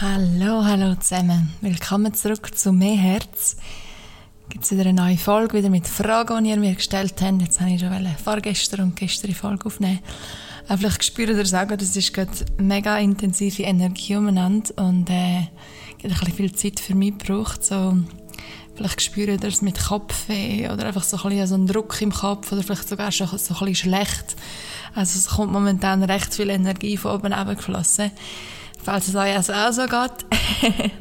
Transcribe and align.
Hallo, 0.00 0.64
hallo 0.64 0.94
zusammen. 0.94 1.50
Willkommen 1.60 2.14
zurück 2.14 2.56
zu 2.56 2.70
«Mehr 2.70 2.96
Herz». 2.96 3.56
Gibt 4.48 4.62
es 4.62 4.70
wieder 4.70 4.82
eine 4.82 4.92
neue 4.92 5.18
Folge, 5.18 5.58
wieder 5.58 5.70
mit 5.70 5.88
Fragen, 5.88 6.44
die 6.44 6.50
ihr 6.50 6.56
mir 6.56 6.76
gestellt 6.76 7.14
habt. 7.20 7.42
Jetzt 7.42 7.60
habe 7.60 7.72
ich 7.72 7.80
schon 7.80 8.06
vorgestern 8.22 8.82
und 8.82 8.94
gestern 8.94 9.26
die 9.26 9.34
Folge 9.34 9.66
aufnehmen. 9.66 9.98
Aber 10.68 10.78
vielleicht 10.78 11.04
spürt 11.04 11.30
ihr 11.30 11.38
es 11.38 11.52
auch, 11.52 11.66
das 11.66 11.96
ist 11.96 12.14
gerade 12.14 12.30
mega 12.58 12.96
intensive 12.96 13.64
Energie 13.64 14.14
umeinander 14.14 14.70
und 14.76 15.10
äh, 15.10 15.14
ein 15.14 15.48
bisschen 16.00 16.32
viel 16.32 16.54
Zeit 16.54 16.78
für 16.78 16.94
mich 16.94 17.18
gebraucht. 17.18 17.64
So, 17.64 17.96
vielleicht 18.76 19.02
spürt 19.02 19.42
ihr 19.42 19.48
es 19.48 19.62
mit 19.62 19.84
Kopfweh 19.84 20.70
oder 20.70 20.86
einfach 20.86 21.02
so 21.02 21.16
ein 21.16 21.28
bisschen 21.28 21.46
so 21.48 21.54
einen 21.56 21.66
Druck 21.66 22.00
im 22.00 22.12
Kopf 22.12 22.52
oder 22.52 22.62
vielleicht 22.62 22.88
sogar 22.88 23.10
schon 23.10 23.26
so 23.26 23.34
ein 23.34 23.66
bisschen 23.66 23.74
schlecht. 23.74 24.36
Also 24.94 25.18
es 25.18 25.26
kommt 25.26 25.52
momentan 25.52 26.04
recht 26.04 26.32
viel 26.32 26.50
Energie 26.50 26.96
von 26.96 27.16
oben 27.16 27.56
geflossen 27.56 28.12
falls 28.88 29.06
es 29.06 29.14
euch 29.16 29.36
also 29.36 29.52
auch 29.52 29.70
so 29.70 29.82
geht, 29.82 30.90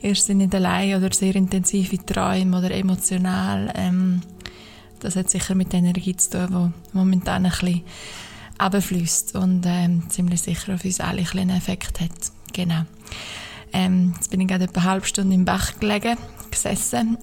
ihr 0.00 0.14
seid 0.14 0.36
nicht 0.36 0.54
allein 0.54 0.96
oder 0.96 1.12
sehr 1.12 1.36
intensive 1.36 1.98
Träume 2.06 2.56
oder 2.56 2.70
emotional, 2.70 3.70
ähm, 3.76 4.22
das 5.00 5.14
hat 5.14 5.28
sicher 5.28 5.54
mit 5.54 5.74
der 5.74 5.80
Energie 5.80 6.16
zu 6.16 6.30
tun, 6.30 6.72
die 6.90 6.96
momentan 6.96 7.44
ein 7.44 7.50
bisschen 7.50 7.82
runterfließt 8.58 9.36
und 9.36 9.62
ähm, 9.66 10.08
ziemlich 10.08 10.40
sicher 10.40 10.72
auf 10.72 10.86
uns 10.86 11.00
alle 11.00 11.22
einen 11.34 11.50
Effekt 11.50 12.00
hat. 12.00 12.32
Genau. 12.54 12.84
Ähm, 13.74 14.14
jetzt 14.16 14.30
bin 14.30 14.40
ich 14.40 14.48
gerade 14.48 14.64
etwa 14.64 14.80
eine 14.80 14.90
halbe 14.90 15.06
Stunde 15.06 15.34
im 15.34 15.44
Bach 15.44 15.78
gelegen, 15.78 16.16
gesessen, 16.50 17.18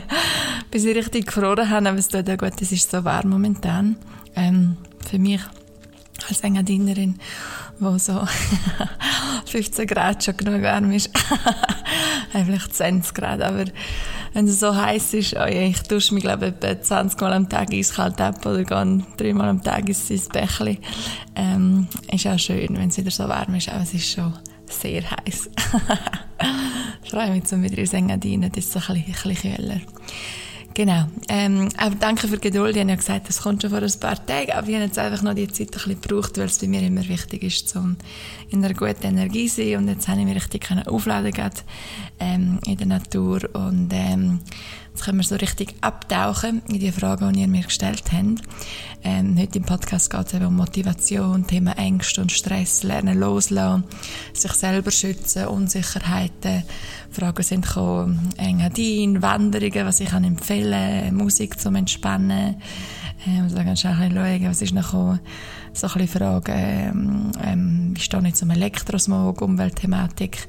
bis 0.70 0.86
ich 0.86 0.96
richtig 0.96 1.26
gefroren 1.26 1.68
habe, 1.68 1.90
aber 1.90 1.98
es 1.98 2.08
tut 2.08 2.30
auch 2.30 2.38
gut, 2.38 2.62
es 2.62 2.72
ist 2.72 2.90
so 2.90 3.04
warm 3.04 3.28
momentan. 3.28 3.96
Ähm, 4.36 4.78
für 5.06 5.18
mich 5.18 5.42
als 6.30 6.40
Engadienerin, 6.40 7.18
wo 7.78 7.98
so 7.98 8.26
15 9.46 9.86
Grad 9.86 10.24
schon 10.24 10.36
genug 10.36 10.62
warm 10.62 10.90
ist. 10.92 11.10
Vielleicht 12.32 12.74
20 12.74 13.14
Grad, 13.14 13.42
aber 13.42 13.64
wenn 14.32 14.48
es 14.48 14.58
so 14.58 14.74
heiß 14.74 15.14
ist, 15.14 15.36
oh 15.36 15.46
je, 15.46 15.68
ich 15.68 15.82
dusche 15.82 16.14
mich 16.14 16.24
glaube 16.24 16.46
etwa 16.46 16.80
20 16.80 17.20
Mal 17.20 17.32
am 17.32 17.48
Tag 17.48 17.72
eiskalt 17.72 18.20
ab 18.20 18.44
oder 18.44 18.64
gehe 18.64 19.06
dreimal 19.16 19.48
am 19.48 19.62
Tag 19.62 19.88
ins 19.88 20.28
Bächli. 20.28 20.80
Ähm, 21.36 21.86
ist 22.10 22.26
auch 22.26 22.38
schön, 22.38 22.76
wenn 22.76 22.88
es 22.88 22.96
wieder 22.96 23.12
so 23.12 23.28
warm 23.28 23.54
ist, 23.54 23.68
aber 23.68 23.82
es 23.82 23.94
ist 23.94 24.10
schon 24.10 24.32
sehr 24.68 25.02
heiß. 25.08 25.50
ich 27.04 27.10
freue 27.10 27.30
mich, 27.30 27.44
zum 27.44 27.62
wieder 27.62 27.78
ins 27.78 27.92
Engadinen, 27.92 28.50
das 28.50 28.64
ist 28.64 28.72
so 28.72 28.80
ein 28.80 29.04
bisschen, 29.04 29.30
ein 29.30 29.34
bisschen 29.34 29.56
kühler. 29.56 29.80
Genau. 30.74 31.04
Ähm, 31.28 31.68
aber 31.76 31.94
danke 31.94 32.26
für 32.26 32.36
die 32.36 32.50
Geduld. 32.50 32.74
Ich 32.74 32.80
habe 32.80 32.90
ja 32.90 32.96
gesagt, 32.96 33.28
das 33.28 33.42
kommt 33.42 33.62
schon 33.62 33.70
vor 33.70 33.80
ein 33.80 34.00
paar 34.00 34.26
Tagen, 34.26 34.50
aber 34.50 34.68
ich 34.68 34.74
habe 34.74 34.84
jetzt 34.84 34.98
einfach 34.98 35.22
noch 35.22 35.34
die 35.34 35.46
Zeit 35.46 35.68
ein 35.68 35.70
bisschen 35.70 36.00
gebraucht, 36.00 36.36
weil 36.36 36.46
es 36.46 36.58
bei 36.58 36.66
mir 36.66 36.82
immer 36.82 37.08
wichtig 37.08 37.44
ist, 37.44 37.76
um 37.76 37.96
in 38.50 38.64
einer 38.64 38.74
guten 38.74 39.06
Energie 39.06 39.46
zu 39.48 39.62
sein. 39.62 39.76
Und 39.76 39.88
jetzt 39.88 40.08
habe 40.08 40.20
ich 40.20 40.26
mich 40.26 40.34
richtig 40.34 40.66
aufladen 40.88 41.32
können, 41.32 41.52
ähm, 42.18 42.58
in 42.66 42.76
der 42.76 42.88
Natur 42.88 43.48
und 43.52 43.88
ähm, 43.92 44.40
Jetzt 44.94 45.06
können 45.06 45.18
wir 45.18 45.24
so 45.24 45.34
richtig 45.34 45.74
abtauchen 45.80 46.62
in 46.68 46.78
die 46.78 46.92
Fragen, 46.92 47.32
die 47.32 47.40
ihr 47.40 47.48
mir 47.48 47.64
gestellt 47.64 48.04
habt. 48.12 48.42
Ähm, 49.02 49.36
heute 49.36 49.58
im 49.58 49.64
Podcast 49.64 50.08
geht 50.08 50.28
es 50.28 50.34
eben 50.34 50.46
um 50.46 50.54
Motivation, 50.54 51.48
Thema 51.48 51.76
Ängste 51.76 52.20
und 52.20 52.30
Stress, 52.30 52.84
Lernen 52.84 53.18
loslassen, 53.18 53.82
sich 54.34 54.52
selber 54.52 54.92
schützen, 54.92 55.48
Unsicherheiten. 55.48 56.62
Fragen 57.10 57.42
sind 57.42 57.66
gekommen, 57.66 58.30
Engadin, 58.36 59.20
Wanderungen, 59.20 59.84
was 59.84 59.98
ich 59.98 60.10
kann 60.10 60.22
empfehlen, 60.22 61.12
Musik 61.12 61.58
zum 61.58 61.74
Entspannen. 61.74 62.62
Ähm, 63.26 63.42
also 63.42 63.56
da 63.56 63.64
kannst 63.64 63.82
du 63.82 63.88
auch 63.88 63.98
ein 63.98 64.10
bisschen 64.10 64.38
schauen, 64.38 64.48
was 64.48 64.62
ist 64.62 64.74
noch 64.74 64.84
gekommen. 64.84 65.20
So 65.72 65.88
ein 65.88 65.92
bisschen 65.94 66.20
Fragen, 66.20 66.52
ähm, 66.56 67.32
ähm, 67.42 67.90
wie 67.96 68.00
stehe 68.00 68.28
ich 68.28 68.36
zum 68.36 68.50
Elektrosmog, 68.50 69.42
Umweltthematik. 69.42 70.46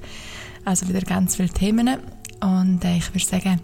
Also 0.66 0.88
wieder 0.88 1.02
ganz 1.02 1.36
viele 1.36 1.50
Themen. 1.50 1.98
Und 2.42 2.86
äh, 2.86 2.98
ich 2.98 3.12
würde 3.12 3.26
sagen, 3.26 3.60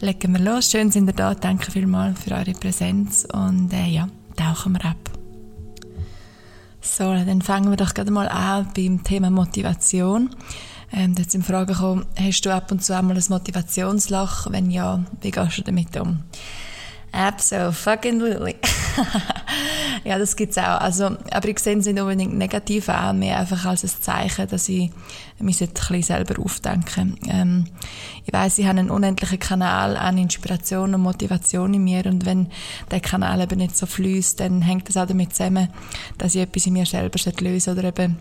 legen 0.00 0.32
wir 0.32 0.40
los. 0.40 0.70
Schön 0.70 0.90
sind 0.90 1.08
ihr 1.08 1.12
da. 1.12 1.34
Danke 1.34 1.70
vielmals 1.70 2.22
für 2.22 2.34
eure 2.34 2.52
Präsenz 2.52 3.26
und 3.32 3.72
äh, 3.72 3.86
ja, 3.86 4.08
tauchen 4.36 4.74
wir 4.74 4.84
ab. 4.84 4.96
So, 6.80 7.04
dann 7.04 7.42
fangen 7.42 7.70
wir 7.70 7.76
doch 7.76 7.94
gerade 7.94 8.10
mal 8.10 8.28
an 8.28 8.68
beim 8.76 9.02
Thema 9.02 9.30
Motivation. 9.30 10.30
Ähm, 10.92 11.14
da 11.14 11.22
ist 11.22 11.36
Frage 11.42 11.72
gekommen, 11.72 12.06
hast 12.16 12.42
du 12.42 12.54
ab 12.54 12.70
und 12.70 12.82
zu 12.82 12.96
einmal 12.96 13.16
ein 13.16 13.24
Motivationsloch? 13.28 14.50
Wenn 14.50 14.70
ja, 14.70 15.04
wie 15.20 15.30
gehst 15.30 15.58
du 15.58 15.62
damit 15.62 15.96
um? 15.96 16.20
Absolutely. 17.16 18.56
ja, 20.04 20.18
das 20.18 20.36
gibt's 20.36 20.58
auch. 20.58 20.80
Also, 20.82 21.16
aber 21.30 21.48
ich 21.48 21.58
sehe 21.60 21.78
es 21.78 21.86
nicht 21.86 21.98
unbedingt 21.98 22.36
negativ 22.36 22.90
an, 22.90 23.20
mehr 23.20 23.38
einfach 23.38 23.64
als 23.64 23.84
ein 23.84 24.02
Zeichen, 24.02 24.46
dass 24.48 24.68
ich 24.68 24.90
mich 25.38 25.62
ein 25.62 25.68
bisschen 25.68 26.02
selber 26.02 26.42
aufdenken. 26.42 27.18
Ähm, 27.26 27.64
ich 28.26 28.32
weiß, 28.34 28.58
ich 28.58 28.66
habe 28.66 28.80
einen 28.80 28.90
unendlichen 28.90 29.38
Kanal 29.38 29.96
an 29.96 30.18
Inspiration 30.18 30.94
und 30.94 31.00
Motivation 31.00 31.72
in 31.72 31.84
mir 31.84 32.04
und 32.04 32.26
wenn 32.26 32.48
der 32.90 33.00
Kanal 33.00 33.40
eben 33.40 33.58
nicht 33.58 33.78
so 33.78 33.86
fließt, 33.86 34.40
dann 34.40 34.60
hängt 34.60 34.88
das 34.90 34.98
auch 34.98 35.06
damit 35.06 35.34
zusammen, 35.34 35.68
dass 36.18 36.34
ich 36.34 36.42
etwas 36.42 36.66
in 36.66 36.74
mir 36.74 36.84
selber 36.84 37.18
lösen 37.40 37.78
oder 37.78 37.84
eben 37.84 38.18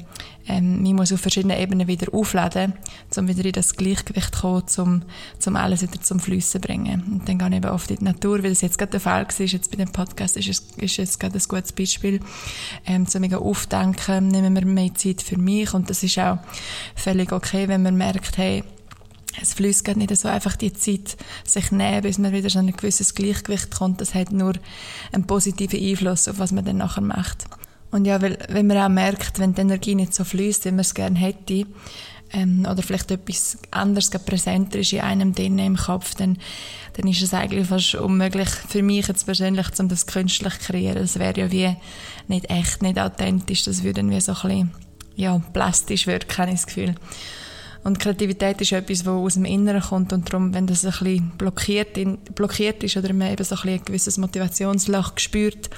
ähm, 0.47 0.81
mich 0.81 0.93
muss 0.93 1.11
auf 1.11 1.21
verschiedenen 1.21 1.57
Ebenen 1.57 1.87
wieder 1.87 2.13
aufladen, 2.13 2.73
um 3.17 3.27
wieder 3.27 3.45
in 3.45 3.51
das 3.51 3.75
Gleichgewicht 3.75 4.35
zu 4.35 4.41
kommen, 4.41 4.63
um, 4.77 5.03
um 5.45 5.55
alles 5.55 5.81
wieder 5.81 6.01
zum 6.01 6.19
Fließen 6.19 6.61
zu 6.61 6.67
bringen. 6.67 7.03
Und 7.11 7.27
dann 7.27 7.39
gehe 7.39 7.47
ich 7.49 7.55
eben 7.55 7.69
oft 7.69 7.89
in 7.89 7.97
die 7.97 8.03
Natur, 8.03 8.43
weil 8.43 8.51
das 8.51 8.61
jetzt 8.61 8.77
gerade 8.77 8.91
der 8.91 8.99
Fall 8.99 9.25
war, 9.25 9.45
jetzt 9.45 9.71
bei 9.71 9.77
dem 9.77 9.91
Podcast 9.91 10.37
ist 10.37 10.49
es, 10.49 10.63
ist 10.77 10.99
es 10.99 11.19
gerade 11.19 11.37
ein 11.37 11.47
gutes 11.47 11.71
Beispiel, 11.71 12.19
ähm, 12.85 13.07
zu 13.07 13.19
mir 13.19 13.39
aufdenken, 13.39 14.27
nehmen 14.27 14.55
wir 14.55 14.65
mehr 14.65 14.93
Zeit 14.93 15.21
für 15.21 15.37
mich 15.37 15.73
und 15.73 15.89
das 15.89 16.03
ist 16.03 16.19
auch 16.19 16.37
völlig 16.95 17.31
okay, 17.31 17.67
wenn 17.67 17.83
man 17.83 17.95
merkt, 17.95 18.37
hey, 18.37 18.63
es 19.41 19.53
fließt 19.53 19.83
gerade 19.83 19.99
nicht 19.99 20.15
so 20.15 20.27
einfach 20.27 20.55
die 20.55 20.73
Zeit 20.73 21.17
sich 21.43 21.71
nehmen, 21.71 22.01
bis 22.01 22.17
man 22.17 22.31
wieder 22.31 22.49
so 22.49 22.59
ein 22.59 22.71
gewisses 22.71 23.15
Gleichgewicht 23.15 23.71
kommt. 23.75 23.99
Das 23.99 24.13
hat 24.13 24.31
nur 24.31 24.53
einen 25.11 25.27
positiven 25.27 25.81
Einfluss 25.81 26.27
auf 26.27 26.39
was 26.39 26.51
man 26.51 26.63
dann 26.63 26.77
nachher 26.77 27.01
macht. 27.01 27.45
Und 27.95 28.03
ja, 28.03 28.21
weil, 28.21 28.37
wenn 28.49 28.67
man 28.67 28.77
auch 28.77 28.89
merkt, 28.89 29.39
wenn 29.39 29.53
die 29.53 29.61
Energie 29.61 29.95
nicht 29.95 30.13
so 30.13 30.25
fließt, 30.25 30.65
wie 30.65 30.71
man 30.71 30.81
es 30.81 30.93
gerne 30.93 31.17
hätte, 31.17 31.65
ähm, 32.33 32.67
oder 32.69 32.83
vielleicht 32.83 33.09
etwas 33.09 33.57
anderes 33.71 34.09
präsenter 34.09 34.79
ist 34.79 34.91
in 34.91 34.99
einem 34.99 35.33
drin 35.33 35.57
im 35.59 35.77
Kopf, 35.77 36.13
dann, 36.13 36.37
dann 36.97 37.07
ist 37.07 37.21
es 37.21 37.33
eigentlich 37.33 37.67
fast 37.67 37.95
unmöglich 37.95 38.49
für 38.49 38.83
mich 38.83 39.07
jetzt 39.07 39.25
persönlich, 39.25 39.67
um 39.79 39.87
das 39.87 40.07
künstlich 40.07 40.59
zu 40.59 40.73
kreieren. 40.73 40.97
Das 40.97 41.17
wäre 41.19 41.39
ja 41.39 41.51
wie 41.53 41.73
nicht 42.27 42.49
echt, 42.49 42.81
nicht 42.81 42.99
authentisch. 42.99 43.63
Das 43.63 43.81
würde 43.81 44.01
dann 44.01 44.11
wie 44.11 44.19
so 44.19 44.33
ein 44.33 44.41
bisschen, 44.41 44.71
ja, 45.15 45.41
plastisch 45.53 46.05
wirken, 46.05 46.37
habe 46.37 46.49
ich 46.49 46.57
das 46.57 46.67
Gefühl. 46.67 46.95
Und 47.85 47.99
Kreativität 47.99 48.59
ist 48.61 48.71
etwas, 48.71 49.05
was 49.05 49.13
aus 49.13 49.33
dem 49.35 49.45
Inneren 49.45 49.79
kommt 49.79 50.11
und 50.11 50.27
darum, 50.27 50.55
wenn 50.55 50.65
das 50.65 50.83
ein 50.83 50.89
bisschen 50.89 51.29
blockiert, 51.37 51.95
in, 51.99 52.17
blockiert 52.17 52.83
ist 52.83 52.97
oder 52.97 53.13
man 53.13 53.31
eben 53.31 53.43
so 53.43 53.55
ein, 53.55 53.69
ein 53.69 53.85
gewisses 53.85 54.17
Motivationsloch 54.17 55.13
spürt, 55.17 55.69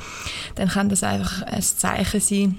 dann 0.56 0.70
kann 0.70 0.88
das 0.88 1.04
einfach 1.04 1.42
ein 1.42 1.62
Zeichen 1.62 2.22
sein, 2.22 2.58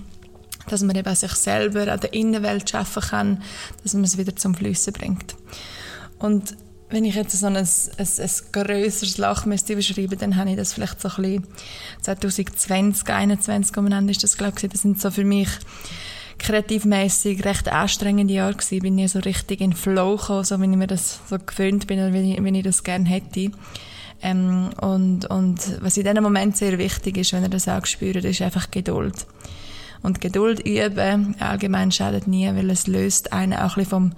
dass 0.68 0.82
man 0.82 0.96
eben 0.96 1.14
sich 1.14 1.32
selber 1.32 1.90
an 1.90 1.98
der 1.98 2.12
Innenwelt 2.12 2.68
schaffen 2.68 3.02
kann, 3.02 3.42
dass 3.82 3.94
man 3.94 4.04
es 4.04 4.18
wieder 4.18 4.36
zum 4.36 4.54
Flüssen 4.54 4.92
bringt. 4.92 5.34
Und 6.18 6.54
wenn 6.90 7.06
ich 7.06 7.14
jetzt 7.14 7.32
so 7.32 7.46
ein, 7.46 7.56
ein, 7.56 7.66
ein 7.96 8.30
grösseres 8.52 9.16
Loch 9.16 9.46
müsste 9.46 9.76
beschreiben, 9.76 10.18
dann 10.18 10.36
habe 10.36 10.50
ich 10.50 10.56
das 10.56 10.74
vielleicht 10.74 11.00
so 11.00 11.08
ein 11.08 11.22
bisschen 11.22 11.46
2020, 12.02 13.06
2021 13.06 13.76
umeinander 13.78 14.10
ist 14.10 14.22
das, 14.22 14.36
glaube 14.36 14.58
ich, 14.60 14.68
das 14.68 14.82
sind 14.82 15.00
so 15.00 15.10
für 15.10 15.24
mich 15.24 15.48
kreativmäßig 16.38 17.44
recht 17.44 17.68
anstrengende 17.68 18.34
Jahre 18.34 18.54
gewesen. 18.54 18.80
Bin 18.80 18.98
ich 18.98 19.12
so 19.12 19.18
richtig 19.20 19.60
in 19.60 19.72
Flow 19.72 20.16
gekommen, 20.16 20.44
so 20.44 20.60
wie 20.60 20.70
ich 20.70 20.76
mir 20.76 20.86
das 20.86 21.20
so 21.28 21.36
gewöhnt 21.38 21.86
bin, 21.86 22.12
wie 22.12 22.34
ich, 22.34 22.42
wie 22.42 22.58
ich 22.58 22.64
das 22.64 22.84
gerne 22.84 23.08
hätte. 23.08 23.50
Ähm, 24.22 24.70
und, 24.80 25.26
und 25.26 25.80
was 25.80 25.96
in 25.96 26.04
diesem 26.04 26.22
Moment 26.22 26.56
sehr 26.56 26.78
wichtig 26.78 27.16
ist, 27.18 27.32
wenn 27.32 27.44
ihr 27.44 27.48
das 27.48 27.68
auch 27.68 27.86
spürt, 27.86 28.24
ist 28.24 28.42
einfach 28.42 28.70
Geduld. 28.70 29.26
Und 30.02 30.20
Geduld 30.20 30.60
üben, 30.66 31.36
allgemein 31.40 31.90
schadet 31.90 32.26
nie, 32.26 32.46
weil 32.46 32.70
es 32.70 32.86
löst 32.86 33.32
einen 33.32 33.54
auch 33.54 33.76
ein 33.76 33.84
bisschen 33.84 33.86
vom, 33.86 34.12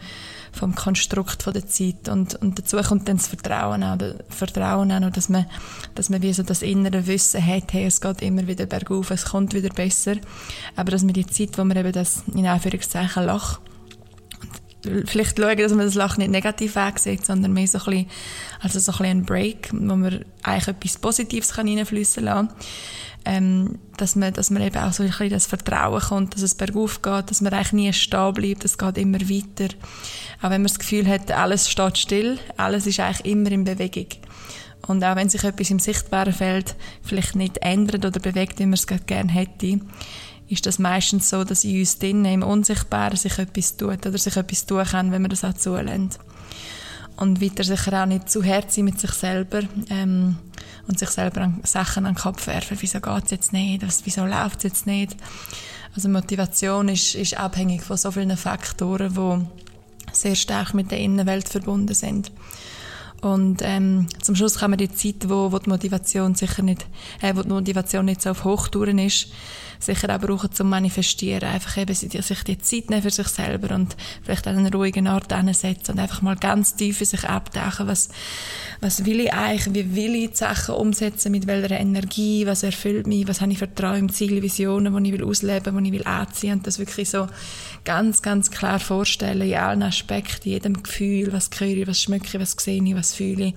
vom 0.52 0.74
Konstrukt 0.74 1.42
von 1.42 1.52
der 1.52 1.66
Zeit. 1.66 2.08
Und, 2.08 2.34
und 2.36 2.58
dazu 2.58 2.76
kommt 2.78 3.08
dann 3.08 3.16
das 3.16 3.28
Vertrauen 3.28 3.82
auch, 3.82 3.98
Vertrauen 4.28 4.92
auch, 4.92 5.10
dass 5.10 5.28
man, 5.28 5.46
dass 5.94 6.10
man 6.10 6.22
wie 6.22 6.32
so 6.32 6.42
das 6.42 6.62
innere 6.62 7.06
Wissen 7.06 7.44
hat, 7.44 7.72
hey, 7.72 7.86
es 7.86 8.00
geht 8.00 8.22
immer 8.22 8.46
wieder 8.46 8.66
bergauf, 8.66 9.10
es 9.10 9.26
kommt 9.26 9.54
wieder 9.54 9.70
besser. 9.70 10.16
Aber 10.76 10.90
dass 10.90 11.02
man 11.02 11.14
die 11.14 11.26
Zeit, 11.26 11.56
wo 11.58 11.64
man 11.64 11.76
eben 11.76 11.92
das, 11.92 12.22
in 12.34 12.46
Anführungszeichen, 12.46 13.26
Loch 13.26 13.60
vielleicht 15.04 15.38
schauen, 15.38 15.58
dass 15.58 15.72
man 15.72 15.86
das 15.86 15.94
Lachen 15.94 16.20
nicht 16.20 16.30
negativ 16.30 16.76
ansieht, 16.76 17.24
sondern 17.24 17.52
mehr 17.52 17.66
so 17.66 17.78
ein 17.78 17.84
bisschen, 17.84 18.06
also 18.60 18.78
so 18.78 18.92
ein 18.92 18.98
bisschen 18.98 19.18
ein 19.18 19.24
Break, 19.24 19.70
wo 19.72 19.96
man 19.96 20.24
eigentlich 20.42 20.68
etwas 20.68 20.98
Positives 20.98 21.52
kann 21.52 21.68
reinfließen 21.68 22.24
kann 22.24 22.48
ähm, 23.24 23.78
dass 23.96 24.16
man, 24.16 24.32
dass 24.32 24.50
man 24.50 24.62
eben 24.62 24.76
auch 24.76 24.92
so 24.92 25.02
ein 25.02 25.10
bisschen 25.10 25.30
das 25.30 25.46
Vertrauen 25.46 26.00
kommt, 26.00 26.34
dass 26.34 26.42
es 26.42 26.54
bergauf 26.54 27.02
geht, 27.02 27.30
dass 27.30 27.40
man 27.40 27.52
eigentlich 27.52 27.72
nie 27.72 27.92
stehen 27.92 28.32
bleibt, 28.32 28.64
es 28.64 28.78
geht 28.78 28.98
immer 28.98 29.20
weiter. 29.20 29.74
Auch 30.38 30.50
wenn 30.50 30.62
man 30.62 30.64
das 30.64 30.78
Gefühl 30.78 31.06
hat, 31.06 31.30
alles 31.30 31.70
steht 31.70 31.98
still, 31.98 32.38
alles 32.56 32.86
ist 32.86 33.00
eigentlich 33.00 33.30
immer 33.30 33.50
in 33.50 33.64
Bewegung. 33.64 34.06
Und 34.86 35.04
auch 35.04 35.16
wenn 35.16 35.28
sich 35.28 35.44
etwas 35.44 35.70
im 35.70 35.78
sichtbaren 35.78 36.32
Feld 36.32 36.74
vielleicht 37.02 37.36
nicht 37.36 37.58
ändert 37.58 38.04
oder 38.04 38.18
bewegt, 38.18 38.58
wie 38.58 38.64
man 38.64 38.74
es 38.74 38.86
gerne 38.86 39.30
hätte, 39.30 39.80
ist 40.48 40.66
das 40.66 40.78
meistens 40.78 41.28
so, 41.30 41.44
dass 41.44 41.64
in 41.64 41.78
uns 41.78 41.98
drinnen 41.98 42.24
im 42.24 42.42
Unsichtbaren 42.42 43.16
sich 43.16 43.38
etwas 43.38 43.76
tut 43.76 44.04
oder 44.06 44.18
sich 44.18 44.36
etwas 44.36 44.66
tun 44.66 44.84
kann, 44.84 45.12
wenn 45.12 45.22
man 45.22 45.30
das 45.30 45.44
auch 45.44 45.54
zulässt. 45.54 46.18
Und 47.16 47.40
weiter 47.40 47.62
sicher 47.62 48.02
auch 48.02 48.06
nicht 48.06 48.30
zu 48.30 48.42
hart 48.42 48.72
sein 48.72 48.86
mit 48.86 48.98
sich 48.98 49.12
selber 49.12 49.60
ähm, 49.90 50.38
und 50.88 50.98
sich 50.98 51.10
selber 51.10 51.42
an 51.42 51.60
Sachen 51.64 52.06
an 52.06 52.14
den 52.14 52.20
Kopf 52.20 52.46
werfen. 52.46 52.76
Wieso 52.80 53.00
geht 53.00 53.24
es 53.24 53.30
jetzt 53.30 53.52
nicht? 53.52 53.84
Wieso 54.04 54.24
läuft 54.24 54.58
es 54.58 54.64
jetzt 54.64 54.86
nicht? 54.86 55.16
Also 55.94 56.08
Motivation 56.08 56.88
ist, 56.88 57.14
ist 57.14 57.36
abhängig 57.36 57.82
von 57.82 57.96
so 57.96 58.10
vielen 58.10 58.36
Faktoren, 58.36 59.14
die 59.14 60.14
sehr 60.14 60.34
stark 60.34 60.74
mit 60.74 60.90
der 60.90 60.98
Innenwelt 60.98 61.48
verbunden 61.48 61.94
sind. 61.94 62.30
Und 63.20 63.60
ähm, 63.62 64.06
zum 64.22 64.34
Schluss 64.34 64.58
kann 64.58 64.70
man 64.70 64.78
die 64.78 64.90
Zeit, 64.90 65.28
wo, 65.28 65.52
wo 65.52 65.58
die 65.58 65.68
Motivation 65.68 66.34
sicher 66.34 66.62
nicht, 66.62 66.86
äh, 67.20 67.34
wo 67.36 67.42
die 67.42 67.50
Motivation 67.50 68.06
nicht 68.06 68.22
so 68.22 68.30
auf 68.30 68.44
Hochtouren 68.44 68.98
ist, 68.98 69.28
sicher 69.80 70.14
auch 70.14 70.20
brauchen 70.20 70.52
zum 70.52 70.68
Manifestieren. 70.68 71.48
Einfach 71.48 71.76
eben 71.78 71.94
sich 71.94 72.44
die 72.44 72.58
Zeit 72.58 72.90
nehmen 72.90 73.02
für 73.02 73.10
sich 73.10 73.28
selber 73.28 73.74
und 73.74 73.96
vielleicht 74.22 74.46
an 74.46 74.58
einen 74.58 74.72
ruhigen 74.72 75.08
Ort 75.08 75.34
hinsetzen 75.34 75.94
und 75.94 76.00
einfach 76.00 76.22
mal 76.22 76.36
ganz 76.36 76.76
tief 76.76 77.00
in 77.00 77.06
sich 77.06 77.24
abtauchen, 77.28 77.88
was, 77.88 78.10
was 78.80 79.04
will 79.04 79.20
ich 79.20 79.32
eigentlich, 79.32 79.74
wie 79.74 79.94
will 79.96 80.14
ich 80.14 80.30
die 80.30 80.36
Sachen 80.36 80.74
umsetzen, 80.74 81.32
mit 81.32 81.46
welcher 81.46 81.78
Energie, 81.78 82.46
was 82.46 82.62
erfüllt 82.62 83.06
mich, 83.06 83.26
was 83.26 83.40
habe 83.40 83.52
ich 83.52 83.58
für 83.58 83.74
Träume, 83.74 84.08
Ziele, 84.08 84.42
Visionen, 84.42 85.02
die 85.02 85.10
ich 85.10 85.18
will 85.18 85.26
ausleben, 85.26 85.82
die 85.82 85.90
ich 85.90 85.94
will 85.98 86.06
anziehen? 86.06 86.54
Und 86.54 86.66
das 86.66 86.78
wirklich 86.78 87.08
so 87.08 87.28
ganz, 87.84 88.22
ganz 88.22 88.50
klar 88.50 88.78
vorstellen, 88.78 89.42
in 89.42 89.54
allen 89.54 89.82
Aspekten, 89.82 90.50
jedem 90.50 90.82
Gefühl, 90.82 91.32
was 91.32 91.50
höre 91.58 91.68
ich, 91.68 91.86
was 91.86 92.00
schmecke 92.00 92.26
ich, 92.26 92.40
was 92.40 92.52
sehe 92.52 92.82
ich, 92.82 92.94
was 92.94 93.14
fühle 93.14 93.46
ich. 93.46 93.54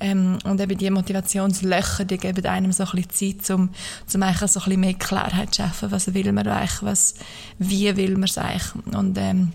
Ähm, 0.00 0.38
und 0.44 0.60
eben 0.60 0.78
die 0.78 0.90
Motivationslöcher, 0.90 2.04
die 2.04 2.18
geben 2.18 2.46
einem 2.46 2.72
so 2.72 2.84
ein 2.84 3.02
bisschen 3.02 3.38
Zeit, 3.40 3.50
um, 3.50 3.70
um 4.14 4.22
eigentlich 4.22 4.50
so 4.50 4.60
ein 4.60 4.64
bisschen 4.64 4.80
mehr 4.80 4.94
Klarheit 4.94 5.54
zu 5.54 5.62
schaffen, 5.62 5.90
was 5.90 6.14
will 6.14 6.32
man 6.32 6.46
eigentlich, 6.46 6.82
was, 6.82 7.14
wie 7.58 7.96
will 7.96 8.12
man 8.12 8.24
es 8.24 8.38
eigentlich. 8.38 8.74
Und 8.94 9.18
ähm, 9.18 9.52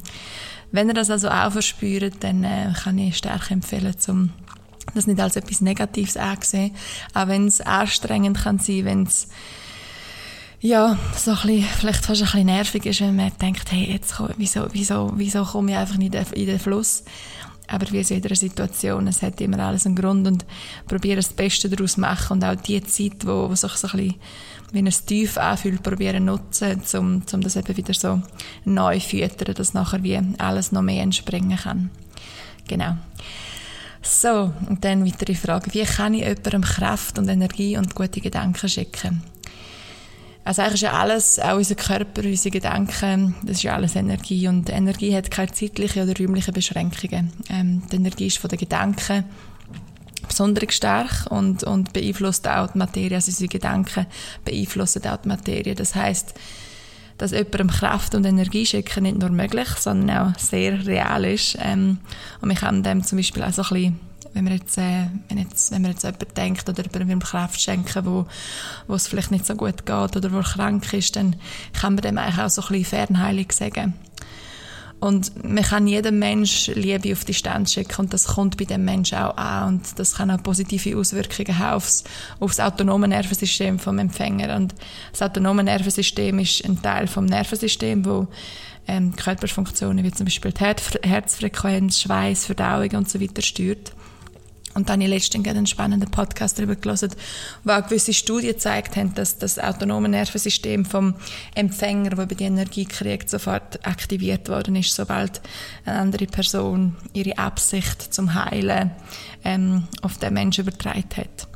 wenn 0.72 0.88
ihr 0.88 0.94
das 0.94 1.10
also 1.10 1.30
auch 1.30 1.52
verspürt, 1.52 2.16
dann 2.22 2.44
äh, 2.44 2.74
kann 2.84 2.98
ich 2.98 3.18
stark 3.18 3.52
empfehlen, 3.52 3.98
zum 3.98 4.32
das 4.94 5.08
nicht 5.08 5.20
als 5.20 5.36
etwas 5.36 5.62
Negatives 5.62 6.18
anzusehen, 6.18 6.76
auch 7.14 7.28
wenn 7.28 7.48
es 7.48 7.62
anstrengend 7.62 8.38
kann 8.38 8.60
sein, 8.60 8.86
wenn 8.86 9.04
es 9.04 9.30
ja, 10.60 10.98
so 11.14 11.32
ein 11.32 11.38
bisschen, 11.38 11.64
vielleicht 11.64 12.06
fast 12.06 12.22
ein 12.22 12.26
bisschen 12.26 12.46
nervig 12.46 12.86
ist, 12.86 13.02
wenn 13.02 13.18
man 13.18 13.34
denkt, 13.42 13.70
hey, 13.72 13.92
jetzt, 13.92 14.16
wieso, 14.38 14.68
wieso, 14.72 15.12
wieso 15.16 15.44
komme 15.44 15.72
ich 15.72 15.78
einfach 15.78 15.98
nicht 15.98 16.16
in 16.16 16.46
den 16.46 16.60
Fluss? 16.60 17.04
Aber 17.68 17.90
wie 17.92 18.00
in 18.00 18.08
jeder 18.08 18.36
Situation, 18.36 19.08
es 19.08 19.22
hat 19.22 19.40
immer 19.42 19.60
alles 19.60 19.86
einen 19.86 19.96
Grund 19.96 20.28
und 20.28 20.46
probiere 20.88 21.18
das 21.18 21.30
Beste 21.30 21.70
daraus 21.70 21.98
machen 21.98 22.34
und 22.34 22.44
auch 22.44 22.56
die 22.56 22.84
Zeit, 22.84 23.26
wo, 23.26 23.50
wo 23.50 23.56
sich 23.56 23.72
so 23.74 23.88
ein 23.88 23.98
bisschen 23.98 24.16
wie 24.74 24.80
ein 24.80 24.94
Tief 25.06 25.38
anfühlt, 25.38 25.84
probieren 25.84 26.26
nutzen, 26.26 26.82
um, 26.98 27.22
um 27.32 27.42
das 27.42 27.56
eben 27.56 27.78
wieder 27.78 27.94
so 27.94 28.22
neu 28.66 29.00
füttern, 29.00 29.54
dass 29.54 29.74
nachher 29.74 30.04
wie 30.04 30.20
alles 30.40 30.72
noch 30.72 30.82
mehr 30.82 31.04
entspringen 31.04 31.58
kann. 31.58 31.90
Genau. 32.68 32.98
So, 34.02 34.52
und 34.68 34.84
dann 34.84 35.06
weitere 35.06 35.36
Frage. 35.36 35.74
Wie 35.74 35.84
kann 35.84 36.14
ich 36.14 36.22
jemandem 36.22 36.62
Kraft 36.62 37.18
und 37.18 37.30
Energie 37.30 37.78
und 37.78 37.96
gute 37.96 38.20
Gedanken 38.20 38.68
schicken? 38.68 39.24
Also 40.46 40.62
eigentlich 40.62 40.76
ist 40.76 40.82
ja 40.82 40.94
alles, 40.94 41.40
auch 41.40 41.56
unser 41.56 41.76
Körper, 41.76 42.22
unsere 42.24 42.52
Gedanken, 42.52 43.36
das 43.44 43.58
ist 43.58 43.64
ja 43.64 43.76
alles 43.76 43.96
Energie. 43.96 44.48
Und 44.48 44.70
Energie 44.70 45.16
hat 45.16 45.32
keine 45.32 45.52
zeitlichen 45.52 46.04
oder 46.04 46.20
räumlichen 46.20 46.54
Beschränkungen. 46.54 47.32
Ähm, 47.50 47.84
die 47.92 47.96
Energie 47.96 48.28
ist 48.28 48.40
von 48.40 48.50
den 48.50 48.60
Gedanken 48.60 49.24
besonders 50.28 50.74
stark 50.74 51.28
und, 51.30 51.64
und 51.64 51.94
beeinflusst 51.94 52.48
auch 52.48 52.72
die 52.72 52.78
Materie. 52.78 53.16
Also 53.16 53.30
unsere 53.30 53.48
Gedanken 53.48 54.06
beeinflussen 54.44 55.06
auch 55.08 55.18
die 55.18 55.28
Materie. 55.30 55.76
Das 55.76 55.96
heißt, 55.96 56.34
dass 57.18 57.32
jemandem 57.32 57.70
Kraft 57.70 58.16
und 58.16 58.26
Energie 58.26 58.66
schicken 58.66 59.04
nicht 59.04 59.20
nur 59.20 59.30
möglich, 59.30 59.70
sondern 59.80 60.34
auch 60.34 60.40
sehr 60.40 60.86
real 60.86 61.24
ist. 61.24 61.58
Ähm, 61.62 62.00
und 62.42 62.48
man 62.48 62.58
kann 62.58 62.84
dem 62.84 63.04
zum 63.04 63.18
Beispiel 63.18 63.44
auch 63.44 63.54
so 63.54 63.62
ein 63.62 63.70
bisschen 63.70 64.00
wenn 64.34 64.44
man 64.44 64.54
jetzt, 64.54 64.78
äh, 64.78 65.08
wenn 65.30 65.38
jetzt, 65.38 65.72
wenn 65.72 65.82
man 65.82 65.92
jetzt 65.92 66.04
jemand 66.04 66.38
denkt 66.38 66.70
oder 66.70 66.84
jemandem 66.84 67.20
Kraft 67.20 67.62
schenken, 67.62 68.06
wo, 68.06 68.26
wo 68.88 68.96
es 68.96 69.08
vielleicht 69.08 69.32
nicht 69.32 69.46
so 69.46 69.56
gut 69.56 69.86
geht 69.86 70.16
oder 70.16 70.32
wo 70.32 70.38
er 70.38 70.44
krank 70.44 70.92
ist, 70.94 71.16
dann 71.16 71.36
kann 71.74 71.96
man 71.96 72.02
dem 72.02 72.18
eigentlich 72.18 72.40
auch 72.40 72.50
so 72.50 72.62
ein 72.62 72.68
bisschen 72.70 72.86
Fernheilung 72.86 73.52
sagen. 73.52 73.94
Und 75.04 75.44
man 75.44 75.64
kann 75.64 75.86
jedem 75.86 76.18
Mensch 76.18 76.68
Liebe 76.76 77.12
auf 77.12 77.26
Distanz 77.26 77.74
schicken 77.74 78.04
und 78.04 78.14
das 78.14 78.24
kommt 78.26 78.56
bei 78.56 78.64
dem 78.64 78.86
Menschen 78.86 79.18
auch 79.18 79.36
an 79.36 79.68
und 79.68 80.00
das 80.00 80.16
kann 80.16 80.32
auch 80.32 80.42
positive 80.42 80.98
Auswirkungen 80.98 81.60
haben 81.60 81.76
aufs, 81.76 82.06
aufs 82.40 82.62
autonome 82.62 83.10
Nervensystem 83.10 83.80
vom 83.80 84.00
Empfänger. 84.00 84.56
Und 84.56 84.74
das 85.12 85.22
autonome 85.22 85.66
Nervensystem 85.66 86.40
ist 86.40 86.64
ein 86.64 86.82
Teil 86.82 87.08
vom 87.08 87.26
Nervensystem, 87.26 88.06
wo 88.06 88.28
ähm, 88.88 89.14
Körperfunktionen 89.14 90.06
wie 90.06 90.12
zum 90.14 90.24
Beispiel 90.24 90.54
die 90.54 90.64
Herzfrequenz, 91.10 92.00
Schweiß, 92.00 92.46
Verdauung 92.46 92.92
und 92.92 93.10
so 93.10 93.20
weiter 93.20 93.42
steuert. 93.42 93.92
Und 94.74 94.90
dann 94.90 95.02
habe 95.02 95.04
ich 95.04 95.10
letztens 95.10 95.48
einen 95.48 95.68
spannenden 95.68 96.10
Podcast 96.10 96.58
darüber 96.58 96.76
gelesen, 96.76 97.12
wo 97.64 97.72
auch 97.72 97.84
gewisse 97.84 98.14
Studien 98.14 98.54
gezeigt 98.54 98.96
haben, 98.96 99.14
dass 99.14 99.38
das 99.38 99.60
autonome 99.60 100.10
Nervensystem 100.10 100.86
vom 100.86 101.16
Empfänger, 101.56 102.12
der 102.12 102.24
über 102.24 102.36
die 102.36 102.46
Energie 102.46 102.86
kriegt, 102.86 103.30
sofort 103.30 103.86
aktiviert 103.86 104.50
worden 104.50 104.76
ist, 104.76 104.96
sobald 104.96 105.42
eine 105.86 106.00
andere 106.00 106.26
Person 106.26 106.96
ihre 107.14 107.38
Absicht 107.38 108.14
zum 108.14 108.34
Heilen 108.34 108.92
ähm, 109.44 109.88
auf 110.02 110.18
den 110.18 110.34
Menschen 110.34 110.62
übertragen 110.62 111.04
hat. 111.16 111.48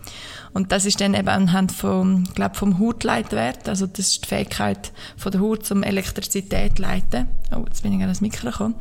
Und 0.58 0.72
das 0.72 0.86
ist 0.86 1.00
dann 1.02 1.14
eben 1.14 1.28
anhand 1.28 1.72
vom, 1.72 2.24
glaub, 2.34 2.56
vom 2.56 2.80
Hautleitwert, 2.80 3.70
also 3.70 3.86
das 3.86 4.08
ist 4.08 4.26
die 4.26 4.28
Fähigkeit 4.28 4.92
von 5.16 5.32
der 5.32 5.40
Haut 5.40 5.68
zum 5.68 5.84
Elektrizität 5.84 6.80
leiten. 6.80 7.28
Oh, 7.56 7.64
jetzt 7.68 7.84
bin 7.84 7.94
ich 7.94 8.02
an 8.02 8.08
das 8.08 8.22
Mikro 8.22 8.50
gekommen. 8.50 8.74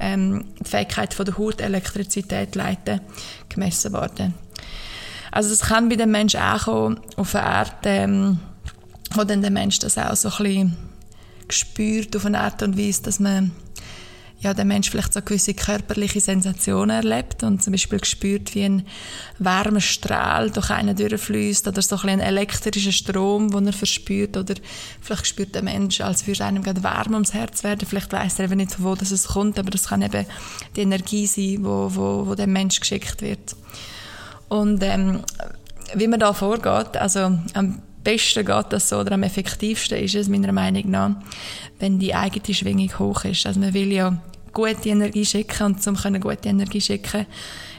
Ähm, 0.00 0.46
die 0.58 0.64
Fähigkeit 0.64 1.12
von 1.12 1.26
der 1.26 1.36
Haut 1.36 1.60
Elektrizität 1.60 2.54
leiten 2.54 3.02
gemessen 3.50 3.92
worden. 3.92 4.32
Also 5.30 5.50
das 5.50 5.60
kann 5.60 5.90
bei 5.90 5.96
dem 5.96 6.12
Menschen 6.12 6.40
auch 6.40 6.64
kommen, 6.64 6.98
auf 7.16 7.34
eine 7.34 7.44
Art, 7.44 7.84
ähm, 7.84 8.38
wo 9.12 9.22
dann 9.22 9.42
der 9.42 9.50
Mensch 9.50 9.80
das 9.80 9.98
auch 9.98 10.16
so 10.16 10.30
ein 10.30 10.36
bisschen 10.38 10.76
spürt 11.50 12.16
auf 12.16 12.24
eine 12.24 12.40
Art 12.40 12.62
und 12.62 12.78
Weise, 12.78 13.02
dass 13.02 13.20
man 13.20 13.50
ja, 14.40 14.54
der 14.54 14.64
Mensch 14.64 14.88
vielleicht 14.88 15.12
so 15.12 15.20
gewisse 15.20 15.52
körperliche 15.52 16.20
Sensationen 16.20 16.90
erlebt 16.90 17.42
und 17.42 17.60
zum 17.62 17.72
Beispiel 17.72 17.98
gespürt, 17.98 18.54
wie 18.54 18.64
ein 18.64 18.86
warmer 19.40 19.80
Strahl 19.80 20.50
durch 20.50 20.70
einen 20.70 20.94
durchfließt 20.94 21.66
oder 21.66 21.82
so 21.82 21.96
ein, 21.96 22.08
ein 22.08 22.20
elektrischer 22.20 22.92
Strom, 22.92 23.50
den 23.50 23.66
er 23.66 23.72
verspürt 23.72 24.36
oder 24.36 24.54
vielleicht 25.00 25.26
spürt 25.26 25.56
der 25.56 25.62
Mensch, 25.62 26.00
als 26.00 26.28
würde 26.28 26.44
einem 26.44 26.62
gerade 26.62 26.84
warm 26.84 27.14
ums 27.14 27.34
Herz 27.34 27.64
werden. 27.64 27.86
Vielleicht 27.88 28.12
weiß 28.12 28.38
er 28.38 28.44
eben 28.44 28.58
nicht, 28.58 28.72
von 28.72 28.84
wo 28.84 28.94
das 28.94 29.26
kommt, 29.26 29.58
aber 29.58 29.70
das 29.70 29.88
kann 29.88 30.02
eben 30.02 30.24
die 30.76 30.82
Energie 30.82 31.26
sein, 31.26 31.64
wo, 31.64 31.90
wo, 31.92 32.26
wo 32.28 32.34
dem 32.36 32.52
Mensch 32.52 32.78
geschickt 32.78 33.20
wird. 33.22 33.56
Und 34.48 34.82
ähm, 34.84 35.24
wie 35.94 36.06
man 36.06 36.20
da 36.20 36.32
vorgeht, 36.32 36.96
also 36.96 37.38
am 37.54 37.82
besten 38.04 38.44
geht 38.44 38.66
das 38.70 38.88
so 38.88 39.00
oder 39.00 39.12
am 39.12 39.22
effektivsten 39.22 39.98
ist 39.98 40.14
es 40.14 40.28
meiner 40.28 40.52
Meinung 40.52 40.90
nach, 40.90 41.10
wenn 41.78 41.98
die 41.98 42.14
eigene 42.14 42.54
Schwingung 42.54 42.98
hoch 42.98 43.24
ist. 43.24 43.44
Also 43.46 43.60
man 43.60 43.74
will 43.74 43.92
ja 43.92 44.16
gute 44.52 44.88
Energie 44.88 45.24
schicken 45.24 45.66
und 45.66 45.86
um 45.86 45.96
können 45.96 46.20
gute 46.20 46.48
Energie 46.48 46.80
schicken 46.80 47.26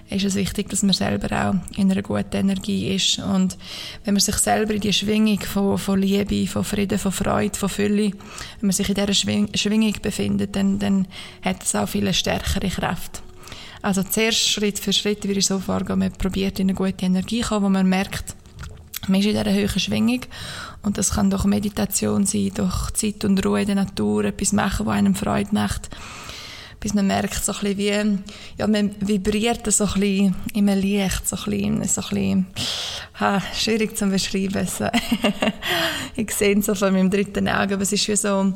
ist 0.10 0.26
es 0.26 0.36
wichtig, 0.36 0.70
dass 0.70 0.84
man 0.84 0.94
selber 0.94 1.28
auch 1.32 1.78
in 1.78 1.92
einer 1.92 2.02
guten 2.02 2.36
Energie 2.36 2.96
ist. 2.96 3.20
Und 3.20 3.58
wenn 4.04 4.16
man 4.16 4.22
sich 4.22 4.36
selber 4.36 4.74
in 4.74 4.82
die 4.82 4.94
Schwingung 4.94 5.40
von, 5.40 5.78
von 5.78 6.02
Liebe, 6.02 6.48
von 6.48 6.64
Frieden, 6.64 6.98
von 6.98 7.12
Freude, 7.12 7.58
von 7.58 7.70
Fülle, 7.70 8.12
wenn 8.12 8.18
man 8.62 8.72
sich 8.72 8.90
in 8.90 8.96
dieser 8.96 9.14
Schwing 9.14 9.50
Schwingung 9.54 9.94
befindet, 10.02 10.56
dann, 10.56 10.80
dann 10.80 11.08
hat 11.44 11.64
es 11.64 11.76
auch 11.76 11.88
viel 11.88 12.12
stärkere 12.14 12.70
Kraft. 12.70 13.22
Also 13.82 14.04
zuerst 14.04 14.50
Schritt 14.50 14.80
für 14.80 14.92
Schritt 14.92 15.24
würde 15.26 15.40
ich 15.40 15.46
so 15.46 15.60
vorgehen, 15.60 16.00
man 16.00 16.12
probiert 16.12 16.60
in 16.60 16.70
eine 16.70 16.74
gute 16.74 17.06
Energie 17.06 17.42
zu 17.42 17.50
kommen, 17.50 17.66
wo 17.66 17.70
man 17.70 17.88
merkt, 17.88 18.36
man 19.08 19.20
ist 19.20 19.28
in 19.28 19.32
dieser 19.32 19.54
höheren 19.54 19.80
Schwingung 19.80 20.22
und 20.82 20.98
das 20.98 21.12
kann 21.12 21.30
durch 21.30 21.46
Meditation 21.46 22.26
sein, 22.26 22.52
durch 22.54 22.92
Zeit 22.92 23.24
und 23.24 23.44
Ruhe 23.46 23.62
in 23.62 23.68
der 23.68 23.76
Natur, 23.76 24.26
etwas 24.26 24.52
machen, 24.52 24.86
was 24.86 24.96
einem 24.96 25.16
Freude 25.16 25.50
macht 25.54 25.90
bis 26.80 26.94
man 26.94 27.08
merkt, 27.08 27.44
so 27.44 27.52
ein 27.52 27.60
bisschen 27.60 27.78
wie, 27.78 28.58
ja, 28.58 28.68
man 28.68 28.96
vibriert 29.00 29.70
so 29.72 29.86
ein 29.86 30.00
bisschen 30.00 30.36
im 30.54 30.68
Licht, 30.68 31.28
so 31.28 31.36
ein 31.36 31.44
bisschen, 31.44 31.84
so 31.84 32.02
ein 32.02 32.10
bisschen, 32.10 32.48
ha, 33.20 33.42
schwierig 33.54 33.98
zu 33.98 34.08
beschreiben. 34.08 34.66
So. 34.66 34.88
ich 36.16 36.32
sehe 36.32 36.58
es 36.58 36.66
so 36.66 36.76
von 36.76 36.94
meinem 36.94 37.10
dritten 37.10 37.50
Auge, 37.50 37.74
aber 37.74 37.84
es 37.84 37.92
ist 37.92 38.08
wie 38.08 38.16
so, 38.16 38.54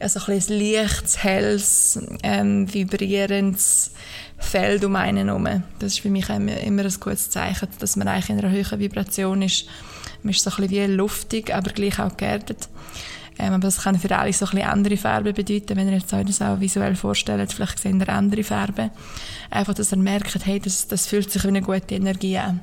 ja, 0.00 0.08
so 0.08 0.20
ein 0.20 0.32
ein 0.32 0.58
leichtes, 0.58 1.22
helles, 1.22 2.00
ähm, 2.22 2.72
vibrierendes 2.72 3.92
Feld 4.38 4.84
um 4.84 4.96
einen 4.96 5.28
herum. 5.28 5.62
Das 5.78 5.92
ist 5.92 6.00
für 6.00 6.10
mich 6.10 6.28
immer, 6.28 6.56
immer 6.58 6.84
ein 6.84 6.94
gutes 6.98 7.30
Zeichen, 7.30 7.68
dass 7.78 7.96
man 7.96 8.08
eigentlich 8.08 8.30
in 8.30 8.38
einer 8.38 8.50
höheren 8.50 8.80
Vibration 8.80 9.42
ist. 9.42 9.66
Man 10.22 10.32
ist 10.32 10.42
so 10.42 10.50
ein 10.50 10.56
bisschen 10.56 10.90
wie 10.90 10.94
luftig, 10.94 11.54
aber 11.54 11.70
gleich 11.70 11.98
auch 12.00 12.16
geerdet. 12.16 12.68
Ähm, 13.40 13.54
aber 13.54 13.62
das 13.62 13.82
kann 13.82 13.98
für 13.98 14.16
alle 14.16 14.32
so 14.32 14.46
ein 14.46 14.62
andere 14.62 14.96
Farben 14.96 15.34
bedeuten. 15.34 15.76
Wenn 15.76 15.88
ihr 15.88 15.94
jetzt 15.94 16.12
euch 16.12 16.26
das 16.26 16.42
auch 16.42 16.60
visuell 16.60 16.94
vorstellt, 16.94 17.52
vielleicht 17.52 17.78
sehen 17.80 18.00
ihr 18.00 18.08
andere 18.10 18.44
Farben. 18.44 18.90
Einfach, 19.50 19.74
dass 19.74 19.92
ihr 19.92 19.98
merkt, 19.98 20.44
hey, 20.44 20.60
das, 20.60 20.88
das 20.88 21.06
fühlt 21.06 21.30
sich 21.30 21.44
wie 21.44 21.48
eine 21.48 21.62
gute 21.62 21.94
Energie 21.94 22.38
an. 22.38 22.60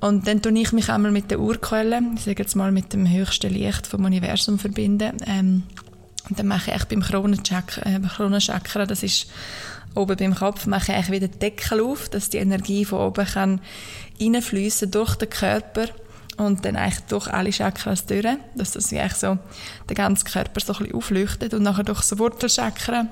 Und 0.00 0.26
dann 0.26 0.42
tue 0.42 0.58
ich 0.58 0.72
mich 0.72 0.88
einmal 0.88 1.12
mit 1.12 1.30
der 1.30 1.40
Urquelle, 1.40 2.00
ich 2.16 2.22
sage 2.22 2.42
jetzt 2.42 2.56
mal 2.56 2.72
mit 2.72 2.92
dem 2.92 3.08
höchsten 3.08 3.52
Licht 3.52 3.86
vom 3.86 4.04
Universum 4.04 4.58
verbinden. 4.58 5.18
Ähm, 5.26 5.62
und 6.28 6.38
dann 6.38 6.46
mache 6.46 6.72
ich 6.74 6.84
beim 6.84 7.02
Kronenchakra, 7.02 7.82
äh, 7.86 8.86
das 8.86 9.02
ist 9.02 9.26
oben 9.94 10.16
beim 10.16 10.34
Kopf, 10.34 10.66
mache 10.66 10.94
ich 10.98 11.10
wieder 11.10 11.28
den 11.28 11.38
Deckel 11.38 11.80
auf, 11.80 12.08
dass 12.08 12.30
die 12.30 12.38
Energie 12.38 12.84
von 12.84 13.00
oben 13.00 13.26
kann 13.26 13.60
durch 14.18 15.16
den 15.16 15.30
Körper 15.30 15.86
und 16.40 16.64
dann 16.64 16.76
eigentlich 16.76 17.00
durch 17.00 17.28
alle 17.28 17.50
Chakras 17.50 18.06
durch, 18.06 18.24
dass 18.54 18.72
das 18.72 18.92
eigentlich 18.92 19.14
so 19.14 19.38
den 19.88 19.94
ganzen 19.94 20.24
Körper 20.24 20.60
so 20.60 20.72
ein 20.72 20.78
bisschen 20.78 20.94
aufleuchtet 20.94 21.54
und 21.54 21.62
nachher 21.62 21.84
durch 21.84 22.00
das 22.00 22.18
Wurzelchakra 22.18 23.06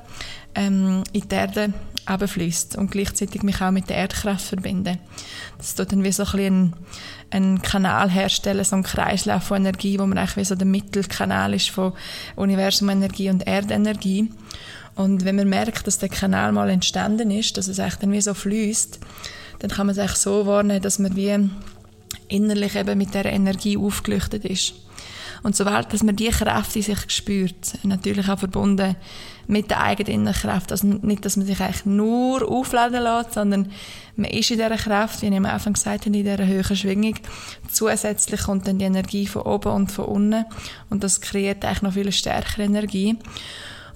ähm, 0.55 1.05
in 1.13 1.29
die 1.29 1.35
Erde 1.35 1.73
abfließt 2.07 2.77
und 2.77 2.91
gleichzeitig 2.91 3.43
mich 3.43 3.61
auch 3.61 3.71
mit 3.71 3.91
der 3.91 3.97
Erdkraft 3.99 4.47
verbinden. 4.47 4.99
Das 5.59 5.75
tut 5.75 5.93
dann 5.93 6.05
wie 6.05 6.13
so 6.13 6.25
ein 6.25 6.75
einen 7.31 7.61
Kanal 7.61 8.11
herstellen, 8.11 8.65
so 8.65 8.77
einen 8.77 8.85
Kreislauf 8.85 9.43
von 9.43 9.59
Energie, 9.59 9.99
wo 9.99 10.07
man 10.07 10.17
eigentlich 10.17 10.37
wie 10.39 10.45
so 10.45 10.55
der 10.55 10.67
Mittelkanal 10.67 11.53
ist 11.53 11.69
von 11.69 11.93
Universumenergie 12.37 13.29
und 13.29 13.47
Erdenergie. 13.47 14.31
Und 14.95 15.27
wenn 15.27 15.37
man 15.37 15.51
merkt, 15.51 15.87
dass 15.87 15.99
der 15.99 16.09
Kanal 16.09 16.53
mal 16.53 16.71
entstanden 16.71 17.31
ist, 17.31 17.59
dass 17.59 17.69
es 17.69 17.79
eigentlich 17.79 17.97
dann 17.97 18.13
wie 18.13 18.21
so 18.23 18.33
fließt, 18.33 18.99
dann 19.59 19.71
kann 19.71 19.87
man 19.87 19.93
es 19.93 19.99
eigentlich 19.99 20.17
so 20.17 20.47
wahrnehmen, 20.47 20.81
dass 20.81 20.99
man 20.99 21.15
wie 21.15 21.51
innerlich 22.29 22.75
eben 22.77 22.99
mit 22.99 23.15
der 23.15 23.27
Energie 23.27 23.77
aufgeleuchtet 23.77 24.45
ist. 24.45 24.75
Und 25.43 25.57
sobald 25.57 25.93
dass 25.93 26.03
man 26.03 26.17
die 26.17 26.29
Kraft 26.29 26.75
in 26.77 26.83
sich 26.83 26.99
spürt, 27.09 27.79
natürlich 27.85 28.29
auch 28.29 28.39
verbunden 28.39 28.97
mit 29.47 29.71
der 29.71 29.81
eigenen 29.81 30.33
Kraft, 30.33 30.73
also 30.73 30.87
nicht, 30.87 31.25
dass 31.25 31.37
man 31.37 31.47
sich 31.47 31.61
eigentlich 31.61 31.87
nur 31.87 32.47
aufladen 32.49 33.03
lässt, 33.03 33.35
sondern 33.35 33.71
man 34.17 34.31
ist 34.31 34.51
in 34.51 34.59
dieser 34.59 34.77
Kraft, 34.77 35.23
wie 35.23 35.27
ich 35.27 35.37
am 35.37 35.47
Anfang 35.47 35.75
gesagt 35.75 36.07
habe, 36.07 36.17
in 36.17 36.25
dieser 36.25 36.47
höheren 36.47 36.77
Schwingung. 36.77 37.15
Zusätzlich 37.71 38.43
kommt 38.43 38.67
dann 38.67 38.79
die 38.79 38.85
Energie 38.85 39.27
von 39.27 39.43
oben 39.43 39.73
und 39.73 39.93
von 39.93 40.07
unten 40.07 40.45
und 40.91 41.05
das 41.05 41.21
kreiert 41.21 41.65
eigentlich 41.65 41.83
noch 41.83 41.93
viel 41.93 42.13
stärkere 42.13 42.65
Energie. 42.65 43.17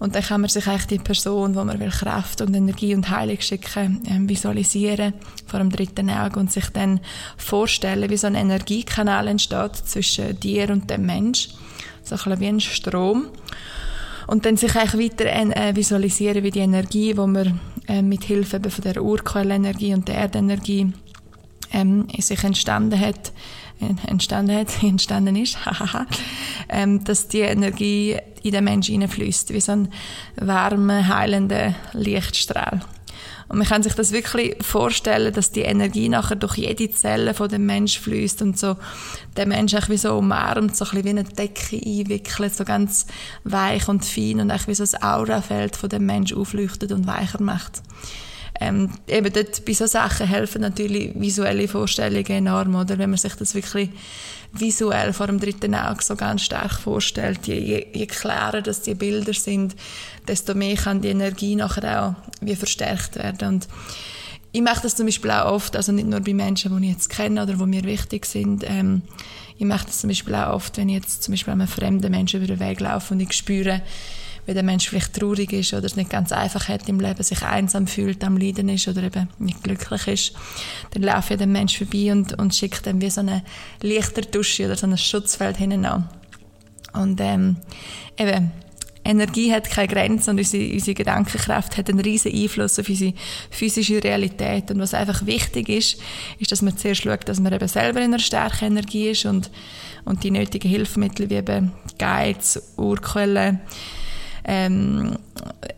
Und 0.03 0.17
dann 0.17 0.25
kann 0.25 0.41
man 0.41 0.51
sich 0.51 0.67
eigentlich 0.67 0.87
die 0.87 0.99
Person, 0.99 1.55
wo 1.55 1.63
man 1.63 1.79
will 1.79 1.91
Kraft 1.91 2.41
und 2.41 2.53
Energie 2.57 2.93
und 2.93 3.09
Heilung 3.09 3.41
schicken, 3.41 4.03
ähm, 4.09 4.29
visualisieren 4.29 5.15
vor 5.47 5.61
dem 5.61 5.71
dritten 5.71 6.11
Auge 6.11 6.41
und 6.41 6.51
sich 6.51 6.71
dann 6.71 6.99
vorstellen, 7.37 8.11
wie 8.11 8.17
so 8.17 8.27
ein 8.27 8.35
Energiekanal 8.35 9.29
entsteht 9.29 9.77
zwischen 9.77 10.41
dir 10.41 10.71
und 10.71 10.91
dem 10.91 11.07
Mensch. 11.07 11.51
So 12.03 12.17
ein 12.17 12.41
wie 12.41 12.49
ein 12.49 12.59
Strom. 12.59 13.27
Und 14.27 14.45
dann 14.45 14.57
sich 14.57 14.75
eigentlich 14.75 15.13
weiter 15.13 15.27
äh, 15.27 15.77
visualisieren, 15.77 16.43
wie 16.43 16.51
die 16.51 16.59
Energie, 16.59 17.15
die 17.15 17.21
man 17.21 17.61
äh, 17.87 18.03
mit 18.03 18.25
Hilfe 18.25 18.59
von 18.59 18.83
der 18.83 19.01
Urquellenergie 19.01 19.95
und 19.95 20.09
der 20.09 20.17
Erdenergie 20.17 20.93
ähm, 21.73 22.09
sich 22.19 22.43
entstanden 22.43 22.99
hat, 22.99 23.31
entstanden 24.07 24.67
entstanden 24.83 25.37
ist, 25.37 25.59
ähm, 26.69 27.05
dass 27.05 27.29
die 27.29 27.41
Energie 27.41 28.17
in 28.43 28.53
den 28.53 28.65
Menschen 28.65 28.93
hineinfließt, 28.93 29.53
wie 29.53 29.61
so 29.61 29.73
ein 29.73 29.89
warmer, 30.37 31.09
heilender 31.09 31.75
Lichtstrahl. 31.93 32.81
Und 33.49 33.59
man 33.59 33.67
kann 33.67 33.83
sich 33.83 33.93
das 33.93 34.13
wirklich 34.13 34.57
vorstellen, 34.63 35.33
dass 35.33 35.53
die 35.53 35.61
Energie 35.61 36.09
nachher 36.09 36.37
durch 36.37 36.57
jede 36.57 36.91
Zelle 36.91 37.35
von 37.35 37.51
dem 37.51 37.67
Mensch 37.67 38.01
fließt 38.01 38.41
und 38.41 38.59
so 38.59 38.77
der 39.37 39.47
Mensch 39.47 39.75
wie 39.89 39.99
so 39.99 40.17
umarmt, 40.17 40.75
so 40.75 40.87
ein 40.87 40.91
bisschen 40.91 41.05
wie 41.05 41.11
eine 41.11 41.25
Decke 41.25 41.77
einwickelt, 41.77 42.55
so 42.55 42.65
ganz 42.65 43.07
weich 43.45 43.89
und 43.89 44.07
fein 44.07 44.41
und 44.41 44.67
wie 44.67 44.75
so 44.75 44.85
das 44.85 45.03
Aurafeld 45.03 45.77
von 45.77 45.91
dem 45.91 46.07
Mensch 46.07 46.33
aufleuchtet 46.33 46.93
und 46.93 47.07
weicher 47.07 47.43
macht. 47.43 47.83
Ähm, 48.63 48.91
eben 49.09 49.33
dort 49.33 49.65
bei 49.65 49.73
so 49.73 49.87
Sachen 49.87 50.27
helfen 50.27 50.61
natürlich 50.61 51.13
visuelle 51.15 51.67
Vorstellungen 51.67 52.31
enorm, 52.31 52.77
oder? 52.77 52.97
Wenn 52.97 53.11
man 53.11 53.19
sich 53.19 53.35
das 53.35 53.55
wirklich 53.55 53.91
visuell 54.53 55.13
vor 55.13 55.27
dem 55.27 55.41
dritten 55.41 55.75
Auge 55.75 56.03
so 56.03 56.15
ganz 56.15 56.43
stark 56.43 56.73
vorstellt, 56.75 57.47
je, 57.47 57.59
je, 57.59 57.87
je 57.93 58.07
klarer 58.07 58.63
dass 58.63 58.83
die 58.83 58.95
Bilder 58.95 59.33
sind, 59.33 59.75
desto 60.29 60.55
mehr 60.55 60.77
kann 60.77 61.01
die 61.01 61.09
Energie 61.09 61.57
nachher 61.57 62.05
auch 62.05 62.15
wie 62.41 62.55
verstärkt 62.55 63.17
werden. 63.17 63.49
Und 63.49 63.69
ich 64.53 64.63
mache 64.63 64.83
das 64.83 64.95
zum 64.95 65.07
Beispiel 65.07 65.31
auch 65.31 65.53
oft, 65.53 65.75
also 65.75 65.91
nicht 65.91 66.07
nur 66.07 66.21
bei 66.21 66.35
Menschen, 66.35 66.77
die 66.77 66.89
ich 66.89 66.93
jetzt 66.93 67.09
kenne 67.09 67.43
oder 67.43 67.55
die 67.55 67.67
mir 67.67 67.85
wichtig 67.85 68.27
sind. 68.27 68.65
Ähm, 68.65 69.03
ich 69.59 69.67
mache 69.67 69.87
das 69.87 70.01
zum 70.01 70.09
Beispiel 70.09 70.35
auch 70.37 70.55
oft, 70.55 70.77
wenn 70.77 70.89
ich 70.89 70.97
jetzt 70.97 71.23
zum 71.25 71.33
Beispiel 71.33 71.53
einem 71.53 71.67
fremden 71.67 72.11
Menschen 72.11 72.43
über 72.43 72.55
den 72.55 72.61
Weg 72.61 72.81
laufe 72.81 73.15
und 73.15 73.21
ich 73.21 73.33
spüre, 73.33 73.83
wenn 74.47 74.55
der 74.55 74.65
Mensch 74.65 74.89
vielleicht 74.89 75.15
traurig 75.15 75.53
ist 75.53 75.73
oder 75.73 75.85
es 75.85 75.97
nicht 75.97 76.11
ganz 76.11 76.33
einfach 76.33 76.69
hat 76.69 76.89
im 76.89 77.01
Leben, 77.01 77.23
sich 77.23 77.43
einsam 77.43 77.87
fühlt, 77.87 78.25
am 78.25 78.37
Leiden 78.37 78.69
ist 78.69 78.89
oder 78.89 79.05
eben 79.05 79.29
nicht 79.39 79.63
glücklich 79.63 80.07
ist, 80.09 80.33
dann 80.91 81.03
laufe 81.03 81.35
ich 81.35 81.39
dem 81.39 81.53
Mensch 81.53 81.79
vorbei 81.79 82.13
und, 82.13 82.39
und 82.39 82.55
schicke 82.55 82.83
dem 82.83 83.01
wie 83.01 83.11
so 83.11 83.21
eine 83.21 83.43
Lichterdusche 83.81 84.67
oder 84.67 84.77
so 84.77 84.87
ein 84.87 84.99
Schutzfeld 84.99 85.57
hinein. 85.57 86.09
Und 86.93 87.21
ähm, 87.21 87.57
eben, 88.19 88.51
Energie 89.05 89.53
hat 89.53 89.69
keine 89.69 89.89
Grenzen 89.89 90.31
und 90.31 90.39
unsere, 90.39 90.73
unsere 90.73 90.95
Gedankenkraft 90.95 91.77
hat 91.77 91.89
einen 91.89 92.01
riesen 92.01 92.33
Einfluss 92.33 92.79
auf 92.79 92.89
unsere 92.89 93.15
physische 93.51 94.03
Realität. 94.03 94.71
Und 94.71 94.79
was 94.79 94.95
einfach 94.95 95.27
wichtig 95.27 95.69
ist, 95.69 96.01
ist, 96.39 96.53
dass 96.53 96.63
man 96.63 96.77
zuerst 96.77 97.03
schaut, 97.03 97.29
dass 97.29 97.41
man 97.41 97.53
eben 97.53 97.69
selber 97.69 98.01
in 98.01 98.07
einer 98.07 98.19
starken 98.19 98.67
Energie 98.67 99.11
ist 99.11 99.25
und, 99.25 99.51
und 100.05 100.23
die 100.23 100.31
nötigen 100.31 100.69
Hilfsmittel 100.69 101.31
wie 101.31 101.35
eben 101.35 101.73
Guides, 101.99 102.75
Urquellen, 102.77 103.61
ähm, 104.45 105.17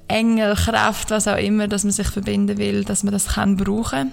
Engelkraft, 0.09 1.11
was 1.11 1.29
auch 1.29 1.37
immer, 1.37 1.69
dass 1.69 1.85
man 1.85 1.93
sich 1.93 2.09
verbinden 2.09 2.59
will, 2.59 2.85
dass 2.85 3.03
man 3.03 3.13
das 3.13 3.29
kann 3.29 3.57
brauchen. 3.57 4.13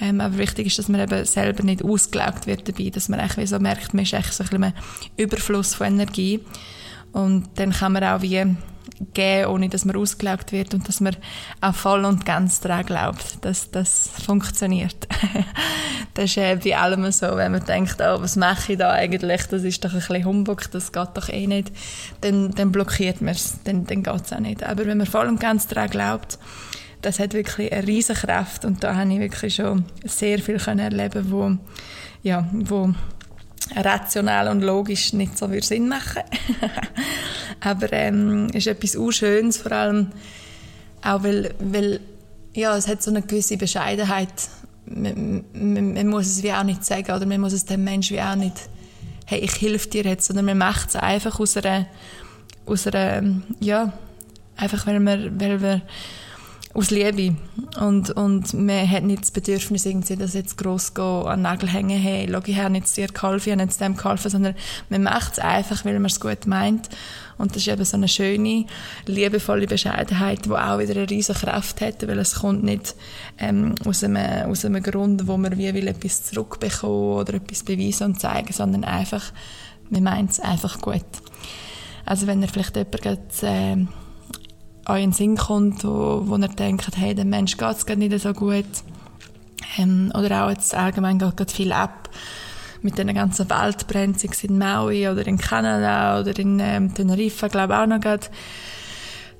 Ähm, 0.00 0.20
aber 0.20 0.36
wichtig 0.36 0.66
ist, 0.66 0.78
dass 0.78 0.88
man 0.88 1.00
eben 1.00 1.24
selber 1.24 1.62
nicht 1.62 1.82
ausgelaugt 1.82 2.46
wird 2.46 2.68
dabei, 2.68 2.90
dass 2.90 3.08
man 3.08 3.20
eigentlich 3.20 3.48
so 3.48 3.58
merkt, 3.58 3.94
man 3.94 4.04
ist 4.04 4.12
eigentlich 4.12 4.32
so 4.32 4.44
ein 4.44 4.50
bisschen 4.50 4.74
Überfluss 5.16 5.74
von 5.74 5.86
Energie. 5.86 6.40
Und 7.12 7.48
dann 7.54 7.72
kann 7.72 7.92
man 7.92 8.04
auch 8.04 8.20
wie 8.20 8.44
geben, 9.12 9.50
ohne 9.50 9.68
dass 9.68 9.84
man 9.84 9.96
ausgelaugt 9.96 10.52
wird 10.52 10.74
und 10.74 10.88
dass 10.88 11.00
man 11.00 11.16
auch 11.60 11.74
voll 11.74 12.04
und 12.04 12.24
ganz 12.24 12.60
daran 12.60 12.86
glaubt, 12.86 13.44
dass 13.44 13.70
das 13.70 14.10
funktioniert. 14.24 15.06
das 16.14 16.24
ist 16.24 16.36
äh, 16.38 16.58
bei 16.62 16.76
allem 16.76 17.10
so, 17.12 17.36
wenn 17.36 17.52
man 17.52 17.64
denkt, 17.64 17.96
oh, 18.00 18.20
was 18.20 18.36
mache 18.36 18.72
ich 18.72 18.78
da 18.78 18.92
eigentlich, 18.92 19.46
das 19.46 19.64
ist 19.64 19.84
doch 19.84 19.92
ein 19.92 19.98
bisschen 19.98 20.24
Humbug, 20.24 20.70
das 20.70 20.92
geht 20.92 21.08
doch 21.14 21.28
eh 21.28 21.46
nicht, 21.46 21.72
dann, 22.22 22.54
dann 22.54 22.72
blockiert 22.72 23.20
man 23.20 23.34
es, 23.34 23.58
dann, 23.64 23.86
dann 23.86 24.02
geht 24.02 24.22
es 24.24 24.32
auch 24.32 24.40
nicht. 24.40 24.62
Aber 24.62 24.86
wenn 24.86 24.98
man 24.98 25.06
voll 25.06 25.26
und 25.26 25.40
ganz 25.40 25.66
daran 25.66 25.90
glaubt, 25.90 26.38
das 27.02 27.18
hat 27.18 27.34
wirklich 27.34 27.72
eine 27.72 27.86
riesige 27.86 28.20
Kraft 28.20 28.64
und 28.64 28.82
da 28.82 28.96
habe 28.96 29.12
ich 29.12 29.20
wirklich 29.20 29.54
schon 29.54 29.84
sehr 30.04 30.38
viel 30.38 30.58
können 30.58 30.80
erleben, 30.80 31.30
wo, 31.30 31.56
ja, 32.22 32.48
wo 32.52 32.94
rational 33.74 34.48
und 34.48 34.62
logisch 34.62 35.12
nicht 35.12 35.36
so 35.36 35.48
viel 35.48 35.62
Sinn 35.62 35.88
machen. 35.88 36.22
Aber 37.60 37.92
ähm, 37.92 38.48
ist 38.52 38.66
etwas 38.66 38.96
Unschönes, 38.96 39.58
vor 39.58 39.72
allem 39.72 40.08
auch 41.02 41.22
weil, 41.22 41.54
weil 41.58 42.00
ja, 42.54 42.76
es 42.76 42.88
hat 42.88 43.02
so 43.02 43.10
eine 43.10 43.22
gewisse 43.22 43.56
Bescheidenheit. 43.56 44.28
Man, 44.86 45.44
man, 45.52 45.94
man, 45.94 46.06
muss 46.06 46.26
es 46.26 46.42
wie 46.42 46.52
auch 46.52 46.62
nicht 46.62 46.84
sagen 46.84 47.10
oder 47.12 47.26
man 47.26 47.40
muss 47.40 47.52
es 47.52 47.64
dem 47.64 47.82
Menschen 47.82 48.16
wie 48.16 48.22
auch 48.22 48.36
nicht 48.36 48.68
hey, 49.26 49.40
ich 49.40 49.60
helfe 49.60 49.88
dir 49.88 50.04
jetzt, 50.04 50.26
sondern 50.26 50.46
man 50.46 50.58
macht 50.58 50.90
es 50.90 50.96
einfach 50.96 51.38
aus 51.38 51.56
einer, 51.56 51.86
aus 52.64 52.86
einer, 52.86 53.42
ja, 53.60 53.92
einfach 54.56 54.86
weil 54.86 55.00
man, 55.00 55.38
weil 55.38 55.60
wir 55.60 55.82
aus 56.76 56.90
Liebe. 56.90 57.36
Und, 57.80 58.10
und 58.10 58.52
man 58.54 58.88
hat 58.90 59.02
nicht 59.02 59.22
das 59.22 59.30
Bedürfnis, 59.30 59.86
irgendwie, 59.86 60.16
das 60.16 60.34
jetzt 60.34 60.58
gross 60.58 60.94
an 60.96 61.38
den 61.38 61.42
Nagel 61.42 61.72
hängen, 61.72 61.98
hey, 61.98 62.28
schau, 62.30 62.40
ich 62.44 62.56
habe 62.56 62.74
jetzt 62.76 62.96
dir 62.96 63.08
geholfen, 63.08 63.48
ich 63.48 63.52
habe 63.52 63.62
jetzt 63.62 63.80
dem 63.80 63.96
geholfen, 63.96 64.30
sondern 64.30 64.54
man 64.90 65.02
macht 65.02 65.32
es 65.32 65.38
einfach, 65.38 65.84
weil 65.84 65.94
man 65.94 66.06
es 66.06 66.20
gut 66.20 66.46
meint. 66.46 66.88
Und 67.38 67.50
das 67.50 67.62
ist 67.62 67.68
eben 67.68 67.84
so 67.84 67.96
eine 67.96 68.08
schöne, 68.08 68.66
liebevolle 69.06 69.66
Bescheidenheit, 69.66 70.46
die 70.46 70.50
auch 70.50 70.78
wieder 70.78 70.94
eine 70.94 71.10
riesige 71.10 71.38
Kraft 71.38 71.80
hat, 71.80 72.06
weil 72.06 72.18
es 72.18 72.36
kommt 72.36 72.62
nicht 72.62 72.94
ähm, 73.38 73.74
aus, 73.84 74.04
einem, 74.04 74.50
aus 74.50 74.64
einem 74.64 74.82
Grund, 74.82 75.26
wo 75.26 75.36
man 75.36 75.56
wie 75.58 75.72
will 75.74 75.88
etwas 75.88 76.24
zurückbekommen 76.24 77.18
oder 77.20 77.34
etwas 77.34 77.62
beweisen 77.62 78.04
und 78.04 78.20
zeigen, 78.20 78.52
sondern 78.52 78.84
einfach, 78.84 79.32
man 79.90 80.02
meint 80.02 80.30
es 80.30 80.40
einfach 80.40 80.80
gut. 80.80 81.04
Also 82.06 82.26
wenn 82.26 82.40
ihr 82.40 82.48
vielleicht 82.48 82.76
jemand 82.76 83.42
äh, 83.42 83.86
euren 84.88 85.12
Sinn 85.12 85.36
kommt, 85.36 85.84
wo, 85.84 86.22
wo 86.26 86.36
ihr 86.36 86.48
denkt, 86.48 86.88
hey, 86.96 87.14
dem 87.14 87.30
Mensch 87.30 87.56
geht 87.56 87.76
es 87.76 87.86
nicht 87.86 88.20
so 88.20 88.32
gut. 88.32 88.64
Ähm, 89.78 90.12
oder 90.14 90.44
auch 90.44 90.50
jetzt 90.50 90.74
allgemein 90.74 91.18
geht 91.18 91.36
gerade 91.36 91.52
viel 91.52 91.72
ab 91.72 92.08
mit 92.82 92.98
den 92.98 93.12
ganzen 93.14 93.50
Waldbränden, 93.50 94.18
sei 94.18 94.28
es 94.30 94.44
in 94.44 94.58
Maui 94.58 95.08
oder 95.08 95.26
in 95.26 95.38
Kanada 95.38 96.20
oder 96.20 96.38
in 96.38 96.60
ähm, 96.60 96.94
Teneriffa, 96.94 97.48
glaube 97.48 97.74
ich 97.74 97.78
auch 97.80 97.86
noch 97.86 98.00
gerade. 98.00 98.26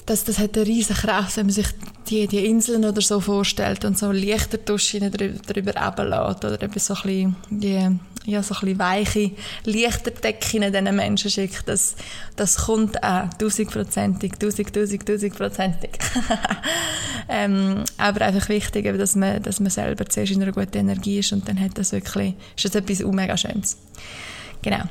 Das, 0.05 0.25
das 0.25 0.39
hat 0.39 0.57
eine 0.57 0.67
riesige 0.67 1.01
Kraft, 1.01 1.37
wenn 1.37 1.47
man 1.47 1.55
sich 1.55 1.67
die, 2.09 2.27
die 2.27 2.47
Inseln 2.47 2.85
oder 2.85 3.01
so 3.01 3.21
vorstellt 3.21 3.85
und 3.85 3.99
so 3.99 4.13
Lichtertuschen 4.13 5.11
drüber, 5.11 5.39
drüber 5.41 5.73
runterlässt 5.75 6.45
oder 6.45 6.63
eben 6.63 6.79
so 6.79 6.95
ein 6.95 7.03
bisschen 7.03 7.37
die 7.51 7.99
ja, 8.27 8.43
so 8.43 8.55
ein 8.55 8.61
bisschen 8.61 8.79
weiche 8.79 9.31
Lichterdecken 9.65 10.73
diesen 10.73 10.97
Menschen 10.97 11.31
schickt, 11.31 11.69
das, 11.69 11.95
das 12.35 12.57
kommt 12.67 13.03
auch 13.03 13.33
tausendprozentig, 13.35 14.33
tausend, 14.39 14.75
tausend, 14.75 15.07
tausendprozentig. 15.07 15.91
ähm, 17.29 17.85
aber 17.97 18.25
einfach 18.27 18.49
wichtig, 18.49 18.85
dass 18.99 19.15
man, 19.15 19.43
dass 19.43 19.61
man 19.61 19.71
selber 19.71 20.07
zuerst 20.07 20.33
in 20.33 20.43
einer 20.43 20.53
guten 20.53 20.77
Energie 20.77 21.21
ist 21.21 21.33
und 21.33 21.49
dann 21.49 21.61
hat 21.61 21.79
das 21.79 21.93
wirklich, 21.93 22.35
ist 22.57 22.65
das 22.65 22.75
etwas 22.75 23.01
mega 23.01 23.37
Schönes. 23.37 23.79
Genau. 24.63 24.83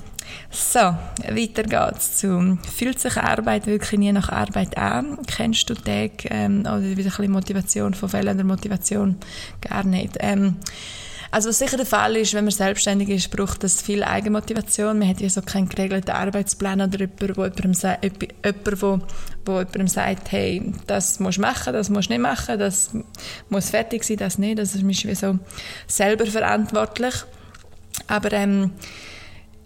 So, 0.49 0.79
weiter 0.79 1.63
geht's 1.63 2.17
zu 2.17 2.57
Fühlt 2.73 2.99
sich 2.99 3.17
Arbeit 3.17 3.67
wirklich 3.67 3.99
nie 3.99 4.11
nach 4.13 4.29
Arbeit 4.29 4.77
an? 4.77 5.17
Kennst 5.27 5.69
du 5.69 5.73
Tag 5.73 6.31
ähm, 6.31 6.61
oder 6.61 6.81
wieder 6.81 6.91
ein 6.91 6.95
bisschen 6.95 7.31
Motivation 7.31 7.93
von 7.93 8.09
fehlender 8.09 8.43
Motivation? 8.45 9.17
Gar 9.61 9.83
nicht. 9.83 10.15
Ähm, 10.19 10.55
also 11.35 11.49
was 11.49 11.59
sicher 11.59 11.75
der 11.75 11.85
Fall 11.85 12.15
ist, 12.15 12.33
wenn 12.33 12.45
man 12.45 12.51
selbstständig 12.53 13.09
ist, 13.09 13.29
braucht 13.29 13.61
das 13.61 13.81
viel 13.81 14.05
Eigenmotivation. 14.05 14.97
Man 14.99 15.09
hat 15.09 15.19
ja 15.19 15.27
so 15.27 15.41
keinen 15.41 15.67
geregelten 15.67 16.11
Arbeitsplan 16.11 16.79
oder 16.79 16.97
jemand, 16.97 17.35
wo 17.35 17.43
jemandem, 17.43 17.73
jemand, 18.41 18.81
wo, 18.81 18.99
wo 19.45 19.87
sagt, 19.87 20.31
hey, 20.31 20.71
das 20.87 21.19
musst 21.19 21.37
du 21.37 21.41
machen, 21.41 21.73
das 21.73 21.89
musst 21.89 22.07
du 22.07 22.13
nicht 22.13 22.21
machen, 22.21 22.57
das 22.57 22.91
muss 23.49 23.69
fertig 23.69 24.05
sein, 24.05 24.15
das 24.15 24.37
nicht. 24.37 24.59
Das 24.59 24.75
ist 24.75 24.87
wie 24.87 25.13
so 25.13 25.37
selber 25.87 26.25
verantwortlich. 26.25 27.15
Aber 28.07 28.31
ähm, 28.31 28.71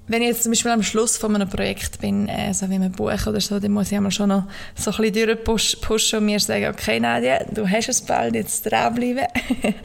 wenn 0.10 0.24
ich 0.24 0.30
jetzt 0.30 0.44
zum 0.44 0.52
Beispiel 0.52 0.72
am 0.72 0.82
Schluss 0.82 1.18
von 1.18 1.36
einem 1.36 1.48
Projekt 1.48 2.02
bin, 2.02 2.28
äh, 2.28 2.52
so 2.54 2.68
wie 2.70 2.76
ein 2.76 2.92
Buch 2.92 3.28
oder 3.28 3.40
so, 3.40 3.60
dann 3.60 3.72
muss 3.72 3.92
ich 3.92 3.98
einmal 3.98 4.12
schon 4.12 4.30
noch 4.30 4.46
so 4.76 4.92
ein 4.92 5.12
bisschen 5.12 5.38
durchpushen 5.46 6.20
und 6.20 6.26
mir 6.26 6.40
sagen, 6.40 6.66
okay, 6.66 7.00
Nadia, 7.00 7.44
du 7.52 7.70
hast 7.70 7.90
es 7.90 8.02
bald, 8.02 8.34
jetzt 8.34 8.64
dranbleiben. 8.64 9.28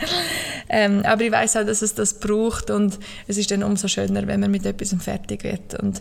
ähm, 0.71 1.03
aber 1.05 1.23
ich 1.23 1.31
weiß 1.31 1.59
auch, 1.59 1.67
dass 1.67 1.83
es 1.83 1.95
das 1.95 2.19
braucht 2.19 2.71
und 2.71 2.99
es 3.29 3.37
ist 3.37 3.51
dann 3.51 3.63
umso 3.63 3.87
schöner, 3.87 4.27
wenn 4.27 4.41
man 4.41 4.51
mit 4.51 4.65
etwas 4.65 4.97
fertig 4.99 5.45
wird. 5.45 5.79
Und 5.81 6.01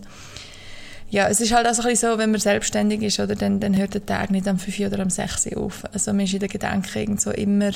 ja, 1.10 1.28
es 1.28 1.42
ist 1.42 1.54
halt 1.54 1.68
auch 1.68 1.74
so, 1.74 1.82
ein 1.82 1.90
bisschen 1.90 2.12
so, 2.14 2.18
wenn 2.18 2.32
man 2.32 2.40
selbstständig 2.40 3.02
ist, 3.02 3.20
oder, 3.20 3.36
dann, 3.36 3.60
dann 3.60 3.76
hört 3.76 3.94
der 3.94 4.06
Tag 4.06 4.32
nicht 4.32 4.48
am 4.48 4.58
5 4.58 4.80
oder 4.92 5.02
am 5.02 5.10
6 5.10 5.54
auf. 5.58 5.84
Also 5.92 6.14
man 6.14 6.22
ist 6.22 6.34
in 6.34 6.40
den 6.40 6.50
Gedanken 6.50 7.18
so 7.18 7.30
immer 7.32 7.72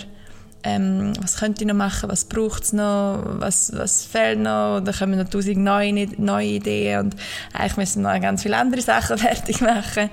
ähm, 0.64 1.14
was 1.22 1.38
könnte 1.38 1.64
ich 1.64 1.68
noch 1.68 1.76
machen, 1.76 2.10
was 2.10 2.26
braucht 2.26 2.64
es 2.64 2.74
noch, 2.74 3.22
was, 3.40 3.72
was 3.76 4.06
fehlt 4.06 4.40
noch, 4.40 4.82
da 4.82 4.92
kommen 4.92 5.18
noch 5.18 5.30
tausend 5.30 5.58
neue, 5.58 5.94
neue 6.18 6.48
Ideen 6.48 7.00
und 7.06 7.16
eigentlich 7.54 7.78
müssen 7.78 8.04
wir 8.04 8.14
noch 8.14 8.22
ganz 8.22 8.44
viele 8.44 8.58
andere 8.58 8.82
Sachen 8.82 9.18
fertig 9.18 9.62
machen. 9.62 10.10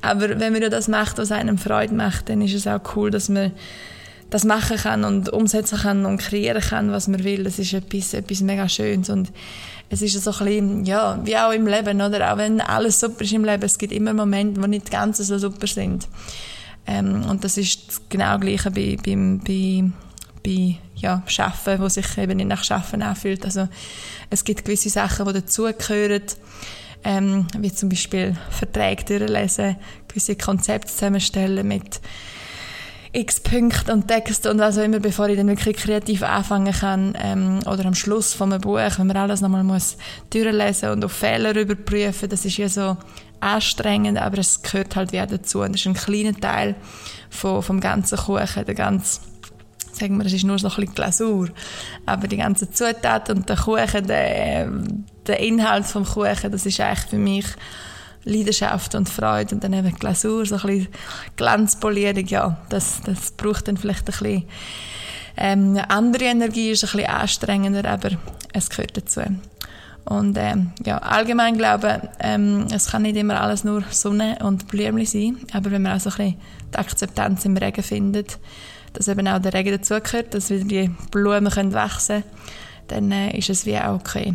Aber 0.00 0.40
wenn 0.40 0.52
man 0.52 0.70
das 0.70 0.88
macht, 0.88 1.18
was 1.18 1.32
einem 1.32 1.58
Freude 1.58 1.94
macht, 1.94 2.28
dann 2.28 2.42
ist 2.42 2.54
es 2.54 2.66
auch 2.66 2.80
cool, 2.96 3.10
dass 3.10 3.28
man 3.28 3.52
das 4.30 4.44
machen 4.44 4.78
kann 4.78 5.04
und 5.04 5.28
umsetzen 5.28 5.78
kann 5.78 6.06
und 6.06 6.18
kreieren 6.18 6.62
kann, 6.62 6.90
was 6.90 7.06
man 7.06 7.22
will. 7.22 7.44
Das 7.44 7.58
ist 7.58 7.72
etwas, 7.74 8.14
etwas 8.14 8.40
mega 8.40 8.68
Schönes 8.68 9.10
und 9.10 9.30
es 9.90 10.00
ist 10.00 10.20
so 10.22 10.30
ein 10.30 10.38
bisschen, 10.38 10.84
ja, 10.86 11.20
wie 11.22 11.36
auch 11.36 11.52
im 11.52 11.66
Leben, 11.66 12.00
oder? 12.00 12.32
Auch 12.32 12.38
wenn 12.38 12.62
alles 12.62 12.98
super 12.98 13.22
ist 13.22 13.32
im 13.32 13.44
Leben, 13.44 13.62
es 13.62 13.76
gibt 13.76 13.92
immer 13.92 14.14
Momente, 14.14 14.58
die 14.58 14.68
nicht 14.68 14.90
ganz 14.90 15.18
so 15.18 15.38
super 15.38 15.66
sind. 15.66 16.08
Ähm, 16.86 17.24
und 17.28 17.44
das 17.44 17.56
ist 17.56 18.10
genau 18.10 18.36
das 18.36 18.40
Gleiche 18.40 18.70
bei, 18.70 18.96
beim, 19.04 19.38
bei, 19.40 19.84
bei 20.44 20.78
ja, 20.96 21.22
Schaffen, 21.26 21.80
wo 21.80 21.88
sich 21.88 22.18
eben 22.18 22.36
nicht 22.36 22.48
nach 22.48 22.64
Schaffen 22.64 23.02
anfühlt. 23.02 23.44
Also 23.44 23.68
es 24.30 24.44
gibt 24.44 24.64
gewisse 24.64 24.90
Sachen, 24.90 25.26
die 25.26 25.32
dazugehören, 25.32 26.22
ähm, 27.04 27.46
wie 27.58 27.72
zum 27.72 27.88
Beispiel 27.88 28.36
Verträge 28.50 29.18
durchlesen, 29.18 29.76
gewisse 30.08 30.36
Konzepte 30.36 30.88
zusammenstellen 30.88 31.66
mit 31.66 32.00
x 33.12 33.40
Punkten 33.40 33.90
und 33.90 34.08
Texten 34.08 34.48
und 34.48 34.58
was 34.58 34.78
auch 34.78 34.84
immer, 34.84 34.98
bevor 34.98 35.28
ich 35.28 35.36
dann 35.36 35.48
wirklich 35.48 35.76
kreativ 35.76 36.22
anfangen 36.22 36.72
kann. 36.72 37.16
Ähm, 37.20 37.60
oder 37.66 37.84
am 37.84 37.94
Schluss 37.94 38.32
von 38.32 38.52
einem 38.52 38.62
Buch, 38.62 38.78
wenn 38.96 39.06
man 39.06 39.16
alles 39.16 39.40
nochmal 39.40 39.64
muss 39.64 39.96
durchlesen 40.30 40.90
und 40.90 41.04
auf 41.04 41.12
Fehler 41.12 41.54
überprüfen, 41.54 42.28
das 42.28 42.44
ist 42.44 42.56
ja 42.56 42.68
so 42.68 42.96
anstrengend, 43.42 44.18
aber 44.18 44.38
es 44.38 44.62
gehört 44.62 44.96
halt 44.96 45.12
wieder 45.12 45.26
dazu. 45.26 45.60
Und 45.60 45.72
das 45.72 45.80
ist 45.80 45.86
ein 45.86 45.94
kleiner 45.94 46.38
Teil 46.38 46.74
von, 47.30 47.62
vom 47.62 47.80
ganzen 47.80 48.18
Kuchen, 48.18 48.64
der 48.64 48.74
ganze 48.74 49.20
sagen 49.92 50.16
wir, 50.18 50.26
es 50.26 50.32
ist 50.32 50.44
nur 50.44 50.58
so 50.58 50.68
ein 50.68 50.74
bisschen 50.76 50.94
Glasur. 50.94 51.48
Aber 52.06 52.26
die 52.26 52.38
ganzen 52.38 52.72
Zutaten 52.72 53.38
und 53.38 53.48
der 53.48 53.56
Kuchen, 53.56 54.06
der, 54.06 54.70
der 55.26 55.40
Inhalt 55.40 55.84
vom 55.84 56.04
Kuchen, 56.04 56.50
das 56.50 56.64
ist 56.64 56.80
eigentlich 56.80 57.10
für 57.10 57.18
mich 57.18 57.46
Leidenschaft 58.24 58.94
und 58.94 59.08
Freude. 59.08 59.54
Und 59.54 59.64
dann 59.64 59.72
eben 59.72 59.94
Glasur, 59.94 60.46
so 60.46 60.56
ein 60.56 60.62
bisschen 60.62 60.88
Glanzpolierung, 61.36 62.26
ja, 62.26 62.56
das, 62.68 63.00
das 63.04 63.32
braucht 63.32 63.68
dann 63.68 63.76
vielleicht 63.76 64.08
ein 64.08 64.12
bisschen 64.12 64.44
ähm, 65.36 65.80
andere 65.88 66.24
Energie, 66.24 66.70
ist 66.70 66.84
ein 66.84 66.90
bisschen 66.92 67.10
anstrengender, 67.10 67.88
aber 67.88 68.10
es 68.52 68.70
gehört 68.70 68.96
dazu. 68.96 69.22
Und 70.04 70.36
ähm, 70.36 70.72
ja, 70.84 70.98
allgemein 70.98 71.56
glaube 71.56 72.08
ähm, 72.18 72.66
es 72.72 72.90
kann 72.90 73.02
nicht 73.02 73.16
immer 73.16 73.40
alles 73.40 73.62
nur 73.62 73.84
Sonne 73.90 74.38
und 74.42 74.66
Blümchen 74.68 75.06
sein, 75.06 75.38
aber 75.52 75.70
wenn 75.70 75.82
man 75.82 75.96
auch 75.96 76.00
so 76.00 76.10
ein 76.10 76.16
bisschen 76.16 76.36
die 76.72 76.78
Akzeptanz 76.78 77.44
im 77.44 77.56
Regen 77.56 77.82
findet, 77.82 78.38
dass 78.94 79.08
eben 79.08 79.28
auch 79.28 79.38
der 79.38 79.54
Regen 79.54 79.72
dazugehört, 79.72 80.34
dass 80.34 80.50
wieder 80.50 80.64
die 80.64 80.90
Blumen 81.10 81.50
können 81.50 81.72
wachsen 81.72 82.22
können, 82.22 82.36
dann 82.88 83.12
äh, 83.12 83.38
ist 83.38 83.50
es 83.50 83.64
wie 83.64 83.78
auch 83.78 83.94
okay. 83.94 84.34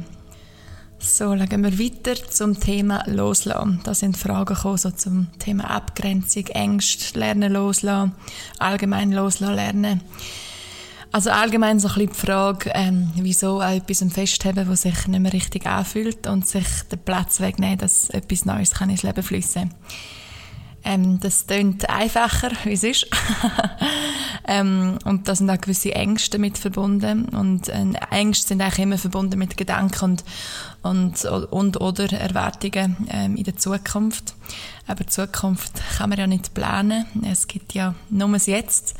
So, 0.99 1.33
legen 1.35 1.63
wir 1.63 1.77
weiter 1.77 2.15
zum 2.29 2.59
Thema 2.59 3.03
Loslassen. 3.05 3.81
Da 3.83 3.93
sind 3.93 4.17
Fragen 4.17 4.55
gekommen, 4.55 4.77
so 4.77 4.89
zum 4.89 5.27
Thema 5.37 5.69
Abgrenzung, 5.69 6.47
Ängste, 6.47 7.19
Lernen 7.19 7.53
loslassen, 7.53 8.13
allgemein 8.57 9.11
loslassen 9.11 9.55
lernen. 9.55 10.01
Also 11.17 11.31
allgemein 11.31 11.79
so 11.79 11.87
ein 11.87 11.95
bisschen 11.95 12.11
die 12.11 12.27
Frage, 12.27 12.71
ähm, 12.75 13.11
wieso 13.15 13.59
auch 13.59 13.71
etwas 13.71 14.05
festheben, 14.13 14.69
was 14.69 14.83
sich 14.83 15.07
nicht 15.07 15.19
mehr 15.19 15.33
richtig 15.33 15.65
anfühlt 15.65 16.27
und 16.27 16.47
sich 16.47 16.67
den 16.91 16.99
Platz 16.99 17.41
wegnehmen, 17.41 17.79
dass 17.79 18.11
etwas 18.11 18.45
Neues 18.45 18.75
kann 18.75 18.91
ins 18.91 19.01
Leben 19.01 19.23
fließen 19.23 19.63
kann. 19.63 19.73
Ähm, 20.87 21.19
das 21.19 21.47
klingt 21.47 21.89
einfacher, 21.89 22.51
wie 22.63 22.71
es 22.71 22.83
ist. 22.83 23.07
ähm, 24.47 24.97
und 25.03 25.27
da 25.27 25.35
sind 25.35 25.49
auch 25.49 25.59
gewisse 25.59 25.93
Ängste 25.93 26.39
mit 26.39 26.57
verbunden. 26.57 27.25
Und 27.25 27.67
äh, 27.67 27.85
Ängste 28.09 28.47
sind 28.47 28.61
eigentlich 28.61 28.79
immer 28.79 28.97
verbunden 28.97 29.37
mit 29.37 29.57
Gedanken 29.57 30.17
und, 30.83 31.25
und, 31.25 31.25
und 31.25 31.81
oder 31.81 32.13
Erwartungen 32.13 32.95
ähm, 33.11 33.35
in 33.35 33.43
der 33.43 33.57
Zukunft. 33.57 34.33
Aber 34.87 35.05
Zukunft 35.05 35.73
kann 35.97 36.09
man 36.09 36.19
ja 36.19 36.27
nicht 36.27 36.53
planen. 36.53 37.05
Es 37.29 37.47
gibt 37.47 37.73
ja 37.73 37.93
nur 38.09 38.29
das 38.29 38.45
Jetzt. 38.45 38.95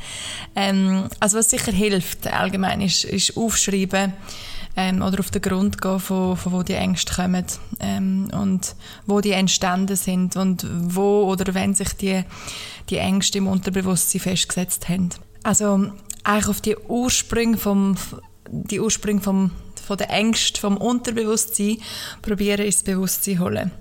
Ähm, 0.54 1.08
also 1.20 1.38
was 1.38 1.48
sicher 1.48 1.72
hilft 1.72 2.26
allgemein 2.26 2.82
ist, 2.82 3.04
ist 3.04 3.34
aufschreiben, 3.38 4.12
ähm, 4.78 5.02
oder 5.02 5.18
auf 5.18 5.32
den 5.32 5.42
Grund 5.42 5.82
gehen, 5.82 5.98
von, 5.98 6.36
von 6.36 6.52
wo 6.52 6.62
die 6.62 6.74
Ängste 6.74 7.12
kommen 7.12 7.44
ähm, 7.80 8.30
und 8.32 8.76
wo 9.06 9.20
die 9.20 9.32
entstanden 9.32 9.96
sind 9.96 10.36
und 10.36 10.64
wo 10.70 11.24
oder 11.24 11.52
wenn 11.52 11.74
sich 11.74 11.94
die, 11.94 12.22
die 12.88 12.98
Ängste 12.98 13.38
im 13.38 13.48
Unterbewusstsein 13.48 14.20
festgesetzt 14.20 14.88
haben. 14.88 15.10
Also 15.42 15.90
eigentlich 16.22 16.48
auf 16.48 16.60
die 16.60 16.76
Ursprünge 16.76 17.56
vom, 17.56 17.96
die 18.48 18.78
Ursprünge 18.78 19.20
vom, 19.20 19.50
von 19.84 19.98
der 19.98 20.10
Ängste 20.10 20.60
vom 20.60 20.76
Unterbewusstsein 20.76 21.78
probieren 22.22 22.64
ins 22.64 22.84
Bewusstsein 22.84 23.40
holen. 23.40 23.72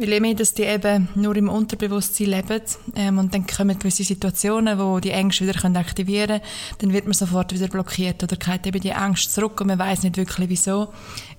Weil 0.00 0.14
ich 0.14 0.20
meine, 0.22 0.34
dass 0.34 0.54
die 0.54 0.62
eben 0.62 1.08
nur 1.14 1.36
im 1.36 1.50
Unterbewusstsein 1.50 2.28
leben 2.28 2.62
ähm, 2.96 3.18
und 3.18 3.34
dann 3.34 3.46
kommen 3.46 3.78
gewisse 3.78 4.02
Situationen, 4.02 4.78
wo 4.78 4.98
die 4.98 5.10
Ängste 5.10 5.46
wieder 5.46 5.62
aktivieren 5.78 6.40
können, 6.40 6.42
dann 6.78 6.92
wird 6.94 7.04
man 7.04 7.12
sofort 7.12 7.52
wieder 7.52 7.68
blockiert 7.68 8.22
oder 8.22 8.36
geht 8.36 8.66
eben 8.66 8.80
die 8.80 8.94
Angst 8.94 9.34
zurück 9.34 9.60
und 9.60 9.66
man 9.66 9.78
weiß 9.78 10.04
nicht 10.04 10.16
wirklich 10.16 10.48
wieso, 10.48 10.88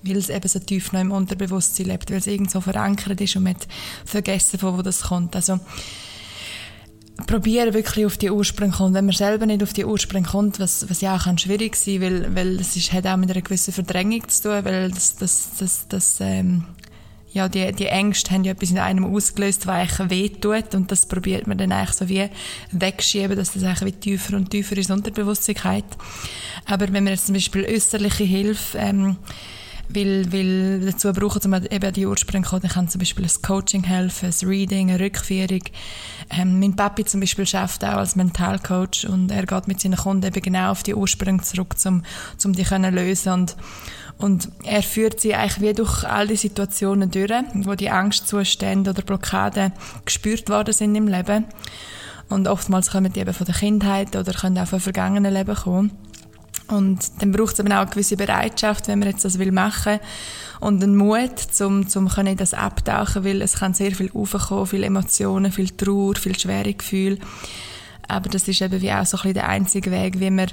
weil 0.04 0.16
es 0.16 0.28
eben 0.28 0.46
so 0.46 0.60
tief 0.60 0.92
noch 0.92 1.00
im 1.00 1.10
Unterbewusstsein 1.10 1.86
lebt, 1.86 2.12
weil 2.12 2.18
es 2.18 2.28
irgendwo 2.28 2.60
verankert 2.60 3.20
ist 3.20 3.34
und 3.34 3.42
man 3.42 3.54
hat 3.54 3.66
vergessen, 4.04 4.60
von 4.60 4.78
wo 4.78 4.82
das 4.82 5.02
kommt. 5.02 5.34
Also 5.34 5.58
probieren 7.26 7.74
wirklich 7.74 8.06
auf 8.06 8.16
die 8.16 8.30
Ursprünge 8.30 8.74
kommen. 8.74 8.94
Wenn 8.94 9.06
man 9.06 9.14
selber 9.14 9.44
nicht 9.44 9.64
auf 9.64 9.72
die 9.72 9.84
Ursprünge 9.84 10.28
kommt, 10.28 10.60
was, 10.60 10.88
was 10.88 11.00
ja 11.00 11.16
auch 11.16 11.24
kann 11.24 11.36
schwierig 11.36 11.74
sein, 11.74 12.00
weil, 12.00 12.32
weil 12.36 12.60
es 12.60 12.76
ist, 12.76 12.92
hat 12.92 13.08
auch 13.08 13.16
mit 13.16 13.28
einer 13.28 13.42
gewissen 13.42 13.74
Verdrängung 13.74 14.28
zu 14.28 14.42
tun, 14.44 14.64
weil 14.64 14.92
das, 14.92 15.16
das, 15.16 15.48
das, 15.58 15.88
das 15.88 16.18
ähm, 16.20 16.64
ja, 17.32 17.48
die, 17.48 17.72
die 17.72 17.86
Ängste 17.86 18.30
haben 18.32 18.44
ja 18.44 18.52
etwas 18.52 18.70
in 18.70 18.78
einem 18.78 19.04
ausgelöst, 19.04 19.66
was 19.66 19.74
eigentlich 19.74 20.10
wehtut 20.10 20.74
und 20.74 20.90
das 20.90 21.06
probiert 21.06 21.46
man 21.46 21.56
dann 21.56 21.72
eigentlich 21.72 21.96
so 21.96 22.08
wie 22.08 22.28
wegschieben, 22.72 23.36
dass 23.36 23.52
das 23.52 23.64
eigentlich 23.64 23.94
wie 23.94 23.98
tiefer 24.00 24.36
und 24.36 24.50
tiefer 24.50 24.76
ins 24.76 24.90
Unterbewusstsein 24.90 25.54
geht. 25.54 25.84
Aber 26.66 26.92
wenn 26.92 27.04
man 27.04 27.14
jetzt 27.14 27.26
zum 27.26 27.34
Beispiel 27.34 27.64
äußerliche 27.64 28.24
Hilfe 28.24 28.78
ähm, 28.78 29.16
will, 29.94 30.30
will 30.32 30.80
dazu 30.86 31.12
brauchen, 31.12 31.40
um 31.44 31.54
eben 31.54 31.92
die 31.92 32.06
Ursprünge 32.06 32.46
dann 32.50 32.70
kann 32.70 32.88
zum 32.88 32.98
Beispiel 32.98 33.24
ein 33.24 33.42
Coaching 33.42 33.84
helfen, 33.84 34.30
ein 34.30 34.48
Reading, 34.48 34.90
eine 34.90 35.00
Rückführung. 35.00 35.62
Ähm, 36.30 36.60
mein 36.60 36.76
Papi 36.76 37.04
zum 37.04 37.20
Beispiel 37.20 37.46
schafft 37.46 37.84
auch 37.84 37.96
als 37.98 38.16
Mentalcoach 38.16 39.06
und 39.08 39.30
er 39.30 39.46
geht 39.46 39.68
mit 39.68 39.80
seinen 39.80 39.96
Kunden 39.96 40.26
eben 40.26 40.42
genau 40.42 40.70
auf 40.70 40.82
die 40.82 40.94
Ursprünge 40.94 41.42
zurück, 41.42 41.74
um, 41.84 42.02
um 42.44 42.52
die 42.52 42.64
können 42.64 42.94
lösen 42.94 43.32
und 43.32 43.56
und 44.18 44.50
er 44.62 44.82
führt 44.82 45.20
sie 45.20 45.34
eigentlich 45.34 45.60
wie 45.60 45.72
durch 45.72 46.04
all 46.04 46.28
die 46.28 46.36
Situationen 46.36 47.10
durch, 47.10 47.32
wo 47.54 47.74
die 47.74 47.90
Angstzustände 47.90 48.90
oder 48.90 49.02
Blockaden 49.02 49.72
gespürt 50.04 50.48
worden 50.48 50.72
sind 50.72 50.94
im 50.94 51.08
Leben. 51.08 51.46
Und 52.28 52.46
oftmals 52.46 52.90
kommen 52.90 53.12
die 53.12 53.20
eben 53.20 53.34
von 53.34 53.46
der 53.46 53.54
Kindheit 53.54 54.14
oder 54.14 54.32
können 54.32 54.58
auch 54.58 54.68
von 54.68 54.80
vergangenen 54.80 55.34
Leben 55.34 55.54
kommen. 55.56 55.90
Und 56.68 57.00
dann 57.18 57.32
braucht 57.32 57.54
es 57.54 57.58
eben 57.58 57.72
auch 57.72 57.82
eine 57.82 57.90
gewisse 57.90 58.16
Bereitschaft, 58.16 58.88
wenn 58.88 58.98
man 58.98 59.08
jetzt 59.08 59.24
das 59.24 59.38
will 59.38 59.52
machen 59.52 59.98
und 60.60 60.82
einen 60.82 60.96
Mut, 60.96 61.48
um, 61.60 61.86
um 61.94 62.08
können 62.08 62.36
das 62.36 62.54
abtauchen, 62.54 63.24
weil 63.24 63.42
es 63.42 63.54
kann 63.54 63.74
sehr 63.74 63.92
viel 63.92 64.10
aufkommen, 64.14 64.66
viele 64.66 64.86
Emotionen, 64.86 65.50
viel 65.50 65.70
Trauer, 65.70 66.14
viel 66.14 66.38
schwere 66.38 66.72
Gefühle. 66.72 67.18
Aber 68.08 68.28
das 68.28 68.46
ist 68.46 68.62
eben 68.62 68.80
wie 68.80 68.92
auch 68.92 69.04
so 69.04 69.16
ein 69.16 69.22
bisschen 69.22 69.34
der 69.34 69.48
einzige 69.48 69.90
Weg, 69.90 70.20
wie 70.20 70.30
man 70.30 70.48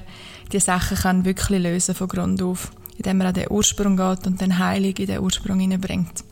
die 0.52 0.60
Sachen 0.60 0.98
kann 0.98 1.26
wirklich 1.26 1.62
lösen 1.62 1.93
von 1.93 2.08
Grund 2.08 2.41
auf, 2.41 2.72
indem 2.98 3.19
man 3.19 3.28
an 3.28 3.34
den 3.34 3.52
Ursprung 3.52 3.98
geht 3.98 4.26
und 4.26 4.41
den 4.41 4.58
Heilung 4.58 4.93
in 4.93 5.06
den 5.06 5.19
Ursprung 5.19 5.60
hineinbringt. 5.60 6.24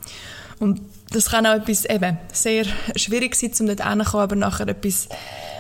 Und 0.60 0.82
das 1.12 1.30
kann 1.30 1.46
auch 1.46 1.56
etwas 1.56 1.86
eben 1.86 2.18
sehr 2.32 2.66
schwierig 2.96 3.36
sein, 3.36 3.52
um 3.60 3.68
dort 3.68 3.88
hinzukommen, 3.88 4.24
aber 4.24 4.36
nachher 4.36 4.68
etwas 4.68 5.08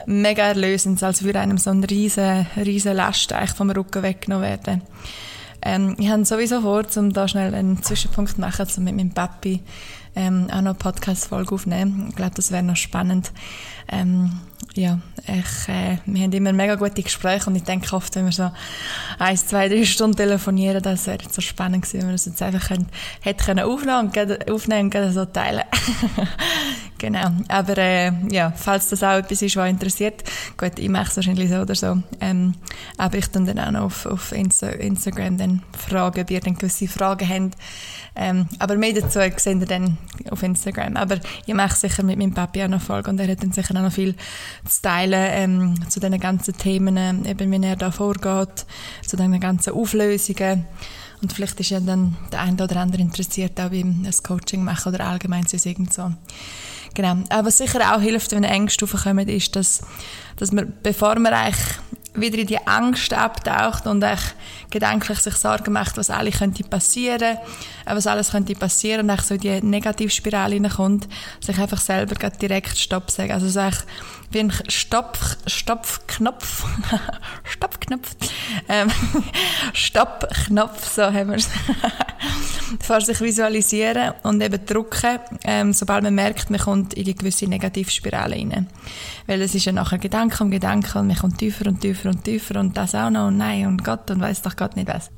mega 0.05 0.43
erlösendes, 0.43 1.03
als 1.03 1.23
würde 1.23 1.39
einem 1.39 1.57
so 1.57 1.69
eine 1.69 1.89
riesen, 1.89 2.47
riesen 2.57 2.95
Last 2.95 3.33
eigentlich 3.33 3.51
vom 3.51 3.69
Rücken 3.69 4.03
weggenommen 4.03 4.47
werden. 4.47 4.81
Ähm, 5.61 5.95
ich 5.99 6.09
habe 6.09 6.23
sowieso 6.25 6.61
vor, 6.61 6.85
um 6.95 7.13
da 7.13 7.27
schnell 7.27 7.53
einen 7.53 7.81
Zwischenpunkt 7.81 8.35
zu 8.35 8.41
machen, 8.41 8.67
um 8.77 8.83
mit 8.83 8.95
meinem 8.95 9.11
Papi 9.11 9.61
ähm, 10.15 10.47
auch 10.49 10.61
noch 10.61 10.71
eine 10.71 10.73
Podcast-Folge 10.73 11.53
aufnehmen. 11.53 12.07
Ich 12.09 12.15
glaube, 12.15 12.35
das 12.35 12.51
wäre 12.51 12.63
noch 12.63 12.75
spannend. 12.75 13.31
Ähm, 13.87 14.39
ja, 14.77 14.99
ich, 15.25 15.69
äh, 15.69 15.97
wir 16.05 16.23
haben 16.23 16.31
immer 16.31 16.53
mega 16.53 16.75
gute 16.75 17.01
Gespräche 17.01 17.49
und 17.49 17.55
ich 17.55 17.63
denke 17.63 17.95
oft, 17.95 18.15
wenn 18.15 18.25
wir 18.25 18.31
so 18.31 18.51
ein, 19.17 19.35
zwei, 19.35 19.67
drei 19.67 19.83
Stunden 19.85 20.15
telefonieren, 20.15 20.81
das 20.81 21.07
wäre 21.07 21.17
so 21.29 21.41
spannend 21.41 21.83
gewesen, 21.83 22.01
wenn 22.01 22.07
wir 22.09 22.13
das 22.13 22.25
jetzt 22.25 22.41
einfach 22.41 22.67
können, 22.67 22.87
hätte 23.21 23.43
können 23.43 23.65
aufnehmen 23.65 24.11
und 24.15 24.51
aufnehmen 24.51 25.11
so 25.11 25.25
teilen. 25.25 25.63
genau. 26.97 27.31
Aber 27.47 27.77
äh, 27.77 28.11
ja, 28.29 28.53
falls 28.55 28.89
das 28.89 29.03
auch 29.03 29.17
etwas 29.17 29.41
ist, 29.41 29.55
was 29.55 29.69
interessiert, 29.69 30.23
gut, 30.57 30.77
ich 30.77 30.89
mache 30.89 31.09
es 31.09 31.15
wahrscheinlich 31.15 31.49
so 31.49 31.57
oder 31.57 31.75
so. 31.75 32.01
Ähm, 32.21 32.53
aber 32.97 33.17
ich 33.17 33.29
dann 33.29 33.59
auch 33.59 33.71
noch 33.71 33.81
auf, 33.81 34.05
auf 34.05 34.31
Insta 34.31 34.69
Instagram 34.69 35.37
dann 35.37 35.63
fragen, 35.77 36.21
ob 36.21 36.29
ihr 36.29 36.39
dann 36.39 36.55
gewisse 36.55 36.87
Fragen 36.87 37.27
habt. 37.27 37.57
Ähm, 38.17 38.47
aber 38.57 38.75
mehr 38.77 38.93
dazu 38.93 39.19
seht 39.19 39.61
ihr 39.61 39.65
dann 39.65 39.97
auf 40.31 40.41
Instagram. 40.41 40.97
Aber 40.97 41.19
ich 41.45 41.53
mache 41.53 41.75
sicher 41.75 42.03
mit 42.03 42.17
meinem 42.17 42.33
Papi 42.33 42.63
auch 42.63 42.67
noch 42.67 42.81
Folge 42.81 43.11
und 43.11 43.19
er 43.19 43.27
hat 43.27 43.43
dann 43.43 43.51
sicher 43.51 43.75
auch 43.75 43.81
noch 43.81 43.91
viel 43.91 44.15
zu 44.67 44.81
teilen 44.81 45.29
ähm, 45.31 45.89
zu 45.89 45.99
diesen 45.99 46.19
ganzen 46.19 46.57
Themen, 46.57 46.97
äh, 46.97 47.29
eben 47.29 47.51
wie 47.51 47.65
er 47.65 47.75
da 47.75 47.91
vorgeht, 47.91 48.65
zu 49.05 49.17
diesen 49.17 49.39
ganzen 49.39 49.73
Auflösungen. 49.73 50.65
Und 51.21 51.33
vielleicht 51.33 51.59
ist 51.59 51.69
ja 51.69 51.79
dann 51.79 52.15
der 52.31 52.41
eine 52.41 52.63
oder 52.63 52.77
andere 52.77 53.01
interessiert, 53.01 53.59
auch 53.59 53.69
beim 53.69 54.03
das 54.03 54.23
Coaching 54.23 54.63
machen 54.63 54.93
oder 54.93 55.07
allgemein 55.07 55.45
so 55.45 55.57
irgend 55.67 55.93
so. 55.93 56.11
Genau. 56.93 57.17
Aber 57.29 57.47
was 57.47 57.57
sicher 57.57 57.95
auch 57.95 58.01
hilft, 58.01 58.31
wenn 58.31 58.43
Ängste 58.43 58.85
aufkommen, 58.85 59.27
ist, 59.27 59.55
dass, 59.55 59.81
dass 60.37 60.51
man, 60.51 60.73
bevor 60.81 61.19
man 61.19 61.33
eigentlich 61.33 61.65
wieder 62.17 62.37
in 62.37 62.47
die 62.47 62.67
Angst 62.67 63.13
abtaucht 63.13 63.87
und 63.87 64.03
echt 64.03 64.35
gedanklich 64.69 65.19
sich 65.19 65.35
Sorgen 65.35 65.73
macht, 65.73 65.97
was 65.97 66.09
alles 66.09 66.39
könnte 66.39 66.63
passieren, 66.63 67.37
äh, 67.85 67.95
was 67.95 68.07
alles 68.07 68.31
könnte 68.31 68.55
passieren 68.55 69.09
und 69.09 69.21
so 69.21 69.35
in 69.35 69.41
die 69.41 69.61
Negativspirale 69.61 70.55
hineinkommt, 70.55 71.07
sich 71.39 71.57
einfach 71.57 71.79
selber 71.79 72.15
direkt 72.29 72.77
Stopp 72.77 73.09
sagen. 73.11 73.31
Also 73.31 73.47
so 73.47 73.61
wie 74.31 74.39
ein 74.39 74.53
Stopf, 74.67 75.37
Stopfknopf, 75.47 76.65
Stoppknopf, 77.43 78.15
ähm, 78.67 78.89
Stoppknopf, 79.73 80.93
so 80.93 81.03
haben 81.03 81.29
wir 81.29 81.37
es. 81.37 81.49
vor 82.81 83.01
sich 83.01 83.21
visualisieren 83.21 84.13
und 84.23 84.41
eben 84.41 84.65
drucken, 84.65 85.19
ähm, 85.43 85.73
sobald 85.73 86.03
man 86.03 86.15
merkt, 86.15 86.49
man 86.49 86.59
kommt 86.59 86.93
in 86.93 87.05
die 87.05 87.15
gewisse 87.15 87.47
Negativspirale 87.47 88.35
rein. 88.35 88.67
Weil 89.25 89.41
es 89.41 89.55
ist 89.55 89.65
ja 89.65 89.71
nachher 89.71 89.97
Gedanke 89.97 90.43
um 90.43 90.51
Gedanke 90.51 90.99
und 90.99 91.07
man 91.07 91.15
kommt 91.15 91.37
tiefer 91.37 91.67
und 91.67 91.81
tiefer 91.81 92.09
und 92.09 92.23
tiefer 92.23 92.59
und 92.59 92.75
das 92.75 92.95
auch 92.95 93.09
noch 93.09 93.27
und 93.27 93.37
nein 93.37 93.67
und 93.67 93.83
Gott 93.83 94.09
und 94.11 94.21
weiß 94.21 94.41
doch 94.41 94.55
Gott 94.55 94.75
nicht 94.75 94.87
was. 94.87 95.11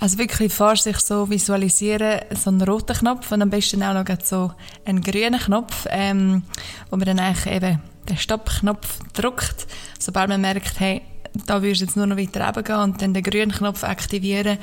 Also 0.00 0.18
wirklich 0.18 0.52
vor 0.52 0.76
sich 0.76 0.98
so 0.98 1.28
visualisieren, 1.28 2.20
so 2.34 2.50
einen 2.50 2.62
roten 2.62 2.96
Knopf 2.96 3.32
und 3.32 3.42
am 3.42 3.50
besten 3.50 3.82
auch 3.82 3.94
noch 3.94 4.04
so 4.22 4.52
einen 4.84 5.02
grünen 5.02 5.40
Knopf, 5.40 5.86
ähm, 5.90 6.42
wo 6.90 6.96
man 6.96 7.06
dann 7.06 7.18
eigentlich 7.18 7.54
eben 7.54 7.80
den 8.08 8.16
Stoppknopf 8.16 8.98
drückt, 9.14 9.66
sobald 9.98 10.28
man 10.28 10.40
merkt, 10.40 10.80
hey, 10.80 11.02
da 11.46 11.62
würdest 11.62 11.80
du 11.80 11.84
jetzt 11.84 11.96
nur 11.96 12.06
noch 12.06 12.16
weiter 12.16 12.44
runtergehen 12.44 12.80
und 12.80 13.02
dann 13.02 13.14
den 13.14 13.22
grünen 13.22 13.52
Knopf 13.52 13.84
aktivieren, 13.84 14.58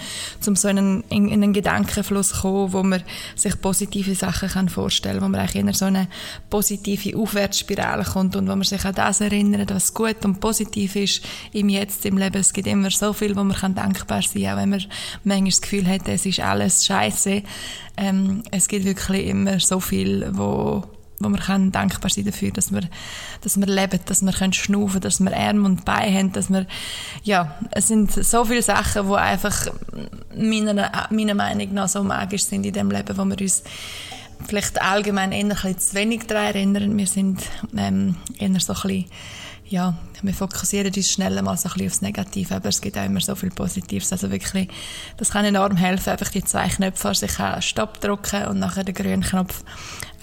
um 0.46 0.56
so 0.56 0.68
in 0.68 0.78
einen, 0.78 1.04
in 1.10 1.32
einen 1.32 1.54
Gedankenfluss 1.54 2.30
zu 2.30 2.42
kommen, 2.42 2.74
wo 2.74 2.84
man 2.84 3.04
sich 3.36 3.60
positive 3.62 4.16
Sachen 4.16 4.70
vorstellen 4.70 5.20
kann, 5.20 5.26
wo 5.26 5.32
man 5.32 5.42
eigentlich 5.42 5.56
in 5.56 5.74
so 5.74 5.86
eine 5.86 6.08
positive 6.50 7.18
Aufwärtsspirale 7.18 8.04
kommt 8.04 8.36
und 8.36 8.48
wo 8.48 8.56
man 8.56 8.64
sich 8.64 8.84
an 8.86 8.96
das 8.96 9.22
erinnert, 9.22 9.74
was 9.74 9.94
gut 9.94 10.24
und 10.26 10.40
positiv 10.40 10.96
ist 10.96 11.24
im 11.54 11.70
Jetzt, 11.70 12.06
im 12.06 12.18
Leben. 12.18 12.38
Es 12.38 12.54
gibt 12.54 12.68
immer 12.68 12.92
so 12.92 13.14
viel, 13.14 13.36
wo 13.36 13.44
man 13.44 13.76
dankbar 13.76 14.22
sein 14.22 14.44
kann, 14.44 14.54
auch 14.54 14.62
wenn 14.62 14.70
man 14.70 14.86
manchmal 15.24 15.50
das 15.50 15.62
Gefühl 15.62 15.88
hat, 15.88 16.08
es 16.08 16.26
ist 16.26 16.40
alles 16.40 16.86
scheiße. 16.86 17.44
Ähm, 17.98 18.44
es 18.52 18.68
gibt 18.68 18.86
wirklich 18.86 19.28
immer 19.28 19.60
so 19.60 19.80
viel, 19.80 20.30
wo 20.34 20.84
wo 21.20 21.30
wir 21.30 21.38
können 21.38 21.72
dankbar 21.72 22.10
sein 22.10 22.26
dafür, 22.26 22.52
dass 22.52 22.74
wir, 22.74 22.82
dass 23.42 23.58
wir 23.60 23.68
leben, 23.68 24.00
dass 24.06 24.22
wir 24.22 24.34
können 24.34 24.54
schnaufen, 24.54 25.02
dass 25.02 25.20
wir 25.20 25.36
Arme 25.36 25.66
und 25.66 25.86
Beine 25.86 26.18
haben, 26.18 26.32
dass 26.34 26.50
wir, 26.50 26.66
ja, 27.24 27.58
es 27.72 27.88
sind 27.88 28.12
so 28.12 28.46
viele 28.46 28.62
Sachen, 28.62 29.08
die 29.08 29.16
einfach 29.16 29.68
meiner, 30.36 31.08
meiner 31.10 31.34
Meinung 31.34 31.74
nach 31.74 31.90
so 31.90 32.04
magisch 32.04 32.44
sind 32.44 32.66
in 32.66 32.74
dem 32.74 32.92
Leben, 32.92 33.18
wo 33.18 33.26
wir 33.26 33.40
uns 33.40 33.64
vielleicht 34.46 34.82
allgemein 34.82 35.32
eher 35.32 35.44
ein 35.44 35.50
bisschen 35.50 35.80
zu 35.80 35.96
wenig 35.96 36.28
daran 36.28 36.48
erinnern. 36.48 36.98
Wir 36.98 37.08
sind 37.08 37.42
ähm, 37.78 38.16
eher 38.38 38.60
so 38.60 38.74
ein 38.74 38.82
bisschen 38.82 39.06
ja, 39.68 39.96
wir 40.22 40.34
fokussieren 40.34 40.94
uns 40.94 41.12
schnell 41.12 41.42
mal 41.42 41.58
so 41.58 41.70
ein 41.70 41.74
bisschen 41.74 41.88
aufs 41.88 42.02
Negative, 42.02 42.56
aber 42.56 42.70
es 42.70 42.82
gibt 42.82 42.98
auch 42.98 43.06
immer 43.06 43.20
so 43.20 43.36
viel 43.36 43.50
Positives. 43.50 44.12
Also 44.12 44.30
wirklich, 44.32 44.70
das 45.18 45.32
kann 45.32 45.46
enorm 45.46 45.76
helfen, 45.76 46.12
einfach 46.12 46.30
die 46.30 46.44
zwei 46.44 46.68
Knöpfe 46.68 47.02
vor 47.02 47.16
sich 47.16 47.32
Stopp 47.62 48.00
drücken 48.00 48.46
und 48.46 48.60
nachher 48.60 48.84
den 48.84 48.94
grünen 48.94 49.24
Knopf 49.24 49.64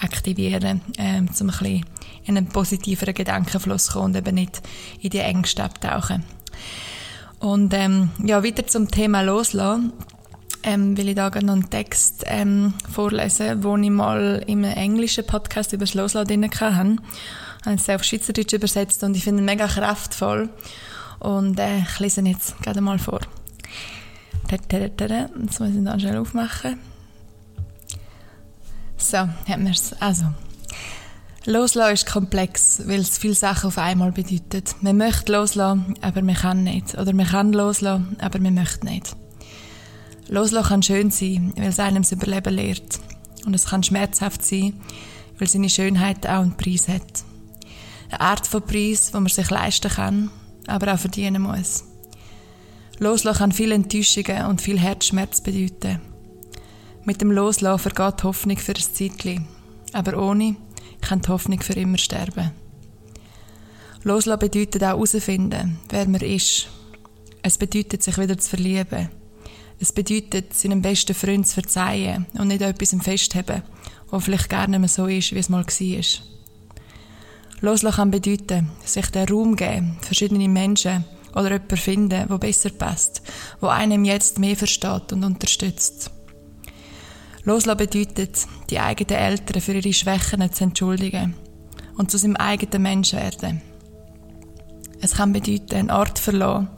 aktivieren, 0.00 0.80
ähm, 0.96 1.28
um 1.40 1.50
ein 1.50 1.58
bisschen 1.58 1.84
in 2.24 2.36
einen 2.36 2.46
positiveren 2.46 3.14
Gedankenfluss 3.14 3.86
zu 3.86 3.92
kommen 3.94 4.06
und 4.06 4.16
eben 4.16 4.34
nicht 4.34 4.62
in 5.00 5.10
die 5.10 5.18
Ängste 5.18 5.64
abtauchen. 5.64 6.22
Und 7.40 7.74
ähm, 7.74 8.10
ja, 8.24 8.44
wieder 8.44 8.66
zum 8.66 8.90
Thema 8.90 9.22
Loslassen. 9.22 9.92
Ähm, 10.64 10.96
will 10.96 11.08
ich 11.08 11.16
da 11.16 11.28
noch 11.28 11.54
einen 11.54 11.70
Text 11.70 12.22
ähm, 12.26 12.74
vorlesen, 12.88 13.64
wo 13.64 13.76
ich 13.76 13.90
mal 13.90 14.44
im 14.46 14.62
englischen 14.62 15.26
Podcast 15.26 15.72
über 15.72 15.84
das 15.84 15.94
Loslassen 15.94 16.20
hatte 16.20 16.98
habe 17.64 17.76
es 17.76 17.88
auf 17.88 18.04
Schweizerdeutsch 18.04 18.52
übersetzt 18.52 19.02
und 19.04 19.16
ich 19.16 19.24
finde 19.24 19.42
ihn 19.42 19.46
mega 19.46 19.66
kraftvoll. 19.66 20.50
Und 21.18 21.58
äh, 21.58 21.78
ich 21.78 21.98
lese 22.00 22.20
ihn 22.20 22.26
jetzt 22.26 22.60
gerade 22.62 22.80
mal 22.80 22.98
vor. 22.98 23.20
Jetzt 24.50 25.60
muss 25.60 25.70
ich 25.70 25.76
ihn 25.76 26.00
schnell 26.00 26.18
aufmachen. 26.18 26.78
So, 28.96 29.18
haben 29.18 29.64
wir 29.64 29.70
es. 29.70 29.94
Also, 30.00 30.26
Loslassen 31.44 31.94
ist 31.94 32.06
komplex, 32.06 32.82
weil 32.86 33.00
es 33.00 33.18
viele 33.18 33.34
Sachen 33.34 33.68
auf 33.68 33.78
einmal 33.78 34.12
bedeutet. 34.12 34.74
Man 34.80 34.96
möchte 34.96 35.32
loslassen, 35.32 35.94
aber 36.00 36.22
man 36.22 36.34
kann 36.34 36.64
nicht. 36.64 36.98
Oder 36.98 37.12
man 37.12 37.26
kann 37.26 37.52
loslassen, 37.52 38.16
aber 38.20 38.38
man 38.40 38.54
möchte 38.54 38.86
nicht. 38.86 39.16
Loslassen 40.28 40.68
kann 40.68 40.82
schön 40.82 41.10
sein, 41.10 41.52
weil 41.56 41.68
es 41.68 41.78
einem 41.78 42.02
das 42.02 42.12
Überleben 42.12 42.54
lehrt. 42.54 43.00
Und 43.46 43.54
es 43.54 43.66
kann 43.66 43.82
schmerzhaft 43.82 44.44
sein, 44.44 44.74
weil 45.38 45.48
seine 45.48 45.70
Schönheit 45.70 46.26
auch 46.26 46.40
einen 46.40 46.56
Preis 46.56 46.88
hat 46.88 47.24
eine 48.12 48.20
Art 48.20 48.46
von 48.46 48.62
Preis, 48.62 49.10
den 49.10 49.22
man 49.22 49.32
sich 49.32 49.50
leisten 49.50 49.90
kann, 49.90 50.30
aber 50.66 50.94
auch 50.94 50.98
verdienen 50.98 51.42
muss. 51.42 51.84
Loslassen 52.98 53.38
kann 53.38 53.52
viele 53.52 53.74
Enttäuschungen 53.74 54.46
und 54.46 54.60
viel 54.60 54.78
Herzschmerz 54.78 55.40
bedeuten. 55.40 56.00
Mit 57.04 57.20
dem 57.20 57.32
Loslassen 57.32 57.78
vergeht 57.78 58.20
die 58.20 58.24
Hoffnung 58.24 58.58
für 58.58 58.74
ein 58.74 58.82
Zeitchen, 58.82 59.48
aber 59.92 60.22
ohne 60.22 60.56
kann 61.00 61.20
die 61.20 61.28
Hoffnung 61.28 61.60
für 61.60 61.72
immer 61.72 61.98
sterben. 61.98 62.52
Loslassen 64.04 64.38
bedeutet 64.40 64.82
auch 64.84 64.88
herausfinden, 64.88 65.78
wer 65.88 66.08
man 66.08 66.20
ist. 66.20 66.68
Es 67.42 67.58
bedeutet, 67.58 68.02
sich 68.02 68.18
wieder 68.18 68.38
zu 68.38 68.50
verlieben. 68.50 69.08
Es 69.80 69.92
bedeutet, 69.92 70.54
seinem 70.54 70.80
besten 70.80 71.14
Freund 71.14 71.46
zu 71.48 71.54
verzeihen 71.54 72.26
und 72.34 72.48
nicht 72.48 72.62
etwas 72.62 72.92
im 72.92 73.00
Festhaben, 73.00 73.62
was 74.10 74.24
vielleicht 74.24 74.48
gar 74.48 74.68
nicht 74.68 74.78
mehr 74.78 74.88
so 74.88 75.06
ist, 75.06 75.32
wie 75.34 75.38
es 75.38 75.48
mal 75.48 75.64
war. 75.64 76.02
Loslassen 77.62 77.94
kann 77.96 78.10
bedeuten, 78.10 78.70
sich 78.84 79.06
den 79.12 79.28
Raum 79.28 79.54
geben, 79.54 79.96
verschiedene 80.00 80.48
Menschen 80.48 81.04
oder 81.32 81.52
jemanden 81.52 81.76
finden, 81.76 82.28
der 82.28 82.38
besser 82.38 82.70
passt, 82.70 83.22
wo 83.60 83.68
einem 83.68 84.04
jetzt 84.04 84.40
mehr 84.40 84.56
versteht 84.56 85.12
und 85.12 85.22
unterstützt. 85.22 86.10
Loslassen 87.44 87.78
bedeutet, 87.78 88.48
die 88.68 88.80
eigenen 88.80 89.16
Eltern 89.16 89.62
für 89.62 89.74
ihre 89.74 89.92
Schwächen 89.92 90.52
zu 90.52 90.64
entschuldigen 90.64 91.36
und 91.96 92.10
zu 92.10 92.18
seinem 92.18 92.34
eigenen 92.34 92.82
Mensch 92.82 93.12
werden. 93.12 93.62
Es 95.00 95.14
kann 95.14 95.32
bedeuten, 95.32 95.76
einen 95.76 95.90
Ort 95.92 96.18
verlassen, 96.18 96.68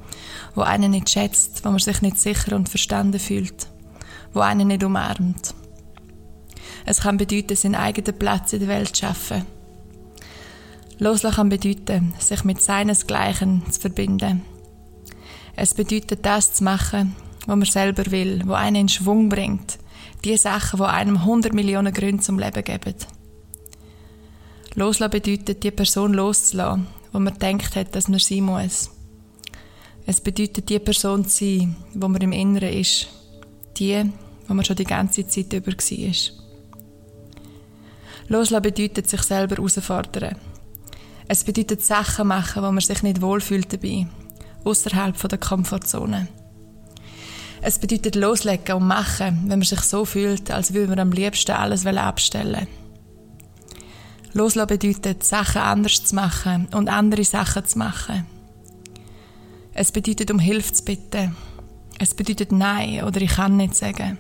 wo 0.55 0.61
einen 0.61 0.91
nicht 0.91 1.09
schätzt, 1.09 1.65
wo 1.65 1.71
man 1.71 1.79
sich 1.79 2.03
nicht 2.03 2.19
sicher 2.19 2.55
und 2.55 2.69
verstanden 2.69 3.21
fühlt, 3.21 3.69
wo 4.35 4.41
einen 4.41 4.69
nicht 4.69 4.85
umarmt. 4.85 5.55
Es 6.85 7.01
kann 7.01 7.17
bedeuten, 7.17 7.57
seinen 7.57 7.75
eigenen 7.75 8.19
Platz 8.19 8.53
in 8.53 8.61
der 8.61 8.69
Welt 8.69 8.95
zu 8.95 9.07
schaffen 9.07 9.47
Loslassen 10.99 11.37
kann 11.37 11.49
bedeuten, 11.49 12.15
sich 12.19 12.45
mit 12.45 12.63
seinesgleichen 12.63 13.63
zu 13.71 13.81
verbinden. 13.81 14.43
Es 15.57 15.75
bedeutet, 15.75 16.25
das 16.25 16.55
zu 16.55 16.65
machen, 16.65 17.15
was 17.47 17.57
man 17.57 17.65
selber 17.65 18.11
will, 18.11 18.43
wo 18.47 18.53
einen 18.53 18.77
in 18.77 18.89
Schwung 18.89 19.29
bringt. 19.29 19.79
Die 20.25 20.37
Sachen, 20.37 20.79
die 20.79 20.85
einem 20.85 21.19
100 21.19 21.53
Millionen 21.53 21.93
Gründe 21.93 22.23
zum 22.23 22.39
Leben 22.39 22.65
geben. 22.65 22.95
Loslassen 24.75 25.11
bedeutet, 25.11 25.63
die 25.63 25.71
Person 25.71 26.15
loszulassen, 26.15 26.87
wo 27.13 27.19
man 27.19 27.39
denkt 27.39 27.77
hat, 27.77 27.95
dass 27.95 28.09
man 28.09 28.19
sein 28.19 28.45
muss. 28.45 28.91
Es 30.07 30.21
bedeutet, 30.21 30.69
die 30.69 30.79
Person 30.79 31.25
zu 31.27 31.45
sein, 31.45 31.77
wo 31.95 32.09
man 32.09 32.21
im 32.21 32.33
Inneren 32.33 32.73
ist. 32.73 33.09
Die, 33.79 34.05
wo 34.47 34.55
man 34.55 34.65
schon 34.65 34.77
die 34.77 34.85
ganze 34.85 35.27
Zeit 35.27 35.53
über 35.53 35.73
war. 35.73 36.15
Loslassen 38.29 38.63
bedeutet, 38.63 39.09
sich 39.09 39.23
selber 39.23 39.57
herausfordern. 39.57 40.37
Es 41.27 41.45
bedeutet, 41.45 41.85
Sachen 41.85 42.29
machen, 42.29 42.63
wo 42.63 42.71
man 42.71 42.81
sich 42.81 43.03
nicht 43.03 43.23
wohlfühlt 43.23 43.73
dabei. 43.73 44.07
Außerhalb 44.65 45.29
der 45.29 45.39
Komfortzone. 45.39 46.29
Es 47.63 47.79
bedeutet 47.79 48.15
loslegen 48.15 48.77
und 48.77 48.87
machen, 48.87 49.45
wenn 49.45 49.59
man 49.59 49.63
sich 49.63 49.81
so 49.81 50.05
fühlt, 50.05 50.51
als 50.51 50.75
würde 50.75 50.89
man 50.89 50.99
am 50.99 51.13
liebsten 51.13 51.53
alles 51.53 51.87
abstellen 51.87 52.67
Loslassen 54.35 54.67
bedeutet, 54.67 55.23
Sachen 55.25 55.63
anders 55.63 56.05
zu 56.05 56.15
machen 56.15 56.69
und 56.75 56.89
andere 56.89 57.25
Sachen 57.25 57.65
zu 57.65 57.79
machen. 57.79 58.27
Es 59.73 59.93
bedeutet, 59.93 60.31
um 60.31 60.39
Hilfe 60.39 60.73
zu 60.73 60.85
bitten. 60.85 61.37
Es 61.99 62.15
bedeutet 62.15 62.53
Nein 62.53 63.05
oder 63.05 63.21
ich 63.21 63.31
kann 63.31 63.57
nicht 63.57 63.77
sagen. 63.77 64.19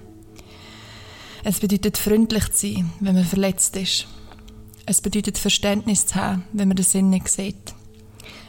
Es 1.43 1.59
bedeutet, 1.59 1.99
freundlich 1.99 2.51
zu 2.53 2.69
sein, 2.69 2.93
wenn 3.01 3.17
man 3.17 3.25
verletzt 3.25 3.77
ist. 3.77 4.07
Es 4.87 5.01
bedeutet, 5.01 5.38
Verständnis 5.38 6.07
zu 6.07 6.16
haben, 6.16 6.44
wenn 6.53 6.68
man 6.68 6.77
den 6.77 6.85
Sinn 6.85 7.09
nicht 7.09 7.29
sieht. 7.29 7.75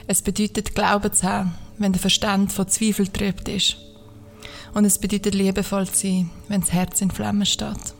Es 0.07 0.21
bedeutet, 0.21 0.75
Glauben 0.75 1.13
zu 1.13 1.23
haben, 1.23 1.55
wenn 1.77 1.93
der 1.93 2.01
Verstand 2.01 2.51
von 2.51 2.67
Zweifel 2.67 3.07
trübt 3.07 3.47
ist. 3.47 3.77
Und 4.73 4.83
es 4.83 4.99
bedeutet, 4.99 5.33
liebevoll 5.33 5.87
zu 5.87 6.07
sein, 6.07 6.29
wenn 6.49 6.61
das 6.61 6.73
Herz 6.73 6.99
in 6.99 7.09
Flammen 7.09 7.45
steht. 7.45 7.95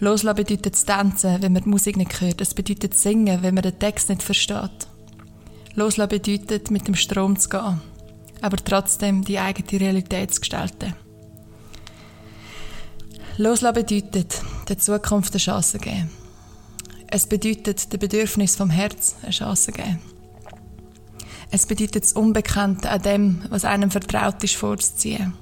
Loslassen 0.00 0.36
bedeutet 0.36 0.76
zu 0.76 0.86
tanzen, 0.86 1.42
wenn 1.42 1.52
man 1.52 1.62
die 1.62 1.68
Musik 1.68 1.96
nicht 1.96 2.20
hört. 2.20 2.40
Es 2.40 2.54
bedeutet 2.54 2.94
singen, 2.94 3.42
wenn 3.42 3.54
man 3.54 3.62
den 3.62 3.78
Text 3.78 4.08
nicht 4.08 4.22
versteht. 4.22 4.88
Loslassen 5.74 6.08
bedeutet, 6.08 6.70
mit 6.70 6.88
dem 6.88 6.94
Strom 6.94 7.38
zu 7.38 7.50
gehen, 7.50 7.82
aber 8.40 8.56
trotzdem 8.56 9.24
die 9.24 9.38
eigene 9.38 9.80
Realität 9.80 10.32
zu 10.32 10.40
gestalten. 10.40 10.94
Loslassen 13.36 13.74
bedeutet, 13.74 14.42
der 14.68 14.78
Zukunft 14.78 15.32
eine 15.32 15.40
Chance 15.40 15.78
geben. 15.78 16.23
Es 17.16 17.28
bedeutet, 17.28 17.92
dem 17.92 18.00
Bedürfnis 18.00 18.56
vom 18.56 18.70
Herz 18.70 19.14
eine 19.22 19.30
Chance 19.30 19.70
geben. 19.70 20.00
Es 21.52 21.64
bedeutet, 21.64 22.02
das 22.02 22.12
Unbekannte 22.14 22.90
an 22.90 23.02
dem, 23.02 23.44
was 23.50 23.64
einem 23.64 23.92
vertraut 23.92 24.42
ist, 24.42 24.56
vorzuziehen. 24.56 25.32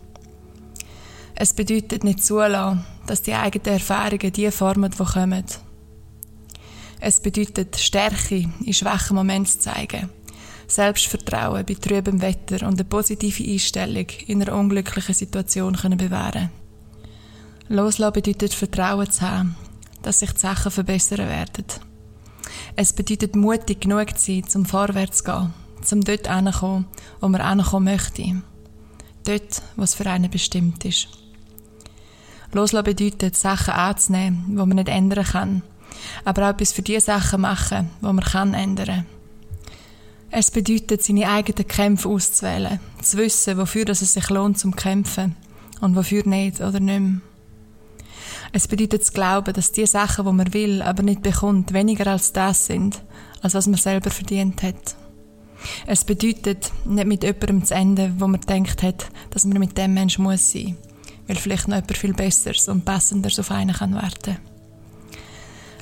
Es 1.35 1.55
bedeutet, 1.55 2.05
nicht 2.05 2.23
zulassen, 2.23 2.85
dass 3.07 3.23
die 3.23 3.33
eigenen 3.33 3.79
Erfahrungen 3.79 4.35
die 4.35 4.51
formen, 4.51 4.91
die 4.91 5.03
kommen. 5.03 5.45
Es 7.01 7.21
bedeutet, 7.21 7.79
Stärke 7.79 8.51
in 8.63 8.75
schwachen 8.75 9.17
Momenten 9.17 9.47
zu 9.47 9.61
zeigen 9.61 10.11
Selbstvertrauen 10.67 11.65
bei 11.65 11.73
trübem 11.73 12.21
Wetter 12.21 12.67
und 12.67 12.75
eine 12.75 12.85
positive 12.85 13.51
Einstellung 13.51 14.09
in 14.27 14.43
einer 14.43 14.55
unglücklichen 14.55 15.15
Situation 15.15 15.77
können 15.77 15.97
bewähren 15.97 16.51
Loslassen 17.71 18.13
bedeutet 18.13 18.53
Vertrauen 18.53 19.11
zu 19.11 19.23
haben, 19.23 19.57
dass 20.03 20.21
sich 20.21 20.33
die 20.33 20.41
Sachen 20.41 20.71
verbessern 20.71 21.29
werden. 21.29 21.65
Es 22.77 22.93
bedeutet 22.93 23.37
mutig 23.37 23.81
genug 23.81 24.19
zu 24.19 24.33
sein, 24.33 24.49
zum 24.49 24.65
vorwärts 24.65 25.19
zu 25.19 25.25
gehen, 25.25 25.55
zum 25.83 26.03
dort 26.03 26.29
anzukommen, 26.29 26.87
wo 27.21 27.29
man 27.29 27.41
ankommen 27.41 27.85
möchte. 27.85 28.43
Dort, 29.25 29.63
was 29.77 29.95
für 29.95 30.07
einen 30.07 30.31
bestimmt 30.31 30.85
ist. 30.85 31.09
Loslassen 32.53 32.85
bedeutet, 32.85 33.37
Sachen 33.37 33.75
anzunehmen, 33.75 34.45
die 34.49 34.55
man 34.55 34.69
nicht 34.71 34.89
ändern 34.89 35.25
kann, 35.25 35.63
aber 36.25 36.45
auch 36.45 36.51
etwas 36.51 36.73
für 36.73 36.83
die 36.83 37.01
Sachen 37.01 37.43
machen, 37.43 37.91
die 38.01 38.05
man 38.05 38.21
kann 38.21 38.55
ändern 38.55 38.87
kann. 38.87 39.07
Es 40.31 40.51
bedeutet, 40.51 41.03
seine 41.03 41.29
eigenen 41.29 41.69
Kämpfe 41.69 42.09
auszuwählen, 42.09 42.81
zu 43.03 43.19
wissen, 43.19 43.59
wofür 43.59 43.89
es 43.91 44.01
sich 44.01 44.31
lohnt 44.31 44.59
zum 44.59 44.75
Kämpfen 44.75 45.37
und 45.83 45.95
wofür 45.95 46.27
nicht 46.27 46.61
oder 46.61 46.81
nicht 46.81 47.01
mehr. 47.01 47.21
Es 48.53 48.69
bedeutet 48.69 49.05
zu 49.05 49.13
glauben, 49.13 49.55
dass 49.55 49.73
die 49.73 49.87
Sachen, 49.87 50.27
die 50.27 50.33
man 50.33 50.53
will, 50.53 50.83
aber 50.83 51.03
nicht 51.03 51.23
bekommt, 51.23 51.73
weniger 51.73 52.07
als 52.07 52.33
das 52.33 52.67
sind, 52.67 53.03
als 53.41 53.55
was 53.55 53.67
man 53.67 53.79
selber 53.79 54.11
verdient 54.11 54.63
hat. 54.63 54.97
Es 55.87 56.05
bedeutet, 56.05 56.71
nicht 56.85 57.07
mit 57.07 57.23
jemandem 57.23 57.65
zu 57.65 57.75
enden, 57.75 58.21
wo 58.21 58.27
man 58.27 58.41
denkt 58.43 58.83
hat, 58.83 59.07
dass 59.31 59.45
man 59.45 59.59
mit 59.59 59.79
dem 59.79 59.95
Mensch 59.95 60.19
muss 60.19 60.53
sein, 60.53 60.77
weil 61.27 61.37
vielleicht 61.37 61.69
noch 61.69 61.77
jemand 61.77 61.97
viel 61.97 62.13
Besseres 62.13 62.69
und 62.69 62.85
Passenderes 62.85 63.39
auf 63.39 63.51
einen 63.51 63.75
kann 63.75 63.95
warten. 63.95 64.37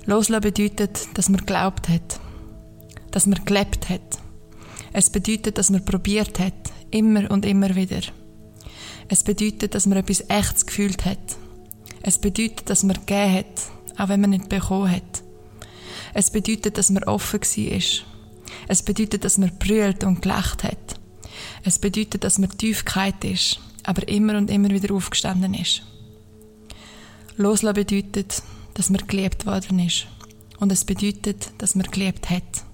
Loslassen 0.07 0.43
bedeutet, 0.43 1.09
dass 1.15 1.29
man 1.29 1.39
geglaubt 1.39 1.89
hat, 1.89 2.21
dass 3.11 3.27
man 3.27 3.45
gelebt 3.45 3.89
hat, 3.89 4.19
es 4.93 5.11
bedeutet, 5.11 5.59
dass 5.59 5.71
man 5.71 5.85
probiert 5.85 6.39
hat, 6.39 6.53
immer 6.91 7.31
und 7.31 7.47
immer 7.47 7.75
wieder. 7.77 8.01
Es 9.09 9.23
bedeutet, 9.23 9.75
dass 9.75 9.87
man 9.87 9.99
etwas 9.99 10.25
Echtes 10.29 10.67
gefühlt 10.67 11.05
hat. 11.05 11.19
Es 12.03 12.19
bedeutet, 12.19 12.71
dass 12.71 12.83
man 12.83 12.97
gegeben 12.97 13.35
hat, 13.35 13.63
auch 13.99 14.09
wenn 14.09 14.21
man 14.21 14.31
nicht 14.31 14.49
bekommen 14.49 14.91
hat. 14.91 15.23
Es 16.15 16.31
bedeutet, 16.31 16.79
dass 16.79 16.91
man 16.91 17.05
offen 17.05 17.41
war. 17.41 18.07
Es 18.69 18.83
bedeutet, 18.83 19.25
dass 19.25 19.39
man 19.39 19.57
brüllt 19.59 20.05
und 20.05 20.23
gelacht 20.23 20.65
hat. 20.65 21.01
Es 21.65 21.79
bedeutet, 21.79 22.25
dass 22.25 22.39
man 22.39 22.57
tief 22.57 22.85
ist, 23.23 23.61
aber 23.85 24.09
immer 24.09 24.37
und 24.37 24.51
immer 24.51 24.71
wieder 24.71 24.95
aufgestanden 24.95 25.55
ist. 25.55 25.83
Loslassen 27.37 27.75
bedeutet, 27.75 28.43
dass 28.75 28.91
man 28.91 29.07
geliebt 29.07 29.47
worden 29.47 29.79
ist. 29.79 30.07
Und 30.59 30.73
es 30.73 30.85
bedeutet, 30.85 31.53
dass 31.59 31.75
man 31.75 31.87
geliebt 31.87 32.29
hat. 32.29 32.65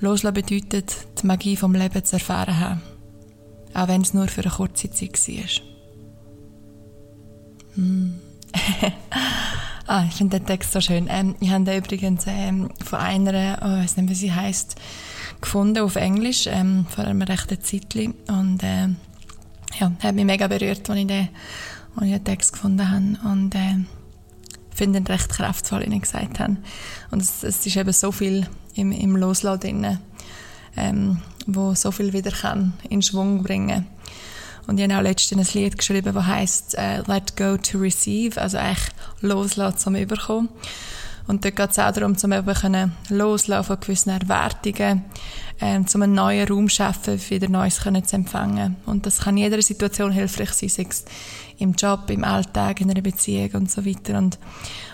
Loslassen 0.00 0.34
bedeutet, 0.34 0.94
die 1.20 1.26
Magie 1.26 1.56
vom 1.56 1.74
Leben 1.74 2.04
zu 2.04 2.16
erfahren 2.16 2.58
haben. 2.58 2.82
Auch 3.74 3.88
wenn 3.88 4.02
es 4.02 4.14
nur 4.14 4.28
für 4.28 4.42
eine 4.42 4.50
kurze 4.50 4.90
Zeit 4.90 5.28
war. 5.28 5.73
Hm. 7.74 8.20
ah, 9.86 10.04
ich 10.08 10.14
finde 10.14 10.38
den 10.38 10.46
Text 10.46 10.72
so 10.72 10.80
schön. 10.80 11.08
Ähm, 11.10 11.34
ich 11.40 11.50
habe 11.50 11.64
den 11.64 11.78
übrigens 11.78 12.24
ähm, 12.26 12.70
von 12.84 12.98
einer, 12.98 13.58
oh, 13.62 13.76
ich 13.76 13.84
weiß 13.84 13.96
nicht, 13.96 14.10
wie 14.10 14.14
sie 14.14 14.32
heißt, 14.32 14.76
gefunden 15.40 15.82
auf 15.82 15.96
Englisch, 15.96 16.46
ähm, 16.46 16.86
vor 16.88 17.04
einem 17.04 17.22
rechten 17.22 17.60
Zeitchen. 17.60 18.14
Und 18.28 18.62
äh, 18.62 18.88
ja, 19.80 19.92
hat 20.00 20.14
mich 20.14 20.24
mega 20.24 20.46
berührt, 20.46 20.88
als 20.88 20.98
ich 20.98 21.06
den, 21.06 21.28
ich 22.00 22.10
den 22.10 22.24
Text 22.24 22.52
gefunden 22.52 22.90
habe. 22.90 23.30
Und 23.30 23.54
äh, 23.54 23.76
finde 24.74 24.98
ihn 24.98 25.06
recht 25.06 25.28
kraftvoll, 25.28 25.84
wie 25.86 25.94
ich 25.94 26.02
gesagt 26.02 26.40
habe. 26.40 26.56
Und 27.10 27.22
es, 27.22 27.42
es 27.42 27.64
ist 27.64 27.76
eben 27.76 27.92
so 27.92 28.12
viel 28.12 28.46
im, 28.74 28.92
im 28.92 29.16
Loslassen 29.16 29.60
drin, 29.60 29.98
ähm, 30.76 31.20
wo 31.46 31.74
so 31.74 31.90
viel 31.90 32.12
wieder 32.12 32.32
kann 32.32 32.74
in 32.88 33.02
Schwung 33.02 33.42
bringen 33.42 33.86
und 34.66 34.78
ich 34.78 34.84
habe 34.84 34.98
auch 34.98 35.02
letztens 35.02 35.54
ein 35.54 35.62
Lied 35.62 35.78
geschrieben, 35.78 36.14
das 36.14 36.26
heisst 36.26 36.76
uh, 36.78 37.10
«Let 37.10 37.36
go 37.36 37.56
to 37.56 37.78
receive», 37.78 38.40
also 38.40 38.58
eigentlich 38.58 38.88
loslassen 39.20 39.78
zum 39.78 39.96
Überkommen. 39.96 40.48
Und 41.26 41.44
dort 41.44 41.56
geht 41.56 41.70
es 41.70 41.78
auch 41.78 41.92
darum, 41.92 42.16
zum 42.16 42.32
eben 42.32 42.92
loslassen 43.08 43.64
von 43.64 43.80
gewissen 43.80 44.10
Erwartungen, 44.10 45.04
ähm, 45.60 45.86
zum 45.86 46.02
einen 46.02 46.14
neuen 46.14 46.46
Raum 46.46 46.68
zu 46.68 46.76
schaffen, 46.76 47.20
wieder 47.30 47.48
Neues 47.48 47.80
können 47.80 48.04
zu 48.04 48.16
empfangen. 48.16 48.76
Und 48.84 49.06
das 49.06 49.20
kann 49.20 49.36
in 49.36 49.44
jeder 49.44 49.62
Situation 49.62 50.12
hilfreich 50.12 50.52
sein, 50.52 50.68
sei 50.68 50.86
es 50.88 51.04
im 51.58 51.72
Job, 51.72 52.10
im 52.10 52.24
Alltag, 52.24 52.80
in 52.80 52.90
einer 52.90 53.00
Beziehung 53.00 53.50
und 53.54 53.70
so 53.70 53.86
weiter. 53.86 54.18
Und 54.18 54.38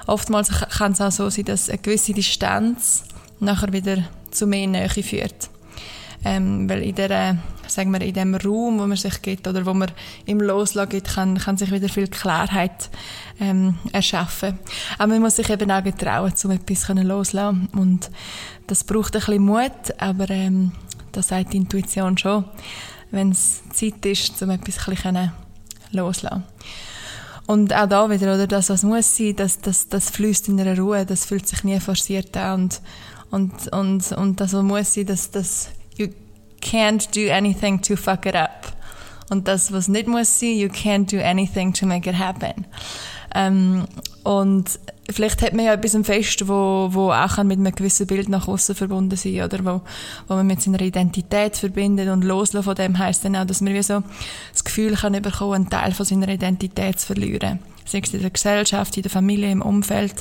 oftmals 0.07 0.51
kann 0.51 0.93
es 0.93 1.01
auch 1.01 1.11
so 1.11 1.31
sein, 1.31 1.47
dass 1.47 1.69
eine 1.69 1.79
gewisse 1.79 2.13
Distanz 2.13 3.05
nachher 3.41 3.73
wieder 3.73 4.05
zu 4.31 4.47
mehr 4.47 4.67
Nähe 4.67 4.89
führt. 4.89 5.51
Ähm, 6.25 6.69
weil 6.69 6.83
in 6.83 6.95
der, 6.95 7.39
sagen 7.71 7.93
wir, 7.93 8.01
in 8.01 8.15
dem 8.15 8.35
Raum, 8.35 8.79
wo 8.79 8.87
man 8.87 8.97
sich 8.97 9.23
gibt 9.23 9.47
oder 9.47 9.65
wo 9.67 9.75
man 9.75 9.91
im 10.27 10.41
Loslassen 10.41 10.91
gibt, 10.91 11.09
kann, 11.09 11.39
kann 11.39 11.57
sich 11.57 11.71
wieder 11.71 11.89
viel 11.89 12.09
Klarheit 12.09 12.91
ähm, 13.41 13.77
erschaffen. 13.93 14.59
Aber 14.99 15.09
man 15.09 15.21
muss 15.21 15.37
sich 15.37 15.49
eben 15.51 15.71
auch 15.71 15.83
getrauen, 15.83 16.33
um 16.45 16.51
etwas 16.51 16.89
loszulassen. 16.89 17.69
Und 17.73 18.11
das 18.67 18.85
braucht 18.85 19.15
ein 19.15 19.21
bisschen 19.21 19.45
Mut, 19.45 19.95
aber 19.99 20.31
ähm, 20.31 20.73
das 21.13 21.29
sagt 21.29 21.53
die 21.53 21.59
Intuition 21.59 22.17
schon, 22.19 22.45
wenn 23.11 23.31
es 23.31 23.63
Zeit 23.73 24.05
ist, 24.07 24.41
um 24.43 24.51
etwas 24.51 25.05
ein. 25.05 25.33
Und 27.47 27.75
auch 27.75 27.89
da 27.89 28.09
wieder, 28.09 28.35
oder, 28.35 28.47
das, 28.47 28.71
was 28.71 28.85
muss 28.85 29.17
sein, 29.17 29.35
das, 29.35 29.61
das, 29.61 29.89
das 29.89 30.11
fließt 30.11 30.49
in 30.49 30.61
einer 30.61 30.79
Ruhe, 30.79 31.05
das 31.05 31.25
fühlt 31.25 31.49
sich 31.49 31.65
nie 31.65 31.81
forciert 31.81 32.37
an. 32.37 32.63
Und 32.63 32.81
und, 33.31 33.69
und, 33.69 34.13
und 34.13 34.41
das 34.41 34.53
muss 34.53 34.95
sein, 34.95 35.07
das 35.07 35.31
you 35.33 35.80
can't 36.61 37.09
do 37.15 37.33
anything 37.33 37.81
to 37.83 37.97
fuck 37.97 38.27
it 38.27 38.37
up. 38.37 38.73
Und 39.31 39.47
das, 39.47 39.73
was 39.73 39.89
nicht 39.89 40.09
muss 40.09 40.41
sein, 40.41 40.57
you 40.57 40.69
can't 40.69 41.11
do 41.11 41.23
anything 41.25 41.73
to 41.73 41.87
make 41.87 42.09
it 42.09 42.19
happen. 42.19 42.67
Ähm, 43.35 43.87
und 44.25 44.79
vielleicht 45.09 45.43
hat 45.43 45.55
man 45.55 45.65
ja 45.65 45.75
etwas 45.75 45.95
im 45.95 46.05
Fest, 46.05 46.47
wo, 46.49 46.89
wo 46.91 47.13
auch 47.13 47.43
mit 47.45 47.59
einem 47.59 47.75
gewissen 47.75 48.07
Bild 48.07 48.29
nach 48.29 48.49
außen 48.49 48.75
verbunden 48.75 49.17
sein 49.17 49.43
oder 49.43 49.65
wo, 49.65 49.81
wo 50.29 50.35
man 50.35 50.47
mit 50.47 50.61
seiner 50.61 50.81
Identität 50.81 51.57
verbindet 51.57 52.09
und 52.09 52.25
loslassen 52.25 52.65
von 52.65 52.75
dem 52.75 52.99
heisst 52.99 53.25
dann 53.25 53.37
auch, 53.37 53.47
dass 53.47 53.61
man 53.61 53.75
wie 53.75 53.83
so 53.83 54.03
das 54.53 54.65
Gefühl 54.65 54.95
kann 54.95 55.21
bekommen, 55.23 55.55
einen 55.55 55.71
Teil 55.71 55.93
von 55.93 56.07
seiner 56.07 56.29
Identität 56.29 57.01
zu 57.01 57.07
verlieren. 57.07 57.61
Sei 57.85 58.01
es 58.03 58.13
in 58.13 58.21
der 58.21 58.31
Gesellschaft, 58.31 58.97
in 58.97 59.03
der 59.03 59.11
Familie, 59.11 59.51
im 59.51 59.63
Umfeld. 59.63 60.15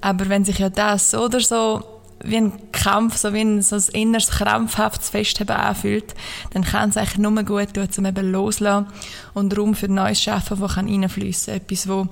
Aber 0.00 0.28
wenn 0.28 0.44
sich 0.44 0.58
ja 0.58 0.68
das 0.68 1.14
oder 1.14 1.40
so 1.40 1.82
wie 2.24 2.36
ein 2.36 2.52
Kampf, 2.72 3.16
so 3.16 3.32
wie 3.32 3.40
ein, 3.40 3.62
so 3.62 3.76
ein 3.76 3.84
inneres 3.92 4.28
krampfhaftes 4.28 5.10
Festheben 5.10 5.56
anfühlt, 5.56 6.14
dann 6.50 6.64
kann 6.64 6.90
es 6.90 6.96
eigentlich 6.96 7.18
nur 7.18 7.42
gut 7.42 7.74
tun, 7.74 7.88
um 7.98 8.06
eben 8.06 8.32
loslassen 8.32 8.86
und 9.34 9.56
Raum 9.56 9.74
für 9.74 9.88
Neues 9.88 10.22
schaffen, 10.22 10.60
das 10.60 10.76
reinfließen 10.76 11.54
kann. 11.54 11.62
Etwas, 11.62 11.88
wo 11.88 12.08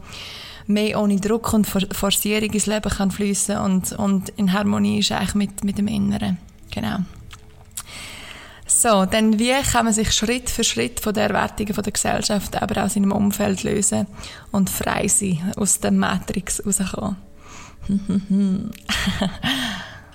mehr 0.66 1.00
ohne 1.00 1.16
Druck 1.16 1.52
und 1.52 1.66
Forcierung 1.66 2.50
ins 2.50 2.66
Leben 2.66 2.90
kann 2.90 3.10
fließen 3.10 3.58
und, 3.58 3.92
und 3.92 4.30
in 4.30 4.52
Harmonie 4.52 5.00
ist 5.00 5.12
eigentlich 5.12 5.34
mit, 5.34 5.64
mit 5.64 5.78
dem 5.78 5.88
Inneren. 5.88 6.38
Genau. 6.70 6.98
So, 8.66 9.04
dann 9.04 9.38
wie 9.38 9.52
kann 9.72 9.84
man 9.84 9.92
sich 9.92 10.12
Schritt 10.12 10.48
für 10.48 10.62
Schritt 10.62 11.00
von 11.00 11.12
den 11.12 11.24
Erwartungen 11.24 11.74
von 11.74 11.82
der 11.82 11.92
Gesellschaft, 11.92 12.62
aber 12.62 12.84
auch 12.84 12.88
seinem 12.88 13.10
Umfeld 13.12 13.64
lösen 13.64 14.06
und 14.52 14.70
frei 14.70 15.08
sein, 15.08 15.52
aus 15.56 15.80
der 15.80 15.90
Matrix 15.90 16.64
rauskommen? 16.64 17.16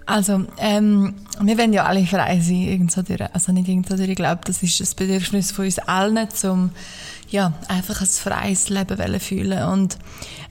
Also, 0.05 0.45
ähm, 0.59 1.15
wir 1.41 1.57
wollen 1.57 1.73
ja 1.73 1.85
alle 1.85 2.05
frei 2.05 2.39
sein, 2.39 2.89
durch. 3.03 3.33
Also 3.33 3.51
nicht 3.51 3.67
irgendwo. 3.67 3.95
Ich 3.95 4.15
glaube, 4.15 4.41
das 4.45 4.61
ist 4.61 4.79
das 4.79 4.93
Bedürfnis 4.93 5.51
von 5.51 5.65
uns 5.65 5.79
allen, 5.79 6.27
um 6.43 6.71
ja, 7.29 7.53
einfach 7.67 8.01
ein 8.01 8.07
freies 8.07 8.69
Leben 8.69 9.19
fühlen 9.19 9.63
Und 9.63 9.97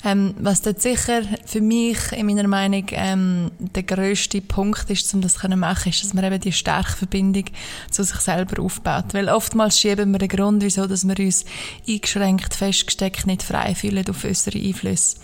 ähm, 0.05 0.35
was 0.39 0.61
dort 0.61 0.83
sicher 0.83 1.23
für 1.47 1.61
mich, 1.61 1.99
in 2.13 2.27
meiner 2.27 2.49
Meinung, 2.49 2.85
ähm, 2.91 3.53
der 3.59 3.85
grösste 3.85 4.41
Punkt 4.41 4.91
ist, 4.91 5.13
um 5.15 5.21
das 5.21 5.35
zu 5.35 5.49
machen, 5.49 5.91
ist, 5.91 6.03
dass 6.03 6.15
man 6.15 6.25
eben 6.25 6.41
die 6.41 6.53
starke 6.53 6.93
Verbindung 6.93 7.45
zu 7.91 8.03
sich 8.03 8.17
selber 8.17 8.61
aufbaut. 8.63 9.15
Weil 9.15 9.29
oftmals 9.29 9.79
schieben 9.79 10.11
wir 10.11 10.19
den 10.19 10.29
Grund, 10.29 10.63
wieso 10.63 10.87
dass 10.87 11.07
wir 11.07 11.19
uns 11.19 11.45
eingeschränkt, 11.89 12.55
festgesteckt, 12.55 13.27
nicht 13.27 13.43
frei 13.43 13.75
fühlen 13.75 14.05
auf 14.11 14.25
unsere 14.25 14.59
Einflüsse. 14.59 15.17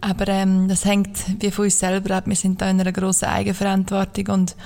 Aber 0.00 0.28
ähm, 0.28 0.68
das 0.68 0.84
hängt 0.84 1.18
wie 1.40 1.50
von 1.50 1.64
uns 1.64 1.78
selber 1.78 2.16
ab. 2.16 2.24
Wir 2.26 2.36
sind 2.36 2.60
da 2.60 2.70
in 2.70 2.80
einer 2.80 2.92
grossen 2.92 3.26
Eigenverantwortung 3.26 4.28
und 4.28 4.56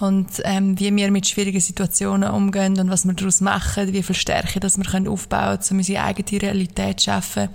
und 0.00 0.42
ähm, 0.42 0.78
wie 0.80 0.94
wir 0.94 1.10
mit 1.12 1.26
schwierigen 1.28 1.60
Situationen 1.60 2.30
umgehen 2.30 2.78
und 2.80 2.90
was 2.90 3.04
wir 3.04 3.14
daraus 3.14 3.40
machen, 3.40 3.92
wie 3.92 4.02
viel 4.02 4.16
Stärke 4.16 4.58
dass 4.58 4.76
wir 4.76 4.84
können 4.84 5.06
aufbauen 5.06 5.58
können, 5.58 5.70
um 5.70 5.76
unsere 5.78 6.02
eigene 6.02 6.42
Realität 6.42 6.98
zu 6.98 7.04
schaffen. 7.04 7.48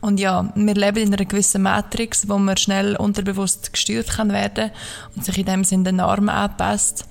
Und 0.00 0.20
ja, 0.20 0.52
wir 0.54 0.74
leben 0.74 0.98
in 0.98 1.12
einer 1.12 1.24
gewissen 1.24 1.62
Matrix, 1.62 2.28
wo 2.28 2.38
man 2.38 2.56
schnell 2.56 2.94
unterbewusst 2.94 3.72
gesteuert 3.72 4.08
kann 4.08 4.32
werden 4.32 4.70
und 5.16 5.24
sich 5.24 5.36
in 5.36 5.46
dem 5.46 5.64
Sinne 5.64 5.84
den 5.84 5.96
Normen 5.96 6.28
anpasst. 6.28 7.04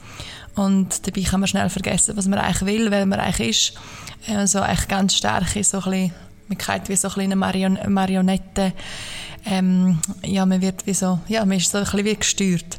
Und 0.55 1.05
dabei 1.05 1.21
kann 1.21 1.41
man 1.41 1.47
schnell 1.47 1.69
vergessen, 1.69 2.15
was 2.15 2.27
man 2.27 2.39
eigentlich 2.39 2.65
will, 2.65 2.91
wer 2.91 3.05
man 3.05 3.19
eigentlich 3.19 3.49
ist. 3.49 4.33
Also 4.33 4.61
eigentlich 4.61 4.87
ganz 4.87 5.15
stark 5.15 5.55
ist 5.55 5.71
so 5.71 5.81
ein 5.81 5.91
bisschen, 5.91 6.13
man 6.47 6.81
wie 6.87 6.95
so 6.95 7.09
ein 7.09 7.19
eine 7.19 7.35
Marion 7.35 7.77
Marionette 7.87 8.73
ähm, 9.45 9.99
ja, 10.23 10.45
man 10.45 10.61
wird 10.61 10.85
wie 10.85 10.93
so, 10.93 11.19
ja, 11.27 11.43
man 11.45 11.57
ist 11.57 11.71
so 11.71 11.79
ein 11.79 11.83
bisschen 11.83 12.05
wie 12.05 12.15
gesteuert. 12.15 12.77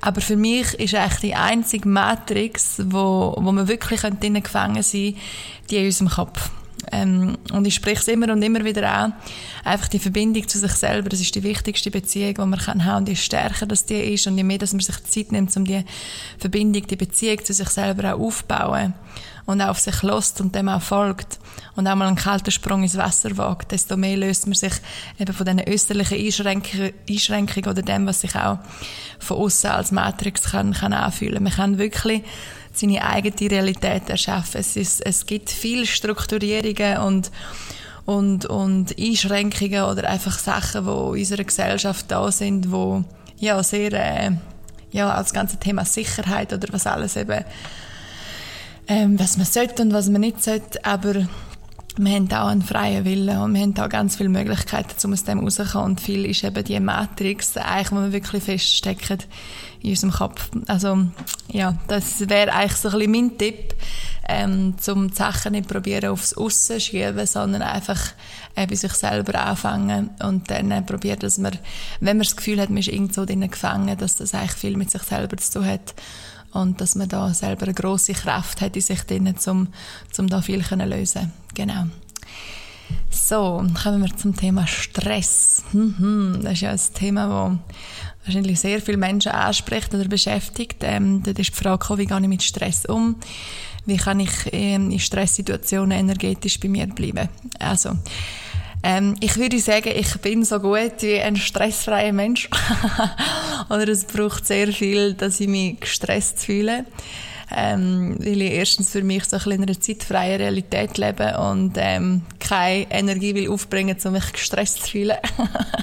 Aber 0.00 0.20
für 0.20 0.36
mich 0.36 0.74
ist 0.74 0.94
eigentlich 0.94 1.20
die 1.20 1.34
einzige 1.34 1.88
Matrix, 1.88 2.82
wo, 2.84 3.34
wo 3.38 3.52
man 3.52 3.68
wirklich 3.68 4.00
drinnen 4.00 4.42
gefangen 4.42 4.82
sein 4.82 5.16
die 5.70 5.76
in 5.78 5.86
unserem 5.86 6.08
Kopf. 6.08 6.50
Ähm, 6.92 7.36
und 7.52 7.66
ich 7.66 7.74
spreche 7.74 8.00
es 8.00 8.08
immer 8.08 8.32
und 8.32 8.42
immer 8.42 8.64
wieder 8.64 8.90
an. 8.90 9.14
Einfach 9.64 9.88
die 9.88 9.98
Verbindung 9.98 10.46
zu 10.46 10.58
sich 10.58 10.72
selber, 10.72 11.08
das 11.08 11.20
ist 11.20 11.34
die 11.34 11.42
wichtigste 11.42 11.90
Beziehung, 11.90 12.34
die 12.34 12.40
man 12.42 12.58
kann 12.58 12.84
haben. 12.84 12.98
Und 12.98 13.08
je 13.08 13.16
stärker 13.16 13.66
das 13.66 13.86
die 13.86 14.14
ist 14.14 14.26
und 14.26 14.36
je 14.36 14.44
mehr, 14.44 14.58
dass 14.58 14.72
man 14.72 14.80
sich 14.80 15.02
Zeit 15.04 15.32
nimmt, 15.32 15.56
um 15.56 15.64
die 15.64 15.84
Verbindung, 16.38 16.86
die 16.86 16.96
Beziehung 16.96 17.44
zu 17.44 17.52
sich 17.52 17.68
selber 17.68 18.14
auch 18.14 18.20
aufzubauen 18.20 18.94
und 19.46 19.62
auf 19.62 19.78
sich 19.78 20.02
lost 20.02 20.40
und 20.40 20.54
dem 20.54 20.68
auch 20.68 20.82
folgt 20.82 21.38
und 21.76 21.86
auch 21.86 21.94
mal 21.94 22.08
einen 22.08 22.16
kalten 22.16 22.50
Sprung 22.50 22.82
ins 22.82 22.96
Wasser 22.96 23.36
wagt, 23.36 23.72
desto 23.72 23.96
mehr 23.96 24.16
löst 24.16 24.46
man 24.46 24.54
sich 24.54 24.72
eben 25.18 25.32
von 25.32 25.46
diesen 25.46 25.68
österlichen 25.68 26.18
Einschränkungen, 27.08 27.70
oder 27.70 27.82
dem, 27.82 28.06
was 28.06 28.20
sich 28.20 28.34
auch 28.34 28.58
von 29.18 29.38
außen 29.38 29.70
als 29.70 29.92
Matrix 29.92 30.50
kann, 30.50 30.72
kann 30.72 30.92
anfühlen. 30.92 31.42
Man 31.42 31.52
kann 31.52 31.78
wirklich 31.78 32.22
seine 32.72 33.02
eigene 33.04 33.50
Realität 33.50 34.10
erschaffen. 34.10 34.60
Es, 34.60 34.76
ist, 34.76 35.00
es 35.00 35.26
gibt 35.26 35.48
viele 35.50 35.86
Strukturierungen 35.86 36.98
und 36.98 37.30
und, 38.04 38.46
und 38.46 38.96
Einschränkungen 38.96 39.82
oder 39.82 40.08
einfach 40.08 40.38
Sachen, 40.38 40.84
die 40.84 40.90
in 40.90 41.18
unserer 41.18 41.42
Gesellschaft 41.42 42.06
da 42.08 42.30
sind, 42.30 42.70
wo 42.70 43.02
ja 43.36 43.60
sehr 43.64 43.92
äh, 43.92 44.30
ja 44.92 45.10
als 45.10 45.32
ganze 45.32 45.58
Thema 45.58 45.84
Sicherheit 45.84 46.52
oder 46.52 46.72
was 46.72 46.86
alles 46.86 47.16
eben 47.16 47.44
ähm, 48.88 49.18
was 49.18 49.36
man 49.36 49.46
sollte 49.46 49.82
und 49.82 49.92
was 49.92 50.08
man 50.08 50.20
nicht 50.20 50.42
sollte, 50.42 50.84
aber 50.84 51.26
wir 51.98 52.12
haben 52.12 52.30
auch 52.30 52.48
einen 52.48 52.62
freien 52.62 53.04
Willen 53.06 53.38
und 53.38 53.54
wir 53.54 53.62
haben 53.62 53.78
auch 53.78 53.88
ganz 53.88 54.16
viele 54.16 54.28
Möglichkeiten, 54.28 54.94
um 55.04 55.14
aus 55.14 55.24
dem 55.24 55.40
rauszukommen. 55.40 55.92
Und 55.92 56.00
viel 56.00 56.26
ist 56.26 56.44
eben 56.44 56.62
die 56.62 56.78
Matrix, 56.78 57.56
eigentlich, 57.56 57.90
wo 57.90 57.96
wir 57.96 58.12
wirklich 58.12 58.42
feststecken 58.42 59.18
in 59.82 59.90
unserem 59.90 60.12
Kopf. 60.12 60.50
Also, 60.66 61.06
ja, 61.48 61.74
das 61.88 62.28
wäre 62.28 62.52
eigentlich 62.52 62.76
so 62.76 62.88
ein 62.88 62.98
bisschen 62.98 63.12
mein 63.12 63.38
Tipp, 63.38 63.74
ähm, 64.28 64.74
um 64.88 65.08
die 65.08 65.14
Sachen 65.14 65.52
nicht 65.52 65.68
probieren 65.68 66.10
aufs 66.10 66.36
Aussen 66.36 66.80
schieben, 66.80 67.26
sondern 67.26 67.62
einfach 67.62 68.00
äh, 68.56 68.66
bei 68.66 68.74
sich 68.74 68.92
selber 68.92 69.40
anfangen 69.40 70.10
und 70.22 70.50
dann 70.50 70.70
äh, 70.72 70.82
probieren, 70.82 71.20
dass 71.20 71.38
man, 71.38 71.52
wenn 72.00 72.18
man 72.18 72.24
das 72.24 72.36
Gefühl 72.36 72.60
hat, 72.60 72.68
man 72.68 72.78
ist 72.78 72.88
irgendwo 72.88 73.24
drinnen 73.24 73.50
gefangen, 73.50 73.96
dass 73.96 74.16
das 74.16 74.34
eigentlich 74.34 74.52
viel 74.52 74.76
mit 74.76 74.90
sich 74.90 75.02
selber 75.02 75.36
zu 75.38 75.60
tun 75.60 75.66
hat 75.66 75.94
und 76.52 76.80
dass 76.80 76.94
man 76.94 77.08
da 77.08 77.32
selber 77.34 77.64
eine 77.64 77.74
große 77.74 78.12
Kraft 78.14 78.60
hat 78.60 78.76
in 78.76 78.82
sich 78.82 79.02
drin, 79.02 79.34
um, 79.46 79.68
um 80.18 80.26
da 80.28 80.40
viel 80.40 80.64
zu 80.64 80.74
lösen. 80.76 81.32
Genau. 81.54 81.86
So, 83.10 83.64
kommen 83.82 84.02
wir 84.02 84.16
zum 84.16 84.36
Thema 84.36 84.66
Stress. 84.66 85.64
Mhm, 85.72 86.40
das 86.42 86.54
ist 86.54 86.60
ja 86.60 86.70
ein 86.70 86.80
Thema, 86.94 87.26
das 87.26 88.26
wahrscheinlich 88.26 88.60
sehr 88.60 88.80
viele 88.80 88.98
Menschen 88.98 89.32
anspricht 89.32 89.94
oder 89.94 90.06
beschäftigt. 90.06 90.76
Ähm, 90.82 91.22
dort 91.22 91.38
ist 91.38 91.50
die 91.50 91.54
Frage, 91.54 91.98
wie 91.98 92.06
gehe 92.06 92.20
ich 92.20 92.28
mit 92.28 92.42
Stress 92.42 92.84
um? 92.86 93.16
Wie 93.86 93.96
kann 93.96 94.20
ich 94.20 94.30
ähm, 94.52 94.90
in 94.90 94.98
Stresssituationen 94.98 95.98
energetisch 95.98 96.60
bei 96.60 96.68
mir 96.68 96.86
bleiben? 96.86 97.28
Also, 97.58 97.96
ähm, 98.82 99.16
ich 99.20 99.36
würde 99.36 99.58
sagen, 99.58 99.92
ich 99.94 100.16
bin 100.20 100.44
so 100.44 100.60
gut 100.60 101.00
wie 101.00 101.20
ein 101.20 101.36
stressfreier 101.36 102.12
Mensch. 102.12 102.48
Oder 103.68 103.88
es 103.88 104.04
braucht 104.04 104.46
sehr 104.46 104.68
viel, 104.68 105.14
dass 105.14 105.40
ich 105.40 105.48
mich 105.48 105.80
gestresst 105.80 106.44
fühle. 106.44 106.84
Ähm, 107.54 108.16
weil 108.18 108.42
ich 108.42 108.52
erstens 108.52 108.90
für 108.90 109.02
mich 109.02 109.24
so 109.24 109.36
ein 109.36 109.52
in 109.52 109.62
einer 109.62 109.80
zeitfreien 109.80 110.40
Realität 110.40 110.98
lebe 110.98 111.38
und 111.38 111.74
ähm, 111.76 112.22
keine 112.40 112.90
Energie 112.90 113.34
will 113.36 113.48
aufbringen, 113.50 113.96
um 114.04 114.12
mich 114.12 114.32
gestresst 114.32 114.82
zu 114.84 114.90
fühlen. 114.90 115.16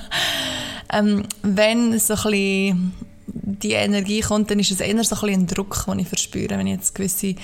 ähm, 0.93 1.23
wenn 1.41 1.97
so 1.99 2.15
ein 2.15 2.21
bisschen 2.23 2.93
die 3.25 3.71
Energie 3.71 4.21
kommt, 4.21 4.51
dann 4.51 4.59
ist 4.59 4.71
es 4.71 4.79
eher 4.79 5.03
so 5.03 5.15
ein, 5.25 5.33
ein 5.33 5.47
Druck, 5.47 5.86
den 5.88 5.99
ich 5.99 6.07
verspüre, 6.07 6.57
wenn 6.57 6.67
ich 6.67 6.75
jetzt 6.75 6.95
gewisse 6.95 7.36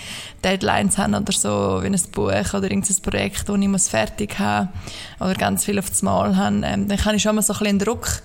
Deadlines 0.43 0.97
habe 0.97 1.15
oder 1.15 1.31
so, 1.31 1.79
wie 1.81 1.87
ein 1.87 1.99
Buch 2.11 2.53
oder 2.53 2.69
irgendein 2.69 3.01
Projekt, 3.01 3.47
das 3.47 3.57
ich 3.57 3.81
fertig 3.89 4.39
haben 4.39 4.69
oder 5.19 5.35
ganz 5.35 5.65
viel 5.65 5.79
auf 5.79 5.89
das 5.89 6.01
Mal 6.01 6.35
habe, 6.35 6.61
ähm, 6.65 6.87
dann 6.87 6.97
kann 6.97 7.15
ich 7.15 7.21
schon 7.21 7.35
mal 7.35 7.41
so 7.41 7.53
ein 7.53 7.67
einen 7.67 7.79
Druck 7.79 8.21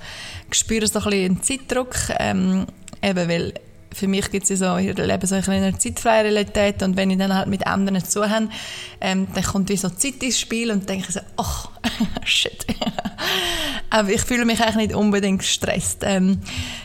spüre, 0.51 0.87
so 0.87 0.99
ein 1.01 1.13
einen 1.13 1.43
Zeitdruck, 1.43 1.95
ähm, 2.19 2.67
eben 3.03 3.29
weil 3.29 3.55
für 3.95 4.09
mich 4.09 4.31
gibt 4.31 4.45
es 4.45 4.51
ja 4.51 4.57
so, 4.57 4.77
ich 4.77 4.97
lebe 4.97 5.27
so 5.27 5.37
in 5.37 5.45
einer 5.45 5.79
zeitfreien 5.79 6.27
Realität 6.27 6.83
und 6.83 6.97
wenn 6.97 7.11
ich 7.11 7.19
dann 7.19 7.35
halt 7.35 7.47
mit 7.47 7.67
anderen 7.67 8.05
zu 8.05 8.29
habe, 8.29 8.49
ähm, 9.01 9.27
dann 9.35 9.45
kommt 9.45 9.69
wie 9.69 9.77
so 9.77 9.89
Zeit 9.89 10.23
ins 10.23 10.39
Spiel 10.39 10.71
und 10.71 10.89
denke 10.89 11.11
so, 11.11 11.21
ach, 11.37 11.71
shit. 12.25 12.67
Aber 13.91 14.09
ich 14.09 14.23
fühle 14.23 14.45
mich 14.45 14.61
eigentlich 14.61 14.89
nicht 14.89 14.95
unbedingt 14.95 15.41
gestresst. 15.41 16.03
Ähm, 16.03 16.41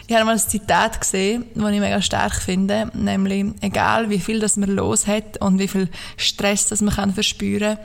ich 0.07 0.15
habe 0.15 0.25
mal 0.25 0.33
ein 0.33 0.39
Zitat 0.39 1.01
gesehen, 1.01 1.45
das 1.55 1.71
ich 1.71 1.79
mega 1.79 2.01
stark 2.01 2.35
finde, 2.35 2.91
nämlich, 2.93 3.45
egal 3.61 4.09
wie 4.09 4.19
viel 4.19 4.39
das 4.39 4.57
man 4.57 4.69
los 4.69 5.07
hat 5.07 5.41
und 5.41 5.59
wie 5.59 5.67
viel 5.67 5.89
Stress 6.17 6.67
das 6.67 6.81
man 6.81 6.93
kann 6.93 7.13
verspüren, 7.13 7.77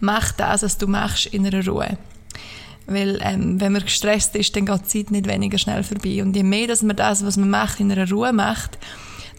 mach 0.00 0.32
das, 0.32 0.62
was 0.62 0.78
du 0.78 0.86
machst, 0.86 1.26
in 1.26 1.46
einer 1.46 1.66
Ruhe. 1.66 1.98
Weil, 2.90 3.20
ähm, 3.22 3.60
wenn 3.60 3.72
man 3.72 3.82
gestresst 3.82 4.34
ist, 4.34 4.56
dann 4.56 4.66
geht 4.66 4.80
die 4.82 5.04
Zeit 5.04 5.10
nicht 5.12 5.28
weniger 5.28 5.58
schnell 5.58 5.84
vorbei. 5.84 6.22
Und 6.22 6.34
je 6.34 6.42
mehr, 6.42 6.66
dass 6.66 6.82
man 6.82 6.96
das, 6.96 7.24
was 7.24 7.36
man 7.36 7.48
macht, 7.48 7.78
in 7.78 7.92
einer 7.92 8.10
Ruhe 8.10 8.32
macht, 8.32 8.78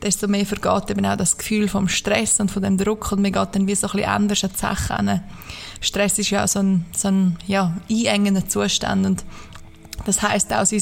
desto 0.01 0.27
mehr 0.27 0.45
vergeht 0.45 0.89
eben 0.89 1.05
auch 1.05 1.17
das 1.17 1.37
Gefühl 1.37 1.67
vom 1.67 1.87
Stress 1.87 2.39
und 2.39 2.49
von 2.49 2.63
dem 2.63 2.77
Druck 2.77 3.11
und 3.11 3.21
man 3.21 3.31
geht 3.31 3.49
dann 3.51 3.67
wie 3.67 3.75
so 3.75 3.87
ein 3.87 3.91
bisschen 3.91 4.09
anders 4.09 4.43
an 4.43 4.51
die 4.53 4.57
Sachen 4.57 5.09
an. 5.09 5.23
Stress 5.81 6.17
ist 6.17 6.29
ja 6.29 6.47
so 6.47 6.59
ein, 6.59 6.85
so 6.95 7.09
ein 7.09 7.37
ja, 7.45 7.75
einengender 7.89 8.47
Zustand 8.47 9.05
und 9.05 9.23
das 10.05 10.21
heißt 10.21 10.53
auch, 10.53 10.65
sein 10.65 10.81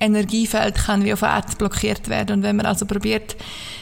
Energiefeld 0.00 0.74
kann 0.74 1.04
wie 1.04 1.12
auf 1.12 1.22
eine 1.22 1.44
blockiert 1.58 2.08
werden. 2.08 2.36
Und 2.36 2.42
wenn 2.42 2.56
man 2.56 2.66
also 2.66 2.86
probiert, 2.86 3.36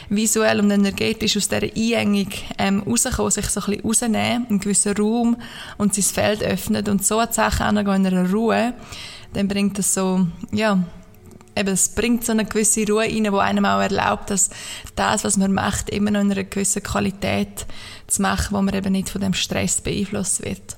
visuell 0.09 0.59
und 0.59 0.71
energetisch 0.71 1.37
aus 1.37 1.47
dieser 1.47 1.63
Einengung 1.63 2.31
ähm, 2.57 2.83
rauszukommen, 2.83 3.31
sich 3.31 3.47
so 3.47 3.61
ein 3.61 3.65
bisschen 3.65 3.85
rausnehmen, 3.85 4.47
einen 4.49 4.59
gewissen 4.59 4.95
Raum 4.95 5.37
und 5.77 5.93
sein 5.95 6.03
Feld 6.03 6.43
öffnet 6.43 6.89
und 6.89 7.05
so 7.05 7.19
an 7.19 7.29
die 7.29 7.35
Sachen 7.35 7.77
angehen 7.77 8.05
in 8.05 8.17
einer 8.17 8.31
Ruhe, 8.31 8.73
dann 9.33 9.47
bringt 9.47 9.77
das 9.79 9.93
so, 9.93 10.27
ja, 10.51 10.83
eben, 11.55 11.69
es 11.69 11.89
bringt 11.89 12.25
so 12.25 12.31
eine 12.31 12.45
gewisse 12.45 12.85
Ruhe 12.87 13.03
rein, 13.03 13.23
die 13.23 13.29
einem 13.29 13.65
auch 13.65 13.81
erlaubt, 13.81 14.29
dass 14.29 14.49
das, 14.95 15.23
was 15.23 15.37
man 15.37 15.53
macht, 15.53 15.89
immer 15.89 16.11
noch 16.11 16.21
in 16.21 16.31
einer 16.31 16.43
gewissen 16.43 16.83
Qualität 16.83 17.65
zu 18.07 18.21
machen, 18.21 18.55
wo 18.55 18.61
man 18.61 18.75
eben 18.75 18.91
nicht 18.91 19.09
von 19.09 19.21
dem 19.21 19.33
Stress 19.33 19.81
beeinflusst 19.81 20.43
wird. 20.43 20.77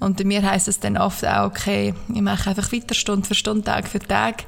Und 0.00 0.16
bei 0.16 0.24
mir 0.24 0.42
heisst 0.42 0.68
es 0.68 0.80
dann 0.80 0.96
oft 0.96 1.26
auch, 1.26 1.46
okay, 1.46 1.94
ich 2.12 2.20
mache 2.20 2.50
einfach 2.50 2.72
weiter 2.72 2.94
Stunde 2.94 3.26
für 3.26 3.34
Stunde, 3.34 3.64
Tag 3.64 3.88
für 3.88 3.98
Tag. 3.98 4.44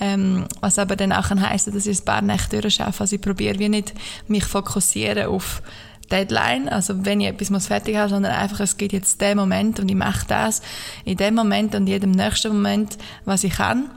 Ähm, 0.00 0.46
was 0.60 0.78
aber 0.78 0.96
dann 0.96 1.12
auch 1.12 1.30
heisst, 1.30 1.68
dass 1.68 1.86
ich 1.86 2.00
ein 2.00 2.04
paar 2.04 2.22
Nächte 2.22 2.60
durchschaffe. 2.60 3.00
Also 3.02 3.16
ich 3.16 3.22
probiere 3.22 3.58
wie 3.58 3.68
nicht 3.68 3.94
mich 4.26 4.44
fokussieren 4.44 5.26
auf 5.28 5.62
Deadline, 6.10 6.68
also 6.68 7.04
wenn 7.04 7.20
ich 7.20 7.28
etwas 7.28 7.50
muss 7.50 7.66
fertig 7.66 7.96
habe, 7.96 8.10
sondern 8.10 8.32
einfach, 8.32 8.60
es 8.60 8.76
geht 8.76 8.92
jetzt 8.92 9.20
den 9.20 9.36
Moment 9.36 9.80
und 9.80 9.88
ich 9.88 9.96
mache 9.96 10.26
das 10.26 10.62
in 11.04 11.16
dem 11.16 11.34
Moment 11.34 11.74
und 11.74 11.86
jedem 11.86 12.10
nächsten 12.10 12.48
Moment, 12.52 12.98
was 13.24 13.44
ich 13.44 13.54
kann. 13.54 13.90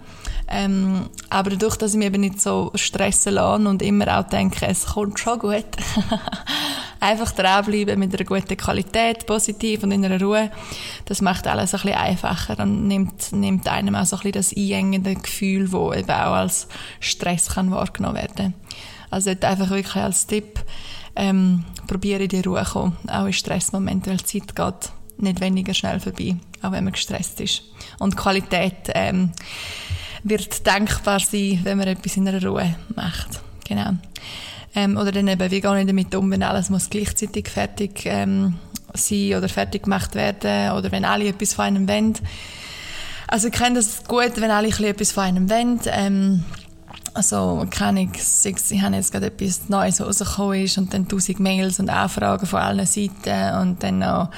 Ähm, 0.49 1.09
aber 1.29 1.49
dadurch, 1.49 1.75
dass 1.75 1.91
ich 1.91 1.97
mich 1.97 2.07
eben 2.07 2.21
nicht 2.21 2.41
so 2.41 2.71
stressen 2.75 3.33
lasse 3.33 3.67
und 3.67 3.81
immer 3.81 4.19
auch 4.19 4.29
denke, 4.29 4.65
es 4.67 4.85
kommt 4.85 5.19
schon 5.19 5.39
gut, 5.39 5.65
einfach 6.99 7.31
dranbleiben 7.31 7.99
mit 7.99 8.13
einer 8.13 8.25
guten 8.25 8.57
Qualität, 8.57 9.25
positiv 9.25 9.83
und 9.83 9.91
in 9.91 10.05
einer 10.05 10.21
Ruhe, 10.21 10.51
das 11.05 11.21
macht 11.21 11.47
alles 11.47 11.73
ein 11.73 11.81
bisschen 11.81 11.97
einfacher 11.97 12.59
und 12.59 12.87
nimmt, 12.87 13.31
nimmt 13.31 13.67
einem 13.67 13.95
auch 13.95 14.05
so 14.05 14.17
ein 14.17 14.31
bisschen 14.31 14.33
das 14.33 14.55
einengende 14.55 15.15
Gefühl, 15.15 15.69
das 15.69 15.97
eben 15.97 16.11
auch 16.11 16.33
als 16.33 16.67
Stress 16.99 17.49
kann 17.49 17.71
wahrgenommen 17.71 18.15
werden 18.15 18.53
Also 19.09 19.29
einfach 19.29 19.69
wirklich 19.69 19.95
als 19.95 20.27
Tipp, 20.27 20.63
ähm, 21.15 21.65
probiere 21.87 22.23
in 22.23 22.29
die 22.29 22.41
Ruhe 22.41 22.63
zu 22.63 22.71
kommen, 22.71 22.97
auch 23.07 23.25
in 23.25 23.33
Stressmomenten, 23.33 24.11
weil 24.11 24.17
die 24.17 24.25
Zeit 24.25 24.55
geht 24.55 24.91
nicht 25.17 25.41
weniger 25.41 25.73
schnell 25.73 25.99
vorbei, 25.99 26.35
auch 26.61 26.71
wenn 26.71 26.83
man 26.83 26.93
gestresst 26.93 27.41
ist. 27.41 27.63
Und 27.99 28.15
Qualität 28.15 28.91
ähm, 28.93 29.31
wird 30.23 30.65
denkbar 30.65 31.19
sein, 31.19 31.59
wenn 31.63 31.77
man 31.77 31.87
etwas 31.87 32.17
in 32.17 32.27
einer 32.27 32.43
Ruhe 32.43 32.75
macht. 32.95 33.41
Genau. 33.67 33.91
Ähm, 34.77 34.95
oder 34.95 35.11
dann 35.11 35.27
eben, 35.27 35.49
wie 35.49 35.59
gehe 35.59 35.79
ich 35.79 35.87
damit 35.87 36.13
um, 36.13 36.29
wenn 36.29 36.43
alles 36.43 36.69
muss 36.69 36.91
gleichzeitig 36.91 37.49
fertig 37.49 38.05
ähm, 38.05 38.59
sein 38.93 39.33
oder 39.33 39.49
fertig 39.49 39.85
gemacht 39.85 40.13
werden 40.13 40.71
oder 40.73 40.91
wenn 40.91 41.03
alle 41.03 41.29
etwas 41.29 41.55
von 41.55 41.65
einem 41.65 41.89
wollen. 41.89 42.13
Also 43.27 43.47
ich 43.47 43.55
kenne 43.55 43.77
das 43.77 44.03
gut, 44.03 44.33
wenn 44.35 44.51
alle 44.51 44.67
etwas 44.67 45.11
von 45.11 45.23
einem 45.23 45.49
wollen. 45.49 45.79
Ähm, 45.87 46.43
also, 47.15 47.65
keine 47.71 48.03
ich, 48.03 48.11
ich 48.45 48.81
habe 48.83 48.95
jetzt 48.95 49.11
gerade 49.11 49.25
etwas 49.25 49.67
Neues 49.67 49.99
rausgekommen 49.99 50.65
ist 50.65 50.77
und 50.77 50.93
dann 50.93 51.07
tausend 51.07 51.39
Mails 51.39 51.79
und 51.79 51.89
Anfragen 51.89 52.45
von 52.45 52.59
allen 52.59 52.85
Seiten 52.85 53.57
und 53.59 53.81
dann 53.81 53.97
noch, 53.97 54.29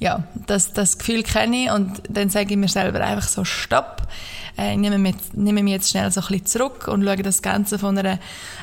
ja, 0.00 0.24
das, 0.48 0.72
das 0.72 0.98
Gefühl 0.98 1.22
kenne 1.22 1.56
ich 1.56 1.70
und 1.70 2.02
dann 2.08 2.30
sage 2.30 2.50
ich 2.50 2.56
mir 2.56 2.66
selber 2.66 3.00
einfach 3.00 3.28
so, 3.28 3.44
stopp 3.44 4.08
äh, 4.58 4.76
nehme, 4.76 4.98
mich, 4.98 5.14
nehme 5.34 5.62
mich 5.62 5.72
jetzt 5.72 5.90
schnell 5.90 6.10
so 6.10 6.20
ein 6.20 6.26
bisschen 6.26 6.46
zurück 6.46 6.88
und 6.88 7.04
schaue 7.04 7.22
das 7.22 7.42
Ganze 7.42 7.78
von 7.78 7.96
einer 7.96 8.18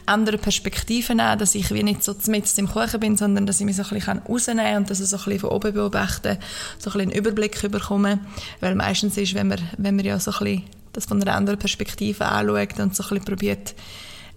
anderen 0.06 0.42
Perspektive 0.42 1.14
an, 1.14 1.40
dass 1.40 1.56
ich 1.56 1.74
wie 1.74 1.84
nicht 1.84 2.04
so 2.04 2.14
mit 2.28 2.46
im 2.58 2.68
Kuchen 2.68 3.00
bin, 3.00 3.16
sondern 3.16 3.46
dass 3.46 3.62
ich 3.62 3.66
mich 3.66 3.78
so 3.78 3.84
ein 3.84 3.90
bisschen 3.90 4.20
rausnehmen 4.20 4.66
kann 4.66 4.78
und 4.78 4.90
das 4.90 4.98
so 4.98 5.16
ein 5.16 5.24
bisschen 5.24 5.40
von 5.40 5.50
oben 5.52 5.74
beobachten, 5.74 6.38
so 6.80 6.90
ein 6.90 6.94
bisschen 6.94 7.02
einen 7.02 7.12
Überblick 7.12 7.72
bekomme, 7.72 8.20
weil 8.60 8.76
meistens 8.76 9.18
ist, 9.18 9.34
wenn 9.36 9.48
man, 9.48 9.60
wenn 9.78 9.96
man 9.96 10.04
ja 10.04 10.20
so 10.20 10.32
ein 10.32 10.40
bisschen 10.40 10.64
das 10.92 11.06
von 11.06 11.22
einer 11.22 11.34
anderen 11.34 11.60
Perspektive 11.60 12.26
anschaut 12.26 12.80
und 12.80 12.96
so 12.96 13.04
ein 13.04 13.10
bisschen 13.10 13.26
probiert, 13.26 13.74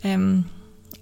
ähm, 0.05 0.45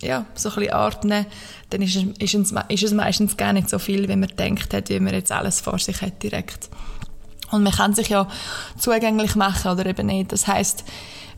ja, 0.01 0.25
so 0.35 0.49
ein 0.49 0.55
bisschen 0.55 0.75
ordnen, 0.75 1.27
dann 1.71 1.83
ist 1.83 1.97
es, 1.97 2.05
ist, 2.19 2.35
es, 2.35 2.55
ist 2.69 2.83
es 2.83 2.93
meistens 2.93 3.37
gar 3.37 3.53
nicht 3.53 3.69
so 3.69 3.79
viel, 3.79 4.09
wie 4.09 4.17
man 4.17 4.31
denkt 4.39 4.73
hat, 4.73 4.89
wie 4.89 5.01
man 5.01 5.13
jetzt 5.13 5.33
alles 5.33 5.61
vor 5.61 5.79
sich 5.79 6.01
hat 6.01 6.23
direkt. 6.23 6.71
Und 7.51 7.63
man 7.63 7.73
kann 7.73 7.95
sich 7.95 8.09
ja 8.09 8.29
zugänglich 8.79 9.37
machen 9.37 9.71
oder 9.71 9.87
eben 9.87 10.07
nicht. 10.07 10.33
Das 10.33 10.47
heißt, 10.47 10.85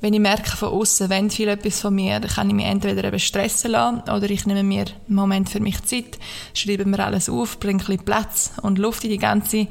wenn 0.01 0.15
ich 0.15 0.21
merke 0.21 0.57
von 0.57 0.69
außen, 0.69 1.11
wenn 1.11 1.29
viel 1.29 1.49
etwas 1.49 1.81
von 1.81 1.95
mir, 1.95 2.21
dann 2.21 2.31
kann 2.31 2.49
ich 2.49 2.55
mich 2.55 2.67
entweder 2.67 3.05
eben 3.05 3.19
stressen 3.19 3.73
lassen 3.73 4.03
oder 4.03 4.31
ich 4.31 4.47
nehme 4.47 4.63
mir 4.63 4.85
einen 4.87 5.17
Moment 5.17 5.51
für 5.51 5.61
mich 5.61 5.83
Zeit, 5.85 6.19
schreibe 6.55 6.85
mir 6.85 7.05
alles 7.05 7.29
auf, 7.29 7.59
bringe 7.59 7.83
ein 7.83 7.87
bisschen 7.87 8.05
Platz 8.05 8.53
und 8.63 8.79
Luft 8.79 9.03
in 9.05 9.11
die 9.11 9.19
ganze 9.19 9.67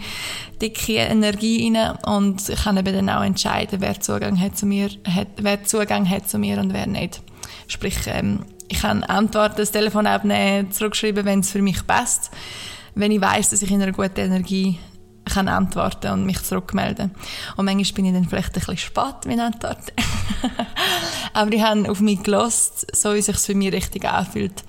dicke 0.61 0.95
Energie 0.95 1.73
rein 1.73 1.97
und 2.05 2.49
ich 2.49 2.61
kann 2.61 2.75
eben 2.75 2.93
dann 2.93 3.09
auch 3.09 3.23
entscheiden, 3.23 3.79
wer 3.79 4.01
Zugang 4.01 4.39
hat 4.39 4.57
zu 4.57 4.65
mir, 4.65 4.89
hat, 5.05 5.27
wer 5.37 5.63
Zugang 5.63 6.09
hat 6.09 6.29
zu 6.29 6.39
mir 6.39 6.59
und 6.59 6.73
wer 6.73 6.87
nicht. 6.87 7.21
Sprich, 7.67 7.97
ähm, 8.07 8.43
ich 8.67 8.81
kann 8.81 9.03
antworten, 9.03 9.55
das 9.57 9.71
Telefon 9.71 10.07
abnehmen, 10.07 10.71
zurückschreiben, 10.71 11.23
wenn 11.23 11.39
es 11.39 11.51
für 11.51 11.61
mich 11.61 11.87
passt. 11.87 12.31
Wenn 12.95 13.11
ich 13.11 13.21
weiß, 13.21 13.51
dass 13.51 13.61
ich 13.61 13.71
in 13.71 13.81
einer 13.81 13.93
guten 13.93 14.19
Energie 14.19 14.77
kann 15.29 15.47
antworten 15.47 16.11
und 16.11 16.25
mich 16.25 16.43
zurückmelden. 16.43 17.11
Und 17.55 17.65
manchmal 17.65 17.93
bin 17.95 18.05
ich 18.05 18.13
dann 18.13 18.29
vielleicht 18.29 18.49
ein 18.49 18.53
bisschen 18.53 18.77
spät 18.77 19.25
mit 19.25 19.39
Antworten. 19.39 19.91
Aber 21.33 21.51
ich 21.51 21.61
habe 21.61 21.89
auf 21.89 21.99
mich 21.99 22.23
gelost, 22.23 22.95
so 22.95 23.13
wie 23.13 23.19
es 23.19 23.25
sich 23.25 23.37
für 23.37 23.55
mich 23.55 23.71
richtig 23.71 24.05
anfühlt. 24.05 24.63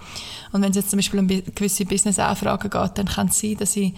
Und 0.53 0.63
wenn 0.63 0.71
es 0.71 0.77
jetzt 0.77 0.91
zum 0.91 0.99
Beispiel 0.99 1.21
um 1.21 1.29
gewisse 1.29 1.85
Business-Anfragen 1.85 2.71
geht, 2.71 2.99
dann 2.99 3.07
kann 3.07 3.29
es 3.29 3.39
sein, 3.41 3.57
dass 3.59 3.77
ich 3.77 3.93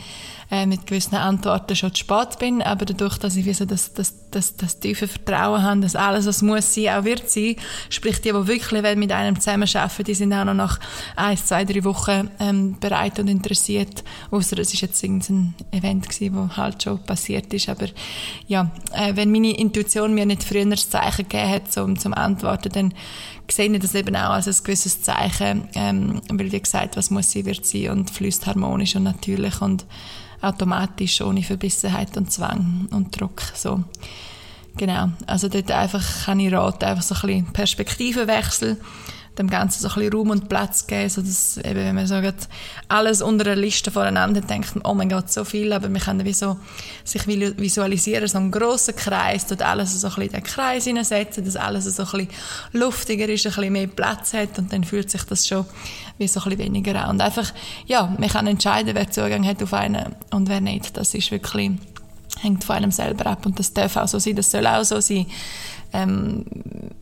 äh, 0.51 0.66
mit 0.66 0.86
gewissen 0.86 1.14
Antworten 1.14 1.76
schon 1.76 1.94
zu 1.94 2.01
spät 2.01 2.38
bin, 2.38 2.61
aber 2.61 2.84
dadurch, 2.84 3.18
dass 3.18 3.36
ich 3.36 3.57
so 3.57 3.64
das, 3.64 3.94
das, 3.94 4.14
das, 4.30 4.57
das 4.57 4.80
tiefe 4.80 5.07
Vertrauen 5.07 5.62
habe, 5.62 5.80
dass 5.80 5.94
alles, 5.94 6.26
was 6.26 6.42
muss 6.42 6.74
sein, 6.74 6.88
auch 6.88 7.05
wird 7.05 7.30
sein, 7.30 7.57
sprich 7.88 8.20
die, 8.20 8.32
die 8.32 8.46
wirklich 8.46 8.96
mit 8.96 9.12
einem 9.12 9.36
zusammenarbeiten, 9.36 10.05
die 10.05 10.14
sind 10.14 10.32
auch 10.32 10.44
noch 10.44 10.55
nach 10.55 10.80
ein, 11.14 11.36
zwei, 11.36 11.64
drei 11.64 11.84
Wochen 11.84 12.30
ähm, 12.40 12.76
bereit 12.80 13.18
und 13.20 13.28
interessiert, 13.28 14.03
außer 14.32 14.59
es 14.59 14.74
ist 14.74 14.80
jetzt 14.80 15.03
irgendein 15.03 15.55
Event 15.70 16.09
gewesen, 16.09 16.36
wo 16.36 16.57
halt 16.57 16.82
schon 16.82 16.98
passiert 17.05 17.53
ist, 17.55 17.68
aber 17.68 17.86
ja, 18.48 18.70
äh, 18.92 19.14
wenn 19.14 19.30
meine 19.30 19.57
Intuition 19.57 20.14
mir 20.14 20.26
nicht 20.26 20.42
früher 20.42 20.66
das 20.66 20.90
Zeichen 20.90 21.28
gegeben 21.28 21.51
hat, 21.51 21.76
um 21.78 21.96
zum 21.96 22.12
Antworten, 22.12 22.70
dann 22.72 22.94
sehe 23.53 23.78
das 23.78 23.94
eben 23.94 24.14
auch 24.16 24.30
als 24.30 24.46
ein 24.46 24.64
gewisses 24.64 25.03
Zeichen, 25.03 25.68
ähm, 25.74 26.20
weil 26.30 26.53
wie 26.53 26.61
gesagt, 26.61 26.96
was 26.96 27.11
muss 27.11 27.32
sein, 27.32 27.46
wird 27.46 27.66
sein 27.66 27.90
und 27.90 28.11
fließt 28.11 28.46
harmonisch 28.46 28.96
und 28.96 29.05
natürlich 29.05 29.61
und 29.61 29.86
automatisch 30.40 31.20
ohne 31.20 31.42
Verbissenheit 31.42 32.16
und 32.16 32.32
Zwang 32.32 32.88
und 32.90 33.18
Druck. 33.18 33.42
So. 33.55 33.84
Genau. 34.76 35.11
Also 35.26 35.48
dort 35.48 35.70
einfach 35.70 36.24
kann 36.24 36.40
ich 36.40 36.53
raten, 36.53 36.84
einfach 36.84 37.03
so 37.03 37.14
ein 37.14 37.20
bisschen 37.20 37.53
Perspektivenwechsel 37.53 38.78
dem 39.39 39.49
Ganzen 39.49 39.81
so 39.81 39.89
ein 39.89 39.95
bisschen 39.95 40.12
Raum 40.12 40.31
und 40.31 40.49
Platz 40.49 40.87
geben, 40.87 41.09
so 41.09 41.22
dass 41.22 41.57
eben, 41.59 41.76
wenn 41.76 41.95
man 41.95 42.07
so 42.07 42.20
alles 42.89 43.22
unter 43.22 43.47
einer 43.47 43.57
Liste 43.57 43.91
voreinander 43.91 44.41
denkt, 44.41 44.72
oh 44.85 44.95
mein 44.95 45.09
Gott, 45.09 45.31
so 45.31 45.45
viel, 45.45 45.72
aber 45.72 45.89
man 45.89 46.01
kann 46.01 46.24
wie 46.24 46.33
so 46.33 46.59
sich 47.05 47.26
visualisieren, 47.26 48.28
so 48.28 48.39
einen 48.39 48.51
grossen 48.51 48.97
Kreis, 48.97 49.47
dort 49.47 49.62
alles 49.62 49.99
so 49.99 50.07
ein 50.09 50.14
bisschen 50.14 50.26
in 50.26 50.33
den 50.33 50.43
Kreis 50.43 50.85
hineinsetzen, 50.85 51.45
dass 51.45 51.57
alles 51.57 51.85
so 51.85 52.03
ein 52.03 52.11
bisschen 52.11 52.28
luftiger 52.72 53.28
ist, 53.28 53.47
ein 53.47 53.53
bisschen 53.53 53.72
mehr 53.72 53.87
Platz 53.87 54.35
hat 54.35 54.59
und 54.59 54.72
dann 54.72 54.85
fühlt 54.85 55.11
sich 55.11 55.22
das 55.22 55.47
schon 55.47 55.64
wie 56.18 56.28
so 56.28 56.41
ein 56.41 56.51
bisschen 56.51 56.59
weniger 56.59 57.03
an. 57.05 57.11
Und 57.11 57.20
einfach, 57.20 57.53
ja, 57.87 58.14
man 58.18 58.28
kann 58.28 58.47
entscheiden, 58.47 58.95
wer 58.95 59.11
Zugang 59.11 59.47
hat 59.47 59.62
auf 59.62 59.72
einen 59.72 60.14
und 60.31 60.49
wer 60.49 60.61
nicht. 60.61 60.97
Das 60.97 61.14
ist 61.14 61.31
wirklich 61.31 61.72
hängt 62.41 62.64
von 62.64 62.76
einem 62.76 62.91
selber 62.91 63.26
ab 63.26 63.45
und 63.45 63.59
das 63.59 63.72
darf 63.72 63.97
auch 63.97 64.09
so 64.09 64.18
sein, 64.18 64.37
das 64.37 64.51
soll 64.51 64.66
auch 64.66 64.85
so 64.85 65.01
sein 65.01 65.26
ähm, 65.93 66.45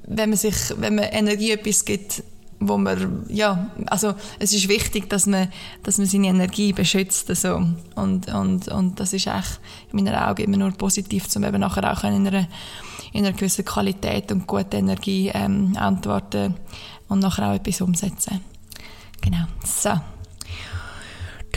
wenn 0.06 0.30
man 0.30 0.38
sich, 0.38 0.54
wenn 0.76 0.94
man 0.94 1.04
Energie 1.04 1.52
etwas 1.52 1.84
gibt, 1.84 2.22
wo 2.60 2.76
man, 2.76 3.24
ja, 3.28 3.70
also 3.86 4.14
es 4.38 4.52
ist 4.52 4.68
wichtig, 4.68 5.08
dass 5.08 5.26
man, 5.26 5.48
dass 5.82 5.98
man 5.98 6.06
seine 6.06 6.28
Energie 6.28 6.72
beschützt, 6.72 7.30
also. 7.30 7.62
und, 7.94 8.32
und, 8.32 8.68
und 8.68 8.98
das 9.00 9.12
ist 9.12 9.28
eigentlich 9.28 9.58
in 9.92 10.04
meinen 10.04 10.16
Augen 10.16 10.42
immer 10.42 10.56
nur 10.56 10.72
positiv, 10.72 11.24
um 11.36 11.44
eben 11.44 11.60
nachher 11.60 11.92
auch 11.92 12.02
in 12.04 12.26
einer, 12.26 12.48
in 13.12 13.24
einer 13.24 13.32
gewissen 13.32 13.64
Qualität 13.64 14.32
und 14.32 14.46
gute 14.46 14.76
Energie 14.76 15.30
ähm, 15.32 15.76
antworten 15.78 16.54
und 17.08 17.20
nachher 17.20 17.50
auch 17.50 17.54
etwas 17.54 17.80
umsetzen. 17.80 18.40
Genau, 19.20 19.44
so. 19.64 19.90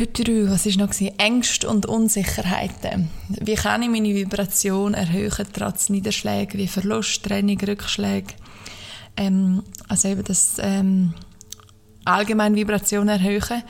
Was 0.01 0.65
ist 0.65 0.79
noch? 0.79 0.89
Ängste 1.19 1.69
und 1.69 1.85
Unsicherheiten. 1.85 3.09
Wie 3.29 3.53
kann 3.53 3.83
ich 3.83 3.89
meine 3.89 4.15
Vibration 4.15 4.95
erhöhen, 4.95 5.47
trotz 5.53 5.89
Niederschlägen 5.89 6.59
wie 6.59 6.67
Verlust, 6.67 7.23
Trennung, 7.23 7.59
Rückschläge? 7.59 8.33
Ähm, 9.15 9.61
also 9.89 10.07
eben 10.07 10.23
das 10.23 10.55
ähm, 10.57 11.13
allgemeine 12.03 12.55
Vibration 12.55 13.09
erhöhen. 13.09 13.61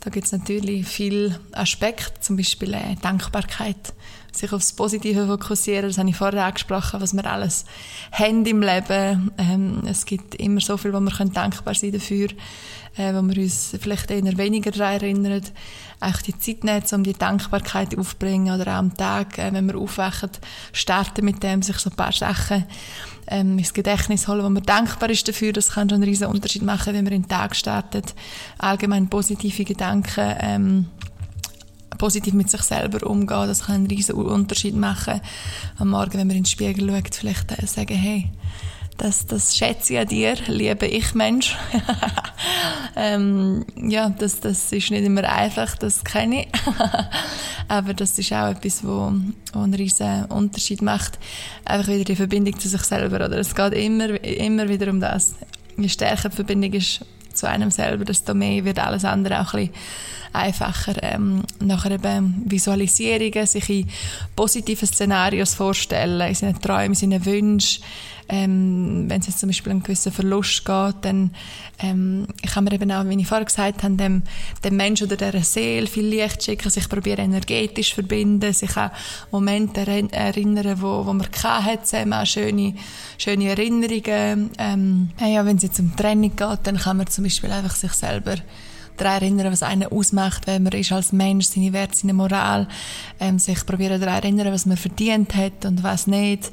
Da 0.00 0.10
gibt 0.10 0.26
es 0.26 0.32
natürlich 0.32 0.86
viele 0.86 1.40
Aspekte, 1.52 2.20
zum 2.20 2.36
Beispiel 2.36 2.74
äh, 2.74 2.96
Dankbarkeit, 3.00 3.94
sich 4.30 4.52
aufs 4.52 4.74
Positive 4.74 5.26
fokussieren, 5.26 5.88
das 5.88 5.96
habe 5.96 6.10
ich 6.10 6.16
vorher 6.16 6.44
angesprochen, 6.44 7.00
was 7.00 7.14
wir 7.14 7.24
alles 7.24 7.64
haben 8.12 8.44
im 8.44 8.60
Leben. 8.60 9.30
Ähm, 9.38 9.82
es 9.86 10.04
gibt 10.04 10.34
immer 10.34 10.60
so 10.60 10.76
viel, 10.76 10.92
wo 10.92 11.00
wir 11.00 11.24
dankbar 11.30 11.74
sein 11.74 11.92
dafür, 11.92 12.28
äh, 12.98 13.14
wo 13.14 13.22
wir 13.22 13.42
uns 13.42 13.76
vielleicht 13.80 14.10
eher 14.10 14.36
weniger 14.36 14.70
daran 14.70 14.94
erinnern. 14.94 15.42
Auch 16.00 16.20
die 16.22 16.38
Zeit 16.38 16.64
nehmen, 16.64 16.82
um 16.92 17.02
die 17.02 17.12
Dankbarkeit 17.12 17.96
aufzubringen 17.96 18.54
oder 18.54 18.72
auch 18.72 18.78
am 18.78 18.94
Tag, 18.94 19.38
äh, 19.38 19.52
wenn 19.52 19.66
wir 19.66 19.78
aufwachen, 19.78 20.30
starten 20.72 21.24
mit 21.24 21.42
dem, 21.42 21.62
sich 21.62 21.78
so 21.78 21.90
ein 21.90 21.96
paar 21.96 22.12
Sachen 22.12 22.66
ähm, 23.28 23.58
ins 23.58 23.72
Gedächtnis 23.72 24.28
holen, 24.28 24.44
wo 24.44 24.50
man 24.50 24.62
dankbar 24.62 25.10
ist 25.10 25.26
dafür. 25.28 25.52
Das 25.52 25.70
kann 25.70 25.88
schon 25.88 25.96
einen 25.96 26.08
riesen 26.08 26.26
Unterschied 26.26 26.62
machen, 26.62 26.94
wenn 26.94 27.04
man 27.04 27.12
in 27.12 27.22
den 27.22 27.28
Tag 27.28 27.56
startet. 27.56 28.14
Allgemein 28.58 29.08
positive 29.08 29.64
Gedanken 29.64 30.34
ähm, 30.40 30.86
positiv 31.98 32.34
mit 32.34 32.48
sich 32.48 32.62
selber 32.62 33.06
umgehen. 33.06 33.48
Das 33.48 33.66
kann 33.66 33.76
einen 33.76 33.86
riesen 33.86 34.14
Unterschied 34.14 34.76
machen. 34.76 35.20
Am 35.78 35.90
Morgen, 35.90 36.14
wenn 36.14 36.26
man 36.26 36.36
in 36.36 36.42
den 36.44 36.46
Spiegel 36.46 36.88
schaut, 36.88 37.14
vielleicht 37.14 37.60
äh, 37.60 37.66
sagen, 37.66 37.96
hey, 37.96 38.30
das, 38.98 39.26
das 39.26 39.56
schätze 39.56 39.94
ich 39.94 39.98
an 40.00 40.08
dir, 40.08 40.36
liebe 40.48 40.86
ich 40.86 41.14
Mensch. 41.14 41.56
ähm, 42.96 43.64
ja, 43.76 44.10
das, 44.10 44.40
das 44.40 44.72
ist 44.72 44.90
nicht 44.90 45.04
immer 45.04 45.24
einfach, 45.24 45.76
das 45.76 46.04
kenne 46.04 46.42
ich. 46.42 46.48
Aber 47.68 47.94
das 47.94 48.18
ist 48.18 48.32
auch 48.32 48.48
etwas, 48.48 48.84
wo, 48.84 49.12
wo 49.52 49.60
einen 49.60 49.74
riesen 49.74 50.24
Unterschied 50.26 50.82
macht. 50.82 51.18
Einfach 51.64 51.88
wieder 51.88 52.04
die 52.04 52.16
Verbindung 52.16 52.58
zu 52.58 52.68
sich 52.68 52.82
selber, 52.82 53.16
oder? 53.24 53.38
Es 53.38 53.54
geht 53.54 53.72
immer, 53.74 54.22
immer 54.22 54.68
wieder 54.68 54.90
um 54.90 55.00
das. 55.00 55.34
Je 55.76 55.88
stärker 55.88 56.28
die 56.28 56.36
Verbindung 56.36 56.72
ist 56.72 57.00
zu 57.32 57.48
einem 57.48 57.70
selber, 57.70 58.04
desto 58.04 58.34
mehr 58.34 58.64
wird 58.64 58.80
alles 58.80 59.04
andere 59.04 59.40
auch 59.40 59.54
ein 59.54 59.68
bisschen 59.68 59.74
einfacher. 60.32 60.94
Ähm, 61.02 61.42
nachher 61.60 61.92
eben 61.92 62.42
Visualisierungen, 62.46 63.46
sich 63.46 63.68
in 63.70 63.88
positive 64.34 64.86
Szenarios 64.86 65.54
vorstellen, 65.54 66.28
in 66.28 66.34
seinen 66.34 66.60
Träumen, 66.60 66.88
in 66.88 66.94
seinen 66.94 67.24
Wünschen. 67.24 67.84
Ähm, 68.28 69.04
wenn 69.08 69.20
es 69.20 69.26
jetzt 69.26 69.40
zum 69.40 69.48
Beispiel 69.48 69.72
einen 69.72 69.82
gewissen 69.82 70.12
Verlust 70.12 70.64
geht, 70.64 70.94
dann 71.02 71.30
ähm, 71.78 72.26
kann 72.52 72.64
man 72.64 72.74
eben 72.74 72.92
auch, 72.92 73.04
wie 73.08 73.20
ich 73.20 73.26
vorher 73.26 73.46
gesagt 73.46 73.82
habe, 73.82 73.94
dem, 73.94 74.22
dem 74.62 74.76
Menschen 74.76 75.06
oder 75.06 75.16
der 75.16 75.42
Seele 75.42 75.86
viel 75.86 76.06
Licht 76.06 76.44
schicken, 76.44 76.68
sich 76.68 76.88
probieren 76.88 77.32
energetisch 77.32 77.94
verbinden, 77.94 78.52
sich 78.52 78.76
an 78.76 78.90
Momente 79.30 79.80
erinnern, 80.10 80.80
wo, 80.80 81.06
wo 81.06 81.12
man 81.12 81.26
hat, 81.42 81.86
zusammen, 81.86 82.26
schöne, 82.26 82.74
schöne 83.16 83.48
Erinnerungen. 83.48 84.50
Ähm, 84.58 85.10
ja, 85.20 85.44
wenn 85.46 85.56
es 85.56 85.62
jetzt 85.62 85.80
um 85.80 85.96
Trennung 85.96 86.34
geht, 86.36 86.58
dann 86.64 86.76
kann 86.76 86.98
man 86.98 87.06
zum 87.06 87.24
Beispiel 87.24 87.50
einfach 87.50 87.76
sich 87.76 87.92
selber 87.92 88.36
daran 88.98 89.22
erinnern, 89.22 89.52
was 89.52 89.62
einen 89.62 89.90
ausmacht, 89.90 90.46
wer 90.46 90.60
man 90.60 90.72
ist 90.72 90.92
als 90.92 91.12
Mensch, 91.12 91.46
seine 91.46 91.72
Werte, 91.72 91.96
seine 91.96 92.14
Moral, 92.14 92.68
ähm, 93.20 93.38
sich 93.38 93.64
probieren 93.64 94.00
daran 94.00 94.22
erinnern, 94.22 94.52
was 94.52 94.66
man 94.66 94.76
verdient 94.76 95.34
hat 95.34 95.64
und 95.64 95.82
was 95.82 96.06
nicht. 96.06 96.52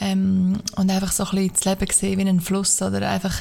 Ähm, 0.00 0.60
und 0.76 0.90
einfach 0.90 1.12
so 1.12 1.24
ein 1.24 1.30
bisschen 1.30 1.52
das 1.52 1.64
Leben 1.64 1.92
sehen 1.92 2.18
wie 2.18 2.28
ein 2.28 2.40
Fluss 2.40 2.80
oder 2.80 3.08
einfach, 3.08 3.34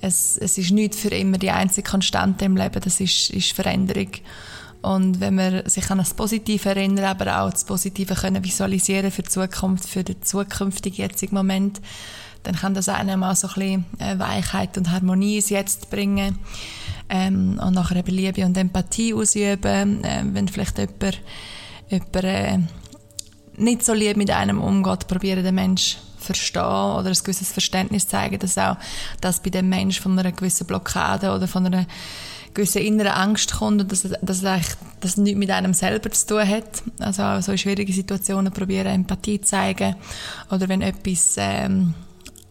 es, 0.00 0.38
es 0.38 0.58
ist 0.58 0.70
nicht 0.70 0.94
für 0.94 1.08
immer 1.08 1.38
die 1.38 1.50
einzige 1.50 1.88
Konstante 1.88 2.44
im 2.44 2.56
Leben, 2.56 2.80
das 2.80 3.00
ist, 3.00 3.30
ist 3.30 3.52
Veränderung. 3.52 4.10
Und 4.82 5.20
wenn 5.20 5.36
man 5.36 5.68
sich 5.68 5.88
an 5.90 5.98
das 5.98 6.14
Positive 6.14 6.68
erinnert, 6.68 7.04
aber 7.04 7.40
auch 7.40 7.50
das 7.50 7.64
Positive 7.64 8.14
können 8.14 8.44
visualisieren 8.44 9.12
für 9.12 9.22
die 9.22 9.28
Zukunft, 9.28 9.88
für 9.88 10.02
den 10.02 10.20
zukünftigen 10.22 10.98
jetzigen 10.98 11.36
Moment, 11.36 11.80
dann 12.42 12.56
kann 12.56 12.74
das 12.74 12.88
einem 12.88 13.20
mal 13.20 13.36
so 13.36 13.46
ein 13.46 13.54
bisschen 13.54 13.84
äh, 14.00 14.18
Weichheit 14.18 14.76
und 14.76 14.90
Harmonie 14.90 15.36
ins 15.36 15.50
Jetzt 15.50 15.90
bringen 15.90 16.38
ähm, 17.08 17.60
und 17.64 17.74
nachher 17.74 17.96
eben 17.96 18.12
Liebe 18.12 18.44
und 18.44 18.56
Empathie 18.56 19.14
ausüben, 19.14 20.02
äh, 20.02 20.24
wenn 20.24 20.48
vielleicht 20.48 20.78
jemand, 20.78 21.20
jemand 21.88 22.24
äh, 22.24 22.58
nicht 23.56 23.84
so 23.84 23.92
lieb 23.92 24.16
mit 24.16 24.30
einem 24.30 24.60
umgeht, 24.60 25.06
probieren 25.06 25.44
den 25.44 25.54
Menschen 25.54 25.98
verstehen 26.18 26.62
oder 26.62 27.08
ein 27.08 27.14
gewisses 27.14 27.52
Verständnis 27.52 28.08
zeigen, 28.08 28.38
dass 28.38 28.56
auch 28.56 28.76
das 29.20 29.42
bei 29.42 29.50
dem 29.50 29.68
Menschen 29.68 30.02
von 30.02 30.18
einer 30.18 30.32
gewissen 30.32 30.66
Blockade 30.66 31.32
oder 31.34 31.48
von 31.48 31.66
einer 31.66 31.86
gewissen 32.54 32.82
inneren 32.82 33.12
Angst 33.12 33.54
kommt 33.54 33.80
und 33.80 33.92
dass, 33.92 34.06
dass 34.20 34.44
eigentlich 34.44 34.74
das 35.00 35.16
nichts 35.16 35.38
mit 35.38 35.50
einem 35.50 35.74
selber 35.74 36.10
zu 36.10 36.26
tun 36.26 36.48
hat. 36.48 36.82
Also 37.00 37.22
auch 37.22 37.40
so 37.40 37.52
in 37.52 37.58
schwierigen 37.58 37.92
Situationen 37.92 38.52
probieren 38.52 38.88
Empathie 38.88 39.40
zu 39.40 39.50
zeigen 39.50 39.96
oder 40.50 40.68
wenn 40.68 40.82
etwas 40.82 41.34
ähm, 41.38 41.94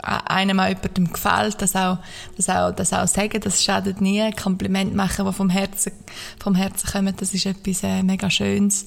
einem 0.01 0.59
auch 0.59 0.67
jemandem 0.67 1.11
gefällt, 1.11 1.61
das 1.61 1.75
auch, 1.75 1.99
das 2.35 2.49
auch, 2.49 2.71
das 2.71 2.93
auch 2.93 3.07
sagen, 3.07 3.39
das 3.41 3.63
schadet 3.63 4.01
nie. 4.01 4.31
Kompliment 4.31 4.95
machen, 4.95 5.25
das 5.25 5.35
vom 5.35 5.49
Herzen, 5.49 5.91
vom 6.39 6.55
Herzen 6.55 6.89
kommt, 6.89 7.21
das 7.21 7.33
ist 7.33 7.45
etwas 7.45 7.83
äh, 7.83 8.01
mega 8.03 8.29
Schönes. 8.29 8.85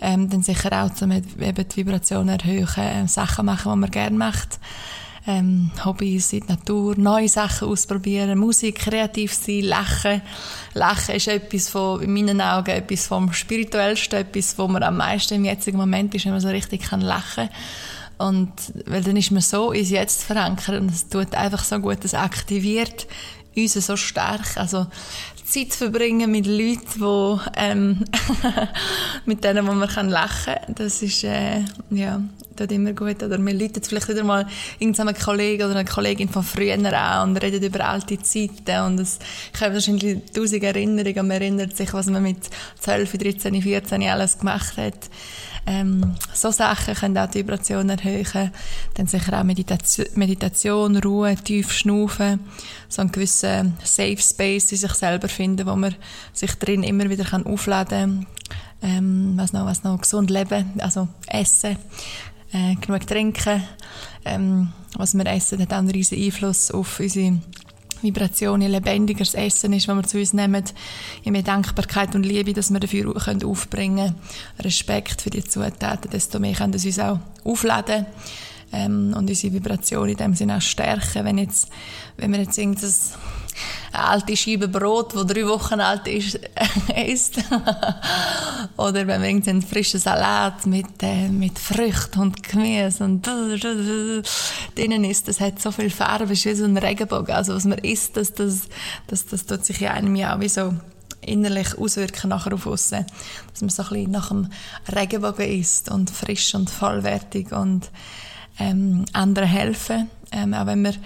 Ähm, 0.00 0.30
dann 0.30 0.42
sicher 0.42 0.70
auch, 0.72 1.02
um 1.02 1.12
eben 1.12 1.68
die 1.68 1.76
Vibration 1.76 2.28
erhöhen, 2.28 2.68
äh, 2.76 3.08
Sachen 3.08 3.46
machen, 3.46 3.72
die 3.72 3.78
man 3.78 3.90
gerne 3.90 4.16
macht. 4.16 4.58
Ähm, 5.28 5.72
Hobbys 5.84 6.32
in 6.32 6.46
der 6.46 6.54
Natur, 6.54 6.94
neue 6.96 7.28
Sachen 7.28 7.66
ausprobieren, 7.68 8.38
Musik, 8.38 8.76
kreativ 8.76 9.34
sein, 9.34 9.62
lachen. 9.62 10.22
Lachen 10.72 11.16
ist 11.16 11.26
etwas 11.26 11.68
von, 11.68 12.00
in 12.00 12.14
meinen 12.14 12.40
Augen, 12.40 12.70
etwas 12.70 13.08
vom 13.08 13.32
Spirituellsten, 13.32 14.20
etwas, 14.20 14.56
wo 14.56 14.68
man 14.68 14.84
am 14.84 14.98
meisten 14.98 15.34
im 15.34 15.44
jetzigen 15.44 15.78
Moment 15.78 16.14
ist, 16.14 16.26
wenn 16.26 16.32
man 16.32 16.40
so 16.40 16.48
richtig 16.48 16.82
kann 16.82 17.00
lachen 17.00 17.48
kann 17.48 17.56
und, 18.18 18.52
weil 18.86 19.02
dann 19.02 19.16
ist 19.16 19.30
man 19.30 19.42
so 19.42 19.72
ins 19.72 19.90
Jetzt 19.90 20.22
verankert 20.22 20.80
und 20.80 20.90
es 20.90 21.08
tut 21.08 21.34
einfach 21.34 21.64
so 21.64 21.78
gut, 21.78 22.04
es 22.04 22.14
aktiviert 22.14 23.06
uns 23.54 23.74
so 23.74 23.96
stark. 23.96 24.56
Also, 24.56 24.86
Zeit 25.46 25.72
verbringen 25.74 26.30
mit 26.30 26.46
Leuten, 26.46 27.00
wo, 27.00 27.40
ähm, 27.56 28.04
mit 29.26 29.44
denen, 29.44 29.66
wo 29.66 29.72
man 29.72 29.88
kann 29.88 30.08
lachen 30.08 30.54
kann, 30.54 30.74
das 30.74 31.02
ist, 31.02 31.22
äh, 31.22 31.60
ja, 31.90 32.20
tut 32.56 32.72
immer 32.72 32.92
gut. 32.92 33.22
Oder 33.22 33.38
man 33.38 33.56
läutet 33.56 33.86
vielleicht 33.86 34.08
wieder 34.08 34.24
mal 34.24 34.46
irgendeinen 34.80 35.14
Kollegen 35.14 35.62
oder 35.62 35.76
eine 35.76 35.88
Kollegin 35.88 36.28
von 36.28 36.42
früher 36.42 36.74
an 36.74 37.30
und 37.30 37.36
redet 37.36 37.62
über 37.62 37.88
alte 37.88 38.18
Zeiten 38.18 38.80
und 38.86 38.98
es 38.98 39.20
kommen 39.56 39.74
wahrscheinlich 39.74 40.18
tausend 40.34 40.64
Erinnerungen 40.64 41.20
und 41.20 41.28
man 41.28 41.40
erinnert 41.40 41.76
sich, 41.76 41.92
was 41.94 42.06
man 42.06 42.24
mit 42.24 42.38
12, 42.80 43.16
13, 43.16 43.62
14 43.62 44.02
alles 44.02 44.38
gemacht 44.38 44.76
hat. 44.76 45.08
Ähm, 45.66 46.14
so 46.32 46.52
Sachen 46.52 46.94
können 46.94 47.18
auch 47.18 47.28
die 47.28 47.40
Vibration 47.40 47.88
erhöhen. 47.88 48.52
Dann 48.94 49.06
sicher 49.06 49.38
auch 49.38 49.44
Meditation, 49.44 50.06
Meditation, 50.14 50.96
Ruhe, 50.96 51.34
tief 51.34 51.72
schnaufen, 51.72 52.40
so 52.88 53.02
einen 53.02 53.10
gewissen 53.12 53.76
Safe 53.82 54.18
Space 54.18 54.70
in 54.72 54.78
sich 54.78 54.92
selber 54.92 55.28
finden, 55.28 55.66
wo 55.66 55.74
man 55.74 55.94
sich 56.32 56.54
drin 56.54 56.84
immer 56.84 57.10
wieder 57.10 57.24
kann 57.24 57.46
aufladen 57.46 58.26
kann. 58.80 58.96
Ähm, 58.96 59.32
was 59.36 59.52
noch, 59.52 59.66
was 59.66 59.82
noch, 59.82 60.00
gesund 60.00 60.30
leben, 60.30 60.72
also 60.78 61.08
essen, 61.26 61.76
äh, 62.52 62.74
genug 62.76 63.06
trinken. 63.06 63.62
Ähm, 64.24 64.72
was 64.96 65.14
wir 65.14 65.26
essen, 65.26 65.60
hat 65.60 65.72
auch 65.72 65.78
einen 65.78 65.90
riesen 65.90 66.22
Einfluss 66.22 66.70
auf 66.70 67.00
unsere 67.00 67.38
Vibration, 68.02 68.60
je 68.60 68.68
lebendiger 68.68 69.20
das 69.20 69.34
Essen 69.34 69.72
ist, 69.72 69.88
was 69.88 69.96
wir 69.96 70.02
zu 70.04 70.18
uns 70.18 70.32
nehmen, 70.32 70.64
je 71.22 71.30
mehr 71.30 71.42
Dankbarkeit 71.42 72.14
und 72.14 72.24
Liebe, 72.24 72.52
dass 72.52 72.70
wir 72.70 72.80
dafür 72.80 73.14
aufbringen 73.44 73.96
können, 73.96 74.14
Respekt 74.60 75.22
für 75.22 75.30
die 75.30 75.44
Zutaten, 75.44 76.10
desto 76.10 76.38
mehr 76.38 76.54
können 76.54 76.78
sie 76.78 76.88
uns 76.88 76.98
auch 76.98 77.18
aufladen 77.44 78.06
ähm, 78.72 79.14
und 79.16 79.28
unsere 79.28 79.52
Vibration 79.52 80.08
in 80.08 80.16
dem 80.16 80.34
Sinne 80.34 80.56
auch 80.56 80.62
stärken. 80.62 81.24
Wenn, 81.24 81.38
jetzt, 81.38 81.68
wenn 82.16 82.32
wir 82.32 82.40
jetzt 82.40 82.58
irgendein 82.58 82.90
eine 83.92 84.04
alte 84.04 84.36
Scheibe 84.36 84.68
Brot, 84.68 85.14
die 85.14 85.26
drei 85.26 85.46
Wochen 85.46 85.80
alt 85.80 86.06
ist, 86.06 86.38
isst. 87.06 87.38
Oder 88.76 89.06
wenn 89.06 89.20
man 89.20 89.24
irgendeinen 89.24 89.62
frischen 89.62 90.00
Salat 90.00 90.66
mit, 90.66 91.02
äh, 91.02 91.28
mit 91.28 91.58
Früchten 91.58 92.20
und 92.20 92.42
Gemüse 92.42 93.04
und 93.04 93.26
drinnen 94.74 95.04
isst, 95.04 95.28
das 95.28 95.40
hat 95.40 95.60
so 95.60 95.70
viel 95.70 95.90
Farbe, 95.90 96.32
ist 96.32 96.44
wie 96.44 96.54
so 96.54 96.64
ein 96.64 96.76
Regenbogen. 96.76 97.34
Also 97.34 97.54
was 97.54 97.64
man 97.64 97.78
isst, 97.78 98.16
das, 98.16 98.32
das, 98.34 98.62
das, 99.06 99.26
das 99.26 99.46
tut 99.46 99.64
sich 99.64 99.80
in 99.80 99.88
einem 99.88 100.16
ja 100.16 100.36
auch 100.36 100.40
wie 100.40 100.48
so 100.48 100.74
innerlich 101.20 101.76
auswirken 101.78 102.30
nachher 102.30 102.54
auf 102.54 102.66
aussen. 102.66 103.06
Dass 103.50 103.60
man 103.60 103.70
so 103.70 103.82
ein 103.82 103.88
bisschen 103.88 104.10
nach 104.10 104.28
dem 104.28 104.48
Regenbogen 104.94 105.48
isst 105.60 105.90
und 105.90 106.10
frisch 106.10 106.54
und 106.54 106.70
vollwertig 106.70 107.52
und 107.52 107.90
ähm, 108.58 109.04
anderen 109.12 109.48
helfen. 109.48 110.10
Ähm, 110.32 110.54
auch 110.54 110.66
wenn 110.66 110.82
man 110.82 110.96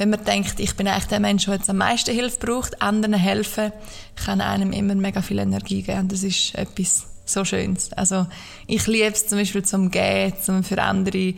wenn 0.00 0.08
man 0.08 0.24
denkt, 0.24 0.60
ich 0.60 0.74
bin 0.76 0.88
eigentlich 0.88 1.08
der 1.08 1.20
Mensch, 1.20 1.44
der 1.44 1.56
jetzt 1.56 1.68
am 1.68 1.76
meisten 1.76 2.14
Hilfe 2.14 2.38
braucht, 2.38 2.80
anderen 2.80 3.12
helfen, 3.12 3.70
kann 4.24 4.40
einem 4.40 4.72
immer 4.72 4.94
mega 4.94 5.20
viel 5.20 5.38
Energie 5.38 5.82
geben. 5.82 6.08
Das 6.08 6.22
ist 6.22 6.54
etwas 6.54 7.04
so 7.26 7.44
Schönes. 7.44 7.92
Also, 7.92 8.26
ich 8.66 8.86
liebe 8.86 9.12
es 9.12 9.28
zum 9.28 9.36
Beispiel 9.36 9.62
zum 9.62 9.90
Gehen, 9.90 10.32
zum 10.40 10.64
für 10.64 10.80
andere 10.80 11.34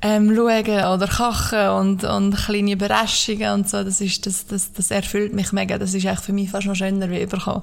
ähm, 0.00 0.34
schauen 0.34 0.94
oder 0.94 1.06
kochen 1.06 1.68
und, 1.68 2.04
und 2.04 2.36
kleine 2.36 2.72
Überraschungen 2.72 3.52
und 3.52 3.68
so, 3.68 3.84
das, 3.84 4.00
ist, 4.00 4.26
das, 4.26 4.46
das, 4.46 4.72
das 4.72 4.90
erfüllt 4.90 5.34
mich 5.34 5.52
mega. 5.52 5.76
Das 5.76 5.92
ist 5.92 6.06
eigentlich 6.06 6.20
für 6.20 6.32
mich 6.32 6.50
fast 6.50 6.66
noch 6.66 6.74
schöner 6.74 7.10
wie 7.10 7.22
überkommen. 7.22 7.62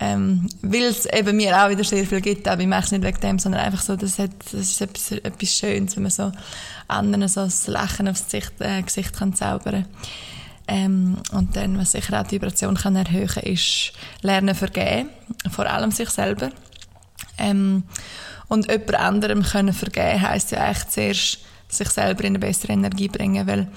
Ähm, 0.00 0.48
weil 0.62 0.84
es 0.84 1.04
eben 1.04 1.36
mir 1.36 1.62
auch 1.62 1.68
wieder 1.68 1.84
sehr 1.84 2.06
viel 2.06 2.22
gibt, 2.22 2.48
aber 2.48 2.62
ich 2.62 2.66
mache 2.66 2.86
es 2.86 2.92
nicht 2.92 3.04
wegen 3.04 3.20
dem, 3.20 3.38
sondern 3.38 3.60
einfach 3.60 3.82
so, 3.82 3.96
das, 3.96 4.18
hat, 4.18 4.30
das 4.50 4.54
ist 4.54 4.80
etwas, 4.80 5.12
etwas 5.12 5.54
Schönes, 5.54 5.94
wenn 5.94 6.04
man 6.04 6.10
so 6.10 6.32
anderen 6.90 7.28
so 7.28 7.40
ein 7.40 7.52
Lächeln 7.66 8.08
aufs 8.08 8.24
Gesicht, 8.24 8.52
äh, 8.60 8.82
Gesicht 8.82 9.16
kann 9.16 9.34
zaubern 9.34 9.86
ähm, 10.70 11.16
und 11.32 11.56
dann, 11.56 11.78
was 11.78 11.92
sicher 11.92 12.20
auch 12.20 12.26
die 12.26 12.36
Vibration 12.36 12.76
kann 12.76 12.94
erhöhen 12.94 13.42
ist 13.42 13.92
lernen 14.22 14.54
vergeben, 14.54 15.08
vor 15.50 15.66
allem 15.66 15.90
sich 15.90 16.10
selber. 16.10 16.50
Ähm, 17.38 17.82
und 18.48 18.70
jemand 18.70 18.94
anderem 18.94 19.42
können 19.42 19.72
vergeben 19.72 20.22
heisst 20.22 20.52
ja 20.52 20.60
eigentlich 20.60 20.88
zuerst 20.88 21.38
sich 21.68 21.88
selber 21.88 22.22
in 22.22 22.32
eine 22.32 22.38
bessere 22.38 22.72
Energie 22.72 23.08
bringen, 23.08 23.46
weil 23.46 23.68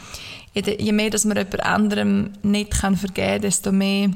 je 0.53 0.91
mehr, 0.91 1.09
dass 1.09 1.25
man 1.25 1.37
jemand 1.37 1.63
anderem 1.63 2.33
nicht 2.43 2.71
kann 2.71 2.95
vergeben 2.95 3.33
kann, 3.33 3.41
desto 3.41 3.71
mehr 3.71 4.09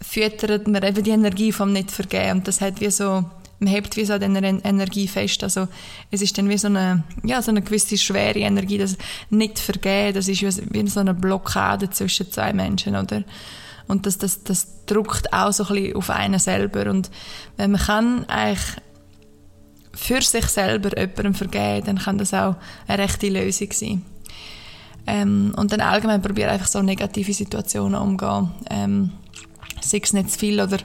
füttert 0.00 0.68
man 0.68 0.82
eben 0.82 1.02
die 1.02 1.10
Energie 1.10 1.52
vom 1.52 1.72
nicht 1.72 1.90
vergeben 1.90 2.38
und 2.38 2.48
das 2.48 2.60
hat 2.60 2.80
wie 2.80 2.90
so 2.90 3.24
man 3.60 3.68
hebt 3.68 3.96
wie 3.96 4.04
so 4.04 4.14
an 4.14 4.20
dieser 4.20 4.64
Energie 4.64 5.06
fest. 5.06 5.44
Also, 5.44 5.68
es 6.10 6.22
ist 6.22 6.36
dann 6.36 6.48
wie 6.48 6.58
so 6.58 6.66
eine, 6.66 7.04
ja, 7.22 7.40
so 7.42 7.50
eine 7.50 7.62
gewisse 7.62 7.96
schwere 7.96 8.38
Energie, 8.40 8.78
das 8.78 8.96
nicht 9.28 9.58
vergeben, 9.58 10.14
das 10.14 10.28
ist 10.28 10.42
wie 10.42 10.88
so 10.88 11.00
eine 11.00 11.14
Blockade 11.14 11.90
zwischen 11.90 12.32
zwei 12.32 12.52
Menschen, 12.52 12.96
oder? 12.96 13.22
Und 13.86 14.06
das, 14.06 14.18
das, 14.18 14.44
das 14.44 14.86
drückt 14.86 15.32
auch 15.32 15.52
so 15.52 15.64
ein 15.64 15.74
bisschen 15.74 15.96
auf 15.96 16.10
einen 16.10 16.38
selber. 16.38 16.88
Und 16.90 17.10
wenn 17.56 17.72
man 17.72 17.80
kann 17.80 18.24
eigentlich 18.26 18.76
für 19.92 20.22
sich 20.22 20.46
selber 20.46 20.96
jemandem 20.96 21.34
vergeben, 21.34 21.86
dann 21.86 21.98
kann 21.98 22.16
das 22.16 22.32
auch 22.32 22.54
eine 22.86 23.02
rechte 23.02 23.28
Lösung 23.28 23.72
sein. 23.72 24.04
Ähm, 25.06 25.52
und 25.56 25.72
dann 25.72 25.80
allgemein 25.80 26.22
probiere 26.22 26.50
einfach 26.50 26.68
so 26.68 26.82
negative 26.82 27.32
Situationen 27.32 28.00
umgehen. 28.00 28.50
Ähm, 28.70 29.10
sei 29.80 30.00
es 30.02 30.12
nicht 30.12 30.30
zu 30.30 30.38
viel 30.38 30.60
oder 30.60 30.78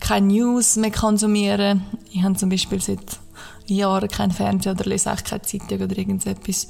keine 0.00 0.26
News 0.26 0.76
mehr 0.76 0.90
konsumieren. 0.90 1.84
Ich 2.12 2.22
habe 2.22 2.36
zum 2.36 2.48
Beispiel 2.48 2.80
seit 2.80 3.18
Jahren 3.66 4.08
kein 4.08 4.30
Fernsehen 4.30 4.74
oder 4.74 4.88
lese 4.88 5.12
auch 5.12 5.22
keine 5.22 5.42
Zeitung 5.42 5.80
oder 5.80 5.96
irgendetwas. 5.96 6.68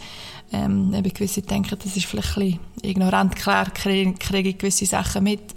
Ähm, 0.52 0.94
eben 0.94 1.12
gewisse 1.12 1.42
denken, 1.42 1.76
das 1.82 1.96
ist 1.96 2.06
vielleicht 2.06 2.36
ein 2.36 2.42
bisschen 2.42 2.60
ignorant, 2.82 3.36
klar 3.36 3.70
kriege, 3.70 4.14
kriege 4.14 4.50
ich 4.50 4.58
gewisse 4.58 4.86
Sachen 4.86 5.24
mit, 5.24 5.54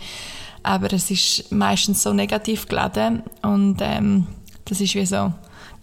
aber 0.63 0.91
es 0.93 1.11
ist 1.11 1.51
meistens 1.51 2.01
so 2.01 2.11
negativ 2.11 2.67
geladen 2.67 3.21
und 3.43 3.77
ähm, 3.81 4.25
das 4.65 4.81
ist 4.81 4.95
wie 4.95 5.05
so, 5.05 5.31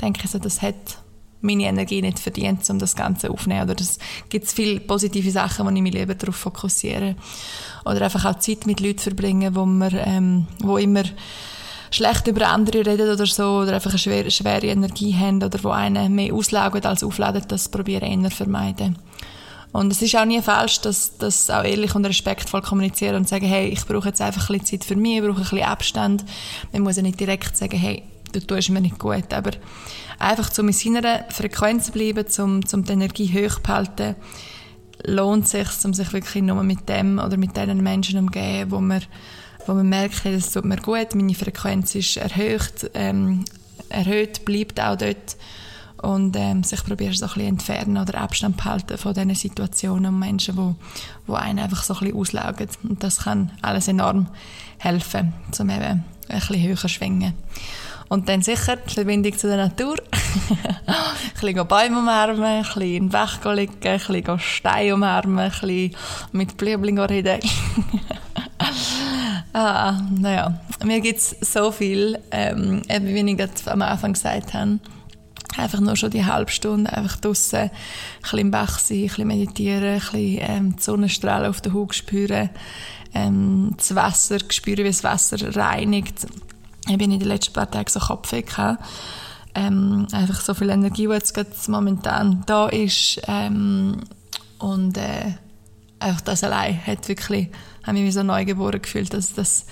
denke 0.01 0.23
ich 0.25 0.31
so, 0.31 0.39
das 0.39 0.61
hat 0.61 0.99
meine 1.41 1.65
Energie 1.65 2.03
nicht 2.03 2.19
verdient, 2.19 2.69
um 2.71 2.79
das 2.79 2.97
Ganze 2.97 3.31
aufzunehmen. 3.31 3.71
Oder 3.71 3.81
es 3.81 3.99
gibt 4.29 4.49
viele 4.49 4.81
positive 4.81 5.31
Sachen, 5.31 5.67
wo 5.67 5.71
ich 5.71 5.83
mich 5.83 5.95
lieber 5.95 6.15
darauf 6.15 6.37
fokussiere. 6.37 7.17
Oder 7.87 8.03
einfach 8.03 8.25
auch 8.25 8.39
Zeit 8.39 8.67
mit 8.67 8.81
Leuten 8.81 8.99
verbringen, 8.99 9.55
wo, 9.55 9.65
man, 9.65 9.91
ähm, 9.95 10.47
wo 10.59 10.77
immer 10.77 11.05
schlecht 11.91 12.27
über 12.27 12.49
andere 12.49 12.85
reden 12.85 13.11
oder 13.11 13.27
so, 13.27 13.61
oder 13.61 13.75
einfach 13.75 13.91
eine 13.91 13.99
schwere, 13.99 14.31
schwere 14.31 14.67
Energie 14.67 15.15
haben, 15.15 15.43
oder 15.43 15.63
wo 15.63 15.71
einen 15.71 16.15
mehr 16.15 16.35
auslaugen 16.35 16.85
als 16.85 17.05
aufladen, 17.05 17.45
das 17.49 17.69
probiere 17.69 18.07
ich 18.07 18.13
eher 18.13 18.31
vermeiden. 18.31 18.99
Und 19.73 19.93
es 19.93 20.01
ist 20.01 20.17
auch 20.17 20.25
nie 20.25 20.41
falsch, 20.41 20.81
dass, 20.81 21.19
dass 21.19 21.51
auch 21.51 21.63
ehrlich 21.63 21.95
und 21.95 22.07
respektvoll 22.07 22.63
kommunizieren 22.63 23.17
und 23.17 23.29
sagen, 23.29 23.47
hey, 23.47 23.69
ich 23.69 23.85
brauche 23.87 24.09
jetzt 24.09 24.21
einfach 24.21 24.49
ein 24.49 24.59
bisschen 24.59 24.81
Zeit 24.81 24.89
für 24.89 24.97
mich, 24.97 25.19
ich 25.19 25.23
brauche 25.23 25.37
ein 25.37 25.43
bisschen 25.43 25.63
Abstand. 25.63 26.25
Man 26.73 26.83
muss 26.83 26.97
ja 26.97 27.03
nicht 27.03 27.21
direkt 27.21 27.57
sagen, 27.57 27.77
hey, 27.77 28.03
du 28.33 28.41
tust 28.41 28.71
mir 28.71 28.81
nicht 28.81 28.99
gut, 28.99 29.33
aber 29.33 29.51
einfach 30.19 30.51
zum 30.51 30.69
in 30.69 30.73
seiner 30.73 31.25
Frequenz 31.29 31.91
bleiben, 31.91 32.27
zum, 32.27 32.65
zum 32.65 32.85
die 32.85 32.93
Energie 32.93 33.29
hoch 33.29 33.59
behalten, 33.61 34.17
lohnt 35.07 35.49
sich, 35.49 35.69
um 35.85 35.95
sich 35.95 36.13
wirklich 36.13 36.43
nur 36.43 36.63
mit 36.63 36.89
dem 36.89 37.19
oder 37.19 37.37
mit 37.37 37.57
diesen 37.57 37.83
Menschen 37.83 38.19
umgehen, 38.19 38.71
wo 38.71 38.81
man 38.81 39.03
wo 39.67 39.75
man 39.75 39.89
merkt, 39.89 40.25
hey, 40.25 40.37
das 40.37 40.53
tut 40.53 40.65
mir 40.65 40.77
gut, 40.77 41.15
meine 41.15 41.35
Frequenz 41.35 41.95
ist 41.97 42.17
erhöht, 42.19 42.91
ähm, 42.95 43.45
erhöht, 43.89 44.45
bleibt 44.45 44.81
auch 44.81 44.97
dort 44.97 45.37
und 46.03 46.37
ähm, 46.37 46.63
sich 46.63 46.85
probieren 46.85 47.15
so 47.15 47.27
ein 47.27 47.33
bisschen 47.33 47.49
entfernen 47.49 47.97
oder 47.97 48.21
Abstand 48.21 48.57
behalten 48.57 48.97
von 48.99 49.15
diesen 49.15 49.35
Situationen 49.35 50.15
und 50.15 50.21
Menschen, 50.21 50.57
wo, 50.57 50.77
wo 51.27 51.35
einen 51.35 51.59
einfach 51.59 51.83
so 51.83 51.95
ein 51.95 52.15
auslaugen 52.15 52.69
und 52.85 53.03
das 53.03 53.25
kann 53.25 53.51
alles 53.63 53.89
enorm 53.89 54.29
helfen, 54.79 55.33
um 55.59 55.71
eben 55.71 55.83
ein 55.83 56.05
bisschen 56.29 56.63
höher 56.63 56.89
schwingen. 56.89 57.35
Und 58.09 58.29
dann 58.29 58.43
sicher 58.43 58.77
die 58.77 58.95
Verbindung 58.95 59.37
zu 59.37 59.49
der 59.49 59.57
Natur. 59.57 59.97
ein 60.87 60.95
bisschen 61.41 61.67
Bäume 61.67 61.99
umarmen, 61.99 62.43
ein 62.43 62.63
bisschen 62.63 62.83
in 62.83 63.05
den 63.05 63.09
Bach 63.11 63.45
liegen, 63.55 63.75
ein 63.83 63.99
bisschen 63.99 64.39
Steine 64.39 64.95
umarmen, 64.95 65.39
ein 65.39 65.51
bisschen 65.51 65.97
mit 66.33 66.57
Blümchen 66.57 66.99
reden. 66.99 67.41
Ah, 69.59 70.03
naja, 70.11 70.61
mir 70.85 71.01
gibt 71.01 71.19
es 71.19 71.35
so 71.41 71.73
viel, 71.73 72.19
ähm, 72.31 72.83
eben 72.91 73.07
wie 73.07 73.31
ich 73.31 73.39
gerade 73.39 73.73
am 73.73 73.81
Anfang 73.81 74.13
gesagt 74.13 74.53
habe. 74.53 74.81
Einfach 75.57 75.81
nur 75.81 75.97
schon 75.97 76.11
die 76.11 76.27
halbe 76.27 76.51
Stunde 76.51 76.93
einfach 76.93 77.17
draussen, 77.17 77.61
ein 77.61 77.71
bisschen 78.21 78.39
im 78.39 78.51
Bach 78.51 78.79
sein, 78.79 78.99
ein 78.99 79.03
bisschen 79.05 79.29
meditieren, 79.29 79.95
ein 79.95 80.01
bisschen 80.01 80.39
ähm, 80.43 80.77
die 80.77 80.83
Sonnenstrahlen 80.83 81.49
auf 81.49 81.63
der 81.63 81.73
Haut 81.73 81.95
spüren, 81.95 82.51
ähm, 83.15 83.73
das 83.79 83.95
Wasser 83.95 84.41
spüren, 84.51 84.85
wie 84.85 84.89
das 84.89 85.05
Wasser 85.05 85.57
reinigt. 85.57 86.27
Ich 86.89 86.99
bin 86.99 87.11
in 87.11 87.19
den 87.19 87.29
letzten 87.29 87.53
paar 87.53 87.71
Tagen 87.71 87.91
so 87.91 88.01
kopfweh 88.01 88.45
ähm, 89.55 90.07
einfach 90.13 90.41
so 90.41 90.53
viel 90.55 90.69
Energie, 90.69 91.09
die 91.09 91.13
jetzt 91.37 91.69
momentan 91.69 92.43
da 92.47 92.69
ist. 92.69 93.21
Ähm, 93.27 94.03
und 94.59 94.99
äh, 94.99 95.33
einfach 95.99 96.21
das 96.21 96.45
allein 96.45 96.87
hat 96.87 97.09
wirklich 97.09 97.49
habe 97.87 97.99
ich 97.99 98.05
mich 98.05 98.15
so 98.15 98.23
neugeboren 98.23 98.83
gefühlt. 98.83 99.15
dass 99.15 99.33
das, 99.35 99.67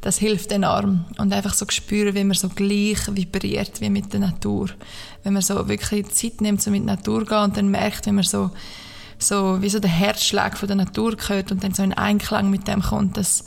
das 0.00 0.18
hilft 0.18 0.50
enorm. 0.50 1.04
Und 1.18 1.32
einfach 1.32 1.54
so 1.54 1.66
spüren, 1.68 2.14
wie 2.14 2.24
man 2.24 2.34
so 2.34 2.48
gleich 2.48 2.98
vibriert 3.14 3.80
wie 3.80 3.90
mit 3.90 4.12
der 4.12 4.20
Natur. 4.20 4.70
Wenn 5.22 5.34
man 5.34 5.42
so 5.42 5.68
wirklich 5.68 6.08
Zeit 6.08 6.40
nimmt, 6.40 6.62
so 6.62 6.70
mit 6.70 6.86
der 6.86 6.96
Natur 6.96 7.24
gehen 7.24 7.44
und 7.44 7.56
dann 7.56 7.70
merkt, 7.70 8.06
wie 8.06 8.12
man 8.12 8.24
so, 8.24 8.50
so, 9.18 9.60
wie 9.60 9.68
so 9.68 9.78
der 9.78 9.90
Herzschlag 9.90 10.56
von 10.56 10.68
der 10.68 10.76
Natur 10.76 11.16
gehört 11.16 11.52
und 11.52 11.62
dann 11.62 11.74
so 11.74 11.82
in 11.82 11.92
Einklang 11.92 12.50
mit 12.50 12.66
dem 12.66 12.82
kommt, 12.82 13.16
das, 13.16 13.44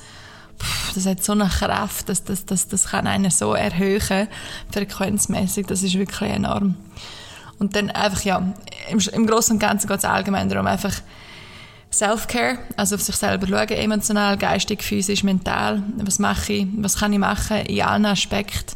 das 0.95 1.05
hat 1.05 1.23
so 1.23 1.33
eine 1.33 1.47
Kraft, 1.47 2.09
dass 2.09 2.23
das, 2.23 2.45
das, 2.45 2.67
das 2.67 2.85
kann 2.85 3.07
einen 3.07 3.31
so 3.31 3.53
erhöhen, 3.53 4.27
frequenzmäßig, 4.71 5.65
das 5.67 5.83
ist 5.83 5.95
wirklich 5.95 6.29
enorm. 6.29 6.75
Und 7.59 7.75
dann 7.75 7.89
einfach, 7.91 8.23
ja, 8.23 8.53
im, 8.89 8.99
im 8.99 9.27
Großen 9.27 9.55
und 9.55 9.59
Ganzen 9.59 9.87
geht 9.87 9.97
es 9.97 10.05
allgemein 10.05 10.49
darum, 10.49 10.67
einfach 10.67 10.93
Self-Care, 11.93 12.57
also 12.75 12.95
auf 12.95 13.01
sich 13.01 13.15
selber 13.15 13.47
schauen, 13.47 13.77
emotional, 13.77 14.37
geistig, 14.37 14.83
physisch, 14.83 15.23
mental. 15.23 15.83
Was 15.97 16.19
mache 16.19 16.53
ich, 16.53 16.67
was 16.77 16.97
kann 16.97 17.13
ich 17.13 17.19
machen 17.19 17.57
in 17.57 17.81
allen 17.83 18.05
Aspekten, 18.05 18.75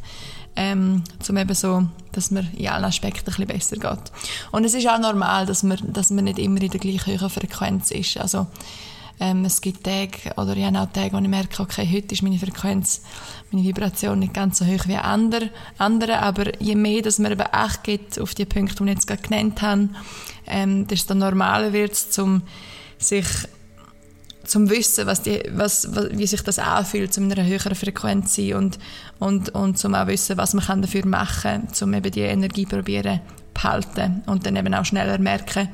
ähm, 0.56 1.04
zum 1.20 1.38
eben 1.38 1.54
so, 1.54 1.88
dass 2.12 2.32
mir 2.32 2.46
in 2.56 2.68
allen 2.68 2.86
Aspekten 2.86 3.32
ein 3.32 3.48
bisschen 3.48 3.48
besser 3.48 3.76
geht. 3.78 4.12
Und 4.52 4.64
es 4.66 4.74
ist 4.74 4.88
auch 4.88 5.00
normal, 5.00 5.46
dass 5.46 5.64
man, 5.64 5.80
dass 5.94 6.12
man 6.12 6.26
nicht 6.26 6.40
immer 6.40 6.62
in 6.62 6.70
der 6.70 6.80
gleichen 6.80 7.30
Frequenz 7.30 7.92
ist. 7.92 8.18
Also, 8.18 8.48
ähm, 9.20 9.46
es 9.46 9.62
gibt 9.62 9.84
Tage, 9.84 10.34
oder 10.38 10.56
ich 10.56 10.64
habe 10.64 10.80
auch 10.80 10.92
Tage, 10.92 11.14
wo 11.14 11.18
ich 11.18 11.28
merke, 11.28 11.62
okay, 11.62 11.88
heute 11.92 12.14
ist 12.14 12.22
meine 12.22 12.38
Frequenz, 12.38 13.02
meine 13.52 13.66
Vibration 13.66 14.20
nicht 14.20 14.34
ganz 14.34 14.60
so 14.60 14.66
hoch 14.66 14.88
wie 14.88 14.96
andere, 14.96 15.50
andere. 15.78 16.20
Aber 16.20 16.62
je 16.62 16.76
mehr, 16.76 17.02
dass 17.02 17.20
man 17.20 17.32
eben 17.32 17.48
Acht 17.52 17.84
gibt 17.84 18.20
auf 18.20 18.36
die 18.36 18.46
Punkte, 18.46 18.76
die 18.76 18.84
ich 18.84 18.96
jetzt 18.96 19.08
gerade 19.08 19.22
genannt 19.22 19.62
habe, 19.62 19.90
ähm, 20.46 20.88
desto 20.88 21.16
normaler 21.16 21.74
wird 21.74 21.94
es, 21.94 22.12
zum 22.12 22.44
sich 23.00 23.26
zum 24.44 24.70
Wissen, 24.70 25.06
was 25.06 25.22
die, 25.24 25.44
was, 25.52 25.90
wie 26.12 26.26
sich 26.26 26.42
das 26.42 26.58
anfühlt, 26.58 27.14
zu 27.14 27.22
einer 27.22 27.44
höheren 27.44 27.76
Frequenz 27.76 28.36
sein 28.36 28.54
und, 28.54 28.80
und, 29.20 29.50
und 29.50 29.78
zum 29.78 29.94
auch 29.94 30.08
wissen, 30.08 30.38
was 30.38 30.54
man 30.54 30.82
dafür 30.82 31.06
machen 31.06 31.68
kann, 31.68 31.84
um 31.84 31.94
eben 31.94 32.12
die 32.12 32.22
Energie 32.22 32.66
probieren 32.66 33.20
behalten 33.58 34.24
und 34.28 34.46
dann 34.46 34.56
eben 34.56 34.74
auch 34.74 34.86
schneller 34.86 35.18
merken, 35.18 35.70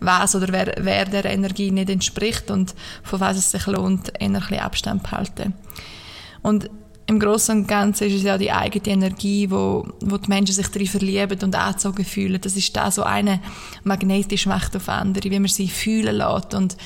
was 0.00 0.34
oder 0.34 0.48
wer, 0.52 0.74
wer 0.80 1.04
der 1.04 1.26
Energie 1.26 1.70
nicht 1.70 1.90
entspricht 1.90 2.50
und 2.50 2.74
von 3.02 3.20
was 3.20 3.36
es 3.36 3.50
sich 3.50 3.66
lohnt, 3.66 4.12
eher 4.18 4.28
ein 4.28 4.32
bisschen 4.32 4.58
Abstand 4.58 5.02
behalten. 5.02 5.54
Und 6.42 6.70
im 7.08 7.20
Großen 7.20 7.56
und 7.56 7.68
Ganzen 7.68 8.08
ist 8.08 8.14
es 8.14 8.22
ja 8.24 8.36
die 8.36 8.50
eigene 8.50 8.88
Energie, 8.88 9.48
wo, 9.48 9.86
wo 10.00 10.16
die 10.16 10.28
Menschen 10.28 10.54
sich 10.54 10.66
darin 10.68 10.88
verlieben 10.88 11.38
und 11.40 11.54
angezogen 11.54 12.04
fühlen. 12.04 12.40
Das 12.40 12.56
ist 12.56 12.76
da 12.76 12.90
so 12.90 13.04
eine 13.04 13.40
magnetisch 13.84 14.46
macht 14.46 14.74
auf 14.74 14.88
andere, 14.88 15.30
wie 15.30 15.38
man 15.38 15.48
sie 15.48 15.68
fühlen 15.68 16.16
lässt. 16.16 16.54
Und, 16.54 16.76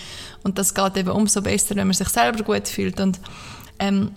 und 0.43 0.59
das 0.59 0.75
geht 0.75 0.99
eben 0.99 1.11
umso 1.11 1.41
besser, 1.41 1.75
wenn 1.77 1.87
man 1.87 1.95
sich 1.95 2.09
selber 2.09 2.45
gut 2.45 2.69
fühlt. 2.69 3.01
Und, 3.01 3.19
ähm, 3.79 4.11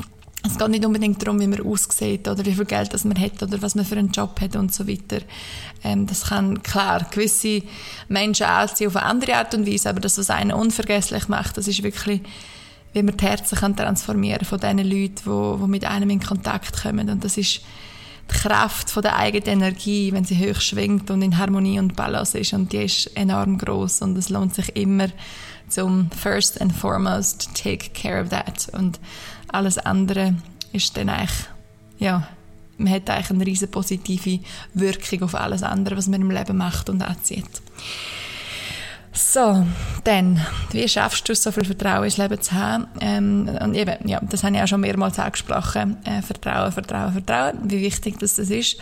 es 0.46 0.58
geht 0.58 0.70
nicht 0.70 0.86
unbedingt 0.86 1.22
darum, 1.22 1.39
wie 1.39 1.48
man 1.48 1.62
aussieht 1.62 2.28
oder 2.28 2.46
wie 2.46 2.54
viel 2.54 2.66
Geld 2.66 2.94
das 2.94 3.06
man 3.06 3.20
hat 3.20 3.41
oder 3.41 3.62
was 3.62 3.76
man 3.76 3.86
für 3.86 3.98
einen 3.98 4.12
Job 4.12 4.39
hat 4.41 4.56
und 4.56 4.74
so 4.74 4.88
weiter. 4.88 5.20
Ähm, 5.84 6.06
das 6.06 6.26
kann, 6.26 6.62
klar, 6.64 7.08
gewisse 7.10 7.64
Menschen 8.10 8.46
anziehen 8.46 8.88
auf 8.88 8.98
eine 8.98 9.06
andere 9.06 9.36
Art 9.36 9.54
und 9.54 9.66
Weise, 9.66 9.89
aber 9.89 10.02
das, 10.02 10.18
was 10.18 10.30
einen 10.30 10.52
unvergesslich 10.52 11.30
macht, 11.30 11.58
das 11.58 11.68
ist 11.68 11.82
wirklich 11.82 12.22
wie 12.94 13.04
man 13.04 13.18
die 13.18 13.26
Herzen 13.26 13.58
kann 13.58 13.76
transformieren 13.76 14.46
von 14.46 14.60
den 14.60 14.78
Leuten, 14.78 15.24
die, 15.26 15.62
die 15.62 15.68
mit 15.68 15.86
einem 15.86 16.10
in 16.10 16.20
Kontakt 16.20 16.82
kommen. 16.82 17.10
Und 17.10 17.24
das 17.24 17.38
ist 17.38 17.62
die 18.32 18.36
Kraft 18.36 18.89
von 18.89 19.04
der 19.04 19.18
eigenen 19.18 19.62
Energie, 19.62 20.12
wenn 20.14 20.24
sie 20.24 20.38
hoch 20.38 20.62
schwingt 20.62 21.10
und 21.12 21.22
in 21.22 21.38
Harmonie 21.38 21.80
und 21.80 21.96
Balance 21.96 22.38
ist. 22.38 22.54
Und 22.54 22.72
die 22.72 22.84
ist 22.84 23.08
enorm 23.18 23.58
groß 23.58 24.04
und 24.04 24.18
es 24.18 24.30
lohnt 24.30 24.54
sich 24.56 24.76
immer 24.76 25.08
zum 25.68 26.12
first 26.12 26.62
and 26.62 26.72
foremost 26.72 27.50
take 27.56 27.89
care 27.94 28.22
of 28.22 28.30
that. 28.30 28.70
Und 28.74 29.00
alles 29.54 29.78
andere 29.78 30.36
ist 30.72 30.97
dann 30.97 31.10
eigentlich, 31.10 31.47
ja, 31.99 32.28
man 32.78 32.91
hat 32.91 33.10
eigentlich 33.10 33.30
eine 33.30 33.45
riesen 33.45 33.70
positive 33.70 34.39
Wirkung 34.74 35.24
auf 35.24 35.36
alles 35.36 35.64
andere, 35.64 35.95
was 35.95 36.08
man 36.08 36.22
im 36.22 36.32
Leben 36.32 36.58
macht 36.58 36.89
und 36.89 37.01
anzieht. 37.01 37.62
So, 39.16 39.64
dann, 40.04 40.41
wie 40.72 40.88
schaffst 40.88 41.30
du 41.30 41.34
es, 41.34 41.43
so 41.43 41.51
viel 41.51 41.66
Vertrauen 41.66 42.06
ins 42.06 42.18
Leben 42.18 42.41
zu 42.41 42.54
haben? 42.54 42.88
Ähm, 42.99 43.47
und 43.62 43.76
eben, 43.76 44.08
ja, 44.08 44.20
das 44.22 44.43
habe 44.43 44.56
ich 44.56 44.62
auch 44.64 44.68
schon 44.68 44.82
mehrmals 44.82 45.20
angesprochen. 45.20 45.97
Äh, 46.04 46.24
Vertrauen, 46.24 46.72
Vertrauen, 46.72 47.14
Vertrauen, 47.14 47.60
wie 47.66 47.82
wichtig 47.82 48.18
das, 48.18 48.36
das 48.36 48.49
ist. 48.49 48.78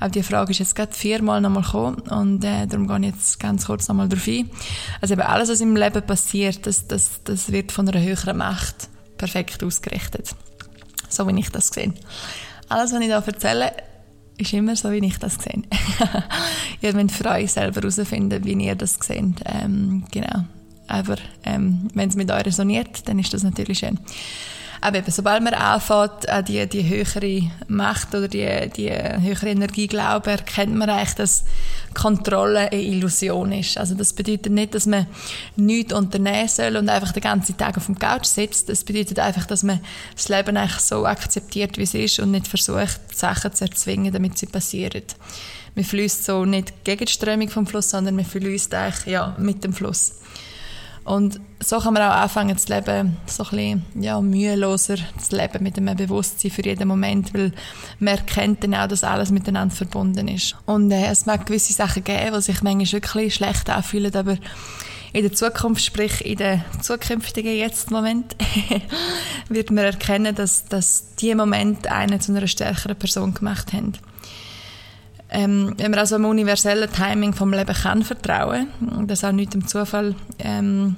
Aber 0.00 0.10
die 0.10 0.24
Frage 0.24 0.50
ist 0.50 0.58
jetzt 0.58 0.74
gerade 0.74 0.92
viermal 0.92 1.40
nochmal 1.40 1.62
gekommen 1.62 2.00
und 2.10 2.42
äh, 2.42 2.66
darum 2.66 2.88
gehe 2.88 2.98
ich 2.98 3.14
jetzt 3.14 3.38
ganz 3.38 3.66
kurz 3.66 3.86
nochmal 3.86 4.08
drauf 4.08 4.26
ein. 4.26 4.50
Also 5.00 5.14
eben 5.14 5.22
alles, 5.22 5.48
was 5.48 5.60
im 5.60 5.76
Leben 5.76 6.02
passiert, 6.02 6.66
das, 6.66 6.88
das, 6.88 7.20
das 7.22 7.52
wird 7.52 7.70
von 7.70 7.88
einer 7.88 8.04
höheren 8.04 8.38
Macht 8.38 8.88
perfekt 9.22 9.62
ausgerichtet. 9.62 10.34
So 11.08 11.28
wie 11.28 11.38
ich 11.38 11.48
das 11.50 11.68
sehe. 11.68 11.94
Alles, 12.68 12.92
was 12.92 13.00
ich 13.00 13.06
hier 13.06 13.22
erzähle, 13.24 13.72
ist 14.36 14.52
immer 14.52 14.74
so, 14.74 14.90
wie 14.90 15.06
ich 15.06 15.16
das 15.18 15.34
sehe. 15.34 15.62
ihr 16.80 16.92
müsst 16.94 17.14
für 17.14 17.26
euch 17.26 17.52
selber 17.52 17.82
herausfinden, 17.82 18.44
wie 18.44 18.64
ihr 18.64 18.74
das 18.74 18.94
seht. 18.94 19.40
Ähm, 19.44 20.04
genau. 20.10 20.44
Aber 20.88 21.16
ähm, 21.44 21.86
wenn 21.94 22.08
es 22.08 22.16
mit 22.16 22.32
euch 22.32 22.46
resoniert, 22.46 23.08
dann 23.08 23.20
ist 23.20 23.32
das 23.32 23.44
natürlich 23.44 23.78
schön. 23.78 24.00
Aber 24.82 24.98
eben, 24.98 25.12
sobald 25.12 25.44
man 25.44 25.54
anfängt, 25.54 26.28
an 26.28 26.44
die, 26.44 26.66
die 26.66 26.88
höhere 26.88 27.50
Macht 27.68 28.16
oder 28.16 28.26
die, 28.26 28.68
die 28.76 28.90
höhere 28.90 29.48
Energie 29.48 29.86
glauben, 29.86 30.28
erkennt 30.28 30.74
man 30.74 30.90
eigentlich, 30.90 31.14
dass 31.14 31.44
Kontrolle 31.94 32.72
eine 32.72 32.82
Illusion 32.82 33.52
ist. 33.52 33.78
Also 33.78 33.94
das 33.94 34.12
bedeutet 34.12 34.52
nicht, 34.52 34.74
dass 34.74 34.86
man 34.86 35.06
nichts 35.54 35.92
unternehmen 35.92 36.48
soll 36.48 36.76
und 36.76 36.88
einfach 36.88 37.12
den 37.12 37.22
ganzen 37.22 37.56
Tag 37.56 37.76
auf 37.76 37.86
dem 37.86 37.96
Couch 37.96 38.26
sitzt. 38.26 38.68
Das 38.68 38.82
bedeutet 38.82 39.20
einfach, 39.20 39.46
dass 39.46 39.62
man 39.62 39.78
das 40.16 40.28
Leben 40.28 40.56
eigentlich 40.56 40.80
so 40.80 41.06
akzeptiert, 41.06 41.78
wie 41.78 41.82
es 41.82 41.94
ist 41.94 42.18
und 42.18 42.32
nicht 42.32 42.48
versucht, 42.48 43.00
Sachen 43.14 43.52
zu 43.52 43.64
erzwingen, 43.64 44.12
damit 44.12 44.36
sie 44.36 44.46
passieren. 44.46 45.04
Man 45.76 45.84
fließt 45.84 46.24
so 46.24 46.44
nicht 46.44 46.84
gegen 46.84 47.04
die 47.04 47.12
Strömung 47.12 47.48
vom 47.48 47.68
Fluss, 47.68 47.90
sondern 47.90 48.16
man 48.16 48.24
fließt 48.24 48.74
eigentlich 48.74 49.06
ja, 49.06 49.36
mit 49.38 49.62
dem 49.62 49.72
Fluss. 49.72 50.14
Und 51.04 51.40
so 51.58 51.78
kann 51.78 51.94
man 51.94 52.02
auch 52.02 52.14
anfangen 52.14 52.56
zu 52.56 52.72
leben, 52.72 53.16
so 53.26 53.42
ein 53.44 53.50
bisschen, 53.50 53.84
ja, 54.00 54.20
müheloser 54.20 54.96
zu 55.18 55.36
leben, 55.36 55.62
mit 55.62 55.76
einem 55.76 55.96
Bewusstsein 55.96 56.50
für 56.50 56.64
jeden 56.64 56.86
Moment, 56.86 57.34
weil 57.34 57.52
man 57.98 58.16
erkennt 58.16 58.62
dann 58.62 58.74
auch, 58.74 58.86
dass 58.86 59.02
alles 59.02 59.30
miteinander 59.30 59.74
verbunden 59.74 60.28
ist. 60.28 60.56
Und 60.66 60.90
äh, 60.92 61.06
es 61.10 61.26
mag 61.26 61.46
gewisse 61.46 61.72
Sachen 61.72 62.04
geben, 62.04 62.34
die 62.34 62.42
sich 62.42 62.62
manchmal 62.62 62.92
wirklich 62.92 63.34
schlecht 63.34 63.68
anfühlen, 63.68 64.14
aber 64.14 64.36
in 65.12 65.22
der 65.22 65.32
Zukunft, 65.32 65.84
sprich 65.84 66.24
in 66.24 66.38
den 66.38 66.64
zukünftigen 66.80 67.54
Jetzt-Moment, 67.54 68.36
wird 69.48 69.70
man 69.70 69.84
erkennen, 69.84 70.34
dass, 70.34 70.64
dass 70.64 71.14
diese 71.16 71.34
Momente 71.34 71.92
einen 71.92 72.20
zu 72.20 72.32
einer 72.32 72.46
stärkeren 72.46 72.96
Person 72.96 73.34
gemacht 73.34 73.72
haben. 73.72 73.92
Ähm, 75.34 75.72
wenn 75.78 75.90
man 75.90 76.00
also 76.00 76.16
im 76.16 76.26
universellen 76.26 76.92
Timing 76.92 77.32
vom 77.32 77.54
Leben 77.54 77.74
kann 77.74 78.02
vertrauen, 78.02 78.68
dass 79.06 79.24
auch 79.24 79.32
nicht 79.32 79.54
im 79.54 79.66
Zufall, 79.66 80.14
ähm, 80.38 80.96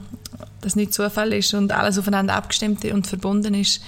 dass 0.61 0.74
nicht 0.74 0.93
Zufall 0.93 1.32
ist 1.32 1.55
und 1.55 1.70
alles 1.70 1.99
aufeinander 1.99 2.35
abgestimmt 2.35 2.85
und 2.85 3.07
verbunden 3.07 3.55
ist, 3.55 3.80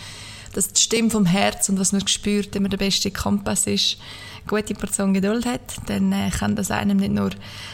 dass 0.54 0.72
die 0.72 0.80
Stimme 0.80 1.10
vom 1.10 1.26
Herz 1.26 1.68
und 1.68 1.80
was 1.80 1.90
man 1.90 2.06
spürt 2.06 2.54
immer 2.54 2.68
der 2.68 2.76
beste 2.76 3.10
Kompass 3.10 3.66
ist, 3.66 3.98
gute 4.46 4.74
Portion 4.74 5.14
Geduld 5.14 5.46
hat, 5.46 5.78
dann 5.86 6.12
äh, 6.12 6.30
kann 6.30 6.54
das 6.54 6.70
einem 6.70 6.98
nicht 6.98 7.12
nur 7.12 7.30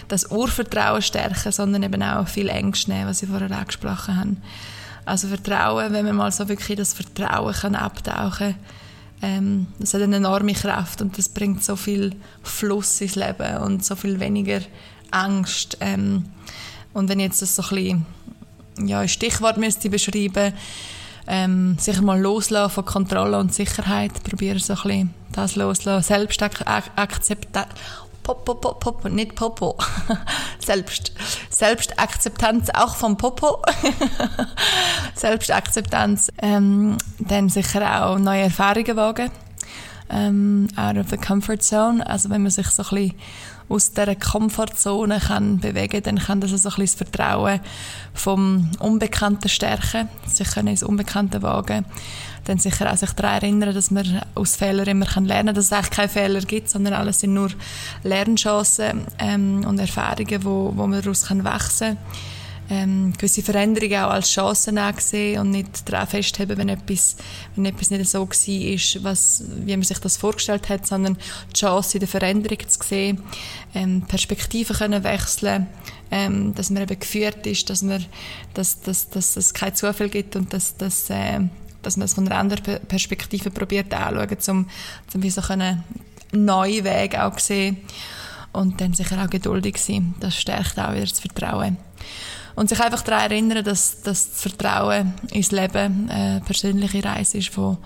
das 0.08 0.30
Urvertrauen 0.30 1.02
stärken, 1.02 1.52
sondern 1.52 1.82
eben 1.82 2.02
auch 2.02 2.26
viel 2.26 2.48
Ängste 2.48 2.90
nehmen, 2.90 3.06
was 3.06 3.22
ich 3.22 3.28
vorher 3.28 3.50
angesprochen 3.50 4.16
habe. 4.16 4.36
Also 5.04 5.28
Vertrauen, 5.28 5.92
wenn 5.92 6.06
man 6.06 6.16
mal 6.16 6.32
so 6.32 6.48
wirklich 6.48 6.78
das 6.78 6.94
Vertrauen 6.94 7.52
kann 7.52 7.74
abtauchen 7.74 8.54
kann, 8.54 8.81
ähm, 9.22 9.68
das 9.78 9.94
hat 9.94 10.02
eine 10.02 10.16
enorme 10.16 10.52
Kraft 10.52 11.00
und 11.00 11.16
das 11.16 11.28
bringt 11.28 11.62
so 11.62 11.76
viel 11.76 12.14
Fluss 12.42 13.00
ins 13.00 13.14
Leben 13.14 13.58
und 13.58 13.84
so 13.84 13.94
viel 13.94 14.18
weniger 14.18 14.60
Angst. 15.12 15.78
Ähm, 15.80 16.24
und 16.92 17.08
wenn 17.08 17.20
ich 17.20 17.26
jetzt 17.26 17.42
das 17.42 17.54
so 17.54 17.62
ein 17.62 17.68
bisschen, 17.68 18.06
ja, 18.88 19.00
ein 19.00 19.08
Stichwort 19.08 19.56
müsste 19.58 19.88
beschreiben, 19.88 20.52
ähm, 21.28 21.76
sicher 21.78 22.02
mal 22.02 22.20
loslassen 22.20 22.72
von 22.74 22.84
Kontrolle 22.84 23.38
und 23.38 23.54
Sicherheit, 23.54 24.24
probieren 24.24 24.58
so 24.58 24.72
ein 24.72 24.82
bisschen 24.82 25.14
das 25.30 25.54
loslassen, 25.54 26.06
Selbstakzeptanz, 26.06 27.68
Popo, 28.22 28.54
Popo, 28.54 28.74
Popo, 28.74 29.08
nicht 29.08 29.34
Popo. 29.34 29.76
Selbst. 30.58 31.12
Selbstakzeptanz 31.50 32.70
auch 32.74 32.94
vom 32.96 33.16
Popo. 33.16 33.62
Selbstakzeptanz. 35.14 36.30
Ähm, 36.38 36.96
dann 37.18 37.48
sicher 37.48 38.06
auch 38.06 38.18
neue 38.18 38.42
Erfahrungen 38.42 38.96
wagen. 38.96 39.30
Ähm, 40.10 40.68
out 40.76 40.96
of 40.96 41.08
the 41.10 41.16
comfort 41.16 41.62
zone. 41.62 42.06
Also 42.06 42.30
wenn 42.30 42.42
man 42.42 42.50
sich 42.50 42.68
so 42.68 42.82
ein 42.82 42.88
bisschen 42.88 43.14
aus 43.68 43.92
dieser 43.92 44.14
Komfortzone 44.14 45.18
kann 45.18 45.58
bewegen 45.58 46.02
dann 46.02 46.18
kann 46.18 46.40
das 46.40 46.50
so 46.50 46.56
ein 46.56 46.62
bisschen 46.62 46.84
das 46.84 46.94
Vertrauen 46.94 47.60
vom 48.12 48.70
Unbekannten 48.78 49.48
stärken, 49.48 50.08
sich 50.26 50.50
können 50.50 50.68
ins 50.68 50.82
Unbekannte 50.82 51.42
wagen 51.42 51.86
dann 52.44 52.58
sicher 52.58 52.92
auch 52.92 52.96
sich 52.96 53.12
daran 53.12 53.42
erinnern, 53.42 53.74
dass 53.74 53.90
man 53.90 54.22
aus 54.34 54.56
Fehlern 54.56 54.88
immer 54.88 55.06
lernen 55.06 55.46
kann, 55.46 55.54
dass 55.54 55.66
es 55.66 55.72
eigentlich 55.72 55.90
keine 55.90 56.08
Fehler 56.08 56.40
gibt, 56.40 56.68
sondern 56.68 56.94
alles 56.94 57.20
sind 57.20 57.34
nur 57.34 57.50
Lernchancen 58.02 59.02
ähm, 59.18 59.64
und 59.66 59.78
Erfahrungen, 59.78 60.44
wo, 60.44 60.72
wo 60.74 60.86
man 60.86 61.00
daraus 61.00 61.26
kann 61.26 61.44
wachsen 61.44 61.96
kann. 61.96 61.98
Ähm, 62.70 63.12
gewisse 63.18 63.42
Veränderungen 63.42 64.02
auch 64.02 64.12
als 64.12 64.30
Chancen 64.30 64.78
ansehen 64.78 65.40
und 65.40 65.50
nicht 65.50 65.86
daran 65.88 66.06
festhalten, 66.06 66.56
wenn 66.56 66.68
etwas, 66.68 67.16
wenn 67.54 67.66
etwas 67.66 67.90
nicht 67.90 68.08
so 68.08 68.20
war, 68.20 69.02
was, 69.02 69.44
wie 69.64 69.76
man 69.76 69.82
sich 69.82 69.98
das 69.98 70.16
vorgestellt 70.16 70.68
hat, 70.68 70.86
sondern 70.86 71.18
die 71.50 71.60
Chance 71.60 71.98
in 71.98 72.00
der 72.00 72.08
Veränderung 72.08 72.66
zu 72.66 72.78
sehen, 72.82 73.22
ähm, 73.74 74.02
Perspektiven 74.02 74.76
können 74.76 75.04
wechseln, 75.04 75.66
ähm, 76.10 76.54
dass 76.54 76.70
man 76.70 76.84
eben 76.84 76.98
geführt 76.98 77.46
ist, 77.46 77.68
dass 77.68 77.82
man, 77.82 78.06
dass, 78.54 78.80
dass, 78.80 79.10
dass 79.10 79.36
es 79.36 79.52
kein 79.52 79.74
Zufall 79.74 80.08
gibt 80.08 80.36
und 80.36 80.54
dass, 80.54 80.76
dass 80.76 81.10
äh, 81.10 81.40
dass 81.82 81.96
man 81.96 82.06
es 82.06 82.14
von 82.14 82.26
einer 82.26 82.38
anderen 82.38 82.80
Perspektive 82.86 83.50
probiert 83.50 83.92
anzuschauen, 83.92 84.64
um, 84.64 84.70
um 85.14 85.22
wie 85.22 85.30
so 85.30 85.42
einen 85.52 85.82
neuen 86.32 86.84
Weg 86.84 87.18
auch 87.18 87.36
zu 87.36 87.46
sehen 87.46 87.76
und 88.52 88.80
dann 88.80 88.94
sicher 88.94 89.22
auch 89.22 89.30
geduldig 89.30 89.78
sein. 89.78 90.14
Das 90.20 90.36
stärkt 90.36 90.78
auch 90.78 90.92
wieder 90.92 91.06
das 91.06 91.20
Vertrauen. 91.20 91.76
Und 92.54 92.68
sich 92.68 92.80
einfach 92.80 93.02
daran 93.02 93.30
erinnern, 93.30 93.64
dass, 93.64 94.02
dass 94.02 94.30
das 94.30 94.42
Vertrauen 94.42 95.14
ins 95.30 95.52
Leben 95.52 96.10
eine 96.10 96.42
persönliche 96.44 97.02
Reise 97.02 97.38
ist, 97.38 97.56
die, 97.56 97.76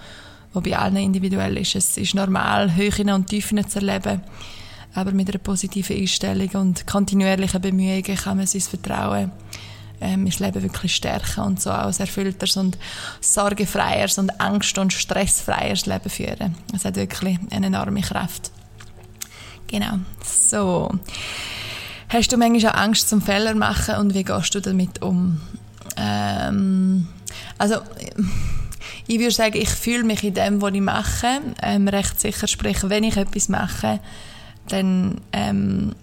die 0.55 0.61
bei 0.61 0.77
allen 0.77 0.97
individuell 0.97 1.57
ist. 1.59 1.77
Es 1.77 1.97
ist 1.97 2.15
normal, 2.15 2.75
Höhen 2.75 3.11
und 3.11 3.29
Tiefen 3.29 3.67
zu 3.69 3.79
erleben, 3.79 4.23
aber 4.95 5.13
mit 5.13 5.29
einer 5.29 5.39
positiven 5.39 5.97
Einstellung 5.97 6.51
und 6.55 6.87
kontinuierlichen 6.87 7.61
Bemühungen 7.61 8.03
kann 8.03 8.39
man 8.39 8.47
sein 8.47 8.63
Vertrauen 8.63 9.31
ähm, 10.01 10.25
mein 10.25 10.33
Leben 10.33 10.63
wirklich 10.63 10.95
stärken 10.95 11.41
und 11.43 11.61
so 11.61 11.71
auch 11.71 11.87
ein 11.87 11.99
erfüllteres 11.99 12.57
und 12.57 12.77
sorgefreieres 13.21 14.19
und 14.19 14.41
angst- 14.41 14.79
und 14.79 14.93
stressfreieres 14.93 15.87
Leben 15.87 16.11
führen. 16.11 16.55
Es 16.75 16.85
hat 16.85 16.97
wirklich 16.97 17.39
eine 17.51 17.67
enorme 17.67 18.03
Kraft. 18.03 18.51
Genau, 19.67 19.99
so. 20.25 20.91
Hast 22.09 22.31
du 22.31 22.37
manchmal 22.37 22.73
auch 22.73 22.77
Angst 22.77 23.09
zum 23.09 23.21
Fehler 23.21 23.55
machen 23.55 23.97
und 23.97 24.15
wie 24.15 24.23
gehst 24.23 24.55
du 24.55 24.61
damit 24.61 25.03
um? 25.03 25.41
Ähm, 25.97 27.09
also, 27.59 27.77
ich 29.07 29.19
würde 29.19 29.33
sagen, 29.33 29.57
ich 29.57 29.69
fühle 29.69 30.05
mich 30.05 30.23
in 30.23 30.35
dem, 30.35 30.63
was 30.63 30.75
ich 30.75 30.81
mache, 30.81 31.41
ähm, 31.63 31.89
recht 31.89 32.21
sicher. 32.21 32.47
Sprich, 32.47 32.79
wenn 32.83 33.05
ich 33.05 33.17
etwas 33.17 33.49
mache, 33.49 34.01
dann 34.69 35.21
ähm, 35.33 35.95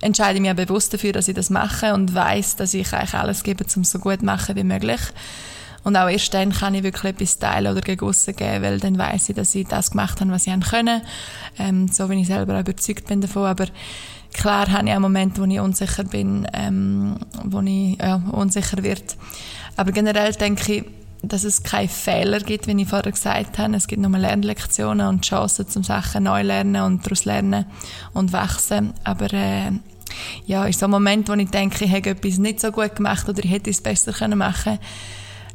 entscheide 0.00 0.36
ich 0.36 0.42
mich 0.42 0.54
bewusst 0.54 0.92
dafür, 0.92 1.12
dass 1.12 1.28
ich 1.28 1.34
das 1.34 1.50
mache 1.50 1.94
und 1.94 2.14
weiß, 2.14 2.56
dass 2.56 2.74
ich 2.74 2.92
eigentlich 2.92 3.14
alles 3.14 3.42
gebe, 3.42 3.64
um 3.74 3.82
es 3.82 3.90
so 3.90 3.98
gut 3.98 4.20
zu 4.20 4.24
machen 4.24 4.56
wie 4.56 4.64
möglich. 4.64 5.00
Und 5.84 5.96
auch 5.96 6.08
erst 6.08 6.34
dann 6.34 6.52
kann 6.52 6.74
ich 6.74 6.82
wirklich 6.82 7.12
etwas 7.12 7.38
teilen 7.38 7.70
oder 7.70 7.80
gegen 7.80 8.10
geben, 8.10 8.62
weil 8.62 8.80
dann 8.80 8.98
weiß 8.98 9.28
ich, 9.28 9.36
dass 9.36 9.54
ich 9.54 9.68
das 9.68 9.92
gemacht 9.92 10.20
habe, 10.20 10.32
was 10.32 10.46
ich 10.46 10.60
können 10.68 11.00
ähm, 11.58 11.88
so 11.88 12.10
wie 12.10 12.20
ich 12.20 12.26
selber 12.26 12.56
auch 12.56 12.60
überzeugt 12.60 13.06
bin 13.06 13.20
davon. 13.20 13.44
Aber 13.44 13.66
klar 14.32 14.70
habe 14.70 14.88
ich 14.88 14.94
auch 14.94 14.98
Momente, 14.98 15.40
wo 15.40 15.44
ich 15.44 15.60
unsicher 15.60 16.02
bin, 16.02 16.46
ähm, 16.52 17.18
wo 17.44 17.60
ich 17.60 17.98
ja, 17.98 18.16
unsicher 18.32 18.82
wird. 18.82 19.16
Aber 19.76 19.92
generell 19.92 20.32
denke 20.32 20.72
ich, 20.72 20.84
dass 21.28 21.44
es 21.44 21.62
keine 21.62 21.88
Fehler 21.88 22.40
gibt, 22.40 22.66
wie 22.66 22.80
ich 22.80 22.88
vorher 22.88 23.12
gesagt 23.12 23.58
habe. 23.58 23.76
Es 23.76 23.86
gibt 23.86 24.02
nur 24.02 24.18
Lernlektionen 24.18 25.06
und 25.06 25.24
Chancen 25.24 25.68
zum 25.68 25.82
Sachen 25.82 26.24
neu 26.24 26.42
lernen 26.42 26.82
und 26.82 27.04
daraus 27.04 27.24
lernen 27.24 27.66
und 28.12 28.32
wachsen. 28.32 28.92
Aber 29.04 29.32
äh, 29.32 29.72
ja, 30.46 30.64
ist 30.66 30.80
so 30.80 30.86
ein 30.86 30.90
Moment, 30.90 31.28
wo 31.28 31.34
ich 31.34 31.50
denke, 31.50 31.84
ich 31.84 31.92
habe 31.92 32.10
etwas 32.10 32.38
nicht 32.38 32.60
so 32.60 32.70
gut 32.70 32.96
gemacht 32.96 33.28
oder 33.28 33.44
ich 33.44 33.50
hätte 33.50 33.70
es 33.70 33.80
besser 33.80 34.12
können 34.12 34.38
machen 34.38 34.78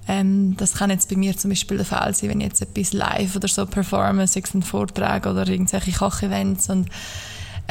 ähm, 0.07 0.57
das 0.57 0.73
kann 0.73 0.89
jetzt 0.89 1.09
bei 1.09 1.15
mir 1.15 1.37
zum 1.37 1.51
Beispiel 1.51 1.77
der 1.77 1.85
Fall 1.85 2.13
sein, 2.13 2.29
wenn 2.29 2.41
ich 2.41 2.47
jetzt 2.47 2.61
etwas 2.61 2.93
live 2.93 3.35
oder 3.35 3.47
so 3.47 3.65
performe, 3.65 4.27
sei 4.27 4.41
es 4.43 4.53
ein 4.53 4.63
Vortrag 4.63 5.25
oder 5.25 5.47
irgendwelche 5.47 5.91
Kochevents 5.91 6.69
und 6.69 6.89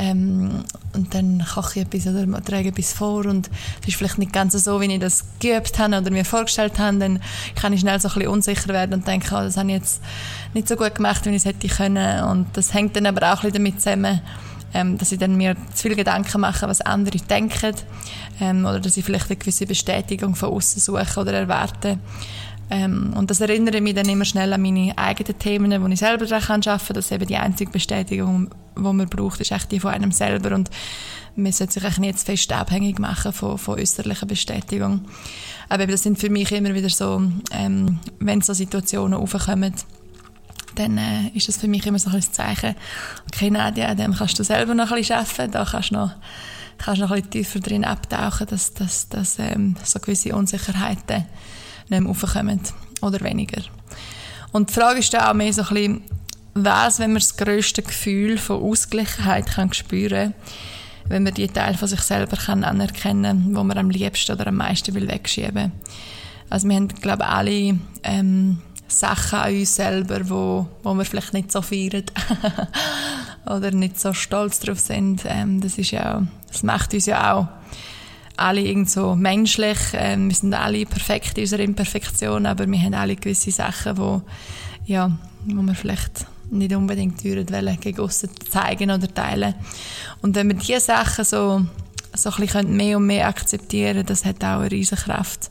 ähm, 0.01 0.65
und 0.95 1.15
dann 1.15 1.45
koche 1.47 1.81
ich 1.81 1.87
etwas 1.87 2.07
oder 2.07 2.43
trage 2.43 2.69
etwas 2.69 2.95
vor 2.95 3.27
und 3.27 3.51
es 3.83 3.89
ist 3.89 3.97
vielleicht 3.97 4.17
nicht 4.17 4.33
ganz 4.33 4.55
so, 4.55 4.81
wie 4.81 4.87
ich 4.87 4.99
das 4.99 5.25
geübt 5.41 5.79
habe 5.79 5.99
oder 5.99 6.11
mir 6.11 6.25
vorgestellt 6.25 6.79
habe, 6.79 6.97
dann 6.97 7.21
kann 7.55 7.75
ich 7.75 7.81
schnell 7.81 8.01
so 8.01 8.09
ein 8.09 8.15
bisschen 8.15 8.31
unsicher 8.31 8.69
werden 8.69 8.95
und 8.95 9.07
denke, 9.07 9.29
oh, 9.33 9.43
das 9.43 9.59
habe 9.59 9.69
ich 9.69 9.77
jetzt 9.77 10.01
nicht 10.55 10.69
so 10.69 10.77
gut 10.77 10.95
gemacht, 10.95 11.27
wie 11.27 11.31
ich 11.31 11.37
es 11.37 11.45
hätte 11.45 11.69
können 11.69 12.25
und 12.25 12.47
das 12.55 12.73
hängt 12.73 12.97
dann 12.97 13.05
aber 13.05 13.31
auch 13.31 13.45
ein 13.45 13.53
bisschen 13.53 13.65
damit 13.65 13.83
zusammen, 13.83 14.21
ähm, 14.73 14.97
dass 14.97 15.13
ich 15.13 15.19
dann 15.19 15.37
mir 15.37 15.55
zu 15.75 15.83
viele 15.83 15.97
Gedanken 15.97 16.41
mache, 16.41 16.67
was 16.67 16.81
andere 16.81 17.19
denken 17.19 17.75
ähm, 18.41 18.65
oder 18.65 18.81
dass 18.81 18.97
ich 18.97 19.05
vielleicht 19.05 19.27
eine 19.27 19.37
gewisse 19.37 19.67
Bestätigung 19.67 20.35
von 20.35 20.49
außen 20.49 20.81
suche 20.81 21.21
oder 21.21 21.35
erwarte. 21.35 21.99
Ähm, 22.71 23.13
und 23.17 23.31
das 23.31 23.41
erinnere 23.41 23.81
mich 23.81 23.95
dann 23.95 24.09
immer 24.09 24.25
schnell 24.25 24.53
an 24.53 24.63
meine 24.63 24.97
eigenen 24.97 25.39
Themen, 25.39 25.83
wo 25.83 25.89
ich 25.89 25.99
selber 25.99 26.25
daran 26.25 26.63
arbeiten 26.63 26.87
kann, 26.87 26.95
dass 26.95 27.11
eben 27.11 27.27
die 27.27 27.37
einzige 27.37 27.73
Bestätigung, 27.73 28.51
die 28.77 28.81
man 28.81 29.09
braucht, 29.09 29.41
ist 29.41 29.51
echt 29.51 29.73
die 29.73 29.81
von 29.81 29.91
einem 29.91 30.13
selber 30.13 30.55
und 30.55 30.71
man 31.35 31.53
sollte 31.53 31.81
sich 31.81 31.99
nicht 31.99 32.11
jetzt 32.11 32.27
fest 32.27 32.53
abhängig 32.53 32.99
machen 32.99 33.33
von, 33.33 33.59
von 33.59 33.79
äußerlicher 33.79 34.27
Bestätigung. 34.27 35.03
Aber 35.69 35.87
das 35.87 36.03
sind 36.05 36.19
für 36.19 36.31
mich 36.31 36.53
immer 36.53 36.75
wieder 36.75 36.89
so, 36.89 37.23
ähm, 37.53 37.99
wenn 38.21 38.41
so 38.41 38.53
Situationen 38.53 39.19
aufkommen, 39.19 39.75
dann 40.77 40.99
äh, 40.99 41.29
ist 41.35 41.49
das 41.49 41.57
für 41.57 41.69
mich 41.69 41.87
immer 41.87 41.99
so 41.99 42.11
ein 42.11 42.23
Zeichen, 42.23 42.77
okay 43.33 43.51
Nadia, 43.51 43.89
an 43.89 43.97
dem 43.97 44.15
kannst 44.15 44.39
du 44.39 44.45
selber 44.45 44.75
noch 44.75 44.93
ein 44.93 44.99
bisschen 44.99 45.17
arbeiten, 45.17 45.51
da 45.51 45.65
kannst 45.65 45.91
du 45.91 45.95
noch, 45.95 46.13
kannst 46.79 47.01
noch 47.01 47.11
ein 47.11 47.17
bisschen 47.17 47.31
tiefer 47.31 47.61
drin 47.61 47.85
abtauchen, 47.85 48.47
dass, 48.49 48.75
dass, 48.75 49.09
dass 49.09 49.39
ähm, 49.41 49.75
so 49.83 49.99
gewisse 49.99 50.37
Unsicherheiten 50.37 51.27
nicht 51.91 52.01
mehr 52.01 52.11
aufkommen 52.11 52.61
oder 53.03 53.21
weniger. 53.21 53.63
Und 54.53 54.71
die 54.71 54.75
Frage 54.75 55.01
ist 55.01 55.13
dann 55.13 55.23
auch 55.23 55.35
mehr 55.35 55.53
so 55.53 55.63
ein 55.63 55.69
bisschen, 55.69 56.03
was, 56.55 56.99
wenn 56.99 57.13
man 57.13 57.21
das 57.21 57.37
grösste 57.37 57.83
Gefühl 57.83 58.39
von 58.39 58.63
Ausgleichheit 58.63 59.47
kann 59.47 59.73
spüren 59.73 60.35
wenn 61.07 61.25
man 61.25 61.35
die 61.35 61.49
Teile 61.49 61.77
von 61.77 61.89
sich 61.89 62.01
selber 62.03 62.37
kann 62.37 62.63
anerkennen 62.63 63.55
wo 63.55 63.65
man 63.65 63.79
am 63.79 63.91
liebsten 63.91 64.33
oder 64.33 64.49
am 64.49 64.57
meisten 64.57 64.95
will 64.95 65.09
wegschieben 65.09 65.73
Also 66.49 66.69
wir 66.69 66.77
haben, 66.77 66.89
glaube 66.89 67.25
ich, 67.25 67.29
alle 67.29 67.79
ähm, 68.03 68.59
Sachen 68.87 69.39
an 69.39 69.55
uns 69.55 69.75
selber, 69.75 70.29
wo, 70.29 70.69
wo 70.83 70.95
wir 70.95 71.05
vielleicht 71.05 71.33
nicht 71.33 71.53
so 71.53 71.63
feiern 71.63 72.05
oder 73.47 73.71
nicht 73.71 74.01
so 74.01 74.13
stolz 74.13 74.61
drauf 74.61 74.79
sind. 74.79 75.23
Ähm, 75.25 75.61
das 75.61 75.79
ist 75.79 75.91
ja, 75.91 76.23
das 76.49 76.63
macht 76.63 76.95
uns 76.95 77.07
ja 77.07 77.35
auch 77.35 77.49
alle 78.41 78.61
irgend 78.61 78.91
so 78.91 79.15
menschlich. 79.15 79.79
Ähm, 79.93 80.29
wir 80.29 80.37
sind 80.37 80.55
alle 80.55 80.87
perfekt 80.87 81.39
in 81.39 81.45
unserer 81.45 81.63
Imperfektion, 81.63 82.47
aber 82.47 82.67
wir 82.67 82.81
haben 82.81 82.95
alle 82.95 83.17
gewisse 83.17 83.51
Sachen, 83.51 83.99
wo, 83.99 84.23
ja, 84.87 85.11
wo 85.47 85.63
wir 85.63 85.75
vielleicht 85.75 86.27
nicht 86.51 86.75
unbedingt 86.75 87.25
wollen, 87.25 87.81
gegen 87.81 88.01
aussen 88.01 88.31
zeigen 88.51 88.91
oder 88.91 89.13
teilen. 89.13 89.55
Und 90.23 90.35
wenn 90.37 90.49
wir 90.49 90.57
diese 90.57 90.81
Sachen 90.81 91.25
so, 91.25 91.65
so 92.15 92.31
ein 92.31 92.37
bisschen 92.41 92.77
mehr 92.77 92.97
und 92.97 93.07
mehr 93.07 93.29
akzeptieren 93.29 94.05
das 94.05 94.25
hat 94.25 94.43
auch 94.43 94.61
eine 94.61 94.71
riesige 94.71 95.01
Kraft. 95.01 95.51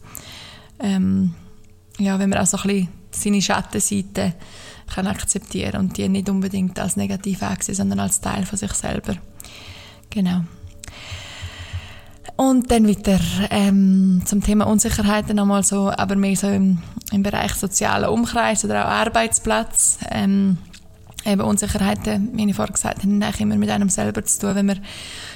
Ähm, 0.80 1.34
ja, 1.98 2.20
wenn 2.20 2.30
man 2.30 2.40
auch 2.40 2.46
so 2.46 2.58
ein 2.58 2.64
bisschen 2.68 2.90
seine 3.12 3.42
Schattenseite 3.42 4.34
kann 4.94 5.08
akzeptieren 5.08 5.80
und 5.80 5.98
die 5.98 6.10
nicht 6.10 6.30
unbedingt 6.30 6.80
als 6.80 6.96
negativ 6.98 7.44
ansehen, 7.44 7.76
sondern 7.76 8.00
als 8.00 8.22
Teil 8.22 8.46
von 8.46 8.58
sich 8.58 8.74
selber. 8.74 9.16
Genau. 10.10 10.44
Und 12.40 12.72
dann 12.72 12.88
wieder 12.88 13.20
ähm, 13.50 14.22
zum 14.24 14.42
Thema 14.42 14.66
Unsicherheiten 14.66 15.36
nochmal 15.36 15.62
so, 15.62 15.92
aber 15.92 16.16
mehr 16.16 16.38
so 16.38 16.48
im, 16.48 16.82
im 17.12 17.22
Bereich 17.22 17.54
sozialer 17.56 18.14
Umkreis 18.14 18.64
oder 18.64 18.86
auch 18.86 18.92
Arbeitsplatz. 18.92 19.98
Ähm, 20.10 20.58
eben 21.26 21.42
Unsicherheiten, 21.42 22.30
wie 22.32 22.50
ich 22.50 22.56
vorhin 22.56 22.74
gesagt 22.74 23.04
habe, 23.04 23.26
haben 23.26 23.34
immer 23.40 23.58
mit 23.58 23.70
einem 23.70 23.90
selber 23.90 24.24
zu 24.24 24.40
tun. 24.40 24.56
Wenn 24.56 24.68
man 24.68 24.80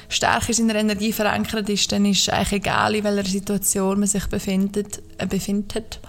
stark 0.07 0.47
in 0.47 0.55
seiner 0.55 0.75
Energie 0.75 1.11
verankert 1.11 1.67
ist, 1.67 1.91
dann 1.91 2.05
ist 2.05 2.29
eigentlich 2.29 2.53
egal, 2.53 2.95
in 2.95 3.03
welcher 3.03 3.29
Situation 3.29 3.99
man 3.99 4.07
sich 4.07 4.27
befindet, 4.27 5.03
äh, 5.17 5.27
befindet. 5.27 5.99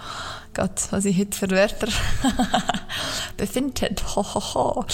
Gott, 0.54 0.80
was 0.90 1.06
ich 1.06 1.18
heute 1.18 1.36
für 1.36 1.50
Wörter 1.50 1.88
befindet, 3.36 4.00
ho, 4.14 4.22
ho, 4.22 4.54
ho, 4.54 4.84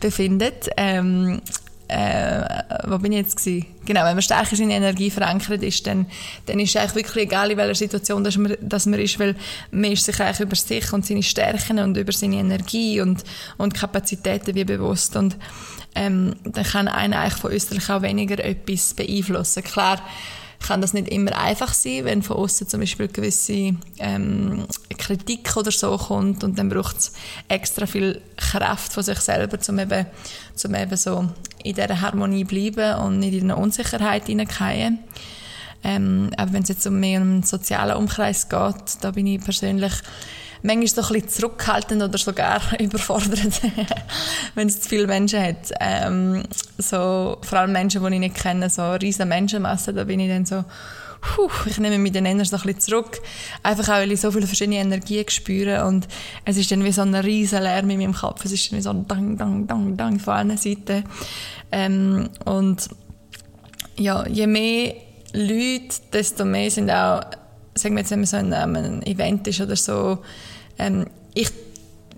befindet. 0.00 0.70
Ähm, 0.78 1.42
äh, 1.90 2.62
wo 2.86 2.98
bin 2.98 3.12
ich 3.12 3.18
jetzt 3.18 3.36
gewesen? 3.36 3.66
Genau, 3.84 4.04
wenn 4.04 4.14
man 4.14 4.22
stark 4.22 4.50
in 4.52 4.58
seiner 4.58 4.74
Energie 4.74 5.10
verankert 5.10 5.62
ist, 5.62 5.86
dann, 5.86 6.06
dann 6.46 6.60
ist 6.60 6.70
es 6.70 6.76
eigentlich 6.76 6.94
wirklich 6.94 7.24
egal, 7.24 7.50
in 7.50 7.56
welcher 7.56 7.74
Situation 7.74 8.22
dass 8.22 8.36
man, 8.36 8.56
dass 8.60 8.86
man 8.86 9.00
ist, 9.00 9.18
weil 9.18 9.34
man 9.72 9.90
ist 9.90 10.04
sich 10.04 10.20
eigentlich 10.20 10.40
über 10.40 10.54
sich 10.54 10.92
und 10.92 11.04
seine 11.04 11.24
Stärken 11.24 11.80
und 11.80 11.96
über 11.96 12.12
seine 12.12 12.36
Energie 12.36 13.00
und, 13.00 13.24
und 13.58 13.74
Kapazitäten 13.74 14.54
wie 14.54 14.64
bewusst 14.64 15.16
und 15.16 15.36
ähm, 15.96 16.36
dann 16.44 16.64
kann 16.64 16.86
einer 16.86 17.18
eigentlich 17.18 17.40
von 17.40 17.52
äußerlich 17.52 17.90
auch 17.90 18.02
weniger 18.02 18.38
etwas 18.44 18.94
beeinflussen. 18.94 19.64
Klar, 19.64 20.00
kann 20.60 20.80
das 20.80 20.92
nicht 20.92 21.08
immer 21.08 21.36
einfach 21.36 21.72
sein, 21.72 22.04
wenn 22.04 22.22
von 22.22 22.36
außen 22.36 22.68
zum 22.68 22.80
Beispiel 22.80 23.08
gewisse 23.08 23.74
ähm, 23.98 24.66
Kritik 24.98 25.56
oder 25.56 25.70
so 25.70 25.96
kommt 25.96 26.44
und 26.44 26.58
dann 26.58 26.68
braucht 26.68 26.98
es 26.98 27.12
extra 27.48 27.86
viel 27.86 28.20
Kraft 28.36 28.92
von 28.92 29.02
sich 29.02 29.18
selber, 29.20 29.58
um 29.68 29.78
eben, 29.78 30.06
um 30.64 30.74
eben 30.74 30.96
so 30.96 31.28
in 31.64 31.74
dieser 31.74 32.00
Harmonie 32.00 32.44
bleiben 32.44 33.00
und 33.00 33.18
nicht 33.18 33.34
in 33.34 33.50
eine 33.50 33.56
Unsicherheit 33.56 34.26
hineingehen. 34.26 34.98
Ähm, 35.82 36.30
aber 36.36 36.52
wenn 36.52 36.62
es 36.62 36.68
jetzt 36.68 36.86
um 36.86 37.00
mehr 37.00 37.20
um 37.22 37.30
einen 37.30 37.42
sozialen 37.42 37.96
Umkreis 37.96 38.48
geht, 38.48 39.02
da 39.02 39.12
bin 39.12 39.26
ich 39.26 39.42
persönlich 39.42 39.94
manchmal 40.62 40.86
so 40.86 41.02
ein 41.02 41.08
bisschen 41.08 41.28
zurückhaltend 41.28 42.02
oder 42.02 42.18
sogar 42.18 42.60
überfordert, 42.80 43.60
wenn 44.54 44.68
es 44.68 44.80
zu 44.80 44.88
viele 44.88 45.06
Menschen 45.06 45.42
hat. 45.42 45.72
Ähm, 45.80 46.42
so, 46.78 47.38
vor 47.42 47.58
allem 47.58 47.72
Menschen, 47.72 48.04
die 48.04 48.14
ich 48.14 48.20
nicht 48.20 48.36
kenne, 48.36 48.70
so 48.70 48.92
riesen 48.92 49.28
Menschenmassen, 49.28 49.96
da 49.96 50.04
bin 50.04 50.20
ich 50.20 50.28
dann 50.28 50.46
so, 50.46 50.64
puh, 51.20 51.50
ich 51.66 51.78
nehme 51.78 51.98
mich 51.98 52.12
dann 52.12 52.26
eher 52.26 52.44
so 52.44 52.56
ein 52.56 52.62
bisschen 52.62 52.80
zurück. 52.80 53.20
Einfach 53.62 53.88
auch, 53.88 54.00
weil 54.00 54.12
ich 54.12 54.20
so 54.20 54.30
viele 54.30 54.46
verschiedene 54.46 54.76
Energien 54.76 55.28
spüre 55.28 55.84
und 55.86 56.08
es 56.44 56.56
ist 56.56 56.70
dann 56.70 56.84
wie 56.84 56.92
so 56.92 57.02
ein 57.02 57.14
riesen 57.14 57.62
Lärm 57.62 57.90
in 57.90 57.98
meinem 57.98 58.14
Kopf. 58.14 58.44
Es 58.44 58.52
ist 58.52 58.70
dann 58.70 58.78
wie 58.78 58.82
so 58.82 58.90
ein 58.90 59.06
Dang, 59.06 59.36
Dang, 59.36 59.66
Dang, 59.66 59.96
Dang 59.96 60.18
von 60.18 60.34
allen 60.34 60.56
Seiten. 60.56 61.04
Ähm, 61.72 62.28
und 62.44 62.88
ja, 63.96 64.26
je 64.26 64.46
mehr 64.46 64.94
Leute, 65.32 65.96
desto 66.12 66.44
mehr 66.44 66.70
sind 66.70 66.90
auch, 66.90 67.22
sagen 67.74 67.94
wir 67.94 68.00
jetzt, 68.00 68.10
wenn 68.10 68.20
man 68.20 68.26
so 68.26 68.36
ein, 68.36 68.52
ein 68.52 69.02
Event 69.06 69.46
ist 69.46 69.60
oder 69.60 69.76
so, 69.76 70.18
ähm, 70.80 71.06
ich 71.34 71.50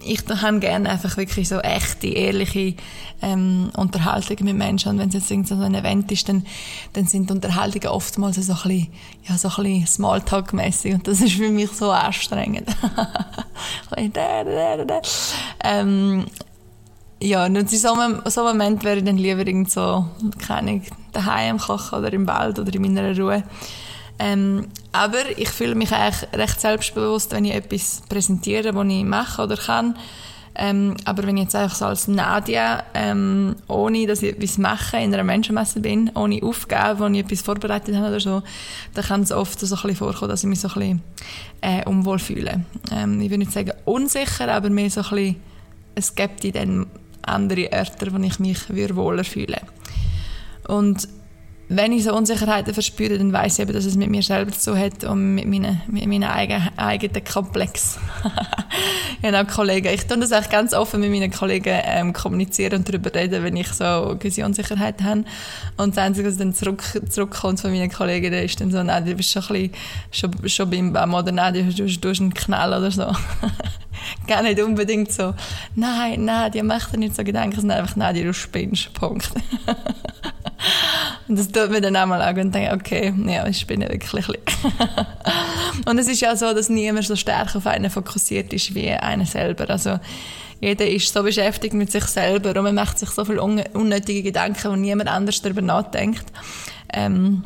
ich 0.04 0.22
habe 0.28 0.58
gerne 0.58 0.90
einfach 0.90 1.16
wirklich 1.16 1.48
so 1.48 1.58
echte, 1.58 2.08
ehrliche 2.08 2.74
ähm, 3.20 3.70
Unterhaltungen 3.76 4.44
mit 4.44 4.56
Menschen. 4.56 4.90
Und 4.90 4.98
wenn 4.98 5.08
es 5.08 5.28
jetzt 5.28 5.48
so 5.48 5.54
ein 5.54 5.74
Event 5.74 6.10
ist, 6.10 6.28
dann, 6.28 6.44
dann 6.92 7.06
sind 7.06 7.30
Unterhaltungen 7.30 7.88
oftmals 7.88 8.36
so 8.36 8.52
ein 8.52 8.58
bisschen, 8.62 8.88
ja, 9.28 9.38
so 9.38 9.48
bisschen 9.48 9.86
Smalltalk-mässig. 9.86 10.94
Und 10.94 11.06
das 11.06 11.20
ist 11.20 11.34
für 11.34 11.50
mich 11.50 11.70
so 11.70 11.90
anstrengend. 11.90 12.68
ähm, 15.62 16.26
ja, 17.20 17.46
und 17.46 17.54
in 17.54 17.68
so 17.68 17.92
einem, 17.92 18.22
so 18.26 18.40
einem 18.40 18.58
Moment 18.58 18.82
wäre 18.82 18.98
ich 18.98 19.04
dann 19.04 19.16
lieber 19.16 19.46
irgend 19.46 19.70
so, 19.70 20.06
keine 20.44 20.70
Ahnung, 20.70 20.82
daheim 21.12 21.58
kochen 21.58 22.00
oder 22.00 22.12
im 22.12 22.26
Wald 22.26 22.58
oder 22.58 22.74
in 22.74 22.82
meiner 22.82 23.16
Ruhe. 23.16 23.44
Ähm, 24.18 24.66
aber 24.92 25.36
ich 25.36 25.48
fühle 25.48 25.74
mich 25.74 25.92
eigentlich 25.92 26.28
recht 26.34 26.60
selbstbewusst, 26.60 27.32
wenn 27.32 27.44
ich 27.44 27.54
etwas 27.54 28.02
präsentiere, 28.08 28.74
was 28.74 28.86
ich 28.86 29.04
mache 29.04 29.42
oder 29.42 29.56
kann. 29.56 29.96
Ähm, 30.54 30.96
aber 31.06 31.26
wenn 31.26 31.38
ich 31.38 31.44
jetzt 31.44 31.56
einfach 31.56 31.74
so 31.74 31.86
als 31.86 32.08
Nadia, 32.08 32.84
ähm, 32.92 33.56
ohne 33.68 34.06
dass 34.06 34.22
ich 34.22 34.34
etwas 34.34 34.58
mache, 34.58 34.98
in 34.98 35.14
einer 35.14 35.24
Menschenmesse 35.24 35.80
bin, 35.80 36.10
ohne 36.14 36.42
Aufgabe, 36.42 37.00
wo 37.00 37.06
ich 37.06 37.20
etwas 37.20 37.40
vorbereitet 37.40 37.96
habe 37.96 38.08
oder 38.08 38.20
so, 38.20 38.42
dann 38.92 39.04
kann 39.04 39.22
es 39.22 39.32
oft 39.32 39.58
so 39.58 39.66
ein 39.66 39.70
bisschen 39.70 39.96
vorkommen, 39.96 40.28
dass 40.28 40.42
ich 40.42 40.48
mich 40.48 40.60
so 40.60 40.68
ein 40.68 40.74
bisschen 40.74 41.02
äh, 41.62 41.88
unwohl 41.88 42.18
fühle. 42.18 42.64
Ähm, 42.90 43.20
ich 43.20 43.30
würde 43.30 43.38
nicht 43.38 43.52
sagen 43.52 43.72
unsicher, 43.86 44.52
aber 44.52 44.68
mehr 44.68 44.90
so 44.90 45.00
ein 45.00 45.08
bisschen, 45.08 45.36
es 45.94 46.14
gibt 46.14 46.54
dann 46.54 46.86
andere 47.22 47.72
Orte, 47.72 48.12
wo 48.12 48.18
ich 48.18 48.38
mich 48.38 48.68
wohler 48.94 49.24
fühle. 49.24 49.58
Und 50.68 51.08
wenn 51.76 51.92
ich 51.92 52.04
so 52.04 52.14
Unsicherheiten 52.14 52.74
verspüre, 52.74 53.18
dann 53.18 53.32
weiß 53.32 53.54
ich 53.54 53.62
eben, 53.62 53.72
dass 53.72 53.84
es 53.84 53.96
mit 53.96 54.10
mir 54.10 54.22
selber 54.22 54.52
zu 54.52 54.76
hat 54.76 55.04
und 55.04 55.34
mit 55.34 55.46
meinen, 55.46 55.80
mit 55.86 56.06
meinen 56.06 56.24
eigenen, 56.24 56.70
eigenen 56.76 57.24
Komplex. 57.24 57.98
genau, 59.22 59.44
Kollegen. 59.44 59.88
Ich 59.88 60.06
tue 60.06 60.18
das 60.18 60.32
eigentlich 60.32 60.50
ganz 60.50 60.74
offen 60.74 61.00
mit 61.00 61.10
meinen 61.10 61.30
Kollegen 61.30 61.80
ähm, 61.84 62.12
kommunizieren 62.12 62.80
und 62.80 62.88
darüber 62.88 63.14
reden, 63.14 63.42
wenn 63.42 63.56
ich 63.56 63.68
so 63.68 64.16
gewisse 64.18 64.44
Unsicherheiten 64.44 65.06
habe. 65.06 65.24
Und 65.76 65.96
das 65.96 66.04
Einzige, 66.04 66.28
was 66.28 66.36
dann 66.36 66.54
zurück, 66.54 66.82
zurückkommt 67.08 67.60
von 67.60 67.70
meinen 67.70 67.90
Kollegen, 67.90 68.32
ist 68.32 68.60
dann 68.60 68.70
so, 68.70 68.82
nein, 68.82 69.04
du 69.04 69.14
bist 69.14 69.30
schon 69.30 69.42
ein 69.42 69.70
bisschen, 69.70 70.30
schon, 70.40 70.48
schon 70.48 70.70
beim 70.70 70.92
Bam 70.92 71.14
oder 71.14 71.32
nein, 71.32 71.54
du, 71.54 71.64
du, 71.64 71.86
du 71.86 72.08
hast 72.08 72.20
einen 72.20 72.34
Knall 72.34 72.70
oder 72.70 72.90
so. 72.90 73.06
Gar 74.26 74.42
nicht 74.42 74.60
unbedingt 74.60 75.12
so, 75.12 75.34
nein, 75.74 76.24
nein, 76.24 76.52
die 76.52 76.62
macht 76.62 76.92
dir 76.92 76.98
nicht 76.98 77.16
so 77.16 77.24
Gedanken, 77.24 77.60
sondern 77.60 77.78
einfach, 77.78 77.96
nein, 77.96 78.14
du 78.14 78.34
spinnst, 78.34 78.92
Punkt. 78.94 79.30
Und 81.28 81.38
das 81.38 81.48
tut 81.48 81.70
mir 81.70 81.80
dann 81.80 81.96
auch 81.96 82.06
mal 82.06 82.20
an 82.20 82.38
und 82.38 82.54
denke, 82.54 82.74
okay, 82.74 83.14
ja, 83.26 83.46
ich 83.46 83.66
bin 83.66 83.80
ja 83.80 83.88
wirklich 83.88 84.12
Und 85.86 85.98
es 85.98 86.08
ist 86.08 86.20
ja 86.20 86.36
so, 86.36 86.52
dass 86.52 86.68
niemand 86.68 87.06
so 87.06 87.16
stark 87.16 87.56
auf 87.56 87.66
einen 87.66 87.90
fokussiert 87.90 88.52
ist 88.52 88.74
wie 88.74 88.90
einer 88.90 89.26
selber. 89.26 89.70
Also 89.70 89.98
jeder 90.60 90.86
ist 90.86 91.12
so 91.12 91.22
beschäftigt 91.22 91.74
mit 91.74 91.90
sich 91.90 92.04
selber 92.04 92.50
und 92.50 92.64
man 92.64 92.74
macht 92.74 92.98
sich 92.98 93.10
so 93.10 93.24
viele 93.24 93.42
unnötige 93.42 94.22
Gedanken, 94.22 94.70
wo 94.70 94.76
niemand 94.76 95.08
anders 95.08 95.42
darüber 95.42 95.62
nachdenkt. 95.62 96.24
Ähm, 96.92 97.42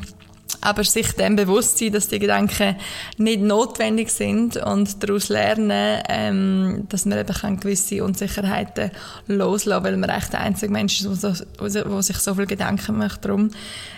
aber 0.61 0.83
sich 0.83 1.11
dem 1.13 1.35
bewusst 1.35 1.77
sein, 1.77 1.91
dass 1.91 2.07
die 2.07 2.19
Gedanken 2.19 2.75
nicht 3.17 3.41
notwendig 3.41 4.09
sind 4.11 4.57
und 4.57 5.03
daraus 5.03 5.29
lernen, 5.29 6.01
ähm, 6.09 6.85
dass 6.89 7.05
man 7.05 7.19
eben 7.19 7.33
kann 7.33 7.59
gewisse 7.59 8.03
Unsicherheiten 8.03 8.91
loslassen 9.27 9.83
weil 9.83 9.97
man 9.97 10.09
echt 10.09 10.33
der 10.33 10.41
einzige 10.41 10.71
Mensch 10.71 11.01
ist, 11.01 11.23
der 11.23 12.01
sich 12.01 12.17
so 12.17 12.35
viel 12.35 12.47
Gedanken 12.47 12.97
macht 12.97 13.25
darum, 13.25 13.51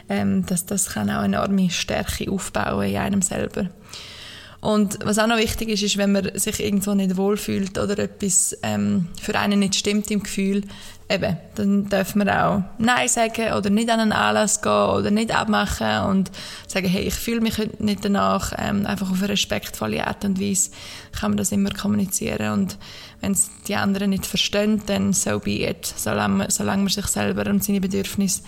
ähm, 0.09 0.45
dass 0.45 0.65
das 0.65 0.89
kann 0.89 1.09
auch 1.09 1.23
enorme 1.23 1.69
Stärke 1.69 2.29
aufbauen 2.31 2.89
in 2.89 2.97
einem 2.97 3.21
selber. 3.21 3.69
Und 4.61 4.99
was 5.05 5.19
auch 5.19 5.27
noch 5.27 5.37
wichtig 5.37 5.69
ist, 5.69 5.83
ist, 5.83 5.97
wenn 5.97 6.11
man 6.11 6.37
sich 6.37 6.59
irgendwo 6.59 6.93
nicht 6.93 7.15
wohlfühlt 7.15 7.77
oder 7.77 7.97
etwas 7.97 8.57
ähm, 8.61 9.07
für 9.21 9.37
einen 9.39 9.59
nicht 9.59 9.75
stimmt 9.75 10.11
im 10.11 10.21
Gefühl, 10.21 10.63
eben, 11.09 11.37
dann 11.55 11.89
dürfen 11.89 12.23
wir 12.25 12.45
auch 12.45 12.63
Nein 12.77 13.07
sagen 13.07 13.53
oder 13.53 13.69
nicht 13.69 13.89
an 13.89 13.99
einen 13.99 14.11
Anlass 14.11 14.61
gehen 14.61 14.71
oder 14.71 15.11
nicht 15.11 15.33
abmachen 15.33 16.09
und 16.09 16.31
sagen, 16.67 16.87
hey, 16.87 17.03
ich 17.03 17.13
fühle 17.13 17.41
mich 17.41 17.57
nicht 17.79 18.03
danach. 18.03 18.53
Ähm, 18.57 18.85
einfach 18.85 19.09
auf 19.09 19.19
eine 19.19 19.29
respektvolle 19.29 20.05
Art 20.05 20.25
und 20.25 20.39
Weise 20.41 20.71
kann 21.17 21.31
man 21.31 21.37
das 21.37 21.51
immer 21.51 21.71
kommunizieren 21.71 22.53
und 22.53 22.77
wenn 23.21 23.33
es 23.33 23.49
die 23.67 23.75
anderen 23.75 24.11
nicht 24.11 24.25
verstehen, 24.25 24.81
dann 24.85 25.11
so 25.13 25.39
be 25.39 25.67
it. 25.67 25.85
Solange 25.85 26.35
man, 26.35 26.49
solange 26.49 26.83
man 26.83 26.89
sich 26.89 27.07
selber 27.07 27.49
und 27.49 27.63
seine 27.63 27.81
Bedürfnisse 27.81 28.43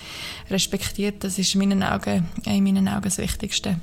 respektiert, 0.49 1.24
das 1.24 1.38
ist 1.38 1.53
in 1.55 1.59
meinen 1.59 1.84
Augen, 1.84 2.30
in 2.45 2.64
meinen 2.64 2.88
Augen 2.88 3.03
das 3.03 3.18
Wichtigste. 3.18 3.78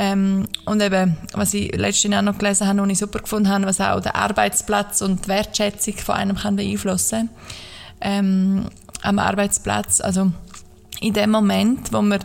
Ähm, 0.00 0.46
und 0.64 0.80
eben, 0.80 1.16
was 1.34 1.54
ich 1.54 1.74
letztens 1.74 2.14
auch 2.14 2.22
noch 2.22 2.38
gelesen 2.38 2.68
habe 2.68 2.80
und 2.80 2.90
ich 2.90 2.98
super 2.98 3.18
gefunden 3.18 3.48
habe, 3.48 3.66
was 3.66 3.80
auch 3.80 4.00
den 4.00 4.12
Arbeitsplatz 4.12 5.02
und 5.02 5.24
die 5.24 5.28
Wertschätzung 5.28 5.94
von 5.96 6.14
einem 6.14 6.36
kann 6.36 6.54
beeinflussen 6.54 7.30
ähm, 8.00 8.68
am 9.02 9.18
Arbeitsplatz. 9.18 10.00
Also 10.00 10.32
in 11.00 11.12
dem 11.14 11.30
Moment, 11.30 11.92
wo 11.92 12.00
man 12.00 12.20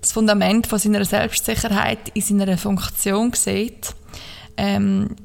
das 0.00 0.12
Fundament 0.12 0.66
von 0.66 0.78
seiner 0.78 1.04
Selbstsicherheit 1.04 2.10
in 2.14 2.22
seiner 2.22 2.56
Funktion 2.56 3.32
sieht, 3.34 3.94
ähm, 4.56 5.16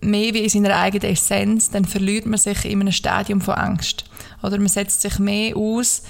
mehr 0.00 0.34
wie 0.34 0.44
in 0.44 0.48
seiner 0.48 0.76
eigenen 0.76 1.12
Essenz, 1.12 1.70
dann 1.70 1.84
verliert 1.84 2.26
man 2.26 2.38
sich 2.38 2.64
in 2.64 2.80
einem 2.80 2.92
Stadium 2.92 3.40
von 3.40 3.54
Angst. 3.54 4.04
Oder 4.42 4.58
man 4.58 4.68
setzt 4.68 5.02
sich 5.02 5.18
mehr 5.18 5.56
aus, 5.56 6.02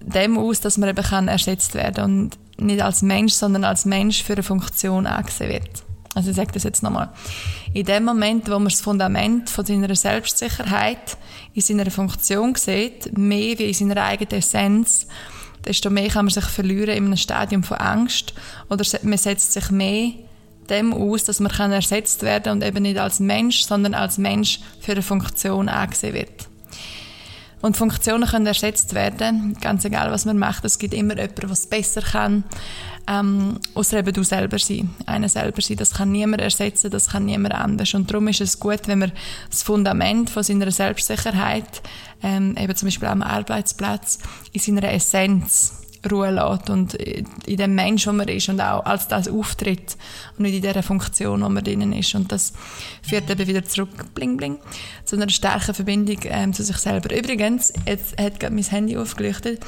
dem 0.00 0.38
aus, 0.38 0.60
dass 0.60 0.78
man 0.78 0.88
eben 0.88 1.04
kann 1.04 1.28
ersetzt 1.28 1.74
werden 1.74 2.04
und 2.04 2.38
nicht 2.58 2.82
als 2.82 3.02
Mensch, 3.02 3.34
sondern 3.34 3.64
als 3.64 3.84
Mensch 3.84 4.22
für 4.22 4.34
eine 4.34 4.42
Funktion 4.42 5.06
angesehen 5.06 5.50
wird. 5.50 5.84
Also 6.14 6.30
ich 6.30 6.36
sage 6.36 6.52
das 6.52 6.64
jetzt 6.64 6.82
nochmal. 6.82 7.10
In 7.72 7.84
dem 7.84 8.04
Moment, 8.04 8.48
wo 8.48 8.52
man 8.52 8.64
das 8.64 8.80
Fundament 8.80 9.50
von 9.50 9.64
seiner 9.64 9.94
Selbstsicherheit 9.94 11.16
in 11.54 11.62
seiner 11.62 11.90
Funktion 11.90 12.54
sieht, 12.54 13.16
mehr 13.16 13.58
wie 13.58 13.68
in 13.68 13.74
seiner 13.74 14.02
eigenen 14.02 14.32
Essenz, 14.32 15.06
desto 15.64 15.90
mehr 15.90 16.08
kann 16.08 16.24
man 16.24 16.34
sich 16.34 16.44
verlieren 16.44 16.96
in 16.96 17.04
einem 17.04 17.16
Stadium 17.16 17.62
von 17.62 17.76
Angst 17.78 18.34
oder 18.68 18.84
man 19.02 19.18
setzt 19.18 19.52
sich 19.52 19.70
mehr 19.70 20.12
dem 20.70 20.92
aus, 20.92 21.24
dass 21.24 21.40
man 21.40 21.52
kann 21.52 21.72
ersetzt 21.72 22.22
werden 22.22 22.52
und 22.52 22.64
eben 22.64 22.82
nicht 22.82 22.98
als 22.98 23.20
Mensch, 23.20 23.62
sondern 23.62 23.94
als 23.94 24.18
Mensch 24.18 24.60
für 24.80 24.92
eine 24.92 25.02
Funktion 25.02 25.68
angesehen 25.68 26.14
wird. 26.14 26.47
Und 27.60 27.76
Funktionen 27.76 28.28
können 28.28 28.46
ersetzt 28.46 28.94
werden, 28.94 29.56
ganz 29.60 29.84
egal, 29.84 30.10
was 30.10 30.24
man 30.24 30.38
macht. 30.38 30.64
Es 30.64 30.78
gibt 30.78 30.94
immer 30.94 31.16
jemanden, 31.16 31.50
es 31.50 31.66
besser 31.66 32.02
kann, 32.02 32.44
ähm, 33.08 33.58
außer 33.74 33.98
eben 33.98 34.12
du 34.12 34.22
selber 34.22 34.58
sein. 34.58 34.90
Einer 35.06 35.28
selber 35.28 35.60
sein, 35.60 35.76
das 35.76 35.94
kann 35.94 36.12
niemand 36.12 36.40
ersetzen, 36.42 36.90
das 36.90 37.08
kann 37.08 37.24
niemand 37.24 37.54
anders. 37.54 37.94
Und 37.94 38.10
darum 38.10 38.28
ist 38.28 38.40
es 38.40 38.60
gut, 38.60 38.86
wenn 38.86 39.00
man 39.00 39.12
das 39.50 39.62
Fundament 39.62 40.30
von 40.30 40.42
seiner 40.42 40.70
Selbstsicherheit, 40.70 41.82
ähm, 42.22 42.56
eben 42.56 42.76
zum 42.76 42.86
Beispiel 42.86 43.08
am 43.08 43.22
Arbeitsplatz, 43.22 44.18
in 44.52 44.60
seiner 44.60 44.92
Essenz 44.92 45.77
Ruhe 46.10 46.30
lässt 46.30 46.70
und 46.70 46.94
in 46.94 47.56
dem 47.56 47.74
Mensch, 47.74 48.06
wo 48.06 48.12
man 48.12 48.28
ist 48.28 48.48
und 48.48 48.60
auch 48.60 48.84
als 48.84 49.08
das 49.08 49.28
auftritt 49.28 49.96
und 50.36 50.44
nicht 50.44 50.54
in 50.54 50.62
der 50.62 50.82
Funktion, 50.82 51.42
wo 51.42 51.48
man 51.48 51.64
drinnen 51.64 51.92
ist. 51.92 52.14
Und 52.14 52.30
das 52.32 52.52
führt 53.02 53.30
eben 53.30 53.46
wieder 53.46 53.64
zurück, 53.64 54.14
bling 54.14 54.36
bling, 54.36 54.58
zu 55.04 55.16
einer 55.16 55.28
starken 55.28 55.74
Verbindung 55.74 56.18
ähm, 56.24 56.52
zu 56.52 56.62
sich 56.62 56.76
selber. 56.76 57.16
Übrigens, 57.16 57.72
jetzt 57.86 58.20
hat 58.20 58.40
gerade 58.40 58.54
mein 58.54 58.64
Handy 58.64 58.96
aufgeleuchtet 58.96 59.60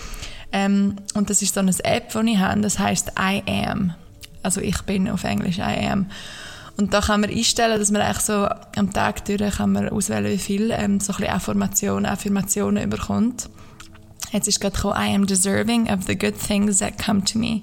ähm, 0.52 0.96
und 1.14 1.30
das 1.30 1.42
ist 1.42 1.54
so 1.54 1.60
eine 1.60 1.72
App, 1.84 2.12
die 2.12 2.32
ich 2.32 2.38
habe, 2.38 2.60
das 2.60 2.78
heißt 2.78 3.12
I 3.18 3.42
Am. 3.46 3.94
Also 4.42 4.60
ich 4.60 4.80
bin 4.82 5.08
auf 5.08 5.24
Englisch 5.24 5.58
I 5.58 5.86
Am. 5.86 6.06
Und 6.76 6.94
da 6.94 7.00
kann 7.00 7.20
man 7.20 7.30
einstellen, 7.30 7.78
dass 7.78 7.90
man 7.90 8.00
eigentlich 8.00 8.24
so 8.24 8.48
am 8.76 8.92
Tag 8.92 9.24
durch 9.26 9.56
kann 9.56 9.72
man 9.72 9.90
auswählen, 9.90 10.32
wie 10.32 10.38
viel 10.38 10.70
ähm, 10.70 10.98
so 10.98 11.12
ein 11.12 11.18
bisschen 11.18 11.34
Affirmationen, 11.34 12.06
Affirmationen 12.06 12.82
überkommt. 12.82 13.50
Jetzt 14.32 14.48
ist 14.48 14.60
gerade 14.60 14.76
gekommen, 14.76 14.96
I 14.96 15.14
am 15.14 15.26
deserving 15.26 15.90
of 15.90 16.04
the 16.06 16.16
good 16.16 16.38
things 16.38 16.78
that 16.78 16.98
come 17.04 17.24
to 17.24 17.38
me. 17.38 17.62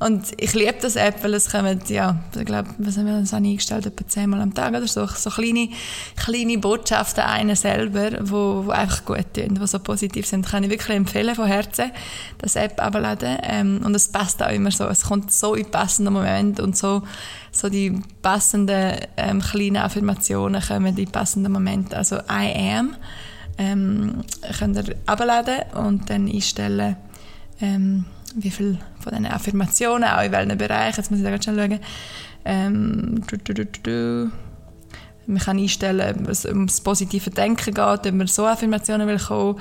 Und 0.00 0.32
ich 0.38 0.54
liebe 0.54 0.74
das 0.80 0.96
App, 0.96 1.22
weil 1.22 1.34
es 1.34 1.50
kommen, 1.50 1.80
ja, 1.88 2.18
ich 2.36 2.44
glaube, 2.44 2.68
was 2.78 2.98
haben 2.98 3.06
wir 3.06 3.14
uns 3.14 3.32
eingestellt, 3.32 3.86
etwa 3.86 4.06
zehnmal 4.06 4.40
am 4.40 4.52
Tag 4.52 4.70
oder 4.70 4.88
so, 4.88 5.06
so 5.06 5.30
kleine, 5.30 5.68
kleine 6.16 6.58
Botschaften 6.58 7.22
einen 7.22 7.54
selber, 7.54 8.10
wo, 8.20 8.66
wo 8.66 8.70
einfach 8.70 9.04
gut 9.04 9.32
tun, 9.34 9.54
die 9.54 9.66
so 9.66 9.78
positiv 9.78 10.26
sind. 10.26 10.46
Kann 10.46 10.64
ich 10.64 10.70
wirklich 10.70 10.96
empfehlen 10.96 11.34
von 11.34 11.46
Herzen, 11.46 11.92
das 12.38 12.56
App 12.56 12.82
abladen. 12.82 13.38
Ähm, 13.44 13.80
und 13.84 13.94
es 13.94 14.08
passt 14.08 14.42
auch 14.42 14.50
immer 14.50 14.72
so. 14.72 14.84
Es 14.84 15.04
kommt 15.04 15.32
so 15.32 15.54
in 15.54 15.70
passenden 15.70 16.12
Moment 16.12 16.58
und 16.58 16.76
so, 16.76 17.02
so 17.52 17.68
die 17.68 18.02
passenden 18.20 18.96
ähm, 19.16 19.40
kleinen 19.40 19.76
Affirmationen 19.76 20.60
kommen 20.60 20.98
in 20.98 21.10
passenden 21.10 21.52
Momenten. 21.52 21.94
Also 21.94 22.16
I 22.16 22.52
am 22.76 22.96
ähm, 23.58 24.24
könnt 24.58 24.76
ihr 24.76 24.96
abladen 25.06 25.62
und 25.74 26.10
dann 26.10 26.28
einstellen, 26.28 26.96
ähm, 27.60 28.04
wie 28.34 28.50
viel 28.50 28.78
von 28.98 29.12
diesen 29.12 29.26
Affirmationen, 29.26 30.08
auch 30.08 30.22
in 30.22 30.32
welchen 30.32 30.58
Bereichen, 30.58 30.96
jetzt 30.96 31.10
muss 31.10 31.20
ich 31.20 31.24
da 31.24 31.30
ganz 31.30 31.44
schnell 31.44 31.56
schauen, 31.56 31.80
ähm, 32.44 33.22
du, 33.26 33.38
du, 33.38 33.64
du, 33.64 34.30
man 35.26 35.38
kann 35.38 35.58
einstellen, 35.58 36.26
was 36.26 36.44
ums 36.44 36.80
positive 36.80 37.30
Denken 37.30 37.72
geht, 37.72 37.78
ob 37.78 38.12
man 38.12 38.26
so 38.26 38.46
Affirmationen 38.46 39.06
will 39.06 39.18
kommen, 39.18 39.58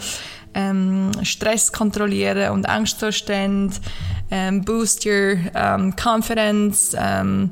ähm, 0.54 1.12
Stress 1.24 1.72
kontrollieren 1.72 2.52
und 2.52 2.68
Angstzustände, 2.68 3.76
ähm, 4.32 4.64
boost 4.66 5.06
your 5.06 5.38
um, 5.56 5.96
confidence, 5.96 6.96
ähm, 7.00 7.52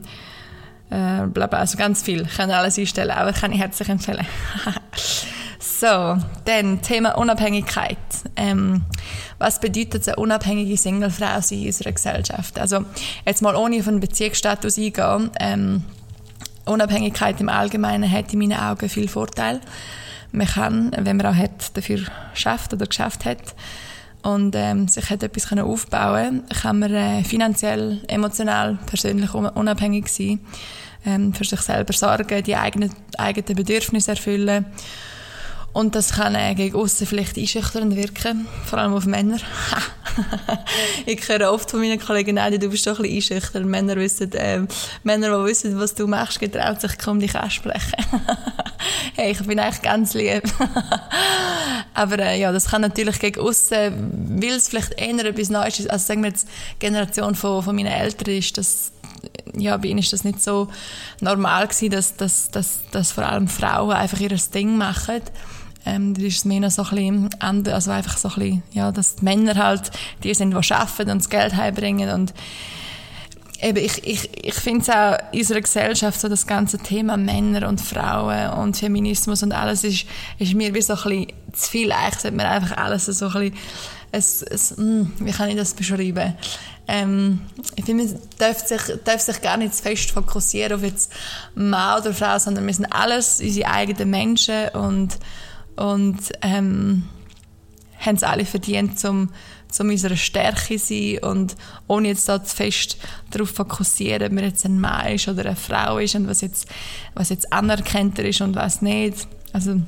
äh, 0.89 1.25
bla 1.27 1.47
bla, 1.47 1.59
also 1.59 1.77
ganz 1.77 2.01
viel. 2.01 2.23
Ich 2.23 2.35
kann 2.35 2.51
alles 2.51 2.77
einstellen, 2.77 3.11
aber 3.11 3.31
kann 3.31 3.53
ich 3.53 3.59
herzlich 3.59 3.87
empfehlen. 3.89 4.25
So, 5.81 6.15
dann 6.45 6.83
Thema 6.83 7.17
Unabhängigkeit. 7.17 7.97
Ähm, 8.35 8.83
was 9.39 9.59
bedeutet 9.59 10.07
eine 10.07 10.17
unabhängige 10.17 10.77
Singlefrau 10.77 11.41
sein 11.41 11.57
in 11.57 11.65
unserer 11.65 11.91
Gesellschaft? 11.91 12.59
Also 12.59 12.85
jetzt 13.25 13.41
mal 13.41 13.55
ohne 13.55 13.79
auf 13.79 13.87
einen 13.87 13.99
Beziehungsstatus 13.99 14.77
eingehen. 14.77 15.31
Ähm, 15.39 15.83
Unabhängigkeit 16.65 17.41
im 17.41 17.49
Allgemeinen 17.49 18.11
hat 18.11 18.31
in 18.31 18.37
meinen 18.37 18.59
Augen 18.59 18.89
viel 18.89 19.07
Vorteil. 19.07 19.59
Man 20.31 20.45
kann, 20.45 20.91
wenn 20.99 21.17
man 21.17 21.25
auch 21.25 21.35
hat, 21.35 21.75
dafür 21.75 22.01
schafft 22.35 22.73
oder 22.73 22.85
geschafft 22.85 23.25
hat 23.25 23.55
und 24.21 24.55
ähm, 24.55 24.87
sich 24.87 25.09
hat 25.09 25.23
etwas 25.23 25.47
können 25.47 25.65
aufbauen, 25.65 26.43
kann 26.61 26.77
man 26.77 26.93
äh, 26.93 27.23
finanziell, 27.23 28.01
emotional, 28.07 28.77
persönlich 28.85 29.33
unabhängig 29.33 30.09
sein, 30.09 30.41
ähm, 31.07 31.33
für 31.33 31.43
sich 31.43 31.61
selber 31.61 31.93
sorgen, 31.93 32.43
die 32.43 32.55
eigenen, 32.55 32.93
eigenen 33.17 33.55
Bedürfnisse 33.55 34.11
erfüllen 34.11 34.67
und 35.73 35.95
das 35.95 36.13
kann 36.13 36.35
äh, 36.35 36.53
gegen 36.53 36.75
außen 36.75 37.07
vielleicht 37.07 37.37
einschüchternd 37.37 37.95
wirken, 37.95 38.45
vor 38.65 38.79
allem 38.79 38.93
auf 38.93 39.05
Männer. 39.05 39.37
ich 41.05 41.27
höre 41.29 41.51
oft 41.51 41.71
von 41.71 41.79
meinen 41.79 41.99
Kollegen, 41.99 42.35
nein, 42.35 42.59
du 42.59 42.67
bist 42.67 42.85
doch 42.87 42.99
ein 42.99 43.03
bisschen 43.03 43.37
einschüchternd. 43.37 43.65
Männer 43.67 43.95
wissen, 43.95 44.31
äh, 44.33 44.61
Männer, 45.03 45.39
die 45.39 45.45
wissen, 45.45 45.79
was 45.79 45.95
du 45.95 46.07
machst, 46.07 46.41
getraut 46.41 46.81
sich 46.81 46.97
kaum 46.97 47.21
dich 47.21 47.35
ansprechen. 47.35 47.95
hey, 49.15 49.31
ich 49.31 49.41
bin 49.45 49.59
eigentlich 49.59 49.81
ganz 49.81 50.13
lieb. 50.13 50.43
Aber 51.93 52.19
äh, 52.19 52.39
ja, 52.39 52.51
das 52.51 52.67
kann 52.67 52.81
natürlich 52.81 53.19
gegen 53.19 53.39
außen, 53.39 54.39
weil 54.41 54.51
es 54.51 54.67
vielleicht 54.67 54.99
eher 54.99 55.25
etwas 55.25 55.49
Neues 55.49 55.79
ist. 55.79 55.89
Also 55.89 56.05
sagen 56.05 56.21
wir 56.21 56.31
jetzt, 56.31 56.49
Generation 56.79 57.33
von, 57.35 57.63
von 57.63 57.75
meinen 57.75 57.87
Eltern 57.87 58.35
ist 58.35 58.57
das 58.57 58.91
ja, 59.53 59.77
bei 59.77 59.89
ihnen 59.89 59.99
ist 59.99 60.13
das 60.13 60.23
nicht 60.23 60.41
so 60.41 60.69
normal 61.19 61.67
gewesen, 61.67 61.91
dass, 61.91 62.15
dass, 62.15 62.49
dass, 62.51 62.79
dass 62.91 63.11
vor 63.11 63.25
allem 63.25 63.47
Frauen 63.47 63.91
einfach 63.91 64.19
ihr 64.19 64.35
Ding 64.53 64.77
machen. 64.77 65.21
Ähm, 65.85 66.13
das 66.13 66.23
ist 66.23 66.45
mehr 66.45 66.59
noch 66.59 66.71
so 66.71 66.83
ein 66.83 67.29
bisschen 67.29 67.71
also 67.71 67.91
einfach 67.91 68.17
so 68.17 68.29
ein 68.29 68.35
bisschen, 68.35 68.63
ja, 68.71 68.91
dass 68.91 69.15
die 69.15 69.23
Männer 69.23 69.55
halt 69.55 69.91
die 70.23 70.33
sind, 70.33 70.51
die 70.51 70.73
arbeiten 70.73 71.11
und 71.11 71.19
das 71.19 71.29
Geld 71.29 71.55
heimbringen 71.55 72.09
und 72.11 72.33
eben, 73.61 73.77
ich, 73.77 74.05
ich, 74.05 74.45
ich 74.45 74.55
finde 74.55 74.81
es 74.81 74.89
auch 74.89 75.17
in 75.31 75.39
unserer 75.39 75.61
Gesellschaft, 75.61 76.19
so 76.19 76.29
das 76.29 76.47
ganze 76.47 76.77
Thema 76.77 77.17
Männer 77.17 77.67
und 77.67 77.79
Frauen 77.79 78.49
und 78.59 78.77
Feminismus 78.77 79.43
und 79.43 79.53
alles 79.53 79.83
ist, 79.83 80.05
ist 80.39 80.53
mir 80.53 80.73
wie 80.73 80.81
so 80.81 80.93
ein 80.93 81.03
bisschen 81.03 81.27
zu 81.53 81.69
viel. 81.69 81.91
Eigentlich 81.91 82.19
sollte 82.19 82.37
man 82.37 82.45
einfach 82.47 82.77
alles 82.77 83.05
so 83.05 83.27
ein 83.27 83.31
bisschen, 83.31 83.57
es, 84.11 84.41
es, 84.41 84.77
hm, 84.77 85.13
wie 85.19 85.31
kann 85.31 85.49
ich 85.49 85.55
das 85.55 85.73
beschreiben? 85.73 86.35
Ähm, 86.87 87.41
ich 87.75 87.85
finde, 87.85 88.05
man 88.05 88.19
darf 88.37 88.65
sich, 88.65 88.81
darf 89.05 89.21
sich 89.21 89.41
gar 89.41 89.57
nicht 89.57 89.75
zu 89.75 89.83
fest 89.83 90.11
fokussieren 90.11 90.73
auf 90.73 90.83
jetzt 90.83 91.13
Mann 91.55 92.01
oder 92.01 92.13
Frau, 92.13 92.37
sondern 92.37 92.65
wir 92.65 92.73
sind 92.73 92.91
alles 92.91 93.39
unsere 93.39 93.69
eigenen 93.69 94.09
Menschen 94.09 94.69
und 94.69 95.17
und 95.81 96.17
ähm, 96.41 97.03
haben 97.99 98.15
es 98.15 98.23
alle 98.23 98.45
verdient, 98.45 99.03
um, 99.05 99.29
um 99.79 99.89
unsere 99.89 100.17
Stärke 100.17 100.77
zu 100.77 100.93
sein 100.93 101.19
und 101.23 101.55
ohne 101.87 102.09
jetzt 102.09 102.29
da 102.29 102.43
zu 102.43 102.55
fest 102.55 102.97
darauf 103.31 103.49
fokussieren, 103.49 104.23
ob 104.23 104.31
man 104.31 104.43
jetzt 104.43 104.65
ein 104.65 104.79
Mann 104.79 105.07
ist 105.07 105.27
oder 105.27 105.45
eine 105.45 105.55
Frau 105.55 105.97
ist 105.97 106.15
und 106.15 106.27
was 106.27 106.41
jetzt, 106.41 106.67
was 107.13 107.29
jetzt 107.29 107.51
anerkannter 107.51 108.23
ist 108.23 108.41
und 108.41 108.55
was 108.55 108.81
nicht. 108.81 109.27
Also 109.53 109.81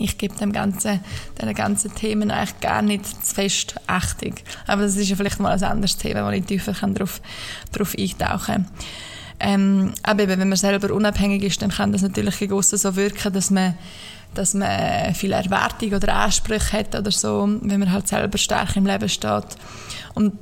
ich 0.00 0.18
gebe 0.18 0.34
dem 0.36 0.52
ganzen, 0.52 1.00
diesen 1.40 1.54
ganzen 1.54 1.94
Themen 1.94 2.30
eigentlich 2.30 2.60
gar 2.60 2.82
nicht 2.82 3.06
zu 3.06 3.34
fest 3.34 3.74
Achtung. 3.86 4.34
Aber 4.66 4.82
das 4.82 4.96
ist 4.96 5.08
ja 5.08 5.16
vielleicht 5.16 5.40
mal 5.40 5.52
ein 5.52 5.62
anderes 5.62 5.96
Thema, 5.96 6.26
wo 6.26 6.30
ich 6.30 6.44
tiefer 6.44 6.72
kann 6.72 6.94
darauf, 6.94 7.20
darauf 7.72 7.94
eintauchen 7.96 8.66
kann. 8.66 8.66
Ähm, 9.40 9.92
aber 10.02 10.24
eben, 10.24 10.38
wenn 10.38 10.48
man 10.48 10.58
selber 10.58 10.92
unabhängig 10.92 11.44
ist, 11.44 11.62
dann 11.62 11.70
kann 11.70 11.92
das 11.92 12.02
natürlich 12.02 12.38
gegen 12.38 12.60
so 12.60 12.96
wirken, 12.96 13.32
dass 13.32 13.50
man 13.50 13.74
dass 14.34 14.54
man 14.54 15.14
viel 15.14 15.32
Erwartung 15.32 15.92
oder 15.92 16.14
Ansprüche 16.14 16.78
hat 16.78 16.94
oder 16.94 17.10
so, 17.10 17.48
wenn 17.62 17.80
man 17.80 17.92
halt 17.92 18.08
selber 18.08 18.38
stark 18.38 18.76
im 18.76 18.86
Leben 18.86 19.08
steht. 19.08 19.56
Und 20.14 20.32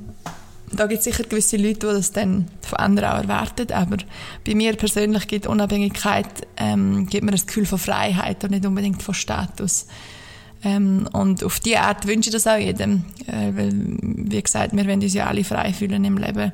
da 0.71 0.85
gibt 0.85 0.99
es 0.99 1.05
sicher 1.05 1.23
gewisse 1.23 1.57
Leute, 1.57 1.87
die 1.87 1.93
das 1.93 2.11
dann 2.11 2.47
von 2.61 2.77
anderen 2.77 3.09
auch 3.09 3.17
erwarten, 3.17 3.71
aber 3.71 3.97
bei 4.45 4.53
mir 4.53 4.75
persönlich 4.75 5.27
gibt 5.27 5.47
Unabhängigkeit 5.47 6.27
ähm, 6.57 7.07
gibt 7.07 7.23
mir 7.23 7.31
das 7.31 7.47
Gefühl 7.47 7.65
von 7.65 7.79
Freiheit 7.79 8.43
und 8.43 8.51
nicht 8.51 8.65
unbedingt 8.65 9.01
von 9.01 9.13
Status. 9.13 9.87
Ähm, 10.63 11.07
und 11.13 11.43
auf 11.43 11.59
diese 11.59 11.79
Art 11.79 12.05
wünsche 12.07 12.29
ich 12.29 12.33
das 12.33 12.47
auch 12.47 12.57
jedem, 12.57 13.05
äh, 13.27 13.53
weil, 13.55 13.71
wie 14.01 14.41
gesagt, 14.41 14.75
wir 14.75 14.85
wollen 14.85 15.01
uns 15.01 15.13
ja 15.13 15.27
alle 15.27 15.43
frei 15.43 15.71
fühlen 15.71 16.03
im 16.03 16.17
Leben. 16.17 16.51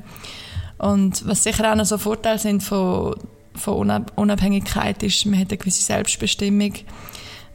Und 0.78 1.26
was 1.26 1.44
sicher 1.44 1.72
auch 1.72 1.76
noch 1.76 1.86
so 1.86 1.98
Vorteile 1.98 2.38
sind 2.38 2.62
von, 2.62 3.16
von 3.56 4.06
Unabhängigkeit 4.16 5.02
ist, 5.04 5.26
man 5.26 5.40
hat 5.40 5.50
eine 5.50 5.58
gewisse 5.58 5.84
Selbstbestimmung. 5.84 6.74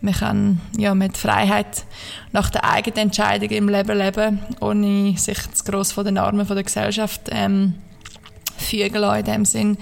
Man 0.00 0.14
kann, 0.14 0.60
ja, 0.76 0.94
mit 0.94 1.18
Freiheit 1.18 1.84
nach 2.32 2.50
der 2.50 2.64
eigenen 2.64 2.98
Entscheidung 2.98 3.50
im 3.50 3.68
Leben 3.68 3.98
leben, 3.98 4.38
ohne 4.60 5.18
sich 5.18 5.38
zu 5.52 5.64
gross 5.64 5.92
von 5.92 6.04
den 6.04 6.14
Normen 6.14 6.46
von 6.46 6.54
der 6.54 6.64
Gesellschaft 6.64 7.22
ähm, 7.30 7.74
fügen 8.56 8.98
lassen 8.98 9.18
in 9.18 9.24
dem 9.24 9.44
Sinn. 9.44 9.78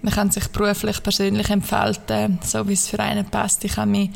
Man 0.00 0.12
kann 0.12 0.30
sich 0.30 0.46
beruflich, 0.48 1.02
persönlich 1.02 1.50
entfalten, 1.50 2.38
so 2.44 2.68
wie 2.68 2.74
es 2.74 2.88
für 2.88 3.00
einen 3.00 3.24
passt. 3.24 3.64
Ich 3.64 3.72
kann 3.72 3.90
mich 3.90 4.10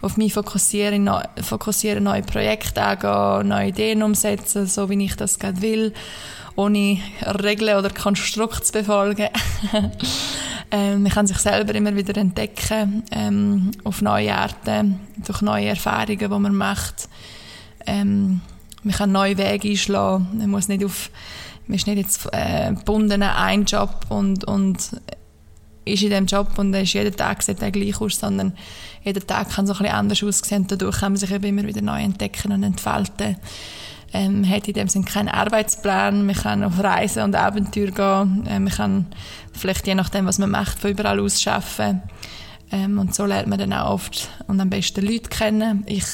auf 0.00 0.16
mich 0.16 0.32
fokussieren, 0.32 1.10
fokussieren 1.42 2.04
neue 2.04 2.22
Projekte 2.22 2.82
angehen, 2.82 3.48
neue 3.48 3.68
Ideen 3.68 4.02
umsetzen, 4.02 4.66
so 4.66 4.88
wie 4.88 5.04
ich 5.04 5.14
das 5.14 5.38
gerade 5.38 5.60
will, 5.60 5.92
ohne 6.54 6.98
Regeln 7.22 7.76
oder 7.76 7.90
Konstrukte 7.90 8.62
zu 8.62 8.72
befolgen. 8.72 9.28
ähm, 10.70 11.02
man 11.02 11.12
kann 11.12 11.26
sich 11.26 11.38
selber 11.38 11.74
immer 11.74 11.94
wieder 11.94 12.16
entdecken, 12.16 13.02
ähm, 13.10 13.70
auf 13.84 14.02
neue 14.02 14.34
Arten, 14.34 15.00
durch 15.24 15.42
neue 15.42 15.68
Erfahrungen, 15.68 16.18
die 16.18 16.28
man 16.28 16.54
macht. 16.54 17.08
Ähm, 17.86 18.40
man 18.82 18.94
kann 18.94 19.12
neue 19.12 19.38
Wege 19.38 19.68
einschlagen. 19.68 20.28
Man 20.38 20.50
muss 20.50 20.68
nicht 20.68 20.84
auf 20.84 21.10
man 21.66 21.76
ist 21.76 21.86
nicht 21.86 21.98
jetzt 21.98 22.28
äh, 22.32 22.72
gebunden 22.72 23.22
an 23.22 23.36
einen 23.36 23.64
Job 23.64 24.06
und, 24.08 24.44
und 24.44 24.78
ist 25.84 26.02
in 26.02 26.10
diesem 26.10 26.26
Job 26.26 26.58
und 26.58 26.74
ist 26.74 26.92
jeden 26.92 27.16
Tag 27.16 27.42
sieht 27.42 27.62
er 27.62 27.70
gleich 27.70 28.00
aus, 28.00 28.18
sondern 28.18 28.52
jeder 29.04 29.24
Tag 29.24 29.50
kann 29.50 29.66
so 29.66 29.72
ein 29.72 29.78
bisschen 29.78 29.94
anders 29.94 30.22
aussehen. 30.22 30.66
Dadurch 30.66 30.98
kann 30.98 31.12
man 31.12 31.16
sich 31.18 31.30
immer 31.30 31.64
wieder 31.64 31.82
neu 31.82 32.02
entdecken 32.02 32.52
und 32.52 32.62
entfalten. 32.62 33.36
Ähm, 34.12 34.48
hat 34.48 34.68
in 34.68 34.74
dem 34.74 34.88
Sinne 34.88 35.04
keinen 35.04 35.28
Arbeitsplan, 35.28 36.24
man 36.24 36.34
kann 36.34 36.64
auf 36.64 36.78
Reisen 36.82 37.24
und 37.24 37.34
Abenteuer 37.34 37.90
gehen, 37.90 38.46
äh, 38.46 38.60
man 38.60 38.72
kann 38.72 39.06
vielleicht 39.52 39.86
je 39.86 39.94
nachdem, 39.94 40.26
was 40.26 40.38
man 40.38 40.50
macht, 40.50 40.78
von 40.78 40.90
überall 40.90 41.20
aus 41.20 41.44
arbeiten. 41.46 42.02
Ähm, 42.70 42.98
und 42.98 43.14
so 43.14 43.26
lernt 43.26 43.48
man 43.48 43.58
dann 43.58 43.72
auch 43.72 43.90
oft 43.90 44.28
und 44.46 44.60
am 44.60 44.70
besten 44.70 45.04
Leute 45.04 45.28
kennen. 45.28 45.84
Ich 45.86 46.04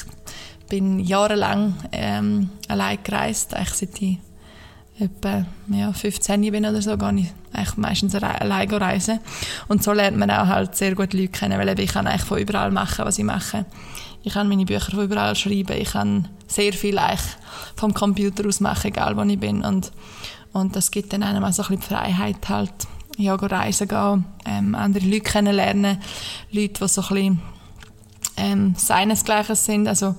bin 0.69 1.01
jahrelang 1.01 1.75
ähm, 1.93 2.51
allein 2.69 2.99
gereist, 3.03 3.55
eigentlich 3.55 3.75
seit 3.75 4.03
ich 4.03 4.19
etwa 4.99 5.45
ja, 5.69 5.93
15 5.93 6.41
bin 6.51 6.65
oder 6.65 6.81
so, 6.81 6.97
gehe 6.97 7.15
ich 7.17 7.33
eigentlich 7.53 7.77
meistens 7.77 8.15
alleine 8.15 8.81
reisen. 8.81 9.21
Und 9.69 9.83
so 9.83 9.93
lernt 9.93 10.17
man 10.17 10.31
auch 10.31 10.47
halt 10.47 10.77
sehr 10.77 10.95
gut 10.95 11.13
Leute 11.13 11.29
kennen, 11.29 11.59
weil 11.59 11.79
ich 11.79 11.93
kann 11.93 12.07
eigentlich 12.07 12.23
von 12.23 12.39
überall 12.39 12.71
machen, 12.71 13.05
was 13.05 13.19
ich 13.19 13.25
mache. 13.25 13.65
Ich 14.23 14.35
kann 14.35 14.49
meine 14.49 14.65
Bücher 14.65 14.93
von 14.93 15.05
überall 15.05 15.35
schreiben, 15.35 15.77
ich 15.77 15.93
kann 15.93 16.29
sehr 16.47 16.73
viel 16.73 16.99
eigentlich 16.99 17.21
vom 17.77 17.93
Computer 17.93 18.47
aus 18.47 18.61
machen, 18.61 18.89
egal 18.89 19.17
wo 19.17 19.23
ich 19.23 19.39
bin. 19.39 19.65
Und, 19.65 19.93
und 20.53 20.77
das 20.77 20.91
gibt 20.91 21.13
dann 21.13 21.23
einem 21.23 21.45
auch 21.45 21.53
so 21.53 21.63
ein 21.63 21.69
bisschen 21.69 21.83
die 21.83 21.95
Freiheit 21.95 22.49
halt, 22.49 22.73
ja, 23.17 23.35
reisen 23.35 23.89
gehen, 23.89 24.25
ähm, 24.47 24.75
andere 24.75 25.05
Leute 25.05 25.21
kennenlernen, 25.21 25.99
Leute, 26.51 26.85
die 26.85 26.89
so 26.89 27.03
ein 27.03 27.09
bisschen 27.09 27.43
ähm, 28.37 28.75
seinesgleiches 28.77 29.65
sind. 29.65 29.89
Also 29.89 30.15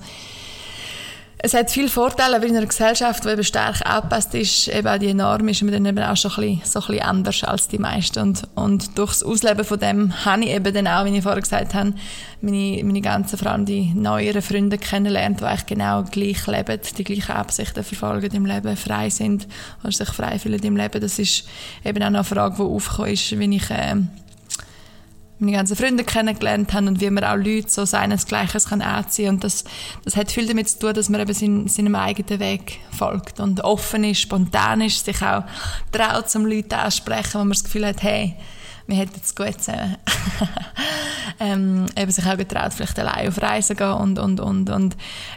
es 1.44 1.52
hat 1.52 1.70
viele 1.70 1.88
Vorteile, 1.88 2.36
aber 2.36 2.46
in 2.46 2.56
einer 2.56 2.64
Gesellschaft, 2.64 3.22
die 3.22 3.28
eben 3.28 3.44
stark 3.44 3.84
angepasst 3.84 4.34
ist, 4.34 4.68
eben 4.68 4.88
auch 4.88 4.96
die 4.96 5.12
Norm, 5.12 5.46
ist 5.48 5.62
man 5.62 5.72
dann 5.72 5.84
eben 5.84 6.02
auch 6.02 6.16
schon 6.16 6.30
ein 6.30 6.58
bisschen, 6.58 6.60
so 6.64 6.80
ein 6.80 6.86
bisschen 6.86 7.02
anders 7.02 7.44
als 7.44 7.68
die 7.68 7.78
meisten. 7.78 8.18
Und, 8.18 8.48
und 8.54 8.96
durchs 8.96 9.22
Ausleben 9.22 9.62
von 9.62 9.78
dem 9.78 10.24
habe 10.24 10.42
ich 10.42 10.48
eben 10.48 10.72
dann 10.72 10.86
auch, 10.86 11.04
wie 11.04 11.14
ich 11.14 11.22
vorher 11.22 11.42
gesagt 11.42 11.74
habe, 11.74 11.92
meine, 12.40 12.82
meine 12.82 13.02
ganzen, 13.02 13.36
vor 13.36 13.52
allem 13.52 13.66
die 13.66 13.92
neueren 13.92 14.40
Freunde 14.40 14.78
kennengelernt, 14.78 15.40
die 15.40 15.44
eigentlich 15.44 15.66
genau 15.66 16.02
gleich 16.04 16.46
leben, 16.46 16.80
die 16.96 17.04
gleichen 17.04 17.32
Absichten 17.32 17.84
verfolgen 17.84 18.34
im 18.34 18.46
Leben, 18.46 18.74
frei 18.74 19.10
sind 19.10 19.46
oder 19.82 19.92
sich 19.92 20.08
frei 20.08 20.38
fühlen 20.38 20.62
im 20.62 20.78
Leben. 20.78 20.98
Das 20.98 21.18
ist 21.18 21.44
eben 21.84 22.02
auch 22.02 22.08
noch 22.08 22.20
eine 22.20 22.24
Frage, 22.24 22.56
die 22.56 22.62
aufgekommen 22.62 23.12
ist, 23.12 23.38
wenn 23.38 23.52
ich... 23.52 23.68
Äh, 23.68 23.96
meine 25.44 25.56
ganzen 25.56 25.76
Freunde 25.76 26.04
kennengelernt 26.04 26.72
haben 26.72 26.88
und 26.88 27.00
wie 27.00 27.10
man 27.10 27.24
auch 27.24 27.36
Leute 27.36 27.68
so 27.68 27.84
seinesgleiches 27.84 28.68
kann 28.68 28.82
anziehen 28.82 29.34
und 29.34 29.44
das, 29.44 29.64
das 30.04 30.16
hat 30.16 30.30
viel 30.30 30.46
damit 30.46 30.68
zu 30.68 30.78
tun, 30.78 30.94
dass 30.94 31.08
man 31.08 31.20
eben 31.20 31.34
seinen, 31.34 31.68
seinem 31.68 31.94
eigenen 31.94 32.40
Weg 32.40 32.80
folgt 32.96 33.40
und 33.40 33.62
offen 33.62 34.04
ist, 34.04 34.20
spontan 34.20 34.80
ist, 34.80 35.04
sich 35.04 35.22
auch 35.22 35.44
traut, 35.92 36.30
zum 36.30 36.46
Leute 36.46 36.78
ansprechen, 36.78 37.34
wo 37.34 37.38
man 37.38 37.50
das 37.50 37.64
Gefühl 37.64 37.86
hat, 37.86 38.02
hey, 38.02 38.36
wir 38.86 38.96
hätten 38.96 39.20
es 39.22 39.34
gut 39.34 39.62
zusammen. 39.62 39.96
ähm, 41.40 41.86
eben 41.96 42.10
sich 42.10 42.26
auch 42.26 42.36
getraut, 42.36 42.74
vielleicht 42.74 42.98
allein 42.98 43.28
auf 43.28 43.40
Reisen 43.40 43.76
gehen 43.76 43.92
und, 43.92 44.18
und, 44.18 44.40
und, 44.40 44.68
und 44.68 44.96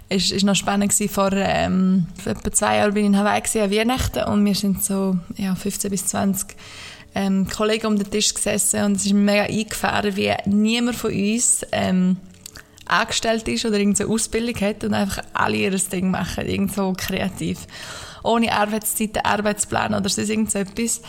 es 0.10 0.32
war 0.32 0.44
noch 0.46 0.56
spannend 0.56 0.92
gewesen, 0.92 1.14
vor, 1.14 1.32
ähm, 1.32 2.08
vor 2.22 2.34
etwa 2.34 2.52
zwei 2.52 2.78
Jahren 2.78 2.94
bin 2.94 3.04
ich 3.04 3.10
in 3.12 3.18
Hawaii 3.18 3.42
gewesen, 3.42 3.62
an 3.62 3.72
Weihnachten 3.72 4.24
und 4.26 4.46
wir 4.46 4.56
sind 4.56 4.84
so, 4.84 5.18
ja, 5.38 5.56
15 5.56 5.92
bis 5.92 6.06
20 6.08 6.56
ähm, 7.18 7.48
Kollegen 7.50 7.88
um 7.88 7.98
den 7.98 8.12
Tisch 8.12 8.32
gesessen 8.32 8.84
und 8.84 8.98
es 8.98 9.06
ist 9.08 9.14
mir 9.14 9.20
mega 9.20 9.44
eingefahren, 9.44 10.16
wie 10.16 10.32
niemand 10.46 10.96
von 10.96 11.12
uns 11.12 11.66
ähm, 11.72 12.18
angestellt 12.86 13.48
ist 13.48 13.66
oder 13.66 13.80
irgendeine 13.80 14.12
Ausbildung 14.12 14.62
hat 14.62 14.84
und 14.84 14.94
einfach 14.94 15.24
alle 15.34 15.58
ihr 15.58 15.72
Ding 15.72 16.12
machen, 16.12 16.46
irgendwo 16.46 16.94
kreativ. 16.94 17.66
Ohne 18.24 18.54
Arbeitszeiten, 18.54 19.26
Arbeitsplan 19.26 19.96
oder 19.96 20.10
sonst 20.10 20.30
irgendetwas 20.30 21.02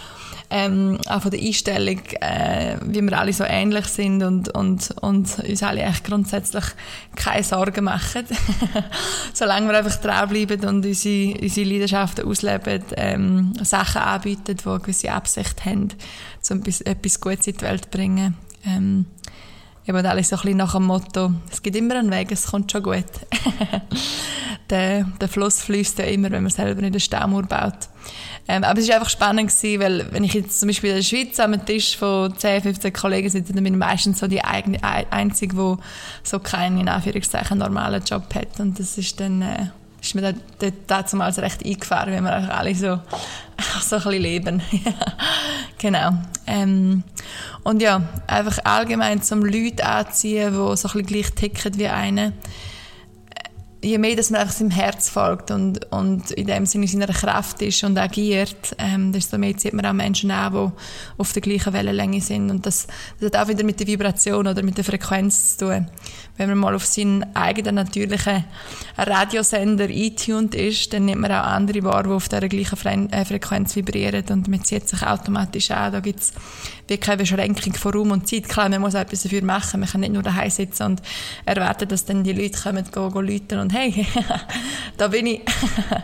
ähm, 0.50 0.98
auch 1.06 1.22
von 1.22 1.30
der 1.30 1.40
Einstellung, 1.40 2.00
äh, 2.20 2.76
wie 2.82 3.02
wir 3.02 3.18
alle 3.18 3.32
so 3.32 3.44
ähnlich 3.44 3.86
sind 3.86 4.22
und, 4.22 4.48
und, 4.54 4.90
und 5.02 5.38
uns 5.38 5.62
alle 5.62 5.82
echt 5.82 6.04
grundsätzlich 6.04 6.64
keine 7.16 7.42
Sorgen 7.42 7.84
machen. 7.84 8.24
Solange 9.34 9.68
wir 9.68 9.78
einfach 9.78 9.96
dranbleiben 9.96 10.64
und 10.64 10.86
unsere, 10.86 11.38
unsere 11.38 11.68
Leidenschaften 11.68 12.26
ausleben, 12.26 12.82
ähm, 12.96 13.52
Sachen 13.62 14.00
anbieten, 14.00 14.56
die 14.56 14.68
eine 14.68 14.80
gewisse 14.80 15.12
Absicht 15.12 15.64
haben, 15.64 15.88
um 16.50 16.62
etwas, 16.84 17.20
Gutes 17.20 17.46
in 17.46 17.56
die 17.56 17.62
Welt 17.62 17.84
zu 17.84 17.90
bringen. 17.90 18.36
Ähm, 18.64 19.06
eben 19.88 20.06
alles 20.06 20.28
so 20.28 20.36
ein 20.36 20.42
bisschen 20.42 20.58
nach 20.58 20.74
dem 20.74 20.84
Motto, 20.84 21.32
es 21.50 21.62
gibt 21.62 21.76
immer 21.76 21.96
einen 21.96 22.10
Weg, 22.10 22.30
es 22.32 22.46
kommt 22.46 22.70
schon 22.70 22.82
gut. 22.82 23.04
der, 24.70 25.04
der 25.20 25.28
Fluss 25.28 25.62
fließt 25.62 25.98
ja 25.98 26.04
immer, 26.04 26.30
wenn 26.30 26.42
man 26.42 26.50
selber 26.50 26.80
nicht 26.80 26.94
den 26.94 27.00
Stammauer 27.00 27.44
baut. 27.44 27.88
Ähm, 28.46 28.64
aber 28.64 28.80
es 28.80 28.88
war 28.88 28.96
einfach 28.96 29.10
spannend 29.10 29.50
gewesen, 29.50 29.80
weil 29.80 30.12
wenn 30.12 30.24
ich 30.24 30.32
jetzt 30.32 30.58
zum 30.58 30.68
Beispiel 30.68 30.90
in 30.90 30.96
der 30.96 31.02
Schweiz 31.02 31.38
am 31.38 31.64
Tisch 31.66 31.96
von 31.96 32.36
10, 32.36 32.62
15 32.62 32.92
Kollegen 32.92 33.28
sitze, 33.28 33.52
dann 33.52 33.62
bin 33.62 33.74
ich 33.74 33.78
meistens 33.78 34.20
so 34.20 34.26
die 34.26 34.42
eigene, 34.42 34.82
Einzige, 34.82 35.54
die 35.54 35.74
so 36.22 36.38
keinen, 36.38 36.80
in 36.80 36.88
Anführungszeichen, 36.88 37.58
normalen 37.58 38.02
Job 38.02 38.34
hat. 38.34 38.58
Und 38.58 38.78
das 38.78 38.96
ist 38.96 39.20
dann, 39.20 39.42
äh, 39.42 39.66
ist 40.00 40.14
mir 40.14 40.34
dort 40.58 41.12
damals 41.12 41.38
recht 41.38 41.64
eingefahren, 41.64 42.12
wenn 42.12 42.24
wir 42.24 42.54
alle 42.54 42.74
so, 42.74 42.86
so 43.80 43.96
ein 43.96 44.02
bisschen 44.02 44.22
leben. 44.22 44.62
genau. 45.78 46.12
Ähm, 46.46 47.02
und 47.64 47.82
ja, 47.82 48.02
einfach 48.26 48.58
allgemein 48.64 49.22
zum 49.22 49.44
Leute 49.44 49.84
anziehen, 49.84 50.52
die 50.52 50.56
so 50.56 50.70
ein 50.70 50.74
bisschen 50.76 51.06
gleich 51.06 51.30
ticken 51.32 51.78
wie 51.78 51.88
eine 51.88 52.32
je 53.82 53.98
mehr 53.98 54.16
dass 54.16 54.30
man 54.30 54.40
einfach 54.40 54.54
seinem 54.54 54.70
Herz 54.70 55.08
folgt 55.08 55.50
und, 55.50 55.90
und 55.92 56.30
in 56.32 56.46
dem 56.46 56.66
Sinne 56.66 56.88
seiner 56.88 57.06
Kraft 57.06 57.62
ist 57.62 57.84
und 57.84 57.96
agiert, 57.98 58.74
ähm, 58.78 59.12
desto 59.12 59.38
mehr 59.38 59.56
zieht 59.56 59.72
man 59.72 59.86
auch 59.86 59.92
Menschen 59.92 60.30
an, 60.30 60.52
die 60.52 61.20
auf 61.20 61.32
der 61.32 61.42
gleichen 61.42 61.72
Wellenlänge 61.72 62.20
sind. 62.20 62.50
Und 62.50 62.66
das, 62.66 62.88
das 63.20 63.26
hat 63.26 63.36
auch 63.36 63.48
wieder 63.48 63.64
mit 63.64 63.78
der 63.78 63.86
Vibration 63.86 64.46
oder 64.46 64.62
mit 64.62 64.76
der 64.76 64.84
Frequenz 64.84 65.56
zu 65.56 65.66
tun. 65.66 65.86
Wenn 66.36 66.50
man 66.50 66.58
mal 66.58 66.74
auf 66.74 66.86
seinen 66.86 67.34
eigenen 67.34 67.76
natürlichen 67.76 68.44
Radiosender 68.96 69.86
eintuned 69.86 70.54
ist, 70.54 70.92
dann 70.92 71.04
nimmt 71.04 71.20
man 71.20 71.32
auch 71.32 71.44
andere 71.44 71.82
wahr, 71.82 72.04
die 72.04 72.10
auf 72.10 72.28
dieser 72.28 72.48
gleichen 72.48 72.76
Fre 72.76 73.08
äh, 73.10 73.24
Frequenz 73.24 73.76
vibrieren 73.76 74.24
und 74.30 74.48
man 74.48 74.62
zieht 74.62 74.88
sich 74.88 75.02
automatisch 75.02 75.70
an. 75.70 75.92
Da 75.92 76.00
gibt 76.00 76.20
es 76.20 76.32
wie 76.88 76.96
keine 76.96 77.18
Beschränkung 77.18 77.74
von 77.74 77.92
Raum 77.92 78.10
und 78.12 78.28
Zeit. 78.28 78.48
Klar, 78.48 78.68
man 78.68 78.80
muss 78.80 78.94
etwas 78.94 79.22
dafür 79.22 79.44
machen. 79.44 79.80
Man 79.80 79.88
kann 79.88 80.00
nicht 80.00 80.12
nur 80.12 80.22
daheim 80.22 80.50
sitzen 80.50 80.84
und 80.84 81.02
erwarten, 81.44 81.88
dass 81.88 82.04
dann 82.06 82.24
die 82.24 82.32
Leute 82.32 82.58
kommen, 82.60 82.84
gehen, 82.84 83.12
gehen 83.12 83.26
läuten 83.26 83.58
und 83.68 83.74
hey, 83.74 84.06
da 84.96 85.08
bin 85.08 85.26
ich. 85.26 85.40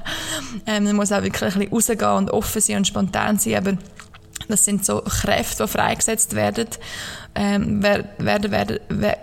ähm, 0.67 0.85
man 0.85 0.97
muss 0.97 1.13
auch 1.13 1.23
wirklich 1.23 1.55
ein 1.55 1.61
bisschen 1.61 1.73
rausgehen 1.73 2.17
und 2.17 2.31
offen 2.31 2.61
sein 2.61 2.77
und 2.77 2.87
spontan 2.87 3.39
sein, 3.39 3.57
aber 3.57 3.79
das 4.49 4.65
sind 4.67 4.85
so 4.85 5.01
Kräfte, 5.01 5.65
die 5.65 5.69
freigesetzt 5.71 6.35
werden, 6.35 6.69
ähm, 7.35 7.83
werden, 7.83 8.07
werden, 8.53 8.79
werden 8.89 9.21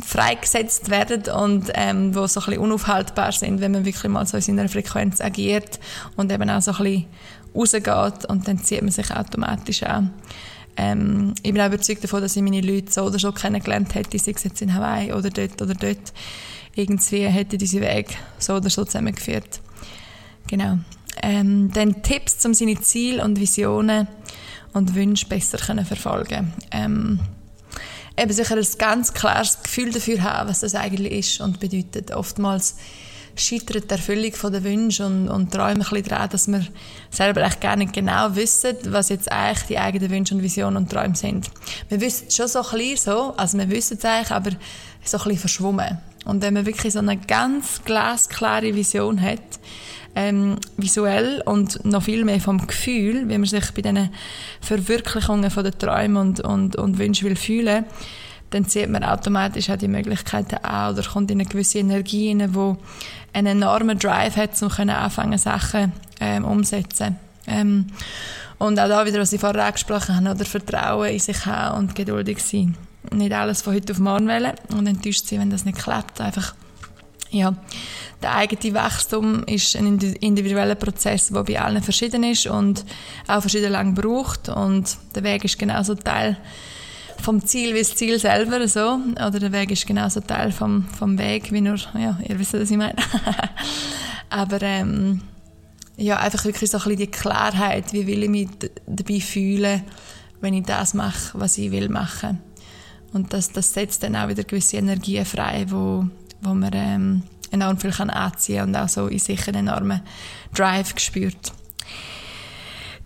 freigesetzt 0.00 0.90
werden 0.90 1.32
und 1.32 1.70
ähm, 1.74 2.14
wo 2.14 2.26
so 2.26 2.40
ein 2.40 2.46
bisschen 2.46 2.62
unaufhaltbar 2.62 3.32
sind, 3.32 3.60
wenn 3.60 3.72
man 3.72 3.84
wirklich 3.84 4.10
mal 4.10 4.26
so 4.26 4.36
in 4.36 4.42
seiner 4.42 4.68
Frequenz 4.68 5.20
agiert 5.20 5.78
und 6.16 6.32
eben 6.32 6.50
auch 6.50 6.62
so 6.62 6.72
ein 6.72 6.76
bisschen 6.78 7.04
rausgeht 7.54 8.24
und 8.28 8.48
dann 8.48 8.62
zieht 8.62 8.82
man 8.82 8.90
sich 8.90 9.10
automatisch 9.12 9.84
an. 9.84 10.12
Ähm, 10.76 11.34
ich 11.42 11.52
bin 11.52 11.60
auch 11.60 11.66
überzeugt 11.66 12.02
davon, 12.02 12.20
dass 12.20 12.36
ich 12.36 12.42
meine 12.42 12.60
Leute 12.60 12.92
so 12.92 13.02
oder 13.02 13.18
so 13.18 13.32
kennengelernt 13.32 13.94
hätte, 13.94 14.18
sei 14.18 14.32
es 14.32 14.44
jetzt 14.44 14.60
in 14.60 14.74
Hawaii 14.74 15.12
oder 15.12 15.30
dort 15.30 15.62
oder 15.62 15.74
dort. 15.74 16.12
Irgendwie 16.76 17.26
hätte 17.26 17.58
diese 17.58 17.80
Weg 17.80 18.16
so 18.38 18.54
oder 18.54 18.70
so 18.70 18.84
zusammengeführt. 18.84 19.60
Genau. 20.46 20.78
Ähm, 21.22 21.72
dann 21.72 22.02
Tipps, 22.02 22.44
um 22.46 22.54
seine 22.54 22.80
Ziele 22.80 23.24
und 23.24 23.40
Visionen 23.40 24.06
und 24.72 24.94
Wünsche 24.94 25.26
besser 25.26 25.58
können 25.58 25.84
verfolgen 25.84 26.52
ähm, 26.70 27.18
eben 28.16 28.32
sicher 28.32 28.56
ein 28.56 28.66
ganz 28.78 29.12
klares 29.12 29.62
Gefühl 29.62 29.92
dafür 29.92 30.22
haben, 30.22 30.48
was 30.48 30.60
das 30.60 30.74
eigentlich 30.74 31.12
ist 31.12 31.40
und 31.40 31.60
bedeutet. 31.60 32.10
Oftmals 32.12 32.76
scheitert 33.34 33.90
die 33.90 33.94
Erfüllung 33.94 34.32
der 34.50 34.64
Wünsche 34.64 35.04
und, 35.04 35.28
und 35.28 35.52
Träume 35.52 35.72
ein 35.72 35.78
bisschen 35.78 36.04
daran, 36.04 36.30
dass 36.30 36.48
wir 36.48 36.66
selber 37.10 37.42
echt 37.42 37.60
gar 37.60 37.76
nicht 37.76 37.92
genau 37.92 38.34
wissen, 38.34 38.76
was 38.86 39.10
jetzt 39.10 39.30
eigentlich 39.30 39.66
die 39.68 39.78
eigenen 39.78 40.10
Wünsche 40.10 40.34
und 40.34 40.42
Visionen 40.42 40.78
und 40.78 40.90
Träume 40.90 41.14
sind. 41.14 41.50
Wir 41.90 42.00
wissen 42.00 42.28
es 42.28 42.36
schon 42.36 42.48
so 42.48 42.60
ein 42.60 42.78
bisschen 42.78 42.96
so, 42.96 43.34
also 43.36 43.58
wir 43.58 43.68
wissen 43.68 43.98
es 43.98 44.04
eigentlich, 44.06 44.30
aber 44.30 44.50
so 45.08 45.18
ein 45.18 45.24
bisschen 45.24 45.38
verschwommen. 45.38 45.98
Und 46.24 46.42
wenn 46.42 46.54
man 46.54 46.66
wirklich 46.66 46.92
so 46.92 46.98
eine 46.98 47.16
ganz 47.16 47.82
glasklare 47.84 48.74
Vision 48.74 49.20
hat, 49.20 49.40
ähm, 50.16 50.56
visuell 50.76 51.42
und 51.44 51.84
noch 51.84 52.02
viel 52.02 52.24
mehr 52.24 52.40
vom 52.40 52.66
Gefühl, 52.66 53.28
wie 53.28 53.38
man 53.38 53.44
sich 53.44 53.70
bei 53.72 53.82
diesen 53.82 54.10
Verwirklichungen 54.60 55.50
von 55.50 55.62
den 55.62 55.78
Träumen 55.78 56.16
und, 56.16 56.40
und, 56.40 56.76
und 56.76 56.98
Wünschen 56.98 57.28
will 57.28 57.36
fühlen, 57.36 57.84
dann 58.50 58.64
sieht 58.64 58.88
man 58.88 59.04
automatisch 59.04 59.68
auch 59.70 59.76
die 59.76 59.88
Möglichkeiten 59.88 60.56
an 60.64 60.94
oder 60.94 61.06
kommt 61.06 61.30
in 61.30 61.40
eine 61.40 61.48
gewisse 61.48 61.78
Energie 61.78 62.30
rein, 62.30 62.52
die 62.52 62.74
einen 63.32 63.62
enormen 63.62 63.98
Drive 63.98 64.36
hat, 64.36 64.60
um 64.62 64.88
anfangen 64.88 65.38
Sachen 65.38 65.92
ähm, 66.20 66.44
umsetzen. 66.44 67.16
Ähm, 67.46 67.86
und 68.58 68.80
auch 68.80 68.88
da 68.88 69.04
wieder, 69.04 69.20
was 69.20 69.32
ich 69.32 69.40
vorher 69.40 69.66
angesprochen 69.66 70.16
habe, 70.16 70.30
oder 70.30 70.44
Vertrauen 70.44 71.10
in 71.10 71.18
sich 71.18 71.44
haben 71.44 71.78
und 71.78 71.94
geduldig 71.94 72.42
sein. 72.42 72.74
Nicht 73.12 73.32
alles 73.32 73.62
von 73.62 73.74
heute 73.74 73.92
auf 73.92 73.98
morgen 73.98 74.28
wählen 74.28 74.54
und 74.76 74.86
enttäuscht 74.86 75.26
sein, 75.26 75.40
wenn 75.40 75.50
das 75.50 75.64
nicht 75.64 75.78
klappt. 75.78 76.20
Einfach, 76.20 76.54
ja, 77.30 77.54
der 78.22 78.34
eigene 78.34 78.74
Wachstum 78.74 79.44
ist 79.44 79.76
ein 79.76 79.98
individueller 79.98 80.74
Prozess, 80.74 81.28
der 81.28 81.44
bei 81.44 81.60
allen 81.60 81.82
verschieden 81.82 82.24
ist 82.24 82.46
und 82.46 82.84
auch 83.26 83.40
verschieden 83.40 83.72
lang 83.72 83.94
braucht. 83.94 84.48
Und 84.48 84.96
der 85.14 85.22
Weg 85.22 85.44
ist 85.44 85.58
genauso 85.58 85.94
Teil 85.94 86.36
vom 87.22 87.44
Ziel 87.44 87.74
wie 87.74 87.78
das 87.78 87.94
Ziel 87.94 88.18
selber 88.18 88.66
so. 88.68 88.98
Oder 89.12 89.38
der 89.38 89.52
Weg 89.52 89.70
ist 89.70 89.86
genauso 89.86 90.20
Teil 90.20 90.52
vom, 90.52 90.84
vom 90.84 91.18
Weg 91.18 91.52
wie 91.52 91.60
nur 91.60 91.76
ja 91.94 92.18
ihr 92.26 92.38
wisst 92.38 92.54
was 92.54 92.70
ich 92.70 92.76
meine. 92.76 92.96
Aber 94.30 94.60
ähm, 94.62 95.22
ja 95.96 96.18
einfach 96.18 96.44
wirklich 96.44 96.70
so 96.70 96.78
ein 96.78 96.84
bisschen 96.84 96.98
die 96.98 97.06
Klarheit 97.10 97.92
wie 97.92 98.06
will 98.06 98.22
ich 98.22 98.30
mich 98.30 98.48
dabei 98.86 99.20
fühlen 99.20 99.82
wenn 100.40 100.54
ich 100.54 100.64
das 100.64 100.94
mache 100.94 101.38
was 101.38 101.58
ich 101.58 101.70
will 101.70 101.88
machen 101.88 102.38
und 103.16 103.32
das, 103.32 103.50
das 103.50 103.72
setzt 103.72 104.02
dann 104.02 104.14
auch 104.14 104.28
wieder 104.28 104.44
gewisse 104.44 104.76
Energien 104.76 105.24
frei 105.24 105.66
wo, 105.68 106.06
wo 106.42 106.54
man 106.54 106.70
ähm, 106.74 107.22
enorm 107.50 107.78
viel 107.78 107.90
kann 107.90 108.10
anziehen 108.10 108.62
und 108.62 108.76
auch 108.76 108.88
so 108.88 109.08
in 109.08 109.18
sich 109.18 109.48
einen 109.48 109.68
enormen 109.68 110.02
Drive 110.54 110.94
gespürt. 110.94 111.52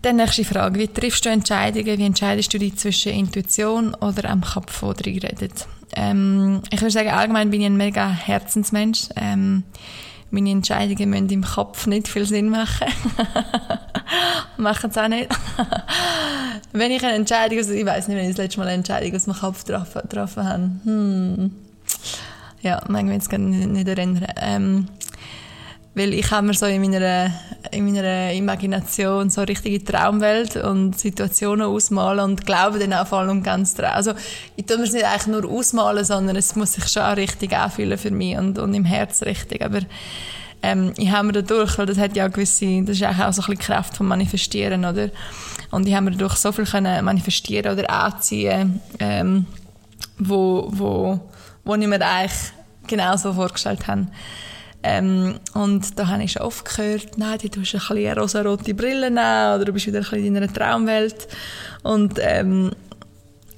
Dann 0.01 0.15
nächste 0.15 0.43
Frage. 0.43 0.79
Wie 0.79 0.87
triffst 0.87 1.25
du 1.25 1.29
Entscheidungen? 1.29 1.97
Wie 1.97 2.05
entscheidest 2.05 2.53
du 2.53 2.57
dich 2.57 2.75
zwischen 2.75 3.13
Intuition 3.13 3.93
oder 3.95 4.29
am 4.29 4.41
Kopf, 4.41 4.81
wo 4.81 4.93
drin 4.93 5.19
redet? 5.19 5.67
Ähm, 5.95 6.61
ich 6.71 6.81
würde 6.81 6.91
sagen, 6.91 7.09
allgemein 7.09 7.51
bin 7.51 7.61
ich 7.61 7.67
ein 7.67 7.77
mega 7.77 8.09
Herzensmensch. 8.09 9.09
Ähm, 9.15 9.63
meine 10.31 10.49
Entscheidungen 10.49 11.09
müssen 11.09 11.29
im 11.29 11.43
Kopf 11.43 11.85
nicht 11.87 12.07
viel 12.07 12.25
Sinn 12.25 12.49
machen. 12.49 12.87
machen 14.57 14.89
es 14.89 14.97
auch 14.97 15.07
nicht. 15.07 15.29
wenn 16.71 16.91
ich 16.91 17.03
eine 17.03 17.15
Entscheidung, 17.15 17.57
also 17.57 17.73
ich 17.73 17.85
weiß 17.85 18.07
nicht, 18.07 18.17
wenn 18.17 18.25
ich 18.25 18.35
das 18.35 18.45
letzte 18.45 18.59
Mal 18.59 18.67
eine 18.67 18.75
Entscheidung 18.75 19.15
aus 19.15 19.25
dem 19.25 19.33
Kopf 19.33 19.65
getroffen, 19.65 20.01
getroffen 20.03 20.43
habe. 20.43 20.71
Hm. 20.83 21.51
Ja, 22.61 22.81
manchmal 22.87 23.15
jetzt 23.15 23.29
kann 23.29 23.53
ich 23.53 23.67
nicht 23.67 23.87
erinnern. 23.87 24.27
Ähm, 24.37 24.87
weil 25.93 26.13
ich 26.13 26.31
habe 26.31 26.47
mir 26.47 26.53
so 26.53 26.67
in 26.67 26.81
meiner, 26.81 27.31
in 27.71 27.85
meiner 27.85 28.31
Imagination 28.31 29.29
so 29.29 29.41
richtige 29.41 29.83
Traumwelt 29.83 30.55
und 30.55 30.97
Situationen 30.97 31.67
ausmalen 31.67 32.31
und 32.31 32.45
glaube 32.45 32.79
dann 32.79 32.93
auch 32.93 33.07
voll 33.07 33.27
und 33.27 33.43
ganz 33.43 33.73
daran. 33.73 33.95
Also 33.95 34.13
ich 34.55 34.65
tue 34.65 34.77
mir 34.77 34.83
es 34.83 34.93
nicht 34.93 35.03
eigentlich 35.03 35.27
nur 35.27 35.51
ausmalen, 35.51 36.05
sondern 36.05 36.37
es 36.37 36.55
muss 36.55 36.73
sich 36.73 36.87
schon 36.87 37.03
richtig 37.03 37.53
anfühlen 37.53 37.97
für 37.97 38.11
mich 38.11 38.37
und, 38.37 38.57
und 38.57 38.73
im 38.73 38.85
Herz 38.85 39.23
richtig. 39.23 39.65
Aber 39.65 39.79
ähm, 40.63 40.93
ich 40.97 41.11
habe 41.11 41.27
mir 41.27 41.33
dadurch, 41.33 41.77
weil 41.77 41.85
das 41.85 41.97
hat 41.97 42.15
ja 42.15 42.27
gewisse, 42.27 42.83
das 42.83 42.97
ist 42.97 43.03
auch 43.03 43.13
so 43.13 43.23
ein 43.23 43.33
bisschen 43.33 43.57
Kraft 43.57 43.97
vom 43.97 44.07
Manifestieren, 44.07 44.85
oder? 44.85 45.09
Und 45.71 45.87
ich 45.87 45.93
habe 45.93 46.05
mir 46.05 46.11
dadurch 46.11 46.35
so 46.35 46.51
viel 46.51 46.65
können 46.65 47.03
manifestieren 47.03 47.73
oder 47.73 47.89
anziehen, 47.89 48.81
ähm, 48.99 49.45
wo, 50.17 50.67
wo 50.71 51.19
wo 51.63 51.75
ich 51.75 51.87
mir 51.87 52.01
eigentlich 52.01 52.53
genau 52.87 53.15
so 53.17 53.33
vorgestellt 53.33 53.87
habe. 53.87 54.07
Ähm, 54.83 55.39
und 55.53 55.99
da 55.99 56.07
habe 56.07 56.23
ich 56.23 56.31
schon 56.31 56.41
oft 56.41 56.65
gehört, 56.65 57.17
nein, 57.17 57.37
du 57.37 57.47
hast 57.47 57.55
ein 57.55 57.79
bisschen 57.79 57.97
eine 57.97 58.19
rosa-rote 58.19 58.73
Brille 58.73 59.11
nehmen, 59.11 59.55
oder 59.55 59.65
du 59.65 59.73
bist 59.73 59.85
wieder 59.85 59.99
ein 59.99 60.03
bisschen 60.03 60.25
in 60.25 60.37
einer 60.37 60.51
Traumwelt. 60.51 61.27
Und 61.83 62.17
ähm, 62.19 62.71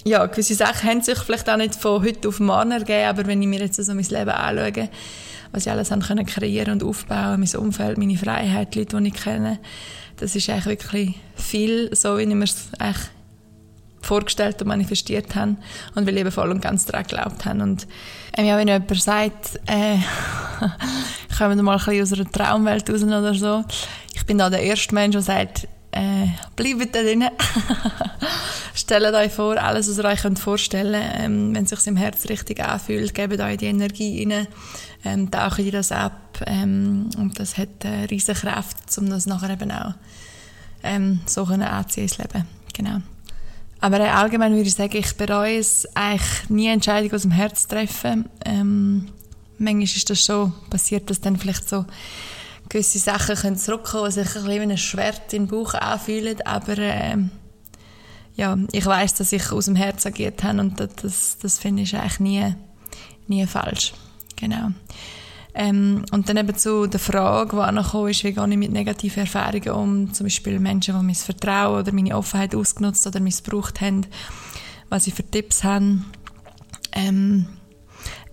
ja, 0.04 0.26
gewisse 0.26 0.56
Sachen 0.56 0.90
haben 0.90 1.02
sich 1.02 1.18
vielleicht 1.20 1.50
auch 1.50 1.56
nicht 1.56 1.76
von 1.76 2.04
heute 2.04 2.28
auf 2.28 2.42
morgen 2.42 2.72
ergeben, 2.72 3.08
aber 3.08 3.26
wenn 3.26 3.42
ich 3.42 3.48
mir 3.48 3.62
jetzt 3.62 3.82
so 3.82 3.94
mein 3.94 4.04
Leben 4.04 4.30
anschaue, 4.32 4.90
was 5.54 5.66
ich 5.66 5.72
alles 5.72 5.92
haben 5.92 6.02
können 6.02 6.26
kreieren 6.26 6.74
und 6.74 6.84
aufbauen, 6.84 7.40
mein 7.40 7.62
Umfeld, 7.62 7.98
meine 7.98 8.18
Freiheit, 8.18 8.74
die 8.74 8.80
Leute, 8.80 9.00
die 9.00 9.08
ich 9.08 9.14
kenne, 9.14 9.60
das 10.18 10.36
ist 10.36 10.50
eigentlich 10.50 10.66
wirklich 10.66 11.16
viel 11.36 11.96
so, 11.96 12.18
wie 12.18 12.24
ich 12.24 12.28
mir 12.28 12.44
es 12.44 12.70
eigentlich 12.80 13.10
vorgestellt 14.02 14.62
und 14.62 14.68
manifestiert 14.68 15.36
haben 15.36 15.58
und 15.96 16.06
weil 16.06 16.18
eben 16.18 16.32
voll 16.32 16.52
und 16.52 16.62
ganz 16.62 16.86
daran 16.86 17.04
geglaubt 17.04 17.46
haben. 17.46 17.62
Und 17.62 17.88
ähm, 18.36 18.46
ja, 18.46 18.58
wenn 18.58 18.68
jemand 18.68 19.02
sagt, 19.02 19.60
äh, 19.68 19.98
kommen 21.38 21.58
wir 21.58 21.64
mal 21.64 21.78
ein 21.78 21.86
bisschen 21.86 22.02
aus 22.02 22.14
einer 22.14 22.32
Traumwelt 22.32 22.90
raus 22.90 23.04
oder 23.04 23.34
so, 23.34 23.64
ich 24.14 24.26
bin 24.26 24.38
da 24.38 24.50
der 24.50 24.62
erste 24.62 24.94
Mensch, 24.94 25.14
der 25.14 25.22
sagt, 25.22 25.68
äh, 25.94 26.28
bleibt 26.56 26.96
da 26.96 27.02
drinnen. 27.02 27.30
Stellt 28.74 29.14
euch 29.14 29.32
vor, 29.32 29.58
alles, 29.58 29.90
was 29.90 29.98
ihr 29.98 30.06
euch 30.06 30.40
vorstellen 30.40 30.94
könnt, 30.94 31.24
ähm, 31.24 31.56
wenn 31.56 31.64
es 31.64 31.70
sich 31.70 31.88
im 31.88 31.96
Herz 31.96 32.28
richtig 32.30 32.60
anfühlt, 32.60 33.14
gebt 33.14 33.40
euch 33.40 33.58
die 33.58 33.68
Energie 33.68 34.28
rein, 34.28 34.48
ähm, 35.06 35.32
taucht 35.32 35.60
ihr 35.60 35.72
das 35.72 35.92
ab 35.92 36.44
ähm, 36.48 37.10
und 37.18 37.40
das 37.40 37.58
hat 37.58 37.70
eine 37.84 38.10
riesige 38.10 38.40
Kraft, 38.40 38.78
um 38.98 39.10
das 39.10 39.26
nachher 39.26 39.52
eben 39.52 39.72
auch 39.72 39.94
ähm, 40.84 41.22
so 41.26 41.44
anziehen 41.44 42.04
ins 42.04 42.18
Leben. 42.18 42.48
Genau. 42.74 43.00
Aber 43.80 44.00
allgemein 44.00 44.54
würde 44.54 44.68
ich 44.68 44.76
sagen, 44.76 44.96
ich 44.96 45.16
bereue 45.16 45.58
es 45.60 45.86
eigentlich 45.94 46.50
nie, 46.50 46.68
Entscheidungen 46.68 47.14
aus 47.14 47.24
dem 47.24 47.32
Herz 47.32 47.64
zu 47.64 47.76
treffen. 47.76 48.30
Ähm, 48.46 49.10
manchmal 49.58 49.84
ist 49.84 50.10
das 50.10 50.24
schon 50.24 50.54
passiert, 50.70 51.10
dass 51.10 51.20
dann 51.20 51.38
vielleicht 51.38 51.68
so 51.68 51.86
gewisse 52.74 52.98
Sachen 52.98 53.36
können 53.36 53.58
zurückkommen, 53.58 54.06
die 54.06 54.12
sich 54.14 54.36
ein 54.36 54.46
bisschen 54.46 54.50
wie 54.50 54.72
ein 54.72 54.78
Schwert 54.78 55.32
im 55.34 55.48
Bauch 55.48 55.76
anfühlen, 55.76 56.42
aber 56.44 56.78
ähm, 56.80 57.30
ja, 58.36 58.58
ich 58.72 58.86
weiß, 58.86 59.14
dass 59.14 59.32
ich 59.32 59.52
aus 59.52 59.66
dem 59.66 59.76
Herz 59.76 60.08
agiert 60.08 60.44
habe 60.44 60.60
und 60.60 60.80
das, 60.80 60.90
das, 60.96 61.38
das 61.40 61.60
finde 61.60 61.84
ich 61.84 61.96
eigentlich 61.96 62.20
nie, 62.20 62.56
nie 63.28 63.46
falsch. 63.46 63.94
Genau. 64.36 64.70
Ähm, 65.54 66.04
und 66.12 66.28
dann 66.28 66.38
eben 66.38 66.58
zu 66.58 66.88
der 66.88 67.00
Frage, 67.00 67.56
die 67.56 67.62
angekommen 67.62 68.10
ist, 68.10 68.24
wie 68.24 68.34
gehe 68.34 68.50
ich 68.50 68.58
mit 68.58 68.72
negativen 68.72 69.22
Erfahrungen 69.22 69.70
um, 69.70 70.14
zum 70.14 70.26
Beispiel 70.26 70.60
Menschen, 70.60 70.98
die 70.98 71.06
mein 71.06 71.14
Vertrauen 71.14 71.80
oder 71.80 71.94
meine 71.94 72.18
Offenheit 72.18 72.56
ausgenutzt 72.56 73.06
oder 73.06 73.20
missbraucht 73.20 73.82
haben, 73.82 74.08
was 74.90 75.04
sie 75.04 75.12
für 75.12 75.24
Tipps 75.24 75.64
haben. 75.64 76.06
Ähm, 76.92 77.46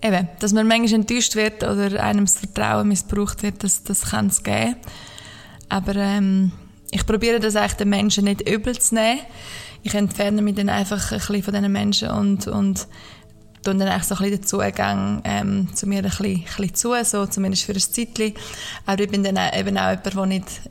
eben, 0.01 0.27
dass 0.39 0.53
man 0.53 0.67
manchmal 0.67 1.01
enttäuscht 1.01 1.35
wird 1.35 1.63
oder 1.63 2.03
einem 2.03 2.25
das 2.25 2.39
Vertrauen 2.39 2.87
missbraucht 2.87 3.43
wird, 3.43 3.63
das, 3.63 3.83
das 3.83 4.01
kann 4.11 4.27
es 4.27 4.43
geben. 4.43 4.75
Aber 5.69 5.95
ähm, 5.95 6.51
ich 6.91 7.05
probiere 7.05 7.39
das 7.39 7.55
eigentlich 7.55 7.73
den 7.73 7.89
Menschen 7.89 8.25
nicht 8.25 8.47
übel 8.49 8.77
zu 8.77 8.95
nehmen. 8.95 9.21
Ich 9.83 9.93
entferne 9.93 10.41
mich 10.41 10.55
dann 10.55 10.69
einfach 10.69 11.11
ein 11.11 11.17
bisschen 11.17 11.43
von 11.43 11.53
diesen 11.53 11.71
Menschen 11.71 12.09
und, 12.09 12.47
und 12.47 12.87
tun 13.63 13.79
dann 13.79 13.89
auch 13.89 14.03
so 14.03 14.15
ein 14.15 14.21
bisschen 14.21 14.41
den 14.41 14.43
Zugang 14.43 15.21
ähm, 15.23 15.69
zu 15.73 15.87
mir 15.87 15.99
ein 15.99 16.03
bisschen, 16.03 16.25
ein 16.25 16.43
bisschen 16.43 16.75
zu, 16.75 16.93
so 17.03 17.25
zumindest 17.25 17.63
für 17.63 17.73
ein 17.73 17.79
Zeitchen. 17.79 18.33
Aber 18.85 19.01
ich 19.01 19.09
bin 19.09 19.23
dann 19.23 19.37
eben 19.53 19.77
auch 19.77 19.91
jemand, 19.91 20.05
der 20.05 20.25
nicht, 20.25 20.61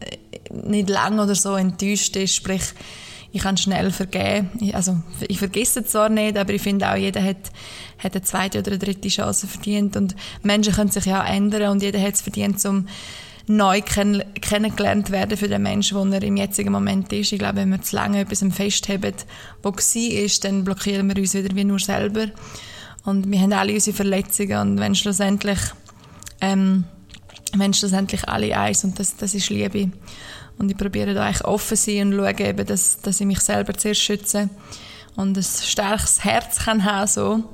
nicht 0.53 0.91
lange 0.91 1.23
oder 1.23 1.35
so 1.35 1.55
enttäuscht 1.55 2.17
ist, 2.17 2.35
sprich, 2.35 2.63
ich 3.33 3.43
kann 3.43 3.57
schnell 3.57 3.91
vergeben. 3.91 4.51
Also, 4.73 4.99
ich 5.29 5.39
vergesse 5.39 5.81
es 5.81 5.93
zwar 5.93 6.09
nicht, 6.09 6.37
aber 6.37 6.53
ich 6.53 6.63
finde 6.63 6.91
auch, 6.91 6.97
jeder 6.97 7.23
hat, 7.23 7.51
hat 7.99 8.15
eine 8.15 8.23
zweite 8.23 8.59
oder 8.59 8.73
eine 8.73 8.79
dritte 8.79 9.09
Chance 9.09 9.47
verdient 9.47 9.97
und 9.97 10.17
Menschen 10.43 10.75
können 10.75 10.91
sich 10.91 11.05
ja 11.05 11.23
auch 11.23 11.29
ändern 11.29 11.71
und 11.71 11.83
jeder 11.83 12.01
hat 12.01 12.15
es 12.15 12.23
verdient, 12.23 12.65
um 12.65 12.87
neu 13.47 13.83
kenn 13.83 14.23
kennengelernt 14.41 15.11
werden 15.11 15.37
für 15.37 15.49
den 15.49 15.63
Menschen, 15.63 15.97
wo 15.97 16.05
er 16.05 16.23
im 16.23 16.37
jetzigen 16.37 16.73
Moment 16.73 17.13
ist. 17.13 17.33
Ich 17.33 17.39
glaube, 17.39 17.57
wenn 17.57 17.71
wir 17.71 17.83
zu 17.83 17.97
lange 17.97 18.21
etwas 18.21 18.45
festheben, 18.53 19.15
wo 19.63 19.71
war, 19.73 20.29
dann 20.43 20.65
blockieren 20.65 21.09
wir 21.09 21.17
uns 21.17 21.35
wieder 21.35 21.55
wie 21.55 21.65
nur 21.65 21.79
selber. 21.79 22.27
Und 23.05 23.31
wir 23.31 23.41
haben 23.41 23.53
alle 23.53 23.73
unsere 23.75 23.97
Verletzungen 23.97 24.59
und 24.59 24.81
wenn 24.81 24.95
schlussendlich, 24.95 25.59
ähm, 26.41 26.85
wenn 27.55 27.73
schlussendlich 27.73 28.29
alle 28.29 28.57
eins 28.57 28.85
und 28.85 28.99
das, 28.99 29.17
das 29.17 29.35
ist 29.35 29.51
Liebe. 29.51 29.91
Und 30.61 30.71
ich 30.71 30.77
probiere 30.77 31.15
da 31.15 31.25
eigentlich 31.25 31.47
offen 31.47 31.75
zu 31.75 31.91
sein 31.91 32.13
und 32.13 32.19
schaue 32.19 32.47
eben, 32.47 32.67
dass, 32.67 33.01
dass 33.01 33.19
ich 33.19 33.27
mich 33.27 33.41
selber 33.41 33.73
zuerst 33.73 34.03
schütze 34.03 34.51
und 35.17 35.35
ein 35.35 35.43
starkes 35.43 36.23
Herz 36.23 36.59
kann 36.59 36.85
haben, 36.85 37.07
so. 37.07 37.45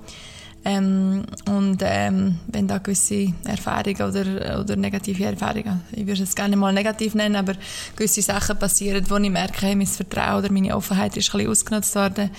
Ähm, 0.64 1.22
und 1.48 1.78
ähm, 1.82 2.40
wenn 2.48 2.66
da 2.66 2.78
gewisse 2.78 3.32
Erfahrungen 3.44 4.02
oder, 4.02 4.58
oder 4.58 4.74
negative 4.74 5.24
Erfahrungen, 5.24 5.82
ich 5.92 6.04
würde 6.04 6.24
es 6.24 6.34
gerne 6.34 6.56
mal 6.56 6.72
negativ 6.72 7.14
nennen, 7.14 7.36
aber 7.36 7.52
gewisse 7.94 8.22
Sachen 8.22 8.58
passieren, 8.58 9.08
wo 9.08 9.16
ich 9.18 9.30
merke, 9.30 9.64
hey, 9.64 9.76
mein 9.76 9.86
Vertrauen 9.86 10.42
oder 10.42 10.52
meine 10.52 10.76
Offenheit 10.76 11.16
ist 11.16 11.32
ein 11.32 11.38
bisschen 11.38 11.50
ausgenutzt 11.52 11.94
worden, 11.94 12.30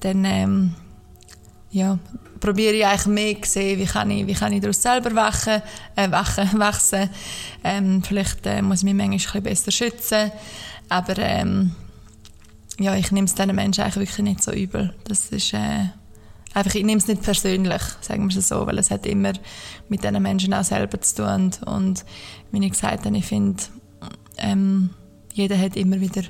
dann 0.00 0.24
ähm, 0.24 0.74
ja, 1.70 1.98
probiere 2.40 2.74
ich 2.74 2.86
eigentlich 2.86 3.06
mehr 3.06 3.36
sehen, 3.44 3.78
wie 3.78 3.86
kann 3.86 4.10
ich, 4.10 4.26
wie 4.26 4.34
kann 4.34 4.52
ich 4.52 4.60
daraus 4.60 4.82
selber 4.82 5.14
wachen, 5.14 5.62
äh, 5.96 6.10
wachen, 6.10 6.48
wachsen. 6.58 7.10
Ähm, 7.62 8.02
vielleicht 8.02 8.46
äh, 8.46 8.62
muss 8.62 8.78
ich 8.78 8.84
mich 8.84 8.94
manchmal 8.94 9.12
ein 9.12 9.16
bisschen 9.16 9.42
besser 9.42 9.70
schützen. 9.70 10.32
Aber 10.88 11.18
ähm, 11.18 11.74
ja, 12.78 12.96
ich 12.96 13.12
nehme 13.12 13.26
es 13.26 13.34
diesen 13.34 13.54
Menschen 13.54 13.84
eigentlich 13.84 13.96
wirklich 13.96 14.18
nicht 14.18 14.42
so 14.42 14.52
übel. 14.52 14.94
Das 15.04 15.26
ist 15.30 15.52
äh, 15.52 15.90
einfach, 16.54 16.74
ich 16.74 16.84
nehme 16.84 16.98
es 16.98 17.06
nicht 17.06 17.22
persönlich, 17.22 17.82
sagen 18.00 18.28
wir 18.28 18.36
es 18.36 18.48
so, 18.48 18.66
weil 18.66 18.78
es 18.78 18.90
hat 18.90 19.06
immer 19.06 19.32
mit 19.88 20.02
diesen 20.02 20.22
Menschen 20.22 20.54
auch 20.54 20.64
selber 20.64 21.00
zu 21.00 21.16
tun. 21.16 21.26
Und, 21.34 21.62
und 21.64 22.04
wie 22.50 22.64
ich 22.64 22.72
gesagt 22.72 23.04
habe, 23.04 23.16
ich 23.16 23.26
finde, 23.26 23.62
ähm, 24.38 24.90
jeder 25.32 25.58
hat 25.58 25.76
immer 25.76 26.00
wieder 26.00 26.22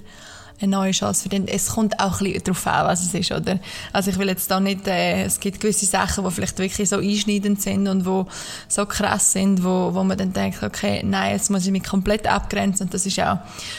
eine 0.61 0.71
neue 0.71 0.93
Chance 0.93 1.29
für. 1.29 1.49
Es 1.49 1.69
kommt 1.69 1.99
auch 2.01 2.21
ein 2.21 2.27
bisschen 2.27 2.45
darauf 2.45 2.67
an, 2.67 2.87
was 2.87 3.03
es 3.03 3.15
ist, 3.15 3.33
oder? 3.33 3.59
Also 3.93 4.11
ich 4.11 4.19
will 4.19 4.29
jetzt 4.29 4.51
da 4.51 4.61
nicht, 4.61 4.87
äh, 4.87 5.25
es 5.25 5.41
gibt 5.41 5.61
gewisse 5.61 5.87
Sachen, 5.87 6.25
die 6.25 6.31
vielleicht 6.31 6.59
wirklich 6.59 6.89
so 6.89 6.97
einschneidend 6.97 7.63
sind 7.63 7.89
und 7.89 8.05
wo 8.05 8.27
so 8.69 8.87
krass 8.87 9.33
sind, 9.33 9.65
wo, 9.65 9.95
wo 9.95 10.05
man 10.05 10.19
dann 10.19 10.33
denkt, 10.33 10.63
okay, 10.63 11.03
nein, 11.05 11.33
jetzt 11.33 11.51
muss 11.51 11.67
ich 11.67 11.73
mich 11.73 11.85
komplett 11.85 12.27
abgrenzen 12.27 12.87
und 12.87 12.95
das 12.95 13.07
ist 13.07 13.19
auch 13.21 13.39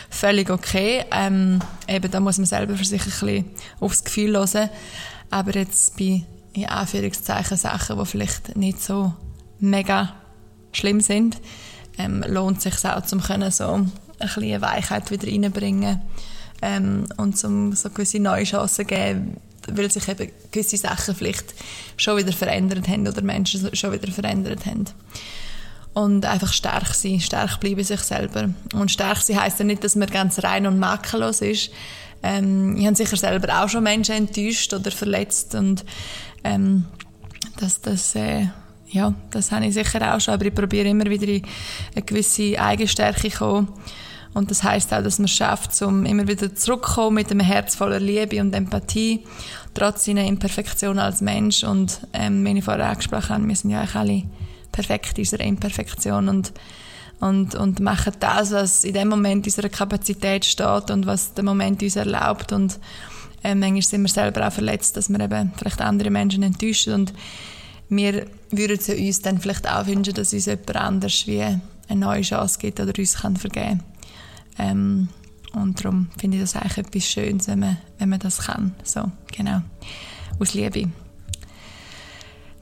völlig 0.09 0.49
okay. 0.49 1.05
Ähm, 1.11 1.59
eben, 1.87 2.09
da 2.09 2.19
muss 2.19 2.37
man 2.37 2.45
selber 2.45 2.75
für 2.75 2.85
sich 2.85 3.01
ein 3.01 3.05
bisschen 3.05 3.45
aufs 3.79 4.03
Gefühl 4.03 4.37
hören. 4.37 4.69
Aber 5.29 5.55
jetzt 5.55 5.97
bei, 5.97 6.23
in 6.53 6.65
Anführungszeichen, 6.65 7.57
Sachen, 7.57 7.99
die 7.99 8.05
vielleicht 8.05 8.55
nicht 8.57 8.81
so 8.81 9.13
mega 9.59 10.13
schlimm 10.71 11.01
sind, 11.01 11.37
ähm, 11.97 12.23
lohnt 12.27 12.57
es 12.57 12.63
sich 12.63 12.89
auch, 12.89 13.01
um 13.11 13.21
können 13.21 13.51
so 13.51 13.73
ein 13.73 13.91
bisschen 14.19 14.61
Weichheit 14.61 15.11
wieder 15.11 15.27
reinbringen 15.27 16.01
ähm, 16.61 17.05
und 17.17 17.37
zum 17.37 17.73
so 17.73 17.89
gewisse 17.89 18.19
neue 18.19 18.43
Chancen 18.43 18.87
geben, 18.87 19.37
weil 19.67 19.91
sich 19.91 20.07
eben 20.07 20.31
gewisse 20.51 20.77
Sachen 20.77 21.15
vielleicht 21.15 21.53
schon 21.97 22.17
wieder 22.17 22.31
verändert 22.31 22.87
haben 22.87 23.07
oder 23.07 23.21
Menschen 23.21 23.75
schon 23.75 23.91
wieder 23.91 24.11
verändert 24.11 24.65
haben. 24.65 24.85
Und 25.93 26.25
einfach 26.25 26.53
stark 26.53 26.93
sein, 26.93 27.19
stark 27.19 27.59
bleiben 27.59 27.83
sich 27.83 27.99
selber. 27.99 28.49
Und 28.73 28.91
stark 28.91 29.17
sein 29.17 29.41
heisst 29.41 29.59
ja 29.59 29.65
nicht, 29.65 29.83
dass 29.83 29.95
man 29.95 30.09
ganz 30.09 30.41
rein 30.41 30.65
und 30.65 30.79
makellos 30.79 31.41
ist. 31.41 31.71
Ähm, 32.23 32.77
ich 32.77 32.85
habe 32.85 32.95
sicher 32.95 33.17
selber 33.17 33.61
auch 33.61 33.69
schon 33.69 33.83
Menschen 33.83 34.15
enttäuscht 34.15 34.73
oder 34.73 34.91
verletzt 34.91 35.55
und 35.55 35.83
ähm, 36.43 36.85
das, 37.57 37.81
das, 37.81 38.15
äh, 38.15 38.47
ja, 38.87 39.13
das 39.31 39.51
habe 39.51 39.65
ich 39.65 39.73
sicher 39.73 40.15
auch 40.15 40.19
schon, 40.21 40.35
aber 40.35 40.45
ich 40.45 40.53
probiere 40.53 40.87
immer 40.87 41.05
wieder 41.05 41.27
in 41.27 41.43
eine 41.95 42.05
gewisse 42.05 42.59
Eigenstärke 42.59 43.31
zu 43.31 43.37
kommen 43.37 43.67
und 44.33 44.49
das 44.49 44.63
heißt 44.63 44.93
auch, 44.93 45.03
dass 45.03 45.19
man 45.19 45.25
es 45.25 45.31
schafft, 45.31 45.81
um 45.81 46.05
immer 46.05 46.27
wieder 46.27 46.55
zurückzukommen 46.55 47.15
mit 47.15 47.31
einem 47.31 47.41
Herz 47.41 47.75
voller 47.75 47.99
Liebe 47.99 48.39
und 48.39 48.53
Empathie, 48.53 49.25
trotz 49.73 50.05
seiner 50.05 50.25
Imperfektion 50.25 50.99
als 50.99 51.19
Mensch. 51.21 51.63
Und 51.63 51.99
ähm, 52.13 52.45
wie 52.45 52.57
ich 52.57 52.63
vorher 52.63 52.89
angesprochen 52.89 53.29
habe, 53.29 53.47
wir 53.47 53.55
sind 53.55 53.71
ja 53.71 53.79
eigentlich 53.79 53.95
alle 53.95 54.23
perfekt 54.71 55.17
in 55.17 55.23
unserer 55.23 55.43
Imperfektion 55.43 56.29
und, 56.29 56.53
und, 57.19 57.55
und 57.55 57.81
machen 57.81 58.13
das, 58.21 58.51
was 58.51 58.83
in 58.85 58.93
dem 58.93 59.09
Moment 59.09 59.45
unserer 59.45 59.69
Kapazität 59.69 60.45
steht 60.45 60.89
und 60.91 61.05
was 61.05 61.33
der 61.33 61.43
Moment 61.43 61.83
uns 61.83 61.97
erlaubt. 61.97 62.53
Und 62.53 62.79
ähm, 63.43 63.59
manchmal 63.59 63.81
sind 63.81 64.01
wir 64.03 64.09
selber 64.09 64.47
auch 64.47 64.53
verletzt, 64.53 64.95
dass 64.95 65.09
wir 65.09 65.19
eben 65.19 65.51
vielleicht 65.57 65.81
andere 65.81 66.09
Menschen 66.09 66.43
enttäuschen 66.43 66.93
und 66.93 67.13
wir 67.89 68.25
würden 68.51 68.77
es 68.79 68.87
uns 68.87 69.21
dann 69.21 69.39
vielleicht 69.39 69.69
auch 69.69 69.85
wünschen, 69.85 70.13
dass 70.13 70.31
uns 70.31 70.45
jemand 70.45 70.75
anders 70.77 71.27
wie 71.27 71.41
eine 71.41 71.59
neue 71.99 72.21
Chance 72.21 72.57
gibt 72.57 72.79
oder 72.79 72.93
uns 72.97 73.15
kann 73.17 73.35
vergeben 73.35 73.79
kann. 73.79 73.90
Ähm, 74.57 75.09
und 75.53 75.83
darum 75.83 76.09
finde 76.17 76.37
ich 76.37 76.43
das 76.43 76.55
eigentlich 76.55 76.77
etwas 76.77 77.05
Schönes, 77.05 77.47
wenn 77.47 77.59
man, 77.59 77.77
wenn 77.97 78.09
man 78.09 78.19
das 78.19 78.39
kann. 78.39 78.73
So, 78.83 79.11
genau. 79.35 79.61
Aus 80.39 80.53
Liebe. 80.53 80.89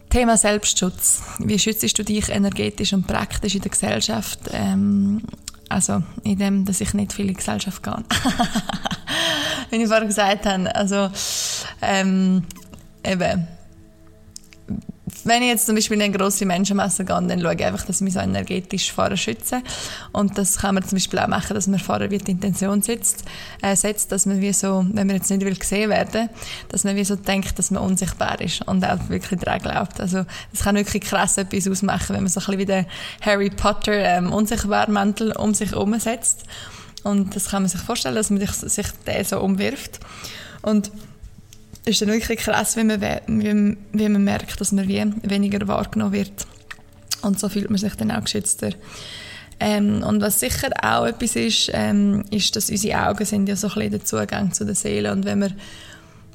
Thema 0.10 0.38
Selbstschutz. 0.38 1.22
Wie 1.38 1.60
schützt 1.60 1.98
du 1.98 2.04
dich 2.04 2.30
energetisch 2.30 2.94
und 2.94 3.06
praktisch 3.06 3.56
in 3.56 3.62
der 3.62 3.72
Gesellschaft? 3.72 4.40
Ähm, 4.52 5.22
also, 5.70 6.02
in 6.24 6.40
dem, 6.40 6.66
dass 6.66 6.82
ich 6.82 6.96
nicht 6.96 7.14
viel 7.14 7.26
in 7.26 7.34
die 7.34 7.38
Gesellschaft 7.38 7.84
gehe. 7.84 7.94
Wie 9.70 9.76
ich 9.76 9.88
vorher 9.88 10.08
gesagt 10.08 10.48
habe, 10.48 10.76
also, 10.76 11.12
ähm, 11.84 12.44
eben, 13.04 13.48
wenn 15.26 15.42
ich 15.42 15.50
jetzt 15.50 15.66
zum 15.66 15.76
Beispiel 15.76 15.98
in 15.98 16.04
eine 16.04 16.18
grosse 16.18 16.46
Menschenmasse 16.46 17.06
gehe, 17.06 17.16
dann 17.16 17.42
schaue 17.42 17.54
ich 17.54 17.66
einfach, 17.66 17.86
dass 17.86 17.98
ich 17.98 18.02
mich 18.02 18.14
so 18.14 18.20
energetisch 18.20 18.92
vorher 18.92 19.18
schütze. 19.18 19.62
Und 20.12 20.38
das 20.38 20.58
kann 20.58 20.76
man 20.76 20.84
zum 20.84 20.98
Beispiel 20.98 21.20
auch 21.20 21.28
machen, 21.28 21.54
dass 21.54 21.68
man 21.68 21.80
vorher 21.80 22.12
wie 22.12 22.18
die 22.18 22.32
Intention 22.32 22.82
setzt, 22.82 23.24
äh, 23.62 23.76
setzt, 23.76 24.12
dass 24.12 24.26
man 24.26 24.42
wie 24.42 24.54
so, 24.54 24.86
wenn 24.92 25.08
man 25.08 25.16
jetzt 25.16 25.30
nicht 25.30 25.44
will 25.44 25.56
gesehen 25.56 25.90
werden, 25.90 26.30
dass 26.70 26.84
man 26.84 26.96
wie 26.96 27.04
so 27.04 27.16
denkt, 27.16 27.58
dass 27.58 27.72
man 27.72 27.84
unsichtbar 27.84 28.40
ist 28.42 28.68
und 28.68 28.84
auch 28.86 29.10
wirklich 29.10 29.40
daran 29.40 29.62
glaubt. 29.62 30.00
Also, 30.00 30.26
das 30.52 30.64
kann 30.64 30.76
wirklich 30.76 31.04
krass 31.04 31.38
etwas 31.38 31.68
ausmachen, 31.68 32.16
wenn 32.16 32.24
man 32.24 32.30
so 32.30 32.40
ein 32.40 32.46
bisschen 32.46 32.60
wie 32.60 32.66
der 32.66 32.86
Harry 33.22 33.50
Potter 33.50 33.94
ähm, 33.94 34.32
Unsichtbarmantel 34.32 35.32
um 35.34 35.54
sich 35.54 35.72
herum 35.72 35.98
setzt. 36.00 36.44
Und 37.04 37.36
das 37.36 37.50
kann 37.50 37.64
man 37.64 37.70
sich 37.70 37.82
vorstellen, 37.82 38.16
dass 38.16 38.30
man 38.30 38.40
sich, 38.40 38.52
sich 38.52 38.88
den 39.08 39.24
so 39.24 39.40
umwirft. 39.40 40.00
Und 40.62 40.92
ist 41.86 42.02
dann 42.02 42.10
wirklich 42.10 42.40
krass, 42.40 42.76
wie 42.78 42.84
man, 42.84 43.02
wie, 43.02 43.78
wie 43.94 44.10
man 44.10 44.24
merkt, 44.24 44.60
dass 44.60 44.72
man 44.72 44.88
wie 44.88 45.04
weniger 45.24 45.68
wahrgenommen 45.68 46.14
wird. 46.14 46.46
Und 47.22 47.40
so 47.40 47.50
fühlt 47.50 47.70
man 47.70 47.80
sich 47.80 47.96
dann 47.96 48.12
auch 48.12 48.24
geschützter. 48.24 48.72
Ähm, 49.60 50.04
und 50.04 50.22
was 50.22 50.40
sicher 50.40 50.70
auch 50.82 51.06
etwas 51.06 51.36
ist, 51.36 51.70
ähm, 51.74 52.24
ist, 52.32 52.56
dass 52.56 52.70
unsere 52.70 53.08
Augen 53.08 53.26
sind 53.26 53.50
ja 53.50 53.56
so 53.56 53.68
ein 53.68 53.74
bisschen 53.74 53.92
der 53.92 54.06
Zugang 54.06 54.54
zu 54.54 54.66
der 54.66 54.76
Seele. 54.76 55.12
Und 55.12 55.26
wenn 55.26 55.40
wir 55.40 55.52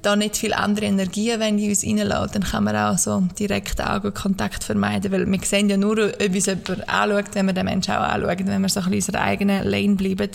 da 0.03 0.17
nicht 0.17 0.37
viel 0.37 0.53
andere 0.53 0.85
Energien 0.85 1.41
wenn 1.41 1.59
in 1.59 1.71
uns 1.71 1.83
reinlassen, 1.83 2.33
dann 2.35 2.51
kann 2.51 2.65
man 2.65 2.77
auch 2.77 2.99
so 2.99 3.23
direkt 3.39 3.81
Augenkontakt 3.81 4.63
vermeiden, 4.63 5.11
weil 5.11 5.27
wir 5.27 5.39
sehen 5.43 5.71
ja 5.71 5.79
nur, 5.79 5.97
ob 5.99 6.21
uns 6.21 6.47
jemand 6.47 6.89
anschaut, 6.89 7.25
wenn 7.33 7.47
wir 7.47 7.55
den 7.55 7.65
Menschen 7.65 7.95
auch 7.95 8.03
anschauen. 8.03 8.47
Wenn 8.47 8.61
wir 8.61 8.69
so 8.69 8.81
ein 8.81 8.91
bisschen 8.91 8.93
in 8.93 8.97
unserer 8.99 9.23
eigenen 9.23 9.65
Lane 9.65 9.95
bleiben, 9.95 10.31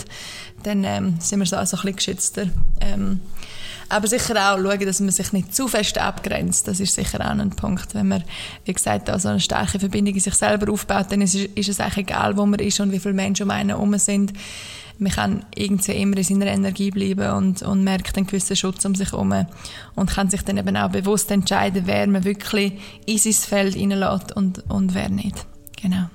dann 0.64 0.82
ähm, 0.82 1.14
sind 1.20 1.38
wir 1.38 1.46
so 1.46 1.56
ein 1.56 1.62
bisschen 1.62 1.96
geschützter. 1.96 2.46
Ähm, 2.80 3.20
aber 3.90 4.06
sicher 4.06 4.34
auch 4.36 4.58
schauen, 4.58 4.86
dass 4.86 5.00
man 5.00 5.10
sich 5.10 5.32
nicht 5.32 5.54
zu 5.54 5.68
fest 5.68 5.98
abgrenzt. 5.98 6.68
Das 6.68 6.80
ist 6.80 6.94
sicher 6.94 7.20
auch 7.20 7.30
ein 7.30 7.50
Punkt. 7.50 7.94
Wenn 7.94 8.08
man, 8.08 8.24
wie 8.64 8.72
gesagt, 8.72 9.10
so 9.20 9.28
eine 9.28 9.40
starke 9.40 9.78
Verbindung 9.78 10.14
in 10.14 10.20
sich 10.20 10.34
selber 10.34 10.72
aufbaut, 10.72 11.06
dann 11.10 11.20
ist, 11.20 11.34
ist 11.34 11.68
es 11.68 11.80
eigentlich 11.80 12.08
egal, 12.08 12.36
wo 12.36 12.46
man 12.46 12.60
ist 12.60 12.80
und 12.80 12.92
wie 12.92 13.00
viele 13.00 13.14
Menschen 13.14 13.44
um 13.44 13.50
einen 13.50 13.70
herum 13.70 13.98
sind. 13.98 14.32
Man 14.98 15.12
kann 15.12 15.44
irgendwie 15.54 15.92
immer 15.92 16.18
in 16.18 16.24
seiner 16.24 16.46
Energie 16.46 16.90
bleiben 16.90 17.30
und, 17.30 17.62
und 17.62 17.84
merkt 17.84 18.16
einen 18.16 18.26
gewissen 18.26 18.54
Schutz 18.54 18.84
um 18.84 18.94
sich 18.94 19.12
herum 19.12 19.46
und 19.94 20.10
kann 20.10 20.30
sich 20.30 20.42
dann 20.42 20.58
eben 20.58 20.76
auch 20.76 20.90
bewusst 20.90 21.30
entscheiden, 21.30 21.82
wer 21.86 22.06
man 22.06 22.24
wirklich 22.24 22.74
in 23.06 23.18
sein 23.18 23.32
Feld 23.32 23.76
reinlässt 23.76 24.36
und, 24.36 24.70
und 24.70 24.94
wer 24.94 25.08
nicht. 25.08 25.46
Genau. 25.80 26.06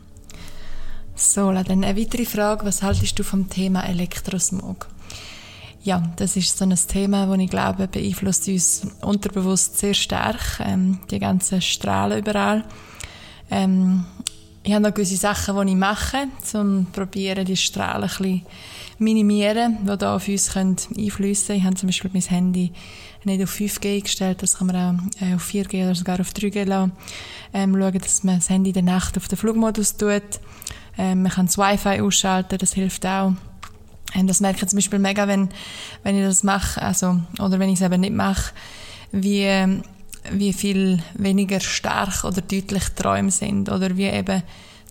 So, 1.15 1.51
dann 1.51 1.83
eine 1.83 1.97
weitere 1.97 2.25
Frage. 2.25 2.65
Was 2.65 2.83
haltest 2.83 3.17
du 3.17 3.23
vom 3.23 3.49
Thema 3.49 3.87
Elektrosmog? 3.87 4.87
Ja, 5.85 6.01
das 6.15 6.35
ist 6.35 6.57
so 6.57 6.65
ein 6.65 6.75
Thema, 6.87 7.27
das 7.27 7.39
ich 7.39 7.49
glaube, 7.49 7.87
beeinflusst 7.87 8.47
uns 8.47 8.87
unterbewusst 9.01 9.77
sehr 9.77 9.93
stark, 9.93 10.59
ähm, 10.59 10.99
die 11.11 11.19
ganzen 11.19 11.61
Strahlen 11.61 12.19
überall. 12.19 12.63
Ähm, 13.51 14.03
ich 14.63 14.73
habe 14.73 14.81
noch 14.81 14.95
gewisse 14.95 15.15
Sachen, 15.15 15.55
die 15.67 15.73
ich 15.73 15.77
mache, 15.77 16.27
um 16.55 16.87
probieren, 16.91 17.45
die 17.45 17.55
Strahlen 17.55 18.09
ein 18.09 18.17
bisschen 18.17 18.41
minimieren, 18.97 19.77
die 19.83 19.95
da 19.95 20.15
auf 20.15 20.27
uns 20.27 20.57
einfließen 20.57 21.47
können. 21.47 21.59
Ich 21.59 21.63
habe 21.63 21.75
zum 21.75 21.87
Beispiel 21.87 22.11
mein 22.11 22.23
Handy 22.23 22.71
nicht 23.23 23.43
auf 23.43 23.53
5G 23.53 24.01
gestellt, 24.01 24.41
das 24.41 24.57
kann 24.57 24.67
man 24.67 24.75
auch 24.75 25.23
äh, 25.23 25.35
auf 25.35 25.47
4G 25.47 25.85
oder 25.85 25.93
sogar 25.93 26.19
auf 26.19 26.31
3G 26.31 26.63
lassen. 26.65 26.93
Ähm, 27.53 27.75
schauen, 27.75 27.99
dass 27.99 28.23
man 28.23 28.37
das 28.37 28.49
Handy 28.49 28.71
in 28.71 28.73
der 28.73 28.83
Nacht 28.83 29.17
auf 29.17 29.27
den 29.27 29.37
Flugmodus 29.37 29.97
tut. 29.97 30.23
Ähm, 30.97 31.21
man 31.21 31.31
kann 31.31 31.45
das 31.45 31.59
Wi-Fi 31.59 32.01
ausschalten, 32.01 32.57
das 32.57 32.73
hilft 32.73 33.05
auch. 33.05 33.33
Das 34.23 34.39
merke 34.39 34.63
ich 34.63 34.67
zum 34.67 34.77
Beispiel 34.77 34.99
mega, 34.99 35.27
wenn, 35.27 35.49
wenn 36.03 36.17
ich 36.17 36.25
das 36.25 36.43
mache, 36.43 36.81
also, 36.81 37.19
oder 37.39 37.59
wenn 37.59 37.69
ich 37.69 37.79
es 37.79 37.85
eben 37.85 38.01
nicht 38.01 38.13
mache, 38.13 38.53
wie, 39.11 39.81
wie 40.31 40.53
viel 40.53 40.99
weniger 41.15 41.59
stark 41.59 42.23
oder 42.23 42.41
deutlich 42.41 42.89
Träume 42.95 43.31
sind 43.31 43.69
oder 43.69 43.97
wie 43.97 44.05
eben 44.05 44.43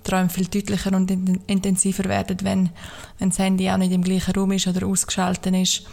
Träume 0.03 0.29
viel 0.29 0.47
deutlicher 0.47 0.93
und 0.93 1.11
intensiver 1.47 2.05
werden, 2.05 2.39
wenn, 2.43 2.71
wenn 3.19 3.31
das 3.31 3.39
Handy 3.39 3.71
auch 3.71 3.79
nicht 3.79 3.93
im 3.93 4.05
gleichen 4.05 4.35
Raum 4.35 4.53
ist 4.53 4.67
oder 4.67 4.87
ausgeschaltet 4.87 5.55
ist. 5.55 5.85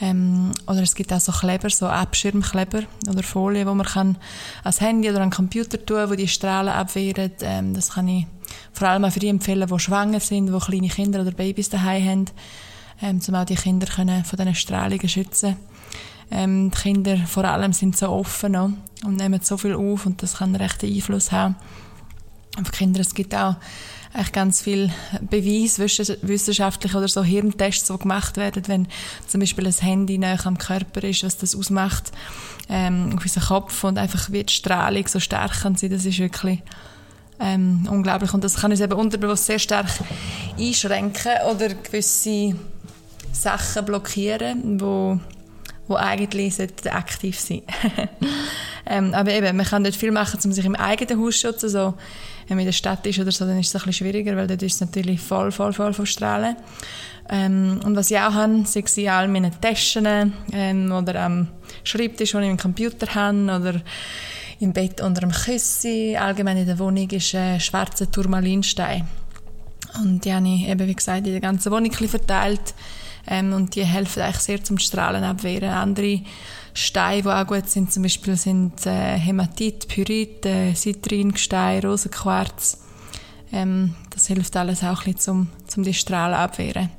Ähm, 0.00 0.52
oder 0.66 0.82
es 0.82 0.94
gibt 0.94 1.12
auch 1.12 1.20
so 1.20 1.30
Kleber, 1.30 1.68
so 1.68 1.86
Abschirmkleber 1.86 2.84
oder 3.06 3.22
Folien, 3.22 3.68
wo 3.68 3.74
man 3.74 3.86
kann 3.86 4.16
ans 4.62 4.80
Handy 4.80 5.10
oder 5.10 5.20
an 5.20 5.28
den 5.28 5.34
Computer 5.34 5.84
tun, 5.84 6.08
wo 6.08 6.14
die 6.14 6.28
Strahlen 6.28 6.72
abwehren. 6.72 7.32
Ähm, 7.42 7.74
das 7.74 7.90
kann 7.90 8.08
ich 8.08 8.26
vor 8.72 8.88
allem 8.88 9.04
auch 9.04 9.12
für 9.12 9.20
die 9.20 9.28
empfehlen, 9.28 9.68
die 9.68 9.78
schwanger 9.78 10.20
sind, 10.20 10.46
die 10.46 10.58
kleine 10.58 10.88
Kinder 10.88 11.20
oder 11.20 11.32
Babys 11.32 11.70
daheim 11.70 12.04
haben, 12.04 12.24
ähm, 13.02 13.20
um 13.26 13.34
auch 13.34 13.44
die 13.44 13.54
Kinder 13.54 13.86
können 13.86 14.24
von 14.24 14.36
diesen 14.36 14.54
Strahlungen 14.54 15.08
schützen 15.08 15.56
ähm, 16.30 16.70
Die 16.70 16.78
Kinder 16.78 17.16
vor 17.26 17.44
allem 17.44 17.72
sind 17.72 17.96
so 17.96 18.08
offen 18.10 18.52
noch 18.52 18.70
und 19.04 19.16
nehmen 19.16 19.40
so 19.42 19.56
viel 19.56 19.74
auf 19.74 20.06
und 20.06 20.22
das 20.22 20.38
kann 20.38 20.50
einen 20.50 20.62
rechten 20.62 20.92
Einfluss 20.92 21.32
haben 21.32 21.56
auf 22.58 22.70
die 22.70 22.78
Kinder. 22.78 23.00
Es 23.00 23.14
gibt 23.14 23.34
auch 23.34 23.56
eigentlich 24.12 24.32
ganz 24.32 24.62
viel 24.62 24.90
Beweis 25.20 25.78
wissenschaftlich 25.78 26.94
oder 26.94 27.06
so 27.06 27.22
Hirntests, 27.22 27.88
die 27.88 27.98
gemacht 27.98 28.36
werden, 28.36 28.62
wenn 28.66 28.88
zum 29.26 29.40
Beispiel 29.40 29.66
ein 29.66 29.72
Handy 29.72 30.18
näher 30.18 30.44
am 30.44 30.58
Körper 30.58 31.04
ist, 31.04 31.22
was 31.22 31.36
das 31.36 31.54
ausmacht 31.54 32.10
ähm, 32.68 33.12
auf 33.16 33.22
unseren 33.22 33.44
Kopf 33.44 33.84
und 33.84 33.98
einfach 33.98 34.32
wie 34.32 34.42
die 34.42 34.52
Strahlung 34.52 35.06
so 35.06 35.20
stark 35.20 35.60
kann 35.62 35.76
sein, 35.76 35.90
das 35.90 36.04
ist 36.04 36.18
wirklich 36.18 36.60
ähm, 37.40 37.88
unglaublich 37.90 38.34
und 38.34 38.44
das 38.44 38.56
kann 38.56 38.70
uns 38.70 38.80
eben 38.80 38.92
unterbewusst 38.92 39.46
sehr 39.46 39.58
stark 39.58 39.88
einschränken 40.58 41.32
oder 41.50 41.68
gewisse 41.68 42.54
Sachen 43.32 43.84
blockieren, 43.84 44.80
wo 44.80 45.18
wo 45.90 45.96
eigentlich 45.96 46.54
aktiv 46.86 47.38
sein 47.38 47.62
ähm, 48.86 49.12
Aber 49.12 49.32
eben, 49.32 49.56
man 49.56 49.66
kann 49.66 49.82
nicht 49.82 49.98
viel 49.98 50.12
machen, 50.12 50.38
um 50.44 50.52
sich 50.52 50.64
im 50.64 50.76
eigenen 50.76 51.20
Haus 51.20 51.40
zu 51.40 51.48
schützen. 51.48 51.68
So, 51.68 51.94
wenn 52.46 52.56
man 52.56 52.60
in 52.60 52.66
der 52.66 52.72
Stadt 52.72 53.04
ist 53.06 53.18
oder 53.18 53.32
so, 53.32 53.44
dann 53.44 53.58
ist 53.58 53.68
es 53.68 53.74
ein 53.74 53.78
bisschen 53.86 54.06
schwieriger, 54.06 54.36
weil 54.36 54.46
dort 54.46 54.62
ist 54.62 54.74
es 54.74 54.80
natürlich 54.80 55.20
voll, 55.20 55.50
voll, 55.50 55.72
voll 55.72 55.92
von 55.92 56.06
Strahlen. 56.06 56.54
Ähm, 57.28 57.80
und 57.84 57.96
was 57.96 58.10
ich 58.10 58.18
auch 58.18 58.34
habe, 58.34 58.64
sei 58.66 58.84
es 58.86 58.98
all 59.08 59.26
meinen 59.26 59.52
Taschen 59.60 60.32
ähm, 60.52 60.92
oder 60.92 61.22
am 61.22 61.48
Schreibtisch, 61.82 62.34
wo 62.34 62.38
ich 62.38 62.48
einen 62.48 62.56
Computer 62.56 63.12
habe 63.12 63.44
oder 63.44 63.80
im 64.60 64.72
Bett 64.72 65.00
unter 65.00 65.22
dem 65.22 65.32
Küssi. 65.32 66.16
Allgemein 66.18 66.58
in 66.58 66.66
der 66.66 66.78
Wohnung 66.78 67.08
ist 67.10 67.34
ein 67.34 67.58
schwarzer 67.58 68.10
Turmalinstein. 68.10 69.08
Und 70.00 70.24
die 70.24 70.32
habe 70.32 70.46
ich 70.46 70.68
eben, 70.68 70.86
wie 70.86 70.94
gesagt, 70.94 71.26
in 71.26 71.32
der 71.32 71.40
ganzen 71.40 71.72
Wohnung 71.72 71.92
verteilt. 71.92 72.74
Ähm, 73.26 73.52
und 73.52 73.74
die 73.74 73.84
helfen 73.84 74.22
eigentlich 74.22 74.36
sehr 74.36 74.62
zum 74.62 74.78
Strahlen 74.78 75.24
abwehren. 75.24 75.70
Andere 75.70 76.20
Steine, 76.74 77.22
die 77.22 77.28
auch 77.28 77.46
gut 77.46 77.68
sind, 77.68 77.92
zum 77.92 78.02
Beispiel 78.02 78.36
sind 78.36 78.86
äh, 78.86 79.18
Hämatit, 79.18 79.88
Pyrit, 79.88 80.46
äh, 80.46 80.74
Citringestein, 80.74 81.82
Rosenquarz. 81.84 82.78
Ähm, 83.52 83.94
das 84.10 84.28
hilft 84.28 84.56
alles 84.56 84.82
auch 84.82 85.04
ein 85.04 85.12
bisschen, 85.12 85.18
zum, 85.18 85.48
zum 85.66 85.82
die 85.82 85.94
Strahlen 85.94 86.34
abwehren. 86.34 86.90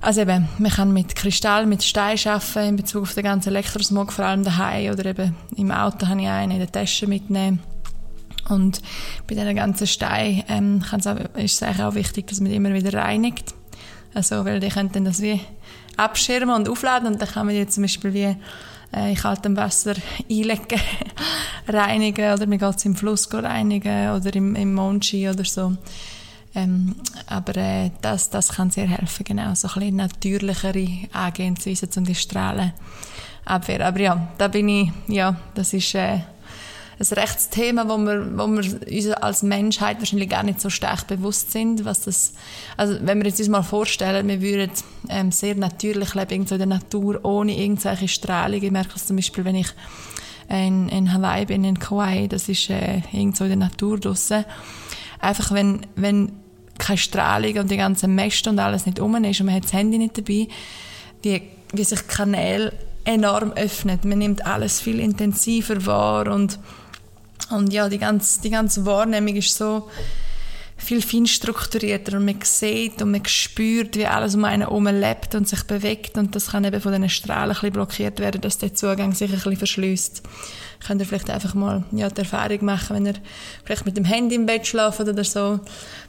Also 0.00 0.22
eben, 0.22 0.48
man 0.58 0.70
kann 0.70 0.92
mit 0.92 1.14
Kristall, 1.14 1.66
mit 1.66 1.82
Stein 1.82 2.18
arbeiten 2.24 2.68
in 2.70 2.76
Bezug 2.76 3.02
auf 3.02 3.14
den 3.14 3.24
ganzen 3.24 3.50
Elektrosmog, 3.50 4.12
vor 4.12 4.24
allem 4.24 4.44
daheim 4.44 4.92
oder 4.92 5.04
eben 5.04 5.36
im 5.56 5.70
Auto 5.70 6.06
habe 6.08 6.22
ich 6.22 6.28
einen 6.28 6.52
in 6.52 6.58
der 6.58 6.72
Tasche 6.72 7.06
mitnehmen. 7.06 7.60
Und 8.48 8.80
bei 9.26 9.34
diesen 9.34 9.56
ganzen 9.56 9.86
Steinen 9.86 10.44
ähm, 10.48 10.82
ist 11.36 11.62
es 11.62 11.80
auch 11.80 11.94
wichtig, 11.94 12.26
dass 12.28 12.40
man 12.40 12.50
die 12.50 12.56
immer 12.56 12.72
wieder 12.72 12.94
reinigt. 12.94 13.54
Also, 14.14 14.44
weil 14.44 14.58
die 14.58 14.70
können 14.70 14.90
dann 14.90 15.04
das 15.04 15.20
wie 15.20 15.40
abschirmen 15.96 16.54
und 16.54 16.68
aufladen 16.68 17.06
und 17.06 17.20
dann 17.20 17.28
kann 17.28 17.46
man 17.46 17.54
die 17.54 17.66
zum 17.68 17.82
Beispiel 17.82 18.14
wie 18.14 18.36
äh, 18.96 19.10
in 19.10 19.16
kaltem 19.16 19.56
Wasser 19.56 19.94
einlegen, 20.30 20.80
reinigen 21.68 22.32
oder 22.32 22.46
man 22.46 22.58
geht 22.58 22.76
es 22.76 22.84
im 22.86 22.96
Fluss 22.96 23.32
reinigen 23.32 24.10
oder 24.10 24.34
im, 24.34 24.56
im 24.56 24.74
Monchi 24.74 25.28
oder 25.28 25.44
so. 25.44 25.76
Ähm, 26.54 26.96
aber 27.26 27.56
äh, 27.56 27.90
das, 28.02 28.30
das 28.30 28.48
kann 28.48 28.70
sehr 28.70 28.88
helfen, 28.88 29.24
genau. 29.24 29.54
So 29.54 29.68
ein 29.68 29.74
bisschen 29.74 29.96
natürlichere 29.96 30.88
Angehensweise 31.12 31.88
um 31.96 32.04
die 32.04 32.14
Strahlen 32.14 32.72
abwehren. 33.44 33.82
Aber 33.82 34.00
ja, 34.00 34.28
da 34.38 34.48
bin 34.48 34.68
ich, 34.68 34.90
ja, 35.06 35.36
das 35.54 35.72
ist 35.72 35.94
äh, 35.94 36.20
ein 37.00 37.06
Rechtsthema, 37.18 37.88
wo 37.88 37.96
wir, 37.98 38.36
wo 38.36 38.46
wir 38.48 38.92
uns 38.92 39.06
als 39.08 39.42
Menschheit 39.42 39.98
wahrscheinlich 40.00 40.28
gar 40.28 40.42
nicht 40.42 40.60
so 40.60 40.68
stark 40.68 41.06
bewusst 41.06 41.50
sind, 41.52 41.84
was 41.84 42.02
das, 42.02 42.34
also 42.76 42.98
wenn 43.00 43.22
wir 43.22 43.30
uns 43.30 43.48
mal 43.48 43.62
vorstellen, 43.62 44.28
wir 44.28 44.42
würden 44.42 44.70
ähm, 45.08 45.32
sehr 45.32 45.54
natürlich 45.54 46.14
leben, 46.14 46.46
so 46.46 46.56
in 46.56 46.58
der 46.58 46.66
Natur, 46.66 47.24
ohne 47.24 47.56
irgendwelche 47.56 48.08
Strahlung. 48.08 48.62
Ich 48.62 48.70
merke 48.70 48.92
das 48.92 49.06
zum 49.06 49.16
Beispiel, 49.16 49.44
wenn 49.44 49.56
ich 49.56 49.68
in, 50.48 50.88
in 50.88 51.12
Hawaii 51.12 51.46
bin, 51.46 51.64
in 51.64 51.78
Kauai, 51.78 52.26
das 52.26 52.48
ist 52.48 52.68
äh, 52.68 53.02
irgendwo 53.12 53.44
in 53.44 53.50
der 53.50 53.58
Natur 53.58 53.98
draussen. 53.98 54.44
Einfach 55.20 55.52
wenn, 55.52 55.86
wenn 55.96 56.32
keine 56.80 56.98
Strahlung 56.98 57.58
und 57.58 57.70
die 57.70 57.76
ganzen 57.76 58.14
Mäste 58.14 58.50
und 58.50 58.58
alles 58.58 58.86
nicht 58.86 58.98
um 58.98 59.14
ist 59.24 59.40
und 59.40 59.46
man 59.46 59.54
hat 59.54 59.64
das 59.64 59.72
Handy 59.72 59.98
nicht 59.98 60.18
dabei, 60.18 60.48
wie, 61.22 61.42
wie 61.72 61.84
sich 61.84 62.06
Kanäle 62.08 62.72
enorm 63.04 63.52
öffnet. 63.52 64.04
Man 64.04 64.18
nimmt 64.18 64.44
alles 64.44 64.80
viel 64.80 64.98
intensiver 65.00 65.86
wahr 65.86 66.28
und 66.28 66.58
und 67.50 67.72
ja, 67.72 67.88
die 67.88 67.98
ganze, 67.98 68.40
die 68.42 68.50
ganze 68.50 68.86
Wahrnehmung 68.86 69.34
ist 69.34 69.56
so 69.56 69.88
viel 70.76 71.02
fein 71.02 71.26
strukturierter 71.26 72.16
und 72.16 72.24
man 72.24 72.36
sieht 72.42 73.02
und 73.02 73.10
man 73.10 73.24
spürt, 73.26 73.96
wie 73.96 74.06
alles 74.06 74.34
um 74.34 74.44
einen 74.44 74.62
herum 74.62 74.86
lebt 74.86 75.34
und 75.34 75.48
sich 75.48 75.64
bewegt 75.64 76.16
und 76.16 76.34
das 76.34 76.52
kann 76.52 76.64
eben 76.64 76.80
von 76.80 76.92
diesen 76.92 77.08
Strahlen 77.08 77.50
ein 77.50 77.54
bisschen 77.54 77.72
blockiert 77.72 78.18
werden, 78.20 78.40
dass 78.40 78.58
der 78.58 78.74
Zugang 78.74 79.12
sich 79.12 79.30
ein 79.30 79.36
bisschen 79.36 79.56
verschließt. 79.56 80.22
Könnt 80.86 81.00
ihr 81.00 81.06
vielleicht 81.06 81.30
einfach 81.30 81.54
mal 81.54 81.84
ja, 81.92 82.08
die 82.08 82.20
Erfahrung 82.20 82.64
machen, 82.64 82.96
wenn 82.96 83.06
ihr 83.06 83.14
vielleicht 83.64 83.84
mit 83.84 83.96
dem 83.96 84.04
Handy 84.04 84.34
im 84.34 84.46
Bett 84.46 84.66
schlaft 84.66 85.00
oder 85.00 85.24
so. 85.24 85.60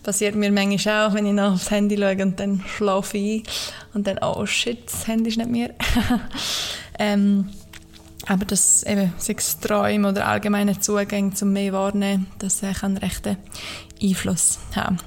Passiert 0.03 0.35
mir 0.35 0.51
manchmal 0.51 1.07
auch, 1.07 1.13
wenn 1.13 1.25
ich 1.25 1.33
noch 1.33 1.53
aufs 1.53 1.71
Handy 1.71 1.97
schaue 1.97 2.21
und 2.21 2.39
dann 2.39 2.63
schlafe 2.65 3.17
ich 3.17 3.43
und 3.93 4.07
dann, 4.07 4.19
oh 4.21 4.45
shit, 4.45 4.85
das 4.85 5.07
Handy 5.07 5.29
ist 5.29 5.37
nicht 5.37 5.49
mehr. 5.49 5.71
ähm, 6.99 7.49
aber 8.27 8.45
das 8.45 8.83
eben, 8.83 9.13
sei 9.17 9.35
es 9.37 9.59
Träume 9.59 10.09
oder 10.09 10.27
allgemeine 10.27 10.79
Zugänge 10.79 11.33
zum 11.33 11.53
mehr 11.53 11.73
wahrnehmen, 11.73 12.27
das 12.39 12.63
äh, 12.63 12.73
kann 12.73 12.97
rechten 12.97 13.37
Einfluss 14.01 14.59
haben. 14.75 14.99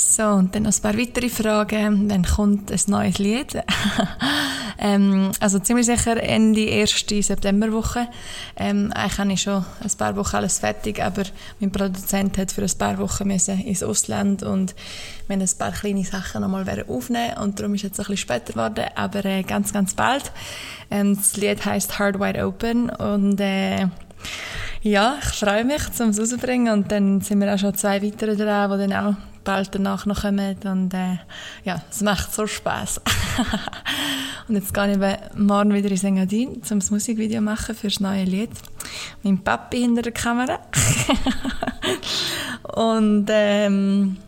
So, 0.00 0.22
und 0.22 0.54
dann 0.54 0.62
noch 0.62 0.72
ein 0.72 0.80
paar 0.80 0.96
weitere 0.96 1.28
Fragen. 1.28 2.08
Wann 2.08 2.24
kommt 2.24 2.70
ein 2.70 2.80
neues 2.86 3.18
Lied? 3.18 3.56
ähm, 4.78 5.32
also 5.40 5.58
ziemlich 5.58 5.86
sicher 5.86 6.22
Ende 6.22 6.60
erste 6.60 7.20
Septemberwoche. 7.20 8.06
Ähm, 8.56 8.92
eigentlich 8.92 9.18
habe 9.18 9.32
ich 9.32 9.42
schon 9.42 9.64
ein 9.82 9.90
paar 9.98 10.14
Wochen 10.14 10.36
alles 10.36 10.60
fertig, 10.60 11.02
aber 11.02 11.24
mein 11.58 11.72
Produzent 11.72 12.38
hat 12.38 12.52
für 12.52 12.62
ein 12.62 12.78
paar 12.78 12.96
Wochen 12.98 13.26
müssen 13.26 13.58
ins 13.58 13.82
Ausland 13.82 14.44
und 14.44 14.76
wir 15.26 15.36
ein 15.36 15.48
paar 15.58 15.72
kleine 15.72 16.04
Sachen 16.04 16.42
nochmal 16.42 16.84
aufnehmen 16.86 17.36
und 17.42 17.58
darum 17.58 17.74
ist 17.74 17.80
es 17.80 17.88
jetzt 17.88 17.98
ein 17.98 18.06
bisschen 18.06 18.18
später 18.18 18.52
geworden, 18.52 18.84
aber 18.94 19.24
äh, 19.24 19.42
ganz, 19.42 19.72
ganz 19.72 19.94
bald. 19.94 20.30
Ähm, 20.92 21.16
das 21.16 21.36
Lied 21.36 21.64
heißt 21.64 21.98
Hard 21.98 22.20
Wide 22.20 22.46
Open 22.46 22.88
und 22.88 23.40
äh, 23.40 23.88
ja, 24.80 25.18
ich 25.20 25.38
freue 25.40 25.64
mich, 25.64 25.82
um 25.98 26.10
es 26.10 26.20
rauszubringen 26.20 26.72
und 26.72 26.92
dann 26.92 27.20
sind 27.20 27.40
wir 27.40 27.52
auch 27.52 27.58
schon 27.58 27.74
zwei 27.74 28.00
weitere 28.00 28.36
dran, 28.36 28.70
die 28.70 28.86
dann 28.86 28.92
auch 28.92 29.16
bald 29.48 29.74
danach 29.74 30.04
noch 30.04 30.20
kommen 30.20 30.58
und 30.64 30.92
äh, 30.92 31.16
ja, 31.64 31.80
es 31.90 32.02
macht 32.02 32.34
so 32.34 32.46
Spaß. 32.46 33.00
und 34.48 34.54
jetzt 34.56 34.74
gehe 34.74 34.92
ich 34.92 35.38
morgen 35.38 35.72
wieder 35.72 35.90
in 35.90 36.04
Engadin, 36.04 36.48
um 36.70 36.78
das 36.80 36.90
Musikvideo 36.90 37.40
machen 37.40 37.74
für 37.74 37.86
das 37.86 37.98
neue 37.98 38.24
Lied. 38.24 38.50
Mein 39.22 39.38
Papi 39.38 39.78
hinter 39.80 40.02
der 40.02 40.12
Kamera. 40.12 40.58
und 42.74 43.26
ähm, 43.30 44.18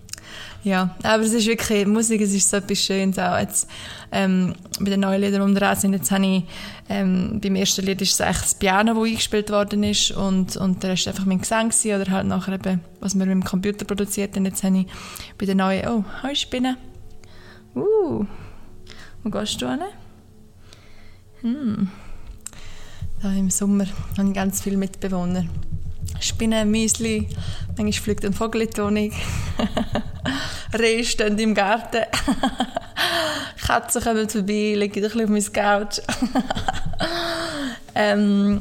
ja, 0.62 0.94
aber 1.02 1.22
es 1.22 1.32
ist 1.32 1.46
wirklich, 1.46 1.86
Musik 1.86 2.20
es 2.20 2.34
ist 2.34 2.50
so 2.50 2.58
etwas 2.58 2.78
Schönes 2.84 3.18
auch. 3.18 3.38
Jetzt, 3.38 3.68
ähm, 4.12 4.54
bei 4.78 4.90
den 4.90 5.00
neuen 5.00 5.20
Liedern 5.20 5.42
unter 5.42 5.74
sind, 5.74 5.94
jetzt 5.94 6.10
habe 6.10 6.26
ich, 6.26 6.44
ähm, 6.88 7.40
beim 7.42 7.56
ersten 7.56 7.86
Lied 7.86 8.02
ist 8.02 8.12
es 8.12 8.20
eigentlich 8.20 8.40
das 8.40 8.54
Piano, 8.54 8.94
das 8.94 9.04
eingespielt 9.04 9.50
worden 9.50 9.82
ist 9.84 10.10
und, 10.10 10.56
und 10.56 10.82
der 10.82 10.90
Rest 10.90 11.08
einfach 11.08 11.24
mein 11.24 11.40
Gesang 11.40 11.70
gewesen, 11.70 12.00
oder 12.00 12.10
halt 12.10 12.26
nachher 12.26 12.54
eben, 12.54 12.80
was 13.00 13.14
man 13.14 13.28
mit 13.28 13.36
dem 13.36 13.44
Computer 13.44 13.84
produziert. 13.86 14.36
Und 14.36 14.44
jetzt 14.44 14.62
habe 14.62 14.78
ich 14.78 14.86
bei 15.38 15.46
den 15.46 15.58
neuen, 15.58 15.88
oh, 15.88 16.04
hi 16.22 16.36
Spinne. 16.36 16.76
Uh, 17.74 18.26
wo 19.22 19.30
gehst 19.30 19.62
du 19.62 19.68
hin? 19.68 19.80
Hm. 21.40 21.88
Da 23.22 23.32
im 23.32 23.50
Sommer 23.50 23.86
habe 24.18 24.28
ich 24.28 24.34
ganz 24.34 24.60
viele 24.60 24.76
Mitbewohner. 24.76 25.44
Spinnen, 26.20 26.70
Müsli, 26.70 27.28
manchmal 27.76 27.92
fliegt 27.92 28.24
ein 28.24 28.32
Vogel 28.32 28.62
in 28.62 28.94
die. 28.94 29.12
Rehe 30.78 31.04
stehen 31.04 31.38
im 31.38 31.54
Garten. 31.54 32.04
Katzen 33.70 34.02
kommen 34.02 34.28
vorbei, 34.28 34.74
liegen 34.76 34.96
ein 34.96 35.02
bisschen 35.02 35.22
auf 35.22 35.30
meinem 35.30 35.52
Couch. 35.52 36.00
ähm, 37.94 38.60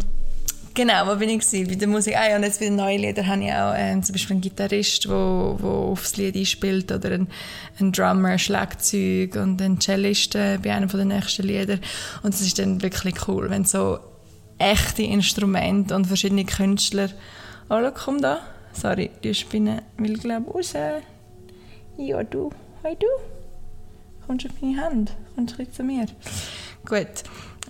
genau, 0.73 1.07
wo 1.07 1.15
bin 1.15 1.29
ich 1.29 1.39
gewesen? 1.39 1.67
Bei 1.67 1.75
der 1.75 1.87
Musik. 1.87 2.15
Ah 2.15 2.29
ja, 2.29 2.35
und 2.35 2.43
jetzt 2.43 2.59
bei 2.59 2.67
den 2.67 2.75
neuen 2.75 3.01
Liedern 3.01 3.27
habe 3.27 3.43
ich 3.43 3.51
auch 3.51 3.73
ähm, 3.75 4.03
zum 4.03 4.13
Beispiel 4.13 4.35
einen 4.35 4.41
Gitarrist, 4.41 5.05
der 5.05 5.11
wo, 5.11 5.57
wo 5.59 5.69
aufs 5.91 6.15
Lied 6.17 6.35
einspielt 6.35 6.91
oder 6.91 7.11
ein, 7.11 7.27
ein 7.79 7.91
Drummer, 7.91 8.37
Schlagzeug 8.37 9.35
und 9.35 9.59
ein 9.61 9.79
Cellist 9.79 10.35
äh, 10.35 10.59
bei 10.61 10.73
einem 10.73 10.89
der 10.89 11.05
nächsten 11.05 11.47
Lieder. 11.47 11.79
Und 12.21 12.33
das 12.33 12.41
ist 12.41 12.59
dann 12.59 12.81
wirklich 12.83 13.27
cool, 13.27 13.49
wenn 13.49 13.65
so 13.65 13.99
echte 14.59 15.03
Instrumente 15.03 15.95
und 15.95 16.05
verschiedene 16.05 16.45
Künstler 16.45 17.09
Oh, 17.71 17.91
komm 17.93 18.19
da. 18.19 18.39
Sorry, 18.73 19.11
die 19.23 19.33
Spinne 19.35 19.83
will, 19.97 20.17
glaube 20.17 20.59
ich, 20.59 20.73
raus. 20.75 21.01
Ja, 21.97 22.23
du. 22.23 22.49
Hey, 22.81 22.97
du. 22.99 23.05
Kommst 24.25 24.45
du 24.45 24.49
auf 24.49 24.55
meine 24.59 24.81
Hand? 24.81 25.11
Kommst 25.35 25.59
du 25.59 25.71
zu 25.71 25.83
mir? 25.83 26.07
Gut. 26.85 27.23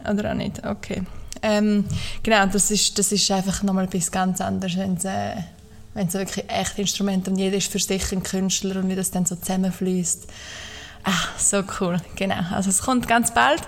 Oder 0.10 0.32
auch 0.32 0.36
nicht. 0.36 0.66
Okay. 0.66 1.04
Ähm, 1.42 1.84
genau, 2.24 2.46
das 2.46 2.72
ist, 2.72 2.98
das 2.98 3.12
ist 3.12 3.30
einfach 3.30 3.62
nochmal 3.64 3.86
etwas 3.86 4.10
ganz 4.10 4.40
anderes, 4.40 4.78
wenn 4.78 4.94
es 4.94 5.04
äh, 5.04 5.36
wenn's 5.94 6.14
wirklich 6.14 6.46
echte 6.50 6.82
Instrumente 6.82 7.30
und 7.32 7.38
jeder 7.38 7.58
ist 7.58 7.72
für 7.72 7.80
sich 7.80 8.12
ein 8.14 8.24
Künstler 8.24 8.78
und 8.78 8.88
wie 8.88 8.96
das 8.96 9.12
dann 9.12 9.26
so 9.26 9.36
zusammenfließt. 9.36 10.28
Ah, 11.04 11.12
so 11.38 11.62
cool. 11.82 11.98
Genau. 12.16 12.40
Also 12.52 12.70
es 12.70 12.82
kommt 12.82 13.08
ganz 13.08 13.34
bald. 13.34 13.62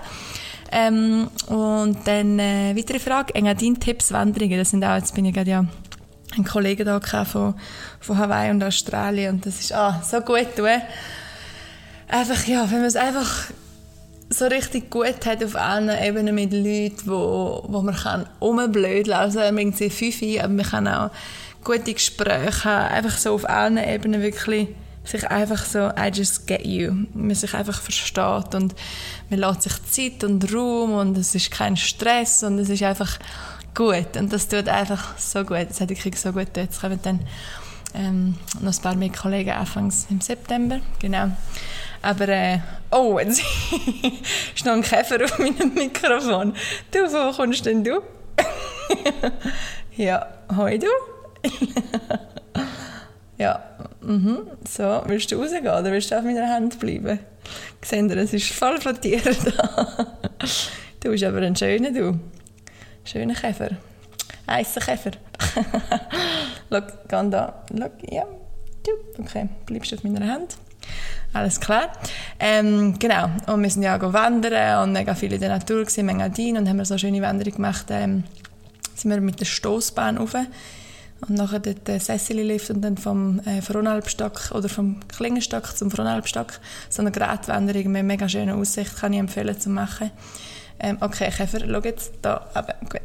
Ähm, 0.70 1.28
und 1.48 1.98
dann 2.06 2.38
äh, 2.38 2.74
weitere 2.74 2.98
Frage. 2.98 3.34
Engadin-Tipps, 3.34 4.12
Wanderungen. 4.12 4.58
Das 4.58 4.70
sind 4.70 4.82
auch, 4.82 4.96
jetzt 4.96 5.14
bin 5.14 5.26
ich 5.26 5.34
gerade 5.34 5.50
ja 5.50 5.66
einen 6.34 6.44
Kollegen 6.44 6.86
da 6.86 7.24
von, 7.24 7.54
von 8.00 8.18
Hawaii 8.18 8.50
und 8.50 8.62
Australien 8.62 9.34
und 9.34 9.46
das 9.46 9.60
ist 9.60 9.72
ah, 9.72 10.02
so 10.02 10.20
gut 10.20 10.56
tun. 10.56 10.68
Einfach, 12.08 12.46
ja, 12.46 12.70
wenn 12.70 12.78
man 12.78 12.86
es 12.86 12.96
einfach 12.96 13.50
so 14.32 14.46
richtig 14.46 14.90
gut 14.90 15.26
hat 15.26 15.44
auf 15.44 15.56
allen 15.56 15.90
Ebenen 15.90 16.34
mit 16.34 16.52
Leuten, 16.52 17.02
wo, 17.04 17.64
wo 17.68 17.82
man 17.82 17.94
kann 17.94 18.26
rumblödeln 18.40 19.04
kann. 19.04 19.20
Also 19.20 19.40
man 19.52 19.72
sieht 19.72 19.92
fünf 19.92 20.22
aber 20.38 20.48
man 20.48 20.66
kann 20.66 20.88
auch 20.88 21.10
gute 21.64 21.92
Gespräche 21.92 22.64
haben. 22.64 22.94
Einfach 22.94 23.16
so 23.16 23.34
auf 23.34 23.48
allen 23.48 23.78
Ebenen 23.78 24.22
wirklich 24.22 24.68
sich 25.04 25.28
einfach 25.28 25.64
so 25.64 25.88
I 25.88 26.10
just 26.12 26.46
get 26.46 26.64
you. 26.64 26.92
Man 27.12 27.34
sich 27.34 27.54
einfach 27.54 27.80
versteht 27.80 28.54
und 28.54 28.74
man 29.30 29.40
lässt 29.40 29.62
sich 29.62 29.84
Zeit 29.90 30.24
und 30.24 30.52
Raum 30.52 30.92
und 30.92 31.18
es 31.18 31.34
ist 31.34 31.50
kein 31.50 31.76
Stress 31.76 32.42
und 32.42 32.58
es 32.58 32.68
ist 32.68 32.82
einfach 32.82 33.18
gut 33.74 34.16
und 34.16 34.32
das 34.32 34.48
tut 34.48 34.68
einfach 34.68 35.18
so 35.18 35.44
gut. 35.44 35.66
Das 35.68 35.80
hat 35.80 35.88
wirklich 35.88 36.18
so 36.18 36.32
gut 36.32 36.46
getan. 36.46 36.64
Jetzt 36.64 36.80
kommen 36.80 36.98
dann 37.02 37.20
ähm, 37.94 38.34
noch 38.60 38.72
ein 38.74 38.82
paar 38.82 38.94
mehr 38.94 39.10
Kollegen 39.10 39.50
anfangs 39.50 40.06
im 40.10 40.20
September, 40.20 40.80
genau. 40.98 41.30
Aber, 42.00 42.28
äh, 42.28 42.58
oh, 42.90 43.18
jetzt 43.18 43.40
ist 44.54 44.64
noch 44.64 44.72
ein 44.72 44.82
Käfer 44.82 45.24
auf 45.24 45.38
meinem 45.38 45.72
Mikrofon. 45.74 46.54
Du, 46.90 46.98
wo 47.00 47.32
kommst 47.36 47.64
denn 47.66 47.84
du? 47.84 48.00
ja, 49.96 50.26
hoi 50.56 50.78
du. 50.78 50.86
ja, 53.38 53.62
mhm. 54.00 54.48
so, 54.68 55.02
willst 55.06 55.30
du 55.30 55.36
rausgehen 55.36 55.66
oder 55.66 55.92
willst 55.92 56.10
du 56.10 56.18
auf 56.18 56.24
meiner 56.24 56.48
Hand 56.48 56.80
bleiben? 56.80 57.20
Seht 57.84 58.10
ihr, 58.10 58.16
es 58.16 58.32
ist 58.32 58.52
voll 58.52 58.80
von 58.80 59.00
Tieren 59.00 59.36
da. 59.44 60.06
du 61.00 61.10
bist 61.10 61.24
aber 61.24 61.38
ein 61.38 61.56
schöner, 61.56 61.92
du. 61.92 62.18
Schöner 63.04 63.34
Käfer. 63.34 63.70
Eisenkäfer. 64.46 65.12
Schau, 66.70 66.80
geh 67.08 67.30
da. 67.30 67.64
Schau, 67.68 67.90
ja. 68.10 68.24
Okay, 69.18 69.48
bleibst 69.66 69.92
du 69.92 69.96
auf 69.96 70.04
meiner 70.04 70.26
Hand. 70.26 70.56
Alles 71.32 71.60
klar. 71.60 71.92
Ähm, 72.38 72.98
genau. 72.98 73.30
Und 73.46 73.62
wir 73.62 73.70
sind 73.70 73.82
ja 73.82 74.00
wandern 74.12 74.82
und 74.82 74.92
mega 74.92 75.14
viel 75.14 75.32
in 75.32 75.40
der 75.40 75.48
Natur 75.48 75.82
gewesen, 75.82 76.06
Mengadin 76.06 76.58
und 76.58 76.68
haben 76.68 76.84
so 76.84 76.98
schöne 76.98 77.22
Wanderung 77.22 77.54
gemacht. 77.54 77.86
Ähm, 77.90 78.24
sind 78.94 79.10
wir 79.10 79.20
mit 79.20 79.40
der 79.40 79.46
Stoßbahn 79.46 80.18
rauf 80.18 80.34
und 80.34 81.36
nachher 81.36 81.60
dort 81.60 81.86
den 81.86 82.00
Sessili-Lift 82.00 82.70
und 82.70 82.82
dann 82.82 82.96
vom 82.96 83.40
äh, 83.46 83.62
oder 84.52 84.68
vom 84.68 85.00
Klingenstock 85.08 85.76
zum 85.76 85.90
Fronalpstock 85.90 86.60
so 86.88 87.00
eine 87.00 87.12
Gratwanderung 87.12 87.92
mit 87.92 88.04
mega 88.04 88.28
schöner 88.28 88.56
Aussicht 88.56 88.96
kann 88.96 89.12
ich 89.12 89.20
empfehlen 89.20 89.58
zu 89.58 89.70
machen. 89.70 90.10
Ähm, 90.82 90.98
okay, 91.00 91.30
Käfer, 91.30 91.60
schau 91.60 91.80
jetzt 91.80 92.12
da, 92.22 92.46
aber 92.54 92.74
gut. 92.80 93.00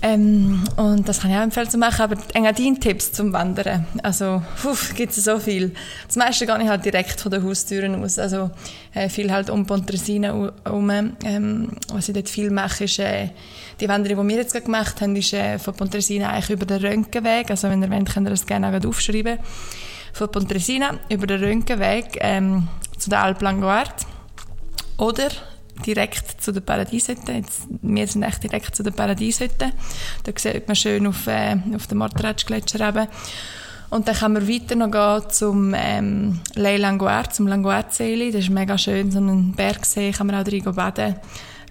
Ähm, 0.00 0.62
und 0.76 1.08
das 1.08 1.20
kann 1.20 1.32
ich 1.32 1.36
auch 1.36 1.42
empfehlen 1.42 1.68
zu 1.68 1.76
machen, 1.76 2.02
aber 2.02 2.16
Engadin-Tipps 2.32 3.12
zum 3.12 3.32
Wandern, 3.32 3.84
also 4.04 4.42
gibt 4.94 5.16
es 5.16 5.24
so 5.24 5.40
viel. 5.40 5.72
Das 6.06 6.14
meiste 6.14 6.46
gehe 6.46 6.62
ich 6.62 6.68
halt 6.68 6.84
direkt 6.84 7.20
von 7.20 7.32
den 7.32 7.42
Haustüren 7.42 8.04
aus, 8.04 8.16
also 8.16 8.50
äh, 8.94 9.08
viel 9.08 9.32
halt 9.32 9.50
um 9.50 9.66
Pontresina 9.66 10.52
herum. 10.64 10.90
Ähm, 11.24 11.72
was 11.92 12.08
ich 12.08 12.14
dort 12.14 12.28
viel 12.28 12.50
mache, 12.50 12.84
ist 12.84 13.00
äh, 13.00 13.30
die 13.80 13.88
Wanderung, 13.88 14.28
die 14.28 14.34
wir 14.34 14.42
jetzt 14.42 14.64
gemacht 14.64 15.00
haben, 15.00 15.16
ist 15.16 15.32
äh, 15.32 15.58
von 15.58 15.74
Pontresina 15.74 16.30
eigentlich 16.30 16.50
über 16.50 16.66
den 16.66 16.80
Röntgenweg, 16.80 17.50
also 17.50 17.68
wenn 17.68 17.82
ihr 17.82 17.90
wollt, 17.90 18.14
könnt 18.14 18.28
ihr 18.28 18.30
das 18.30 18.46
gerne 18.46 18.68
auch 18.68 18.88
aufschreiben, 18.88 19.38
von 20.12 20.30
Pontresina 20.30 20.94
über 21.08 21.26
den 21.26 21.42
Röntgenweg 21.42 22.18
ähm, 22.20 22.68
zu 22.96 23.10
der 23.10 23.24
Alp 23.24 23.42
Langoard 23.42 24.06
oder 24.96 25.28
direkt 25.86 26.40
zu 26.42 26.52
der 26.52 26.60
Paradieshütte. 26.60 27.32
Jetzt, 27.32 27.66
wir 27.82 28.06
sind 28.06 28.22
echt 28.22 28.42
direkt 28.42 28.74
zu 28.74 28.82
der 28.82 28.90
Paradieshütte. 28.90 29.72
Da 30.24 30.32
sieht 30.36 30.66
man 30.66 30.76
schön 30.76 31.06
auf, 31.06 31.26
äh, 31.26 31.56
auf 31.74 31.86
den 31.86 31.98
Marteratsch-Gletscher 31.98 32.88
eben. 32.88 33.08
Und 33.90 34.06
dann 34.06 34.14
kann 34.14 34.34
man 34.34 34.48
weiter 34.48 34.74
noch 34.74 34.90
gehen 34.90 35.30
zum 35.30 35.74
ähm, 35.74 36.40
Le 36.54 36.76
Languard, 36.76 37.34
zum 37.34 37.46
Languard-See. 37.46 38.30
Das 38.30 38.42
ist 38.42 38.50
mega 38.50 38.76
schön, 38.76 39.10
so 39.10 39.18
ein 39.18 39.52
Bergsee, 39.52 40.12
kann 40.12 40.26
man 40.26 40.36
auch 40.36 40.44
drin 40.44 40.62
baden. 40.62 41.16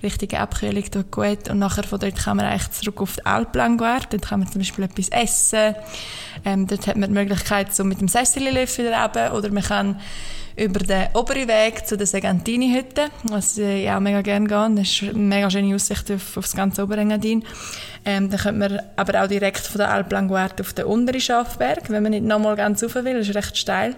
Richtige 0.04 0.40
Abkühlung 0.40 0.84
tut 0.92 1.12
gut. 1.12 1.50
Und 1.50 1.60
nachher 1.60 1.84
von 1.84 2.00
dort 2.00 2.16
kann 2.16 2.38
man 2.38 2.46
eigentlich 2.46 2.72
zurück 2.72 3.02
auf 3.02 3.16
die 3.16 3.26
Alp 3.26 3.56
Languard. 3.56 4.12
Dort 4.12 4.28
kann 4.28 4.40
man 4.40 4.52
zum 4.52 4.60
Beispiel 4.60 4.86
etwas 4.86 5.10
essen. 5.10 5.76
Ähm, 6.46 6.68
dort 6.68 6.88
hat 6.88 6.98
man 6.98 7.10
die 7.10 7.20
Möglichkeit, 7.20 7.74
so 7.74 7.84
mit 7.84 8.02
dem 8.02 8.08
Sessili-Lift 8.08 8.78
wieder 8.78 9.02
runter. 9.02 9.34
Oder 9.34 9.52
man 9.52 9.64
kann 9.64 10.00
über 10.58 10.80
den 10.80 11.08
oberen 11.14 11.48
Weg 11.48 11.88
zu 11.88 11.98
der 11.98 12.08
Segantini-Hütte, 12.08 13.10
was 13.24 13.58
ich 13.60 13.90
auch 13.92 14.00
mega 14.00 14.22
gerne 14.22 14.48
gehe. 14.48 14.70
Das 14.76 14.90
ist 14.90 15.04
eine 15.04 15.14
mega 15.14 15.50
schöne 15.50 15.76
Aussicht 15.76 16.12
auf, 16.12 16.36
auf 16.36 16.46
das 16.46 16.56
ganze 16.56 16.84
Oberengadin. 16.84 17.44
Ähm, 18.06 18.30
dann 18.30 18.40
könnte 18.40 18.60
man 18.60 18.82
aber 18.96 19.24
auch 19.24 19.28
direkt 19.28 19.60
von 19.60 19.78
der 19.78 19.92
Alp 19.92 20.12
Languard 20.12 20.60
auf 20.60 20.74
den 20.74 20.86
unteren 20.86 21.22
Schafberg, 21.22 21.90
wenn 21.90 22.02
man 22.02 22.12
nicht 22.12 22.26
nochmal 22.26 22.56
ganz 22.56 22.84
rauf 22.84 22.96
will, 22.96 23.18
das 23.18 23.30
ist 23.30 23.36
recht 23.36 23.58
steil. 23.58 23.96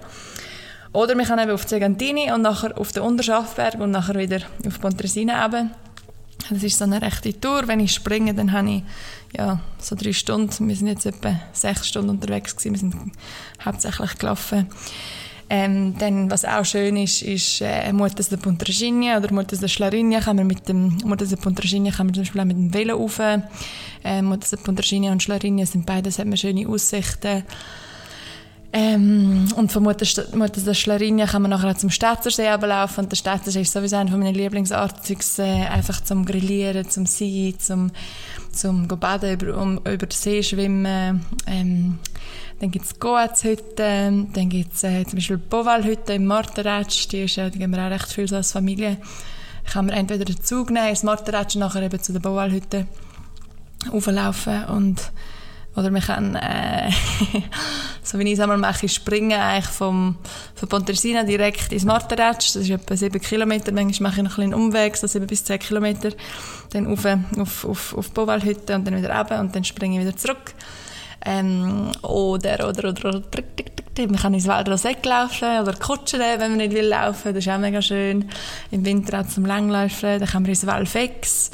Oder 0.91 1.15
man 1.15 1.26
kann 1.26 1.39
eben 1.39 1.51
auf 1.51 1.63
die 1.63 1.69
Segantini 1.69 2.31
und 2.31 2.41
nachher 2.41 2.77
auf 2.77 2.91
den 2.91 3.03
Unterschafberg 3.03 3.76
und 3.76 3.91
nachher 3.91 4.15
wieder 4.15 4.39
auf 4.67 4.81
Pontresina 4.81 5.45
eben. 5.45 5.71
Das 6.49 6.63
ist 6.63 6.77
so 6.77 6.85
eine 6.85 7.01
rechte 7.01 7.39
Tour. 7.39 7.67
Wenn 7.67 7.80
ich 7.80 7.93
springe, 7.93 8.34
dann 8.34 8.51
habe 8.51 8.69
ich 8.69 8.84
ja, 9.38 9.59
so 9.80 9.95
drei 9.95 10.13
Stunden. 10.13 10.67
Wir 10.67 10.76
sind 10.76 10.88
jetzt 10.88 11.05
etwa 11.05 11.39
sechs 11.53 11.88
Stunden 11.88 12.09
unterwegs 12.09 12.55
gewesen. 12.55 12.73
Wir 12.73 12.80
sind 12.80 12.95
hauptsächlich 13.63 14.17
gelaufen. 14.17 14.67
Ähm, 15.51 15.97
dann, 15.97 16.30
was 16.30 16.45
auch 16.45 16.63
schön 16.63 16.95
ist, 16.95 17.23
ist 17.23 17.61
äh, 17.61 17.91
Muttes 17.91 18.30
de 18.30 18.38
Puntraginia 18.38 19.17
oder 19.17 19.34
Muttes 19.34 19.59
de 19.59 19.67
Schlarinia 19.67 20.19
kann 20.19 20.35
man 20.35 20.45
mit 20.45 20.69
dem 20.69 20.97
Muttes 21.03 21.30
de 21.30 21.39
Puntraginia 21.39 21.91
kann 21.91 22.05
man 22.05 22.13
zum 22.13 22.21
Beispiel 22.21 22.41
auch 22.41 22.45
mit 22.45 22.57
dem 22.57 22.71
Velo 22.71 22.97
rauf. 22.97 23.19
Äh, 23.19 24.21
Muttes 24.21 24.51
de 24.51 24.59
Puntraginia 24.59 25.11
und 25.11 25.23
Schlarinia 25.23 25.65
sind 25.65 25.88
beides, 25.88 26.19
hat 26.19 26.27
man 26.27 26.38
schöne 26.38 26.67
Aussichten. 26.67 27.43
Ähm, 28.71 29.47
und 29.55 29.71
von 29.71 29.81
Mutter, 29.81 30.05
der 30.05 30.73
Schlarinia 30.75 31.25
kann 31.25 31.41
man 31.41 31.49
nachher 31.49 31.75
zum 31.75 31.89
Städtersee 31.89 32.49
laufen. 32.49 33.05
Und 33.05 33.11
der 33.11 33.17
Städtersee 33.17 33.61
ist 33.61 33.73
sowieso 33.73 33.95
einer 33.95 34.15
meiner 34.15 34.31
Lieblingsorte, 34.31 35.15
äh, 35.39 35.65
einfach 35.65 36.03
zum 36.03 36.23
Grillieren, 36.23 36.87
zum 36.89 37.07
Sein, 37.07 37.55
zum, 37.57 37.91
zum 38.51 38.87
baden, 38.87 39.33
über, 39.33 39.57
um, 39.57 39.77
über 39.77 39.97
den 39.97 40.11
See 40.11 40.43
schwimmen. 40.43 41.23
Ähm, 41.47 41.97
dann 42.59 42.71
gibt 42.71 42.85
es 42.85 42.99
Goaz-Hütten, 42.99 44.33
dann 44.33 44.49
gibt 44.49 44.73
es 44.75 44.83
äh, 44.83 45.03
zum 45.05 45.15
Beispiel 45.15 45.37
Boval-Hütte 45.37 46.13
im 46.13 46.25
Marteratsch, 46.25 47.07
die, 47.07 47.23
ist, 47.23 47.37
äh, 47.37 47.49
die 47.49 47.57
gehen 47.57 47.71
wir 47.71 47.83
auch 47.83 47.89
recht 47.89 48.11
viel 48.11 48.27
so 48.27 48.35
als 48.35 48.51
Familie. 48.51 48.97
Kann 49.71 49.85
man 49.85 49.95
entweder 49.95 50.25
den 50.25 50.41
Zug 50.43 50.69
nehmen, 50.69 50.89
ins 50.89 51.03
Marteratsch 51.03 51.55
und 51.55 51.61
nachher 51.61 51.81
eben 51.81 52.01
zu 52.01 52.11
der 52.11 52.19
Boval-Hütte 52.19 52.85
auflaufen 53.91 54.65
und 54.65 55.11
oder 55.75 55.91
man 55.91 56.01
kann, 56.01 56.35
äh, 56.35 56.89
so 58.03 58.17
wie 58.19 58.23
ich 58.23 58.33
es 58.33 58.39
einmal 58.39 58.57
mache, 58.57 58.89
springen 58.89 59.39
eigentlich 59.39 59.65
vom, 59.65 60.17
von 60.55 60.69
Pontresina 60.69 61.23
direkt 61.23 61.71
ins 61.71 61.85
Marteratsch. 61.85 62.53
Das 62.53 62.57
ist 62.57 62.69
etwa 62.69 62.97
sieben 62.97 63.21
Kilometer. 63.21 63.71
Manchmal 63.71 64.11
mache 64.11 64.21
ich 64.21 64.27
noch 64.27 64.37
einen 64.39 64.53
Umweg, 64.53 64.97
so 64.97 65.07
sieben 65.07 65.27
bis 65.27 65.43
zehn 65.43 65.59
Kilometer. 65.59 66.09
Dann 66.71 66.87
auf, 66.87 67.05
auf, 67.37 67.65
auf, 67.65 67.97
auf 67.97 68.11
Bovalhütte 68.11 68.75
und 68.75 68.85
dann 68.85 68.97
wieder 68.97 69.15
runter 69.15 69.39
und 69.39 69.55
dann 69.55 69.63
springe 69.63 69.99
ich 69.99 70.05
wieder 70.05 70.17
zurück. 70.17 70.53
Ähm, 71.25 71.91
oder, 72.01 72.67
oder, 72.67 72.89
oder, 72.89 73.09
oder, 73.09 73.23
man 74.07 74.15
kann 74.15 74.33
ins 74.33 74.47
Waldrosett 74.47 75.05
laufen 75.05 75.59
oder 75.61 75.73
kutschen, 75.73 76.21
wenn 76.21 76.39
man 76.39 76.57
nicht 76.57 76.73
will 76.73 76.87
laufen. 76.87 77.33
Das 77.33 77.45
ist 77.45 77.51
auch 77.51 77.57
mega 77.57 77.81
schön. 77.81 78.29
Im 78.71 78.85
Winter 78.85 79.21
auch 79.21 79.27
zum 79.27 79.45
Langlaufen. 79.45 80.19
Dann 80.19 80.27
kann 80.27 80.43
man 80.43 80.49
ins 80.49 80.65
Waldfex. 80.65 81.51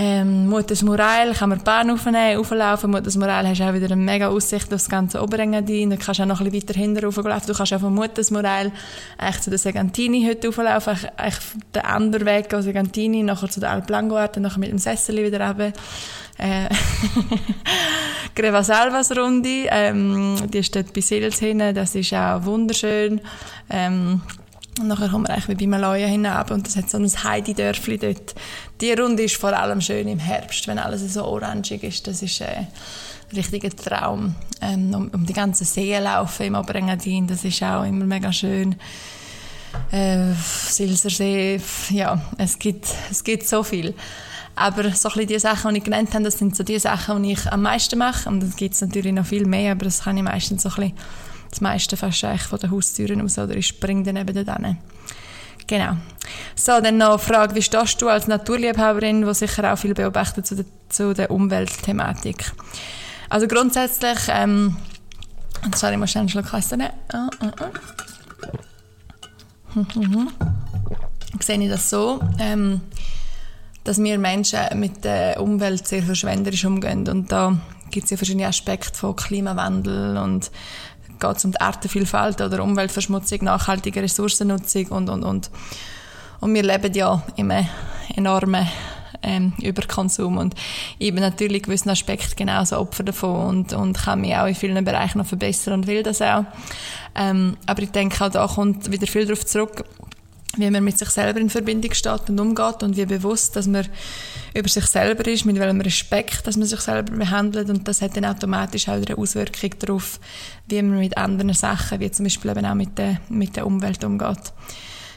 Ähm, 0.00 0.46
Mutters 0.46 0.84
Morail 0.84 1.34
kann 1.34 1.48
man 1.48 1.64
Bahn 1.64 1.90
aufnehmen, 1.90 2.38
auflaufen. 2.38 2.92
Mutters 2.92 3.16
Morail 3.16 3.48
hast 3.48 3.60
auch 3.60 3.74
wieder 3.74 3.86
eine 3.86 3.96
mega 3.96 4.28
Aussicht 4.28 4.66
auf 4.66 4.68
das 4.68 4.88
ganze 4.88 5.20
Oberengadin. 5.20 5.90
Da 5.90 5.96
kannst 5.96 6.20
du 6.20 6.22
auch 6.22 6.28
noch 6.28 6.40
ein 6.40 6.52
bisschen 6.52 6.68
weiter 6.68 6.78
hinten 6.78 7.04
rauflaufen. 7.04 7.48
Du 7.48 7.52
kannst 7.52 7.72
auch 7.72 7.80
von 7.80 7.92
Mutters 7.92 8.30
Morail 8.30 8.70
eigentlich 9.18 9.40
zu 9.40 9.50
der 9.50 9.58
Segantini 9.58 10.24
heute 10.24 10.50
auflaufen. 10.50 10.96
Eigentlich 11.16 11.44
den 11.74 11.82
anderen 11.82 12.26
Weg 12.26 12.54
aus 12.54 12.62
Segantini, 12.62 13.24
nachher 13.24 13.50
zu 13.50 13.58
der 13.58 13.72
Alp 13.72 13.88
dann 13.88 14.08
nachher 14.08 14.60
mit 14.60 14.70
dem 14.70 14.78
Sessel 14.78 15.16
wieder 15.16 15.44
runter. 15.44 15.72
Äh, 16.38 16.68
Greva 18.36 18.62
Salvas 18.62 19.10
Runde, 19.16 19.66
ähm, 19.68 20.36
die 20.52 20.60
dort 20.60 20.92
bei 20.92 21.00
Sils 21.00 21.40
hin, 21.40 21.58
das 21.74 21.96
ist 21.96 22.14
auch 22.14 22.44
wunderschön. 22.44 23.20
Ähm, 23.68 24.20
und 24.78 24.88
nachher 24.88 25.08
kommen 25.08 25.26
wir 25.26 25.34
eigentlich 25.34 25.48
wie 25.48 25.66
bei 25.66 25.66
Malaya 25.66 26.06
hinab 26.06 26.50
und 26.50 26.66
das 26.66 26.76
hat 26.76 26.90
so 26.90 26.98
ein 26.98 27.06
Heidi-Dörfli 27.06 27.98
dort. 27.98 28.34
Die 28.80 28.92
Runde 28.92 29.24
ist 29.24 29.36
vor 29.36 29.56
allem 29.56 29.80
schön 29.80 30.08
im 30.08 30.18
Herbst, 30.18 30.66
wenn 30.68 30.78
alles 30.78 31.12
so 31.12 31.24
orangig 31.24 31.82
ist. 31.82 32.06
Das 32.06 32.22
ist 32.22 32.40
äh, 32.40 32.46
ein 32.46 32.68
richtiger 33.34 33.70
Traum. 33.70 34.34
Ähm, 34.60 34.94
um, 34.94 35.08
um, 35.08 35.26
die 35.26 35.32
ganzen 35.32 35.64
Seen 35.64 36.02
laufen 36.02 36.46
im 36.46 36.54
Oberengadin, 36.54 37.26
das 37.26 37.44
ist 37.44 37.62
auch 37.62 37.84
immer 37.84 38.04
mega 38.04 38.32
schön. 38.32 38.76
Äh, 39.90 40.32
Silsersee, 40.34 41.60
ja, 41.90 42.20
es 42.38 42.58
gibt, 42.58 42.86
es 43.10 43.22
gibt 43.22 43.46
so 43.46 43.62
viel. 43.62 43.94
Aber 44.56 44.90
so 44.90 45.08
ein 45.10 45.26
die 45.26 45.38
Sachen, 45.38 45.72
die 45.72 45.78
ich 45.78 45.84
genannt 45.84 46.14
habe, 46.14 46.24
das 46.24 46.38
sind 46.38 46.56
so 46.56 46.64
die 46.64 46.78
Sachen, 46.78 47.22
die 47.22 47.32
ich 47.32 47.52
am 47.52 47.62
meisten 47.62 47.98
mache. 47.98 48.28
Und 48.28 48.40
dann 48.40 48.52
gibt 48.56 48.74
es 48.74 48.80
natürlich 48.80 49.12
noch 49.12 49.26
viel 49.26 49.46
mehr, 49.46 49.72
aber 49.72 49.84
das 49.84 50.02
kann 50.02 50.16
ich 50.16 50.24
meistens 50.24 50.62
so 50.62 50.68
ein 50.70 50.74
bisschen 50.74 50.94
das 51.50 51.60
meiste 51.60 51.96
eigentlich 52.02 52.42
von 52.42 52.58
den 52.58 52.70
Haustüren 52.70 53.20
aus 53.22 53.38
oder 53.38 53.56
ich 53.56 53.66
springe 53.68 54.02
dann 54.04 54.16
eben 54.16 54.44
dort 54.44 54.58
hin. 54.58 54.78
Genau. 55.66 55.96
So, 56.56 56.80
dann 56.80 56.96
noch 56.96 57.10
eine 57.10 57.18
Frage, 57.18 57.54
wie 57.54 57.62
stehst 57.62 58.00
du 58.00 58.08
als 58.08 58.26
Naturliebhaberin, 58.26 59.24
die 59.24 59.34
sicher 59.34 59.72
auch 59.72 59.78
viel 59.78 59.94
beobachtet 59.94 60.46
zu 60.46 60.56
der, 60.56 60.64
zu 60.88 61.14
der 61.14 61.30
Umweltthematik? 61.30 62.52
Also 63.28 63.46
grundsätzlich, 63.46 64.18
ähm, 64.28 64.76
sorry, 65.74 65.94
ich 65.94 65.98
muss 65.98 66.10
schnell 66.10 66.22
einen 66.22 66.30
Schluck 66.30 66.52
Wasser 66.52 66.76
nehmen. 66.76 66.92
Ah, 67.12 67.28
ah, 67.40 67.52
ah. 67.60 67.70
Sehe 71.40 71.62
ich 71.62 71.68
das 71.68 71.90
so, 71.90 72.20
ähm, 72.38 72.80
dass 73.84 73.98
wir 73.98 74.18
Menschen 74.18 74.60
mit 74.74 75.04
der 75.04 75.40
Umwelt 75.40 75.86
sehr 75.86 76.02
verschwenderisch 76.02 76.64
umgehen 76.64 77.06
und 77.08 77.30
da 77.30 77.58
gibt 77.90 78.04
es 78.04 78.10
ja 78.10 78.16
verschiedene 78.16 78.46
Aspekte 78.46 78.98
von 78.98 79.16
Klimawandel 79.16 80.16
und 80.16 80.50
geht 81.18 81.36
es 81.36 81.44
um 81.44 81.52
die 81.52 81.60
Artenvielfalt 81.60 82.40
oder 82.40 82.62
Umweltverschmutzung, 82.62 83.44
nachhaltige 83.44 84.02
Ressourcennutzung 84.02 84.86
und, 84.86 85.08
und, 85.08 85.24
und. 85.24 85.50
Und 86.40 86.54
wir 86.54 86.62
leben 86.62 86.92
ja 86.94 87.22
in 87.36 87.50
einem 87.50 87.68
enormen 88.14 88.68
ähm, 89.22 89.52
Überkonsum 89.60 90.38
und 90.38 90.54
ich 90.98 91.12
bin 91.12 91.22
natürlich 91.22 91.62
gewissen 91.62 91.90
Aspekt 91.90 92.36
genauso 92.36 92.78
Opfer 92.78 93.02
davon 93.02 93.46
und, 93.46 93.72
und 93.72 93.98
kann 93.98 94.20
mich 94.20 94.36
auch 94.36 94.46
in 94.46 94.54
vielen 94.54 94.84
Bereichen 94.84 95.18
noch 95.18 95.26
verbessern 95.26 95.74
und 95.74 95.86
will 95.86 96.02
das 96.02 96.22
auch. 96.22 96.44
Ähm, 97.14 97.56
aber 97.66 97.82
ich 97.82 97.90
denke 97.90 98.24
auch 98.24 98.30
da 98.30 98.46
kommt 98.46 98.90
wieder 98.92 99.06
viel 99.06 99.26
darauf 99.26 99.44
zurück, 99.44 99.84
wie 100.56 100.70
man 100.70 100.82
mit 100.82 100.98
sich 100.98 101.10
selber 101.10 101.40
in 101.40 101.50
Verbindung 101.50 101.92
steht 101.92 102.30
und 102.30 102.40
umgeht 102.40 102.82
und 102.82 102.96
wie 102.96 103.04
bewusst, 103.04 103.54
dass 103.54 103.66
man 103.66 103.86
über 104.54 104.68
sich 104.68 104.86
selber 104.86 105.26
ist, 105.26 105.44
mit 105.44 105.58
welchem 105.58 105.80
Respekt, 105.80 106.46
dass 106.46 106.56
man 106.56 106.66
sich 106.66 106.80
selber 106.80 107.12
behandelt 107.12 107.68
und 107.68 107.86
das 107.86 108.00
hat 108.00 108.16
dann 108.16 108.24
automatisch 108.24 108.88
auch 108.88 108.94
eine 108.94 109.18
Auswirkung 109.18 109.70
darauf, 109.78 110.18
wie 110.66 110.82
man 110.82 110.98
mit 110.98 111.16
anderen 111.16 111.52
Sachen, 111.52 112.00
wie 112.00 112.10
zum 112.10 112.24
Beispiel 112.24 112.50
eben 112.50 112.64
auch 112.64 112.74
mit 112.74 112.96
der, 112.96 113.20
mit 113.28 113.56
der 113.56 113.66
Umwelt 113.66 114.02
umgeht. 114.04 114.52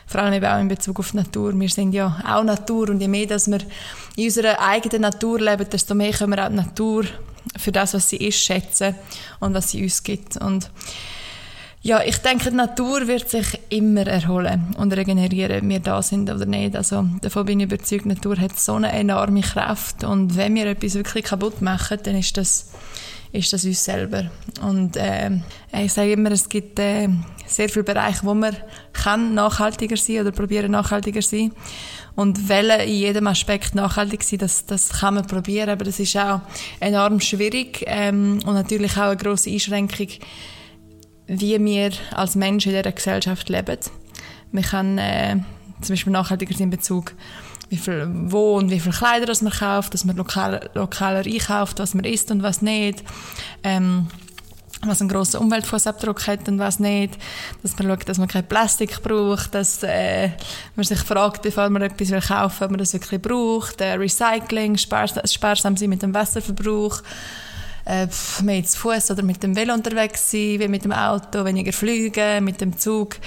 Vor 0.06 0.22
allem 0.22 0.34
eben 0.34 0.45
auch 0.45 0.60
in 0.60 0.68
Bezug 0.68 0.99
auf 0.99 1.14
Natur. 1.14 1.58
Wir 1.58 1.70
sind 1.70 1.94
ja 1.94 2.22
auch 2.28 2.44
Natur 2.44 2.90
und 2.90 2.99
je 2.99 3.08
mehr, 3.08 3.28
dass 3.28 3.49
wir 3.49 3.62
in 4.18 4.26
unserer 4.26 4.60
eigenen 4.60 5.03
Natur 5.03 5.40
leben, 5.40 5.70
desto 5.70 5.95
mehr 5.95 6.12
können 6.12 6.34
wir 6.34 6.44
auch 6.44 6.49
die 6.49 6.56
Natur 6.56 7.06
für 7.58 7.72
das, 7.72 7.94
was 7.94 8.10
sie 8.10 8.18
ist, 8.18 8.44
schätzen 8.44 8.95
und 9.40 9.53
was 9.53 9.72
sie 9.72 9.82
uns 9.82 10.03
gibt. 10.03 10.36
Und 10.36 10.70
ja, 11.84 12.03
ich 12.03 12.18
denke, 12.18 12.52
die 12.52 12.56
Natur 12.56 13.08
wird 13.08 13.28
sich 13.28 13.60
immer 13.70 14.06
erholen 14.06 14.76
und 14.78 14.95
regenerieren, 14.95 15.64
ob 15.64 15.70
wir 15.70 15.80
da 15.80 16.02
sind 16.03 16.30
oder 16.30 16.45
nicht. 16.45 16.76
Also 16.76 17.08
davon 17.22 17.45
bin 17.45 17.60
ich 17.60 17.66
überzeugt, 17.66 18.06
die 18.06 18.10
Natur 18.10 18.38
hat 18.38 18.60
so 18.60 18.76
eine 18.76 18.91
enorme 18.91 19.41
Kraft 19.41 20.03
und 20.03 20.38
wenn 20.38 20.53
wir 20.53 20.68
etwas 20.68 20.94
wirklich 20.94 21.26
kaputt 21.26 21.62
machen, 21.64 21.98
dann 22.03 22.16
ist 22.16 22.38
das, 22.38 22.70
ist 23.32 23.52
das 23.52 23.66
uns 23.66 23.84
selber. 23.84 24.30
Und 24.62 24.95
äh, 24.95 25.32
ich 25.74 25.91
sage 25.91 26.12
immer, 26.12 26.30
es 26.32 26.48
gibt 26.49 26.78
äh, 26.78 27.10
sehr 27.48 27.68
viele 27.68 27.84
Bereiche, 27.84 28.20
wo 28.26 28.36
man 28.36 28.56
kann 28.94 29.34
nachhaltiger 29.34 29.98
sein 29.98 30.22
oder 30.22 30.32
probieren 30.32 30.70
nachhaltiger 30.70 31.24
sein 31.24 31.52
und 32.14 32.48
wollen 32.48 32.80
in 32.82 32.95
jedem 32.95 33.26
Aspekt 33.26 33.74
nachhaltig 33.74 34.22
sein, 34.22 34.38
das, 34.38 34.68
das 34.68 34.90
kann 34.99 35.16
man 35.16 35.26
probieren, 35.26 35.70
aber 35.70 35.86
das 35.86 35.99
ist 35.99 36.16
auch 36.16 36.41
enorm 36.80 37.20
schwierig 37.22 37.84
ähm, 37.88 38.40
und 38.45 38.53
natürlich 38.53 38.98
auch 38.98 39.10
eine 39.10 39.18
grosse 39.18 39.49
Einschränkung 39.49 40.10
wie 41.32 41.64
wir 41.64 41.91
als 42.14 42.36
Menschen 42.36 42.74
in 42.74 42.78
dieser 42.78 42.91
Gesellschaft 42.91 43.48
leben. 43.49 43.78
Man 44.52 44.64
kann 44.64 44.98
äh, 44.98 45.38
zum 45.82 45.94
Beispiel 45.94 46.12
nachhaltiger 46.12 46.53
sein 46.53 46.64
in 46.64 46.70
Bezug 46.72 47.14
wie 47.70 47.78
viel, 47.78 48.06
wo 48.26 48.58
und 48.58 48.70
wie 48.70 48.82
viele 48.82 48.94
Kleider 48.94 49.26
das 49.26 49.41
man 49.41 49.53
kauft, 49.53 49.94
dass 49.94 50.03
man 50.03 50.18
lokal, 50.18 50.70
lokaler 50.74 51.26
einkauft, 51.26 51.80
was 51.80 51.94
man 51.94 52.03
isst 52.03 52.30
und 52.30 52.44
was 52.44 52.62
nicht. 52.62 53.02
Ähm, 53.64 54.08
was 54.84 54.99
einen 54.99 55.10
grossen 55.10 55.40
Umweltfußabdruck 55.40 56.26
hat 56.26 56.48
und 56.49 56.58
was 56.58 56.80
nicht, 56.80 57.18
dass 57.62 57.78
man 57.78 57.88
schaut, 57.88 58.10
dass 58.10 58.18
man 58.18 58.28
kein 58.28 58.48
Plastik 58.48 59.02
braucht, 59.03 59.53
dass 59.53 59.84
äh, 59.84 60.30
man 60.76 60.84
sich 60.84 60.99
fragt, 60.99 61.44
bevor 61.44 61.70
man 61.70 61.84
etwas 61.84 62.10
will 62.10 62.20
kaufen, 62.20 62.64
ob 62.64 62.72
man 62.72 62.80
das 62.80 62.94
wirklich 62.94 63.22
braucht, 63.22 63.80
äh, 63.80 63.94
Recycling, 63.94 64.78
sparsam, 64.78 65.24
sparsam 65.28 65.78
sein 65.78 65.90
mit 65.90 66.02
dem 66.02 66.16
Wasserverbrauch, 66.16 67.03
äh, 67.86 68.08
mehr 68.44 68.64
zu 68.64 68.78
Fuß 68.78 69.12
oder 69.12 69.24
mit 69.24 69.44
dem 69.44 69.56
Velo 69.56 69.74
unterwegs 69.74 70.32
sein, 70.32 70.60
wie 70.60 70.68
mit 70.68 70.84
dem 70.84 70.91
Auto, 70.91 71.45
weniger 71.45 71.74
fliegen, 71.74 72.44
mit 72.44 72.62
dem 72.62 72.78
Zug, 72.78 73.18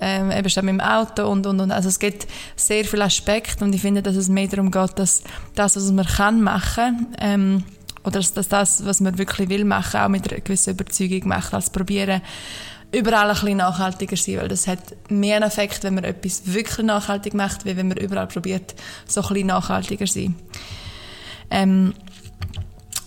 ähm, 0.00 0.30
eben 0.30 0.48
statt 0.48 0.64
mit 0.64 0.74
dem 0.74 0.80
Auto 0.80 1.28
und, 1.28 1.46
und, 1.46 1.60
und. 1.60 1.70
Also 1.70 1.88
es 1.88 1.98
gibt 1.98 2.26
sehr 2.56 2.84
viele 2.84 3.04
Aspekte 3.04 3.64
und 3.64 3.74
ich 3.74 3.80
finde, 3.80 4.02
dass 4.02 4.16
es 4.16 4.28
mehr 4.28 4.48
darum 4.48 4.70
geht, 4.70 4.98
dass 4.98 5.22
das, 5.54 5.76
was 5.76 5.92
man 5.92 6.06
kann 6.06 6.42
machen, 6.42 7.08
ähm, 7.20 7.64
oder 8.04 8.18
dass, 8.18 8.34
dass 8.34 8.48
das, 8.48 8.84
was 8.84 9.00
man 9.00 9.18
wirklich 9.18 9.48
will 9.48 9.64
machen, 9.64 10.00
auch 10.00 10.08
mit 10.08 10.30
einer 10.30 10.40
gewissen 10.40 10.70
Überzeugung 10.70 11.28
macht, 11.28 11.54
als 11.54 11.70
probieren, 11.70 12.20
überall 12.92 13.28
ein 13.28 13.34
bisschen 13.34 13.56
nachhaltiger 13.56 14.16
sein, 14.16 14.36
weil 14.36 14.48
das 14.48 14.66
hat 14.66 14.80
mehr 15.08 15.36
einen 15.36 15.46
Effekt, 15.46 15.82
wenn 15.82 15.94
man 15.94 16.04
etwas 16.04 16.42
wirklich 16.52 16.84
nachhaltig 16.86 17.34
macht, 17.34 17.64
wie 17.64 17.76
wenn 17.76 17.88
man 17.88 17.96
überall 17.96 18.26
probiert, 18.26 18.74
so 19.06 19.22
ein 19.22 19.28
bisschen 19.28 19.46
nachhaltiger 19.46 20.06
zu 20.06 20.12
sein. 20.12 20.34
Ähm, 21.50 21.94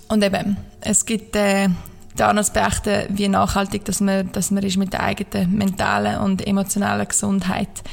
und 0.07 0.23
eben, 0.23 0.57
es 0.85 1.05
gibt 1.05 1.35
äh, 1.35 1.69
da 2.15 2.31
beachten, 2.31 3.07
wie 3.09 3.27
nachhaltig 3.27 3.83
dass 3.85 3.99
man, 3.99 4.31
dass 4.31 4.51
man 4.51 4.63
ist 4.63 4.77
mit 4.77 4.93
der 4.93 5.03
eigenen 5.03 5.57
mentalen 5.57 6.19
und 6.21 6.45
emotionalen 6.45 7.07
Gesundheit. 7.07 7.83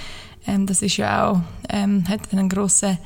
Ähm, 0.46 0.66
das 0.66 0.82
ist 0.82 0.96
ja 0.98 1.28
auch, 1.30 1.40
ähm, 1.68 2.04
hat 2.08 2.20
einen 2.32 2.48
grossen 2.48 2.98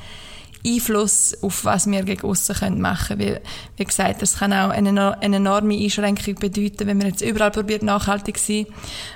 Einfluss 0.66 1.36
auf 1.42 1.64
was 1.64 1.88
wir 1.88 2.02
gegen 2.02 2.26
aussen 2.26 2.80
machen 2.80 3.18
können. 3.18 3.36
Wie, 3.36 3.40
wie 3.76 3.84
gesagt, 3.84 4.20
das 4.22 4.38
kann 4.38 4.52
auch 4.52 4.70
eine, 4.70 5.16
eine 5.20 5.36
enorme 5.36 5.78
Einschränkung 5.78 6.34
bedeuten, 6.34 6.88
wenn 6.88 6.98
man 6.98 7.06
jetzt 7.06 7.22
überall 7.22 7.52
probiert, 7.52 7.84
nachhaltig 7.84 8.38
zu 8.38 8.46
sein. 8.52 8.66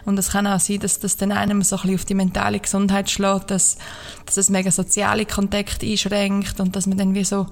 Und 0.05 0.19
es 0.19 0.31
kann 0.31 0.47
auch 0.47 0.61
sein, 0.61 0.79
dass 0.79 1.01
das 1.01 1.17
dann 1.17 1.33
einem 1.33 1.63
so 1.63 1.77
ein 1.77 1.83
bisschen 1.83 1.95
auf 1.97 2.05
die 2.05 2.15
mentale 2.15 2.61
Gesundheit 2.61 3.11
schlägt, 3.11 3.51
dass, 3.51 3.79
dass 4.27 4.37
es 4.37 4.49
mega 4.49 4.71
soziale 4.71 5.27
Kontakte 5.27 5.87
einschränkt 5.87 6.61
und 6.61 6.77
dass 6.77 6.87
man 6.87 6.99
dann 6.99 7.15
wie 7.15 7.25
so 7.25 7.49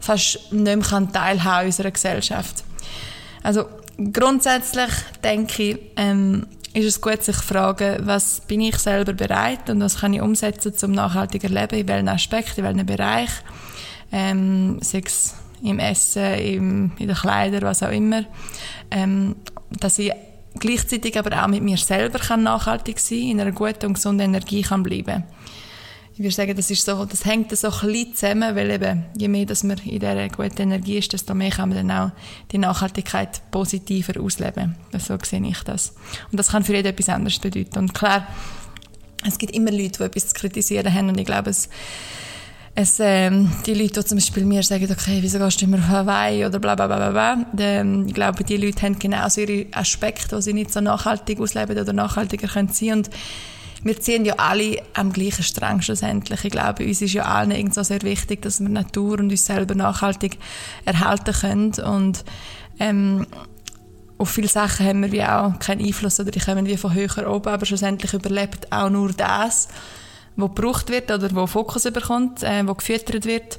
fast 0.00 0.52
nicht 0.52 0.90
mehr 0.90 1.12
teilhaben 1.12 1.38
kann 1.38 1.60
in 1.60 1.66
unserer 1.66 1.90
Gesellschaft. 1.90 2.64
Also 3.42 3.66
grundsätzlich 4.12 4.90
denke 5.22 5.62
ich, 5.62 5.78
ähm, 5.96 6.46
ist 6.72 6.86
es 6.86 7.00
gut, 7.00 7.22
sich 7.22 7.36
zu 7.36 7.42
fragen, 7.42 8.06
was 8.06 8.42
bin 8.42 8.60
ich 8.60 8.76
selber 8.78 9.12
bereit 9.12 9.68
und 9.70 9.80
was 9.80 10.00
kann 10.00 10.14
ich 10.14 10.22
umsetzen, 10.22 10.72
um 10.82 10.92
nachhaltiger 10.92 11.48
leben, 11.48 11.80
in 11.80 11.88
welchen 11.88 12.08
Aspekt, 12.08 12.58
in 12.58 12.64
welchem 12.64 12.86
Bereich, 12.86 13.30
ähm, 14.12 14.78
sei 14.80 15.02
es 15.04 15.34
im 15.62 15.78
Essen, 15.78 16.34
im, 16.34 16.92
in 16.98 17.08
den 17.08 17.16
Kleidern, 17.16 17.62
was 17.62 17.82
auch 17.82 17.90
immer, 17.90 18.24
ähm, 18.90 19.36
dass 19.70 19.98
ich 19.98 20.12
gleichzeitig 20.58 21.18
aber 21.18 21.42
auch 21.42 21.48
mit 21.48 21.62
mir 21.62 21.76
selber 21.76 22.18
kann 22.18 22.42
nachhaltig 22.42 22.98
sein, 22.98 23.18
in 23.18 23.40
einer 23.40 23.52
guten 23.52 23.86
und 23.86 23.94
gesunden 23.94 24.26
Energie 24.26 24.62
kann 24.62 24.82
bleiben 24.82 25.24
ich 26.20 26.24
würde 26.24 26.34
sagen, 26.34 26.54
das, 26.54 26.70
ist 26.70 26.84
so, 26.84 27.06
das 27.06 27.24
hängt 27.24 27.50
so 27.56 27.68
ein 27.68 27.72
bisschen 27.80 28.14
zusammen, 28.14 28.54
weil 28.54 28.70
eben, 28.70 29.06
je 29.16 29.26
mehr 29.26 29.46
dass 29.46 29.64
man 29.64 29.78
in 29.78 30.00
dieser 30.00 30.28
guten 30.28 30.60
Energie 30.60 30.98
ist, 30.98 31.14
desto 31.14 31.32
mehr 31.32 31.48
kann 31.48 31.70
man 31.70 31.88
dann 31.88 31.90
auch 31.90 32.10
die 32.52 32.58
Nachhaltigkeit 32.58 33.40
positiver 33.50 34.20
ausleben. 34.20 34.76
So 34.98 35.16
sehe 35.24 35.40
ich 35.42 35.62
das. 35.62 35.94
Und 36.30 36.38
das 36.38 36.48
kann 36.48 36.62
für 36.62 36.74
jeden 36.74 36.88
etwas 36.88 37.08
anderes 37.08 37.38
bedeuten. 37.38 37.78
Und 37.78 37.94
klar, 37.94 38.26
es 39.26 39.38
gibt 39.38 39.54
immer 39.54 39.70
Leute, 39.70 39.96
die 39.96 40.02
etwas 40.02 40.28
zu 40.28 40.34
kritisieren 40.34 40.92
haben 40.92 41.08
und 41.08 41.18
ich 41.18 41.24
glaube, 41.24 41.48
es, 41.48 41.70
es, 42.74 42.98
ähm, 43.00 43.50
die 43.64 43.72
Leute, 43.72 44.02
die 44.02 44.04
zum 44.04 44.18
Beispiel 44.18 44.44
mir 44.44 44.62
sagen, 44.62 44.88
okay, 44.92 45.20
wieso 45.22 45.38
gehst 45.38 45.62
du 45.62 45.64
immer 45.64 45.78
auf 45.78 45.88
Hawaii 45.88 46.44
oder 46.44 46.58
bla 46.58 46.74
bla 46.74 46.86
bla 46.86 47.10
bla, 47.12 47.46
ähm, 47.58 48.04
ich 48.08 48.12
glaube, 48.12 48.44
die 48.44 48.58
Leute 48.58 48.82
haben 48.82 48.98
genauso 48.98 49.40
ihre 49.40 49.74
Aspekte, 49.74 50.36
die 50.36 50.42
sie 50.42 50.52
nicht 50.52 50.70
so 50.70 50.82
nachhaltig 50.82 51.40
ausleben 51.40 51.78
oder 51.78 51.94
nachhaltiger 51.94 52.48
können 52.48 52.68
sein 52.68 52.92
und 52.98 53.10
wir 53.82 54.00
ziehen 54.00 54.24
ja 54.24 54.34
alle 54.36 54.82
am 54.94 55.12
gleichen 55.12 55.42
Strang 55.42 55.80
schlussendlich. 55.80 56.44
Ich 56.44 56.50
glaube, 56.50 56.84
uns 56.84 57.00
ist 57.00 57.14
ja 57.14 57.24
allen 57.24 57.50
irgendwo 57.50 57.82
sehr 57.82 58.02
wichtig, 58.02 58.42
dass 58.42 58.60
wir 58.60 58.68
Natur 58.68 59.18
und 59.18 59.30
uns 59.30 59.46
selber 59.46 59.74
nachhaltig 59.74 60.38
erhalten 60.84 61.32
können 61.32 61.72
und 61.84 62.24
ähm, 62.78 63.26
auf 64.18 64.28
viele 64.28 64.48
Sachen 64.48 64.84
haben 64.84 65.02
wir 65.02 65.12
wie 65.12 65.24
auch 65.24 65.58
keinen 65.60 65.84
Einfluss 65.84 66.20
oder 66.20 66.30
die 66.30 66.40
kommen 66.40 66.66
wie 66.66 66.76
von 66.76 66.92
höher 66.92 67.30
oben, 67.30 67.48
aber 67.48 67.64
schlussendlich 67.64 68.12
überlebt 68.12 68.70
auch 68.70 68.90
nur 68.90 69.12
das, 69.12 69.68
was 70.36 70.54
gebraucht 70.54 70.90
wird 70.90 71.10
oder 71.10 71.34
wo 71.34 71.46
Fokus 71.46 71.84
bekommt, 71.84 72.42
äh, 72.42 72.66
wo 72.66 72.74
gefüttert 72.74 73.24
wird 73.24 73.58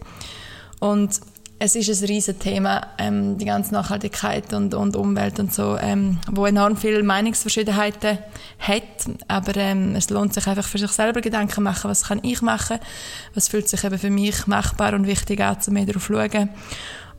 und 0.79 1.19
es 1.63 1.75
ist 1.75 2.01
ein 2.01 2.07
riesen 2.07 2.39
Thema, 2.39 2.87
ähm, 2.97 3.37
die 3.37 3.45
ganze 3.45 3.71
Nachhaltigkeit 3.75 4.51
und, 4.51 4.73
und 4.73 4.95
Umwelt 4.95 5.39
und 5.39 5.53
so, 5.53 5.77
ähm, 5.77 6.17
wo 6.31 6.47
enorm 6.47 6.75
viele 6.75 7.03
Meinungsverschiedenheiten 7.03 8.17
hat, 8.57 8.81
aber 9.27 9.55
ähm, 9.57 9.93
es 9.95 10.09
lohnt 10.09 10.33
sich 10.33 10.47
einfach 10.47 10.67
für 10.67 10.79
sich 10.79 10.89
selber 10.89 11.21
Gedanken 11.21 11.61
machen, 11.61 11.91
was 11.91 12.05
kann 12.05 12.19
ich 12.23 12.41
machen, 12.41 12.79
was 13.35 13.47
fühlt 13.47 13.69
sich 13.69 13.83
eben 13.83 13.99
für 13.99 14.09
mich 14.09 14.47
machbar 14.47 14.95
und 14.95 15.05
wichtig 15.05 15.39
an, 15.41 15.61
zu 15.61 15.69
mehr 15.69 15.85
darauf 15.85 16.07
schauen? 16.07 16.49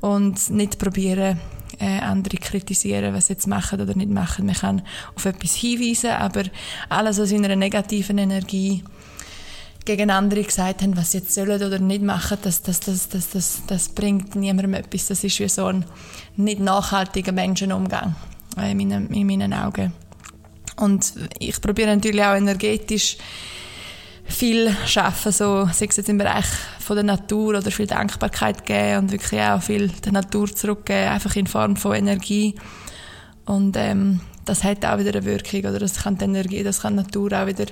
Und 0.00 0.50
nicht 0.50 0.76
probieren, 0.80 1.38
äh, 1.78 2.00
andere 2.00 2.38
kritisieren, 2.38 3.14
was 3.14 3.28
sie 3.28 3.34
jetzt 3.34 3.46
machen 3.46 3.80
oder 3.80 3.94
nicht 3.94 4.10
machen. 4.10 4.46
Man 4.46 4.56
kann 4.56 4.82
auf 5.14 5.24
etwas 5.24 5.54
hinweisen, 5.54 6.10
aber 6.10 6.42
alles 6.88 7.20
aus 7.20 7.32
einer 7.32 7.54
negativen 7.54 8.18
Energie 8.18 8.82
gegen 9.84 10.10
andere 10.10 10.42
gesagt 10.42 10.82
haben, 10.82 10.96
was 10.96 11.12
sie 11.12 11.18
jetzt 11.18 11.34
sollen 11.34 11.62
oder 11.62 11.78
nicht 11.78 12.02
machen, 12.02 12.38
das, 12.42 12.62
das, 12.62 12.80
das, 12.80 13.08
das, 13.08 13.30
das, 13.30 13.62
das 13.66 13.88
bringt 13.88 14.34
niemandem 14.34 14.74
etwas. 14.74 15.06
Das 15.06 15.24
ist 15.24 15.38
wie 15.40 15.48
so 15.48 15.66
ein 15.66 15.84
nicht 16.36 16.60
nachhaltiger 16.60 17.32
Menschenumgang 17.32 18.14
äh, 18.56 18.70
in 18.70 18.76
meinen, 18.76 19.12
in 19.12 19.26
meinen 19.26 19.52
Augen. 19.52 19.92
Und 20.76 21.12
ich 21.38 21.60
probiere 21.60 21.94
natürlich 21.94 22.22
auch 22.22 22.34
energetisch 22.34 23.16
viel 24.24 24.74
schaffen, 24.86 25.32
so, 25.32 25.68
sei 25.72 25.86
es 25.86 25.96
jetzt 25.96 26.08
im 26.08 26.18
Bereich 26.18 26.46
von 26.78 26.96
der 26.96 27.04
Natur 27.04 27.58
oder 27.58 27.70
viel 27.70 27.86
Dankbarkeit 27.86 28.64
geben 28.64 28.98
und 28.98 29.12
wirklich 29.12 29.40
auch 29.40 29.62
viel 29.62 29.88
der 29.88 30.12
Natur 30.12 30.54
zurückgeben, 30.54 31.08
einfach 31.08 31.36
in 31.36 31.46
Form 31.46 31.76
von 31.76 31.94
Energie. 31.94 32.54
Und 33.44 33.76
ähm, 33.76 34.20
das 34.44 34.64
hat 34.64 34.84
auch 34.84 34.98
wieder 34.98 35.10
eine 35.10 35.24
Wirkung, 35.24 35.60
oder 35.60 35.78
das 35.78 36.02
kann 36.02 36.16
die 36.16 36.24
Energie, 36.24 36.62
das 36.62 36.80
kann 36.80 36.96
die 36.96 37.02
Natur 37.02 37.32
auch 37.32 37.46
wieder 37.46 37.66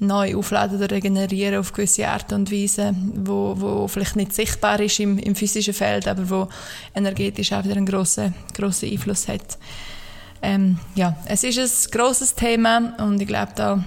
neu 0.00 0.36
aufladen 0.36 0.78
oder 0.78 0.90
regenerieren 0.90 1.58
auf 1.58 1.72
gewisse 1.72 2.08
Art 2.08 2.32
und 2.32 2.52
Weise, 2.52 2.94
wo, 3.14 3.54
wo 3.58 3.88
vielleicht 3.88 4.16
nicht 4.16 4.32
sichtbar 4.32 4.80
ist 4.80 5.00
im, 5.00 5.18
im 5.18 5.34
physischen 5.34 5.74
Feld, 5.74 6.06
aber 6.06 6.28
wo 6.30 6.48
energetisch 6.94 7.52
auch 7.52 7.64
wieder 7.64 7.76
einen 7.76 7.86
grossen, 7.86 8.34
grossen 8.54 8.90
Einfluss 8.90 9.28
hat. 9.28 9.58
Ähm, 10.40 10.78
ja, 10.94 11.16
es 11.26 11.42
ist 11.42 11.58
ein 11.58 11.90
grosses 11.90 12.34
Thema 12.34 12.94
und 12.98 13.20
ich 13.20 13.26
glaube, 13.26 13.52
da, 13.56 13.84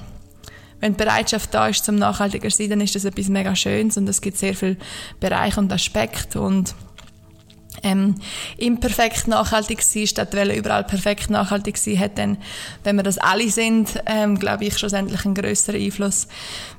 wenn 0.82 0.94
die 0.94 1.04
Bereitschaft 1.04 1.54
da 1.54 1.68
ist 1.68 1.86
zum 1.86 1.96
nachhaltiger 1.96 2.50
sein, 2.50 2.70
dann 2.70 2.82
ist 2.82 2.96
das 2.96 3.06
etwas 3.06 3.30
mega 3.30 3.56
Schönes 3.56 3.96
und 3.98 4.10
es 4.10 4.20
gibt 4.20 4.38
sehr 4.38 4.54
viele 4.54 4.78
Bereiche 5.20 5.60
und 5.60 5.72
Aspekte 5.72 6.42
und 6.42 6.76
ähm, 7.84 8.16
imperfekt 8.58 9.28
nachhaltig 9.28 9.82
sein, 9.82 10.08
statt 10.08 10.30
weil 10.34 10.52
überall 10.52 10.84
perfekt 10.84 11.30
nachhaltig 11.30 11.78
sein, 11.78 12.00
hat 12.00 12.18
dann, 12.18 12.38
wenn 12.84 12.96
wir 12.96 13.04
das 13.04 13.18
alle 13.18 13.50
sind, 13.50 14.02
ähm, 14.06 14.40
glaube 14.40 14.66
ich, 14.66 14.78
schlussendlich 14.78 15.26
einen 15.26 15.36
größeren 15.36 15.82
Einfluss, 15.82 16.28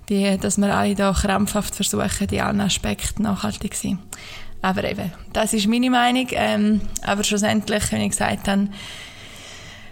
wie 0.07 0.37
dass 0.39 0.59
wir 0.59 0.75
alle 0.75 0.95
da 0.95 1.13
krampfhaft 1.13 1.75
versuchen, 1.75 2.27
die 2.29 2.41
allen 2.41 2.61
Aspekte 2.61 3.23
nachhaltig 3.23 3.75
zu 3.75 3.89
sein. 3.89 3.99
Aber 4.63 4.85
eben, 4.85 5.13
das 5.33 5.53
ist 5.53 5.67
meine 5.67 5.91
Meinung. 5.91 6.29
Ähm, 6.31 6.81
aber 7.03 7.25
schlussendlich, 7.25 7.91
wie 7.91 7.97
ich 7.97 8.11
gesagt 8.11 8.47
habe, 8.47 8.69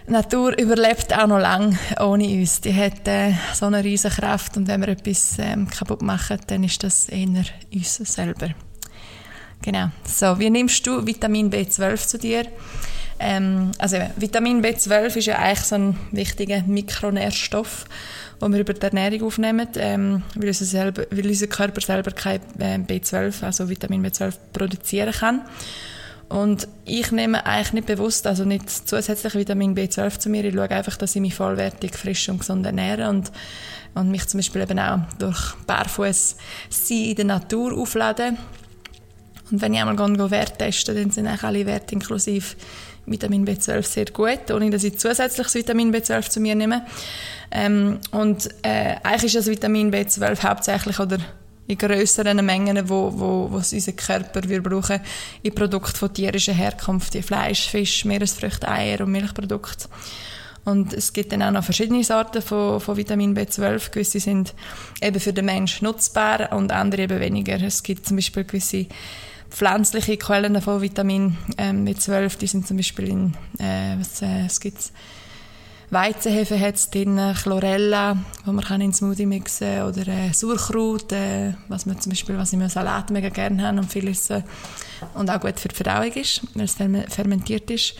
Natur 0.07 0.57
überlebt 0.57 1.15
auch 1.17 1.27
noch 1.27 1.39
lange 1.39 1.77
ohne 1.99 2.27
uns. 2.27 2.61
Die 2.61 2.73
hat 2.73 3.07
äh, 3.07 3.33
so 3.53 3.65
eine 3.67 3.83
riesige 3.83 4.15
Kraft 4.15 4.57
und 4.57 4.67
wenn 4.67 4.81
wir 4.81 4.89
etwas 4.89 5.37
ähm, 5.39 5.67
kaputt 5.67 6.01
machen, 6.01 6.39
dann 6.47 6.63
ist 6.63 6.83
das 6.83 7.07
eher 7.09 7.43
uns 7.73 7.95
selber. 7.97 8.49
Genau. 9.61 9.89
So, 10.05 10.39
wie 10.39 10.49
nimmst 10.49 10.85
du 10.85 11.05
Vitamin 11.05 11.51
B12 11.51 12.07
zu 12.07 12.17
dir? 12.17 12.45
Ähm, 13.19 13.71
also 13.77 13.97
Vitamin 14.15 14.63
B12 14.63 15.17
ist 15.17 15.27
ja 15.27 15.37
eigentlich 15.37 15.59
so 15.59 15.75
ein 15.75 15.95
wichtiger 16.11 16.63
Mikronährstoff, 16.63 17.85
den 18.41 18.51
wir 18.51 18.61
über 18.61 18.73
die 18.73 18.81
Ernährung 18.81 19.27
aufnehmen, 19.27 19.67
ähm, 19.75 20.23
weil, 20.33 20.47
unser 20.47 20.65
selber, 20.65 21.03
weil 21.11 21.27
unser 21.27 21.45
Körper 21.45 21.81
selber 21.81 22.11
kein 22.11 22.41
äh, 22.57 22.77
B12, 22.77 23.43
also 23.43 23.69
Vitamin 23.69 24.03
B12 24.03 24.33
produzieren 24.51 25.11
kann. 25.11 25.41
Und 26.29 26.67
ich 26.85 27.11
nehme 27.11 27.45
eigentlich 27.45 27.73
nicht 27.73 27.87
bewusst, 27.87 28.25
also 28.25 28.45
nicht 28.45 28.69
zusätzlich 28.69 29.35
Vitamin 29.35 29.75
B12 29.75 30.17
zu 30.17 30.29
mir. 30.29 30.45
Ich 30.45 30.55
schaue 30.55 30.71
einfach, 30.71 30.95
dass 30.95 31.13
ich 31.15 31.21
mich 31.21 31.35
vollwertig, 31.35 31.95
frisch 31.95 32.27
und 32.29 32.39
gesund 32.39 32.65
ernähre 32.65 33.09
und, 33.09 33.31
und 33.93 34.09
mich 34.09 34.25
zum 34.27 34.39
Beispiel 34.39 34.61
eben 34.61 34.79
auch 34.79 34.99
durch 35.19 35.53
Barfuß 35.67 36.37
sein 36.69 36.97
in 36.97 37.15
der 37.17 37.25
Natur 37.25 37.77
auflade. 37.77 38.33
Und 39.51 39.61
wenn 39.61 39.73
ich 39.73 39.81
einmal 39.81 39.95
gehe, 39.95 40.31
Werte 40.31 40.57
testen, 40.57 40.95
dann 40.95 41.11
sind 41.11 41.27
eigentlich 41.27 41.43
alle 41.43 41.65
Werte 41.65 41.93
inklusive 41.93 42.55
Vitamin 43.05 43.45
B12 43.45 43.83
sehr 43.83 44.05
gut, 44.05 44.51
ohne 44.51 44.69
dass 44.69 44.83
ich 44.83 44.97
zusätzliches 44.97 45.55
Vitamin 45.55 45.93
B12 45.93 46.29
zu 46.29 46.39
mir 46.39 46.55
nehme. 46.55 46.85
Ähm, 47.51 47.99
und 48.11 48.49
äh, 48.61 48.95
eigentlich 49.03 49.35
ist 49.35 49.35
das 49.35 49.47
Vitamin 49.47 49.91
B12 49.91 50.43
hauptsächlich 50.43 50.99
oder 50.99 51.17
in 51.67 51.77
grösseren 51.77 52.45
Mengen, 52.45 52.89
wo, 52.89 53.11
wo, 53.13 53.51
wo 53.51 53.55
unser 53.55 53.91
Körper 53.93 54.41
wir 54.47 54.61
brauchen, 54.61 54.99
in 55.41 55.55
Produkten 55.55 55.95
von 55.95 56.13
tierischer 56.13 56.53
Herkunft, 56.53 57.13
wie 57.13 57.21
Fleisch, 57.21 57.69
Fisch, 57.69 58.05
Meeresfrüchte, 58.05 58.67
Eier 58.67 59.01
und 59.01 59.11
Milchprodukte. 59.11 59.87
Und 60.63 60.93
es 60.93 61.11
gibt 61.11 61.31
dann 61.31 61.41
auch 61.41 61.51
noch 61.51 61.63
verschiedene 61.63 62.03
Sorten 62.03 62.41
von, 62.41 62.79
von 62.79 62.95
Vitamin 62.95 63.35
B12. 63.35 63.91
Gewisse 63.91 64.19
sind 64.19 64.53
eben 65.01 65.19
für 65.19 65.33
den 65.33 65.45
Menschen 65.45 65.85
nutzbar 65.85 66.51
und 66.51 66.71
andere 66.71 67.03
eben 67.03 67.19
weniger. 67.19 67.59
Es 67.61 67.81
gibt 67.81 68.05
zum 68.05 68.17
Beispiel 68.17 68.43
gewisse 68.43 68.85
pflanzliche 69.51 70.17
Quellen 70.17 70.59
von 70.61 70.81
Vitamin 70.81 71.37
ähm, 71.57 71.85
B12, 71.85 72.37
die 72.37 72.47
sind 72.47 72.67
zum 72.67 72.77
Beispiel 72.77 73.09
in, 73.09 73.33
äh, 73.59 73.97
was, 73.99 74.21
äh, 74.21 74.45
es 74.45 74.59
gibt 74.59 74.91
Weizenhefe 75.91 76.57
hat 76.57 76.75
es 76.75 76.89
drin, 76.89 77.19
Chlorella, 77.43 78.17
wo 78.45 78.53
man 78.53 78.63
kann 78.63 78.79
in 78.79 78.93
Smoothie 78.93 79.25
mixen 79.25 79.83
oder 79.83 80.07
äh, 80.07 80.31
Sauerkraut, 80.31 81.11
äh, 81.11 81.53
was 81.67 81.85
man 81.85 81.99
zum 81.99 82.11
Beispiel, 82.11 82.37
was 82.37 82.53
ich 82.53 82.59
im 82.59 82.69
Salat 82.69 83.09
mega 83.09 83.27
gerne 83.27 83.67
habe 83.67 83.79
und 83.79 83.91
viel 83.91 84.07
essen 84.07 84.41
und 85.15 85.29
auch 85.29 85.41
gut 85.41 85.59
für 85.59 85.67
die 85.67 85.75
Verdauung 85.75 86.13
ist, 86.13 86.43
weil 86.53 86.63
es 86.63 86.75
fermentiert 87.13 87.69
ist. 87.69 87.95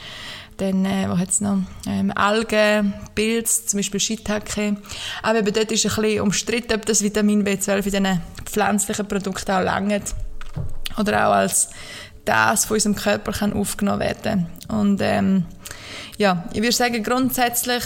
Dann, 0.55 0.85
äh, 0.85 1.09
wo 1.09 1.17
hat 1.17 1.31
es 1.31 1.41
noch? 1.41 1.57
Ähm, 1.85 2.13
Algen, 2.15 2.93
Pilz, 3.13 3.65
zum 3.65 3.79
Beispiel 3.79 3.99
Shiitake. 3.99 4.77
Aber 5.21 5.39
eben 5.39 5.53
dort 5.53 5.71
ist 5.71 5.85
ein 5.85 6.01
bisschen 6.01 6.21
umstritten, 6.21 6.73
ob 6.73 6.85
das 6.85 7.03
Vitamin 7.03 7.43
B12 7.43 7.75
in 7.77 7.83
diesen 7.83 8.21
pflanzlichen 8.45 9.07
Produkten 9.07 9.51
auch 9.51 9.63
langt 9.63 10.15
oder 10.97 11.27
auch 11.27 11.33
als 11.33 11.69
das 12.25 12.65
von 12.65 12.75
unserem 12.75 12.95
Körper 12.95 13.31
kann 13.31 13.53
aufgenommen 13.53 13.99
werden. 14.01 14.47
Und 14.67 15.01
ähm, 15.01 15.45
ja, 16.17 16.43
ich 16.53 16.61
würde 16.61 16.71
sagen, 16.71 17.03
grundsätzlich, 17.03 17.83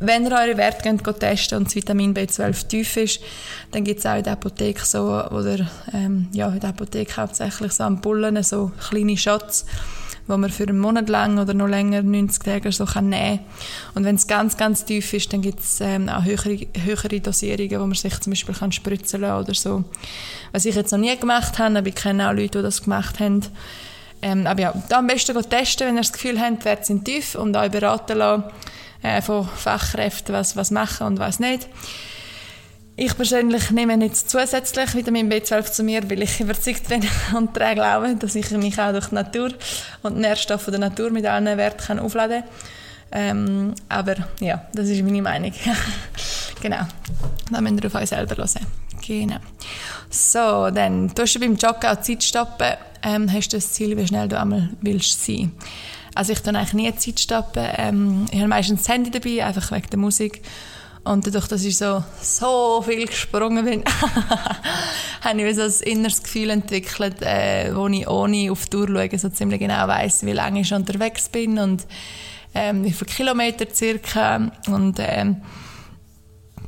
wenn 0.00 0.26
ihr 0.26 0.32
eure 0.32 0.56
Werte 0.56 0.94
geht, 0.94 1.20
testen 1.20 1.58
und 1.58 1.66
das 1.66 1.74
Vitamin 1.74 2.14
B12 2.14 2.68
tief 2.68 2.96
ist, 2.96 3.20
dann 3.72 3.82
gibt 3.82 3.98
es 3.98 4.06
auch 4.06 4.16
in 4.16 4.22
der 4.22 4.34
Apotheke 4.34 4.84
so, 4.84 5.00
oder 5.08 5.66
ähm, 5.92 6.28
ja, 6.32 6.48
in 6.48 6.60
der 6.60 6.70
Apotheke 6.70 7.16
hauptsächlich 7.16 7.72
so 7.72 7.84
Ampullen, 7.84 8.42
so 8.44 8.70
kleine 8.88 9.16
Shots, 9.16 9.66
wo 10.28 10.36
man 10.36 10.50
für 10.50 10.64
einen 10.64 10.78
Monat 10.78 11.08
lang 11.08 11.38
oder 11.38 11.54
noch 11.54 11.66
länger, 11.66 12.02
90 12.02 12.42
Tage 12.42 12.70
so 12.70 12.84
kann 12.84 13.08
nehmen 13.08 13.40
Und 13.94 14.04
wenn 14.04 14.14
es 14.14 14.26
ganz, 14.26 14.56
ganz 14.56 14.84
tief 14.84 15.12
ist, 15.12 15.32
dann 15.32 15.42
gibt 15.42 15.60
es 15.60 15.80
ähm, 15.80 16.08
auch 16.08 16.24
höhere, 16.24 16.66
höhere 16.84 17.20
Dosierungen, 17.20 17.80
wo 17.80 17.86
man 17.86 17.94
sich 17.94 18.20
zum 18.20 18.32
Beispiel 18.32 18.54
kann 18.54 18.70
spritzen 18.70 19.22
lassen 19.22 19.44
oder 19.44 19.54
so. 19.54 19.84
Was 20.52 20.66
ich 20.66 20.74
jetzt 20.74 20.92
noch 20.92 20.98
nie 20.98 21.16
gemacht 21.16 21.58
habe, 21.58 21.78
aber 21.78 21.88
ich 21.88 21.94
kenne 21.94 22.28
auch 22.28 22.34
Leute, 22.34 22.58
die 22.58 22.62
das 22.62 22.82
gemacht 22.82 23.18
haben. 23.18 23.40
Ähm, 24.20 24.46
aber 24.46 24.60
ja, 24.60 24.74
da 24.88 24.98
am 24.98 25.06
besten 25.06 25.34
testen, 25.48 25.86
wenn 25.86 25.96
ihr 25.96 26.02
das 26.02 26.12
Gefühl 26.12 26.40
habt, 26.40 26.64
Werte 26.64 26.84
sind 26.84 27.04
tief 27.04 27.34
und 27.34 27.56
euch 27.56 27.70
beraten 27.70 28.18
lassen 28.18 28.44
äh, 29.02 29.22
von 29.22 29.48
Fachkräften, 29.48 30.34
was, 30.34 30.56
was 30.56 30.70
machen 30.70 31.06
und 31.06 31.18
was 31.18 31.40
nicht. 31.40 31.68
Ich 33.00 33.16
persönlich 33.16 33.70
nehme 33.70 33.94
jetzt 34.04 34.28
zusätzlich 34.28 34.92
Vitamin 34.92 35.30
B12 35.30 35.70
zu 35.70 35.84
mir, 35.84 36.10
weil 36.10 36.20
ich 36.20 36.40
überzeugt 36.40 36.88
bin 36.88 37.00
und 37.36 37.56
daran 37.56 37.76
glaube, 37.76 38.16
dass 38.16 38.34
ich 38.34 38.50
mich 38.50 38.76
auch 38.76 38.90
durch 38.90 39.06
die 39.06 39.14
Natur 39.14 39.50
und 40.02 40.16
die 40.16 40.22
Nährstoffe 40.22 40.66
der 40.66 40.80
Natur 40.80 41.10
mit 41.10 41.24
allen 41.24 41.56
Werten 41.56 41.78
kann 41.78 42.00
aufladen. 42.00 42.42
Ähm, 43.12 43.72
aber 43.88 44.16
ja, 44.40 44.66
das 44.72 44.88
ist 44.88 45.04
meine 45.04 45.22
Meinung. 45.22 45.52
genau. 46.60 46.88
Dann 47.52 47.62
müsst 47.62 47.84
ihr 47.84 47.86
auf 47.86 47.94
euch 47.94 48.08
selber 48.08 48.36
hören. 48.36 48.66
Genau. 49.06 49.38
So, 50.10 50.68
dann 50.70 51.14
tust 51.14 51.36
du 51.36 51.38
beim 51.38 51.54
Joggen 51.54 51.88
auch 51.88 52.00
Zeit 52.00 52.24
stoppen. 52.24 52.72
Ähm, 53.04 53.32
hast 53.32 53.52
du 53.52 53.58
das 53.58 53.74
Ziel, 53.74 53.96
wie 53.96 54.08
schnell 54.08 54.26
du 54.26 54.40
einmal 54.40 54.70
willst 54.80 55.24
sein. 55.24 55.52
Also 56.16 56.32
ich 56.32 56.40
tue 56.40 56.52
eigentlich 56.52 56.72
nie 56.72 56.92
Zeit 56.96 57.20
stoppen. 57.20 57.64
Ähm, 57.76 58.26
ich 58.32 58.38
habe 58.38 58.48
meistens 58.48 58.82
das 58.82 58.92
Handy 58.92 59.12
dabei, 59.12 59.44
einfach 59.44 59.70
wegen 59.70 59.88
der 59.88 59.98
Musik. 60.00 60.42
Und 61.08 61.26
dadurch, 61.26 61.48
dass 61.48 61.64
ich 61.64 61.78
so, 61.78 62.04
so 62.20 62.82
viel 62.86 63.06
gesprungen 63.06 63.64
bin, 63.64 63.82
habe 65.22 65.42
ich 65.42 65.56
so 65.56 65.62
ein 65.62 65.90
inneres 65.90 66.22
Gefühl 66.22 66.50
entwickelt, 66.50 67.22
äh, 67.22 67.74
wo 67.74 67.88
ich 67.88 68.06
ohne 68.06 68.52
auf 68.52 68.66
die 68.66 68.70
Tour 68.70 68.88
schaue, 68.88 69.18
so 69.18 69.30
ziemlich 69.30 69.58
genau 69.58 69.88
weiss, 69.88 70.26
wie 70.26 70.32
lange 70.32 70.60
ich 70.60 70.74
unterwegs 70.74 71.30
bin 71.30 71.58
und 71.58 71.86
ähm, 72.54 72.84
wie 72.84 72.92
viele 72.92 73.10
Kilometer 73.10 73.64
circa. 73.72 74.52
Und 74.66 74.96
ähm, 74.98 75.40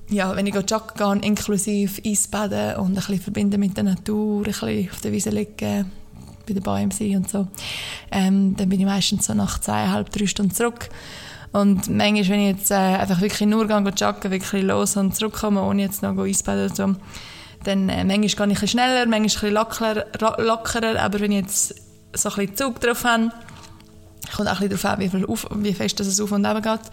ja, 0.08 0.34
wenn 0.34 0.46
ich 0.46 0.54
joggen 0.54 1.20
gehe, 1.20 1.28
inklusive 1.28 2.00
Eisbaden 2.02 2.76
und 2.76 2.92
ein 2.92 2.94
bisschen 2.94 3.20
verbinden 3.20 3.60
mit 3.60 3.76
der 3.76 3.84
Natur, 3.84 4.38
ein 4.38 4.44
bisschen 4.44 4.88
auf 4.90 5.00
der 5.02 5.12
Wiese 5.12 5.28
liegen, 5.28 5.90
bei 6.46 6.54
den 6.54 6.62
Bäumen 6.62 6.90
sein 6.92 7.16
und 7.16 7.28
so, 7.28 7.46
ähm, 8.10 8.56
dann 8.56 8.70
bin 8.70 8.80
ich 8.80 8.86
meistens 8.86 9.26
so 9.26 9.34
nach 9.34 9.58
zweieinhalb, 9.58 10.08
drei 10.08 10.26
Stunden 10.26 10.54
zurück. 10.54 10.88
Und 11.52 11.88
manchmal, 11.88 12.28
wenn 12.28 12.40
ich 12.40 12.56
jetzt 12.58 12.70
äh, 12.70 12.74
einfach 12.74 13.20
wirklich 13.20 13.48
nur 13.48 13.66
gehe, 13.66 13.76
joggen, 13.76 14.30
wirklich 14.30 14.62
los 14.62 14.96
und 14.96 15.16
zurückkomme, 15.16 15.62
ohne 15.62 15.82
jetzt 15.82 16.02
noch 16.02 16.16
Eisbaden 16.16 16.66
oder 16.66 16.74
so, 16.74 16.94
dann 17.64 17.88
äh, 17.88 18.04
manchmal 18.04 18.48
gehe 18.48 18.56
ich 18.56 18.62
ein 18.62 18.68
schneller, 18.68 19.06
manchmal 19.06 19.58
ein 19.58 20.04
bisschen 20.12 20.46
lockerer, 20.46 21.00
aber 21.00 21.20
wenn 21.20 21.32
ich 21.32 21.40
jetzt 21.40 21.74
so 22.14 22.28
ein 22.30 22.36
bisschen 22.36 22.56
Zug 22.56 22.80
drauf 22.80 23.04
habe, 23.04 23.30
kommt 24.34 24.48
auch 24.48 24.60
ein 24.60 24.68
bisschen 24.68 24.82
darauf 24.82 24.84
an, 24.84 25.00
wie, 25.00 25.08
viel 25.08 25.26
auf, 25.26 25.46
wie 25.56 25.74
fest 25.74 25.98
es 26.00 26.20
auf 26.20 26.30
und 26.32 26.46
runter 26.46 26.60
geht, 26.60 26.90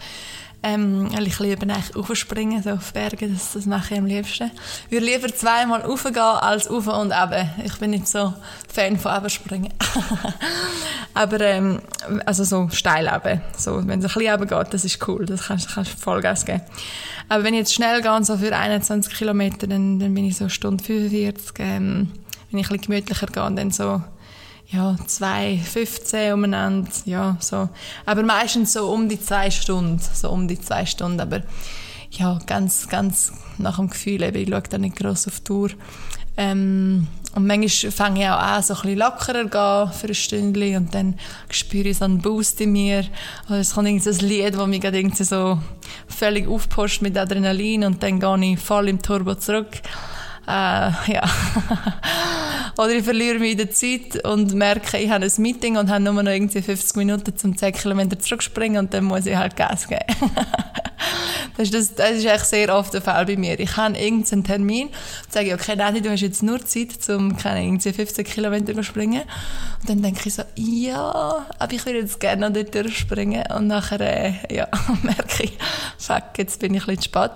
ähm, 0.62 1.08
ich 1.20 1.38
liebe 1.38 1.66
aufspringen, 1.94 2.62
so 2.62 2.70
auf 2.70 2.92
Berge, 2.92 3.28
das, 3.28 3.52
das 3.52 3.66
mache 3.66 3.94
ich 3.94 4.00
am 4.00 4.06
liebsten. 4.06 4.50
Ich 4.86 4.92
würde 4.92 5.06
lieber 5.06 5.28
zweimal 5.28 5.82
raufgehen 5.82 6.18
als 6.18 6.66
auf 6.66 6.86
und 6.88 7.12
runter. 7.12 7.48
Ich 7.64 7.76
bin 7.78 7.90
nicht 7.90 8.08
so 8.08 8.34
Fan 8.72 8.98
von 8.98 9.12
runterspringen. 9.12 9.72
Aber, 11.14 11.40
ähm, 11.40 11.80
also 12.26 12.42
so 12.42 12.68
steil 12.70 13.08
runter. 13.08 13.40
So, 13.56 13.76
wenn 13.86 14.00
es 14.00 14.06
ein 14.06 14.14
bisschen 14.14 14.30
runter 14.32 14.64
geht, 14.64 14.74
das 14.74 14.84
ist 14.84 15.06
cool, 15.06 15.26
das 15.26 15.46
kannst 15.46 15.76
du 15.76 15.84
Vollgas 15.84 16.44
geben. 16.44 16.62
Aber 17.28 17.44
wenn 17.44 17.54
ich 17.54 17.60
jetzt 17.60 17.74
schnell 17.74 18.02
gehe, 18.02 18.24
so 18.24 18.36
für 18.36 18.56
21 18.56 19.14
Kilometer, 19.14 19.66
dann, 19.66 20.00
dann 20.00 20.14
bin 20.14 20.24
ich 20.24 20.36
so 20.36 20.48
Stunde 20.48 20.82
45. 20.82 21.54
Ähm, 21.60 22.10
wenn 22.50 22.60
ich 22.60 22.66
ein 22.66 22.76
bisschen 22.76 22.80
gemütlicher 22.80 23.26
gehe, 23.26 23.54
dann 23.54 23.70
so 23.70 24.02
ja, 24.70 24.96
zwei, 25.06 25.58
15 25.58 26.34
umeinander, 26.34 26.90
ja, 27.06 27.36
so. 27.40 27.68
Aber 28.04 28.22
meistens 28.22 28.74
so 28.74 28.90
um 28.90 29.08
die 29.08 29.20
zwei 29.20 29.50
Stunden, 29.50 29.98
so 29.98 30.30
um 30.30 30.46
die 30.46 30.60
zwei 30.60 30.84
Stunden, 30.84 31.20
aber 31.20 31.42
ja, 32.10 32.38
ganz, 32.46 32.88
ganz 32.88 33.32
nach 33.56 33.76
dem 33.76 33.88
Gefühl, 33.88 34.22
eben, 34.22 34.36
ich 34.36 34.48
schaue 34.48 34.62
da 34.68 34.78
nicht 34.78 34.96
gross 34.96 35.26
auf 35.26 35.40
die 35.40 35.52
Uhr. 35.52 35.70
Ähm, 36.36 37.06
und 37.34 37.46
manchmal 37.46 37.90
fange 37.90 38.20
ich 38.20 38.28
auch 38.28 38.38
an, 38.38 38.62
so 38.62 38.74
ein 38.74 38.80
bisschen 38.82 38.98
lockerer 38.98 39.44
gehen 39.44 39.92
für 39.92 40.08
ein 40.08 40.14
Stündchen 40.14 40.76
und 40.76 40.94
dann 40.94 41.14
spüre 41.50 41.88
ich 41.88 41.98
so 41.98 42.04
einen 42.04 42.20
Boost 42.20 42.60
in 42.60 42.72
mir. 42.72 43.04
Oder 43.48 43.60
es 43.60 43.74
kommt 43.74 43.88
irgendein 43.88 44.28
Lied, 44.28 44.54
das 44.54 44.66
mich 44.66 44.80
gerade 44.80 44.98
irgendwie 44.98 45.24
so 45.24 45.58
völlig 46.08 46.48
aufpusht 46.48 47.02
mit 47.02 47.16
Adrenalin 47.18 47.84
und 47.84 48.02
dann 48.02 48.20
gehe 48.20 48.52
ich 48.52 48.58
voll 48.58 48.88
im 48.88 49.02
Turbo 49.02 49.34
zurück. 49.34 49.82
Äh, 50.48 51.12
ja. 51.12 51.22
Oder 52.78 52.92
ich 52.92 53.04
verliere 53.04 53.38
mich 53.38 53.52
in 53.52 53.58
der 53.58 53.70
Zeit 53.70 54.24
und 54.24 54.54
merke, 54.54 54.96
ich 54.96 55.10
habe 55.10 55.26
ein 55.26 55.32
Meeting 55.42 55.76
und 55.76 55.90
habe 55.90 56.02
nur 56.02 56.22
noch 56.22 56.30
irgendwie 56.30 56.62
50 56.62 56.96
Minuten 56.96 57.36
zum 57.36 57.56
10 57.56 57.74
Kilometer 57.74 58.18
zurückspringen 58.18 58.78
und 58.78 58.94
dann 58.94 59.04
muss 59.04 59.26
ich 59.26 59.36
halt 59.36 59.56
Gas 59.56 59.88
geben. 59.88 60.04
das, 61.56 61.68
ist 61.68 61.74
das, 61.74 61.94
das 61.96 62.10
ist 62.12 62.26
eigentlich 62.26 62.44
sehr 62.44 62.74
oft 62.74 62.94
der 62.94 63.02
Fall 63.02 63.26
bei 63.26 63.36
mir. 63.36 63.60
Ich 63.60 63.76
habe 63.76 63.98
irgendeinen 63.98 64.44
Termin 64.44 64.86
und 64.86 65.32
sage, 65.32 65.52
okay, 65.52 65.76
Nadi, 65.76 66.00
du 66.00 66.10
hast 66.10 66.22
jetzt 66.22 66.42
nur 66.42 66.64
Zeit, 66.64 66.96
um 67.10 67.36
irgendwie 67.44 67.92
15 67.92 68.24
Kilometer 68.24 68.72
zu 68.72 68.82
springen. 68.84 69.22
Und 69.80 69.88
dann 69.88 70.00
denke 70.00 70.28
ich 70.28 70.34
so, 70.34 70.44
ja, 70.54 71.46
aber 71.58 71.72
ich 71.72 71.84
würde 71.84 71.98
jetzt 71.98 72.20
gerne 72.20 72.48
noch 72.48 72.54
dort 72.54 72.74
durchspringen. 72.74 73.44
Und 73.54 73.66
nachher 73.66 74.00
äh, 74.00 74.32
ja, 74.54 74.68
merke 75.02 75.42
ich, 75.42 75.58
fuck, 75.98 76.38
jetzt 76.38 76.58
bin 76.60 76.72
ich 76.72 76.82
ein 76.88 76.96
bisschen 76.96 77.02
spät. 77.02 77.32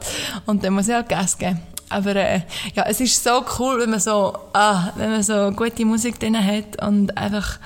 Und 0.47 0.65
dann 0.65 0.73
muss 0.73 0.89
ich 0.89 0.95
halt 0.95 1.11
Gas 1.11 1.37
geben. 1.37 1.61
Aber 1.93 2.17
äh, 2.17 2.41
ja, 2.75 2.85
es 2.87 3.01
ist 3.01 3.23
so 3.23 3.45
cool, 3.59 3.81
wenn 3.81 3.91
man 3.91 4.01
so, 4.01 4.37
ah, 4.53 4.91
wenn 4.97 5.11
man 5.11 5.23
so 5.23 5.51
gute 5.53 5.85
Musik 5.85 6.19
drin 6.19 6.37
hat 6.37 6.83
und 6.83 7.17
einfach 7.17 7.59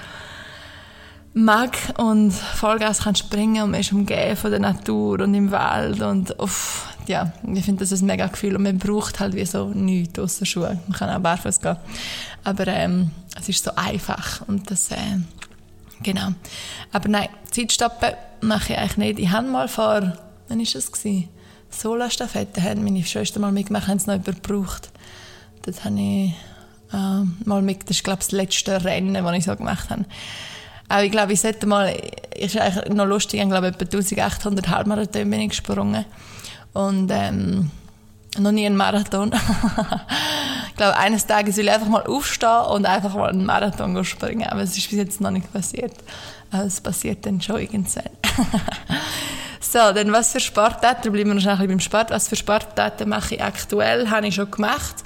mag 1.32 1.77
und 1.98 2.32
Vollgas 2.32 3.01
kann 3.01 3.15
springen 3.15 3.62
und 3.62 3.70
man 3.70 3.81
ist 3.81 3.93
umgeben 3.93 4.36
von 4.36 4.51
der 4.51 4.61
Natur 4.61 5.20
und 5.20 5.35
im 5.35 5.51
Wald 5.51 6.01
und 6.01 6.39
uff, 6.40 6.89
ja, 7.07 7.32
ich 7.55 7.65
finde 7.65 7.85
das 7.85 8.01
ein 8.01 8.07
mega 8.07 8.27
Gefühl 8.27 8.57
und 8.57 8.62
man 8.62 8.78
braucht 8.78 9.20
halt 9.20 9.35
wie 9.35 9.44
so 9.44 9.69
nichts 9.69 10.19
außer 10.19 10.47
Schuhe. 10.47 10.81
Man 10.89 10.98
kann 10.98 11.11
auch 11.11 11.20
barfuß 11.20 11.61
gehen. 11.61 11.77
Aber 12.43 12.66
ähm, 12.69 13.11
es 13.39 13.48
ist 13.48 13.62
so 13.62 13.70
einfach 13.77 14.48
und 14.48 14.70
das, 14.70 14.90
äh, 14.90 15.19
genau. 16.03 16.28
Aber 16.90 17.09
nein, 17.09 17.28
Zeitstoppen 17.51 18.15
mache 18.40 18.73
ich 18.73 18.78
eigentlich 18.78 18.97
nicht. 18.97 19.19
Ich 19.19 19.31
habe 19.31 19.47
mal 19.47 19.69
vor, 19.69 20.16
wann 20.48 20.59
war 20.59 20.66
das? 20.73 20.90
Gewesen? 20.90 21.28
Sola-Staffette 21.81 22.62
haben 22.62 22.85
meine 22.85 23.05
Schwester 23.05 23.40
mal 23.40 23.53
mitgemacht, 23.53 23.89
haben 23.89 23.97
es 23.97 24.07
noch 24.07 24.16
überbraucht. 24.16 24.90
Das 25.62 25.85
habe 25.85 25.98
ich 25.98 26.35
äh, 26.93 27.24
mal 27.44 27.62
mit, 27.62 27.82
das 27.85 27.97
ist 27.97 28.05
glaube 28.05 28.20
ich 28.20 28.28
das 28.28 28.32
letzte 28.32 28.85
Rennen, 28.85 29.15
das 29.15 29.36
ich 29.36 29.44
so 29.44 29.57
gemacht 29.57 29.90
habe. 29.90 30.05
Aber 30.89 31.05
ich 31.05 31.11
glaube, 31.11 31.32
ich 31.32 31.40
sollte 31.40 31.66
mal, 31.66 31.94
ist 32.35 32.57
eigentlich 32.57 32.94
noch 32.94 33.07
lustig, 33.07 33.40
ich 33.40 33.48
glaube 33.48 33.69
etwa 33.69 33.85
1800 33.85 34.69
Halbmarathon 34.69 35.28
bin 35.28 35.40
ich 35.40 35.51
gesprungen. 35.51 36.05
Und 36.73 37.11
ähm, 37.11 37.70
noch 38.39 38.53
nie 38.53 38.66
einen 38.66 38.77
Marathon. 38.77 39.32
ich 40.69 40.77
glaube, 40.77 40.97
eines 40.97 41.27
Tages 41.27 41.57
will 41.57 41.66
ich 41.66 41.73
einfach 41.73 41.89
mal 41.89 42.07
aufstehen 42.07 42.66
und 42.70 42.86
einfach 42.86 43.15
mal 43.15 43.31
einen 43.31 43.47
Marathon 43.47 44.05
springen. 44.05 44.48
Aber 44.48 44.62
es 44.62 44.77
ist 44.77 44.89
bis 44.90 44.98
jetzt 44.98 45.20
noch 45.20 45.31
nicht 45.31 45.53
passiert. 45.53 45.94
Aber 46.51 46.65
es 46.65 46.81
passiert 46.81 47.27
dann 47.27 47.40
schon 47.40 47.61
irgendwann. 47.61 48.05
So, 49.77 49.93
dann 49.93 50.11
was 50.11 50.32
für 50.32 50.40
Sportarten, 50.40 51.12
bleiben 51.12 51.28
wir 51.28 51.35
noch 51.35 51.61
ein 51.61 51.69
beim 51.69 51.81
Sport, 51.81 52.11
was 52.11 52.28
für 52.28 52.36
Sportarten 52.36 53.11
mache 53.11 53.35
ich 53.35 53.43
aktuell, 53.43 54.09
habe 54.09 54.27
ich 54.27 54.35
schon 54.35 54.51
gemacht 54.51 55.05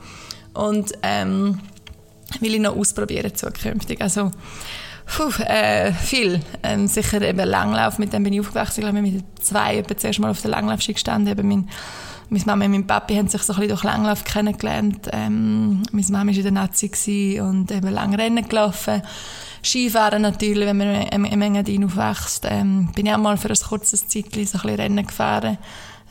und 0.54 0.92
ähm, 1.02 1.58
will 2.38 2.54
ich 2.54 2.60
noch 2.60 2.76
ausprobieren 2.76 3.34
zukünftig. 3.34 4.00
Also, 4.00 4.30
puh, 5.06 5.42
äh, 5.42 5.92
viel. 5.92 6.38
Ähm, 6.62 6.86
sicher 6.86 7.20
eben 7.20 7.48
Langlauf, 7.48 7.98
mit 7.98 8.12
dem 8.12 8.22
bin 8.22 8.32
ich 8.32 8.38
aufgewachsen, 8.38 8.86
ich 8.86 8.92
mit 8.92 9.24
zwei 9.42 9.78
etwa 9.78 9.96
zuerst 9.96 10.20
mal 10.20 10.30
auf 10.30 10.40
der 10.40 10.52
Langlaufski 10.52 10.92
gestanden, 10.92 11.32
eben 11.32 11.48
mein 11.48 11.68
meine 12.28 12.44
Mama 12.46 12.64
und 12.66 12.70
mein 12.70 12.86
Papi 12.86 13.16
haben 13.16 13.26
sich 13.26 13.42
so 13.42 13.52
ein 13.54 13.56
bisschen 13.56 13.70
durch 13.70 13.82
Langlauf 13.82 14.22
kennengelernt. 14.22 15.08
Ähm, 15.10 15.82
meine 15.90 16.06
Mama 16.10 16.30
war 16.30 16.36
in 16.36 16.42
der 16.44 16.52
Nazi 16.52 17.40
und 17.42 17.72
eben 17.72 17.88
lang 17.88 18.14
Rennen 18.14 18.48
gelaufen. 18.48 19.02
Skifahren 19.62 20.22
natürlich, 20.22 20.66
wenn 20.66 20.76
man 20.76 21.02
im 21.08 21.42
Engadin 21.42 21.84
aufwächst. 21.84 22.46
Ähm, 22.48 22.90
bin 22.94 23.06
ich 23.06 23.12
auch 23.12 23.18
mal 23.18 23.36
für 23.36 23.48
ein 23.48 23.56
kurzes 23.56 24.08
Zeitchen 24.08 24.46
so 24.46 24.58
ein 24.58 24.62
bisschen 24.62 24.80
Rennen 24.80 25.06
gefahren. 25.06 25.58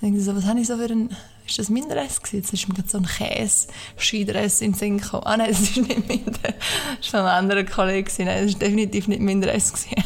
Dann 0.01 0.11
denke 0.11 0.19
ich 0.19 0.25
so, 0.25 0.35
was 0.35 0.45
habe 0.45 0.59
ich 0.59 0.67
so 0.67 0.77
für 0.77 0.85
ein, 0.85 1.09
ist 1.45 1.59
das 1.59 1.69
mein 1.69 1.89
Dress 1.89 2.21
gewesen? 2.21 2.37
Jetzt 2.37 2.53
ist 2.53 2.67
mir 2.67 2.75
gerade 2.75 2.89
so 2.89 2.99
ein 2.99 3.05
Käse-Skidress 3.05 4.61
in 4.61 4.71
den 4.71 4.77
Sinn 4.77 4.97
gekommen. 4.99 5.23
Ah 5.25 5.35
nein, 5.35 5.47
das 5.49 5.61
ist 5.61 5.77
nicht 5.77 6.07
mein. 6.07 6.21
Das 6.25 7.13
war 7.13 7.21
von 7.21 7.29
einem 7.29 7.37
anderen 7.39 7.65
Kollegen. 7.65 8.09
Nein, 8.19 8.43
das 8.43 8.51
ist 8.51 8.61
definitiv 8.61 9.07
nicht 9.07 9.21
mein 9.21 9.41
Dress 9.41 9.73
gewesen. 9.73 10.03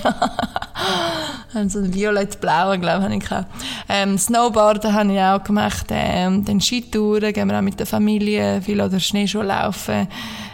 so 1.69 1.79
einen 1.79 1.93
violett-blauen, 1.93 2.81
glaube 2.81 3.13
ich, 3.15 3.29
habe 3.29 3.45
ich. 3.49 3.85
Ähm, 3.89 4.17
Snowboarden 4.17 4.93
habe 4.93 5.13
ich 5.13 5.19
auch 5.19 5.43
gemacht. 5.43 5.87
Ähm, 5.89 6.43
dann 6.45 6.61
Skitouren, 6.61 7.33
gehen 7.33 7.49
wir 7.49 7.57
auch 7.57 7.61
mit 7.61 7.79
der 7.79 7.87
Familie, 7.87 8.61
viel 8.61 8.81
oder 8.81 8.99
Schneeschuh 8.99 9.41
laufen. 9.41 10.07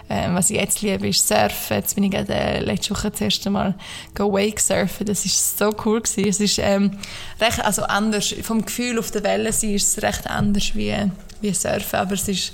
Ähm, 0.09 0.33
was 0.33 0.49
ich 0.49 0.57
jetzt 0.57 0.81
liebe, 0.81 1.07
ist 1.07 1.27
Surfen. 1.27 1.77
Jetzt 1.77 1.93
bin 1.93 2.03
ich 2.03 2.11
gerade 2.11 2.33
äh, 2.33 2.59
letzte 2.59 2.91
Woche 2.91 3.11
das 3.11 3.21
erste 3.21 3.49
Mal 3.51 3.75
go 4.15 4.33
Wake 4.33 4.59
surfen. 4.59 5.05
Das 5.05 5.23
ist 5.23 5.57
so 5.57 5.69
cool 5.85 6.01
gewesen. 6.01 6.27
Es 6.27 6.39
ist 6.39 6.59
ähm, 6.59 6.97
recht, 7.39 7.63
also 7.63 7.83
anders. 7.83 8.33
Vom 8.41 8.65
Gefühl 8.65 8.97
auf 8.97 9.11
der 9.11 9.23
Welle 9.23 9.53
sein 9.53 9.75
ist 9.75 9.97
es 9.97 10.03
recht 10.03 10.27
anders 10.27 10.73
wie, 10.73 10.95
wie 11.41 11.53
Surfen, 11.53 11.99
aber 11.99 12.13
es 12.13 12.27
ist 12.27 12.53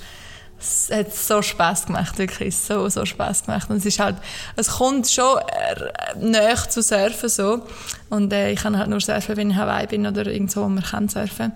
es 0.59 0.89
hat 0.91 1.13
so 1.13 1.41
Spaß 1.41 1.87
gemacht, 1.87 2.17
wirklich 2.17 2.55
so, 2.55 2.87
so 2.89 3.05
Spaß 3.05 3.45
gemacht. 3.45 3.69
Und 3.69 3.77
es 3.77 3.85
ist 3.85 3.99
halt, 3.99 4.15
es 4.55 4.69
kommt 4.69 5.07
schon 5.07 5.37
äh, 5.37 6.17
näher 6.19 6.57
zu 6.69 6.81
Surfen 6.81 7.29
so. 7.29 7.61
Und 8.09 8.31
äh, 8.33 8.51
ich 8.51 8.61
kann 8.61 8.77
halt 8.77 8.89
nur 8.89 9.01
surfen, 9.01 9.37
wenn 9.37 9.51
ich 9.51 9.57
Hawaii 9.57 9.87
bin 9.87 10.07
oder 10.07 10.25
irgendwo, 10.27 10.61
wo 10.61 10.69
man 10.69 10.83
kann 10.83 11.09
surfen. 11.09 11.51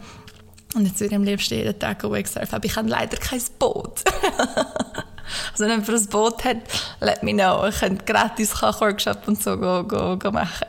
Und 0.76 0.86
jetzt 0.86 1.00
würde 1.00 1.14
ich 1.14 1.16
am 1.16 1.24
liebsten 1.24 1.56
jeden 1.56 1.80
Tag 1.80 2.04
Wake 2.04 2.28
surfen, 2.28 2.56
aber 2.56 2.66
ich 2.66 2.76
habe 2.76 2.90
leider 2.90 3.18
kein 3.18 3.42
Boot. 3.58 4.04
Also 5.52 5.64
wenn 5.66 5.72
jemand 5.72 5.90
ein 5.90 6.06
Boot 6.08 6.44
hat, 6.46 6.58
let 7.02 7.24
me 7.24 7.34
know. 7.34 7.66
Ich 7.68 7.80
könnte 7.80 8.06
gratis 8.06 8.52
Kochworkshop 8.52 9.28
und 9.28 9.42
so 9.42 9.58
go, 9.58 9.84
go, 9.84 10.18
go 10.18 10.32
machen. 10.32 10.68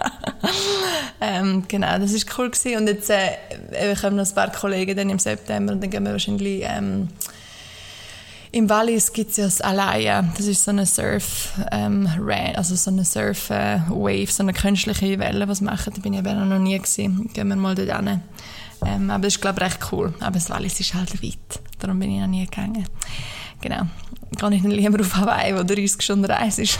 ähm, 1.20 1.64
genau, 1.68 1.98
das 1.98 2.12
war 2.12 2.38
cool. 2.38 2.50
Gewesen. 2.50 2.76
Und 2.76 2.86
jetzt 2.88 3.10
äh, 3.10 3.30
wir 3.70 4.02
haben 4.02 4.16
noch 4.16 4.26
ein 4.26 4.34
paar 4.34 4.50
Kollegen 4.50 4.96
dann 4.96 5.10
im 5.10 5.18
September 5.18 5.72
und 5.72 5.82
dann 5.82 5.90
gehen 5.90 6.04
wir 6.04 6.12
wahrscheinlich... 6.12 6.62
Ähm, 6.64 7.08
im 8.56 8.70
Wallis 8.70 9.12
gibt 9.12 9.32
es 9.32 9.36
ja 9.36 9.44
das 9.44 9.60
Alaya. 9.60 10.22
Das 10.34 10.46
ist 10.46 10.64
so 10.64 10.70
eine 10.70 10.86
Surf, 10.86 11.52
ähm, 11.72 12.08
also 12.54 12.74
so 12.74 12.90
eine 12.90 13.04
Surf 13.04 13.50
äh, 13.50 13.80
Wave, 13.90 14.30
so 14.30 14.42
eine 14.42 14.54
künstliche 14.54 15.18
Welle, 15.18 15.46
was 15.46 15.60
machen. 15.60 15.92
Da 15.94 16.00
bin 16.00 16.14
ich 16.14 16.20
aber 16.20 16.32
noch 16.32 16.58
nie 16.58 16.78
gewesen. 16.78 17.28
Gehen 17.34 17.48
wir 17.48 17.56
mal 17.56 17.74
dort 17.74 17.90
hin. 17.90 18.22
Ähm, 18.86 19.10
aber 19.10 19.24
das 19.24 19.34
ist 19.34 19.42
glaube 19.42 19.58
ich 19.60 19.66
recht 19.66 19.92
cool. 19.92 20.14
Aber 20.20 20.32
das 20.32 20.48
Wallis 20.48 20.80
ist 20.80 20.94
halt 20.94 21.22
weit. 21.22 21.60
Darum 21.80 21.98
bin 21.98 22.10
ich 22.10 22.20
noch 22.20 22.28
nie 22.28 22.46
gegangen. 22.46 22.86
Genau. 23.66 23.82
Gehe 24.38 24.54
ich 24.54 24.62
lieber 24.62 25.00
auf 25.00 25.16
Hawaii, 25.16 25.56
wo 25.56 25.64
30 25.64 26.00
Stunden 26.00 26.26
Reise 26.26 26.62
ist. 26.62 26.78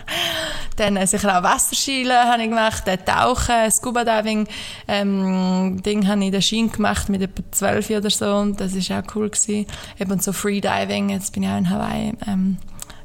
dann 0.76 0.96
äh, 0.96 1.06
sicher 1.06 1.38
auch 1.38 1.42
Wasserskilen 1.42 2.16
habe 2.16 2.42
ich 2.42 2.48
gemacht, 2.48 2.84
dann 2.86 3.04
Tauchen, 3.04 3.70
Scuba 3.70 4.04
Diving 4.04 4.46
ähm, 4.88 5.82
Ding 5.84 6.06
habe 6.06 6.24
ich 6.24 6.30
den 6.30 6.40
Schein 6.40 6.72
gemacht 6.72 7.10
mit 7.10 7.20
etwa 7.20 7.42
12 7.50 7.90
oder 7.90 8.10
so 8.10 8.34
und 8.36 8.60
das 8.60 8.74
ist 8.74 8.90
auch 8.92 9.02
cool 9.14 9.28
gewesen. 9.28 9.66
Eben 9.98 10.20
so 10.20 10.32
Freediving, 10.32 11.10
jetzt 11.10 11.34
bin 11.34 11.42
ich 11.42 11.50
auch 11.50 11.58
in 11.58 11.68
Hawaii 11.68 12.12
ähm, 12.26 12.56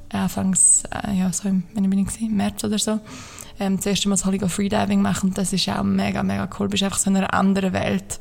anfangs, 0.09 0.83
äh, 0.91 1.13
ja 1.13 1.33
so 1.33 1.49
im, 1.49 1.63
ich 1.75 1.81
bin 1.81 2.07
im 2.21 2.37
März 2.37 2.63
oder 2.63 2.79
so. 2.79 2.99
Ähm, 3.59 3.75
das 3.77 3.87
erste 3.87 4.07
Mal 4.07 4.15
so 4.15 4.29
ein 4.29 4.31
bisschen 4.31 4.49
Freediving 4.49 5.01
machen 5.01 5.29
und 5.29 5.37
das 5.37 5.51
ist 5.51 5.67
auch 5.67 5.83
mega, 5.83 6.23
mega 6.23 6.47
cool. 6.57 6.67
Du 6.67 6.71
bist 6.71 6.83
einfach 6.83 6.99
so 6.99 7.09
in 7.09 7.17
einer 7.17 7.33
anderen 7.33 7.73
Welt. 7.73 8.19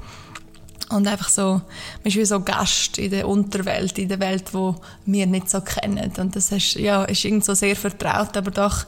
Und 0.91 1.07
einfach 1.07 1.29
so, 1.29 1.43
man 1.45 1.63
ist 2.05 2.17
wie 2.17 2.25
so 2.25 2.41
Gast 2.41 2.99
in 2.99 3.11
der 3.11 3.29
Unterwelt, 3.29 3.97
in 3.99 4.09
der 4.09 4.19
Welt, 4.19 4.53
wo 4.53 4.75
wir 5.07 5.27
nicht 5.27 5.49
so 5.49 5.61
kennen. 5.61 6.13
Und 6.19 6.35
das 6.35 6.51
ist, 6.51 6.75
ja, 6.75 7.05
ist 7.05 7.25
irgendwie 7.25 7.45
so 7.45 7.55
sehr 7.55 7.77
vertraut, 7.77 8.37
aber 8.37 8.51
doch 8.51 8.87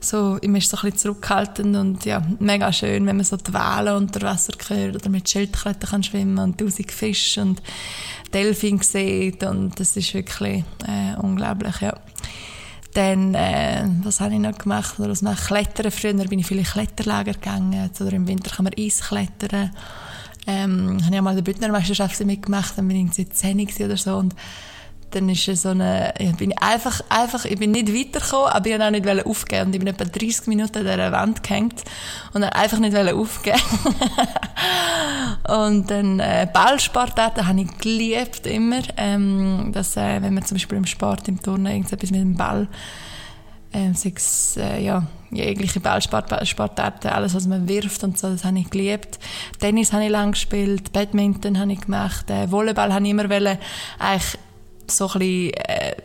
so, 0.00 0.38
man 0.42 0.56
ist 0.56 0.70
so 0.70 0.76
ein 0.78 0.82
bisschen 0.82 0.98
zurückhaltend 0.98 1.76
und 1.76 2.04
ja, 2.04 2.22
mega 2.38 2.72
schön, 2.72 3.06
wenn 3.06 3.16
man 3.16 3.24
so 3.24 3.36
die 3.36 3.52
Wale 3.52 3.96
unter 3.96 4.22
Wasser 4.22 4.52
hört 4.68 4.96
oder 4.96 5.10
mit 5.10 5.28
Schildkröten 5.28 5.88
kann 5.88 6.02
schwimmen 6.02 6.38
und 6.38 6.58
tausend 6.58 6.90
Fische 6.90 7.42
und 7.42 7.62
Delfin 8.32 8.80
sieht 8.80 9.42
und 9.44 9.78
das 9.78 9.96
ist 9.96 10.14
wirklich 10.14 10.64
äh, 10.86 11.18
unglaublich, 11.20 11.80
ja. 11.80 11.94
Dann, 12.94 13.34
äh, 13.34 13.86
was 14.02 14.20
habe 14.20 14.34
ich 14.34 14.40
noch 14.40 14.58
gemacht? 14.58 14.98
Oder 14.98 15.10
was 15.10 15.22
mache 15.22 15.36
ich? 15.40 15.46
Klettern. 15.46 15.92
Früher 15.92 16.12
bin 16.24 16.40
ich 16.40 16.46
viele 16.46 16.64
Kletterlager 16.64 17.34
gegangen. 17.34 17.88
Oder 18.00 18.12
im 18.14 18.26
Winter 18.26 18.50
kann 18.50 18.64
man 18.64 18.74
Eis 18.76 19.00
klettern 19.00 19.70
ähm, 20.50 20.98
habe 21.04 21.14
ich 21.14 21.20
auch 21.20 21.24
mal 21.24 21.36
die 21.36 21.42
Bündnermeisterschaft 21.42 22.18
mitgemacht, 22.24 22.76
dann 22.76 22.88
bin 22.88 22.96
ich 22.96 23.18
irgendwie 23.18 23.28
10 23.68 23.86
oder 23.86 23.96
so 23.96 24.16
und 24.16 24.34
dann 25.12 25.28
ist 25.28 25.44
so 25.44 25.70
eine, 25.70 26.14
ja, 26.20 26.30
bin 26.32 26.52
ich 26.52 26.62
einfach, 26.62 27.00
einfach, 27.08 27.44
ich 27.44 27.58
bin 27.58 27.72
nicht 27.72 27.92
weitergekommen, 27.92 28.52
aber 28.52 28.66
ich 28.66 28.72
wollte 28.72 28.86
auch 28.86 28.90
nicht 28.90 29.26
aufgeben 29.26 29.66
und 29.66 29.74
ich 29.74 29.80
bin 29.80 29.88
etwa 29.88 30.04
30 30.04 30.46
Minuten 30.46 30.78
an 30.78 30.84
dieser 30.84 31.12
Wand 31.12 31.42
gehängt 31.42 31.82
und 32.32 32.42
dann 32.42 32.50
einfach 32.50 32.78
nicht 32.78 32.96
aufgeben. 32.96 33.58
Und 35.48 35.90
dann 35.90 36.20
äh, 36.20 36.46
Ballsportarten 36.52 37.46
habe 37.46 37.62
ich 37.62 37.78
geliebt 37.78 38.46
immer, 38.46 38.82
ähm, 38.96 39.70
dass, 39.72 39.96
äh, 39.96 40.22
wenn 40.22 40.34
man 40.34 40.44
zum 40.44 40.56
Beispiel 40.56 40.78
im 40.78 40.86
Sport, 40.86 41.26
im 41.28 41.42
Turnen 41.42 41.66
irgendetwas 41.66 42.10
mit 42.10 42.20
dem 42.20 42.36
Ball 42.36 42.68
ähm, 43.72 43.94
sechs, 43.94 44.56
äh, 44.56 44.82
ja, 44.82 45.06
jegliche 45.30 45.80
Ballsportarten, 45.80 47.10
alles, 47.10 47.34
was 47.34 47.46
man 47.46 47.68
wirft 47.68 48.02
und 48.02 48.18
so, 48.18 48.30
das 48.30 48.44
habe 48.44 48.58
ich 48.58 48.70
geliebt. 48.70 49.18
Tennis 49.60 49.92
habe 49.92 50.04
ich 50.04 50.10
lang 50.10 50.32
gespielt, 50.32 50.92
Badminton 50.92 51.58
habe 51.58 51.72
ich 51.72 51.80
gemacht, 51.80 52.28
äh, 52.30 52.50
Volleyball 52.50 52.92
habe 52.92 53.04
ich 53.04 53.10
immer 53.10 53.30
wollen, 53.30 53.58
eigentlich 53.98 54.38
so 54.88 55.06
ein 55.06 55.18
bisschen, 55.18 55.54
äh, 55.54 55.96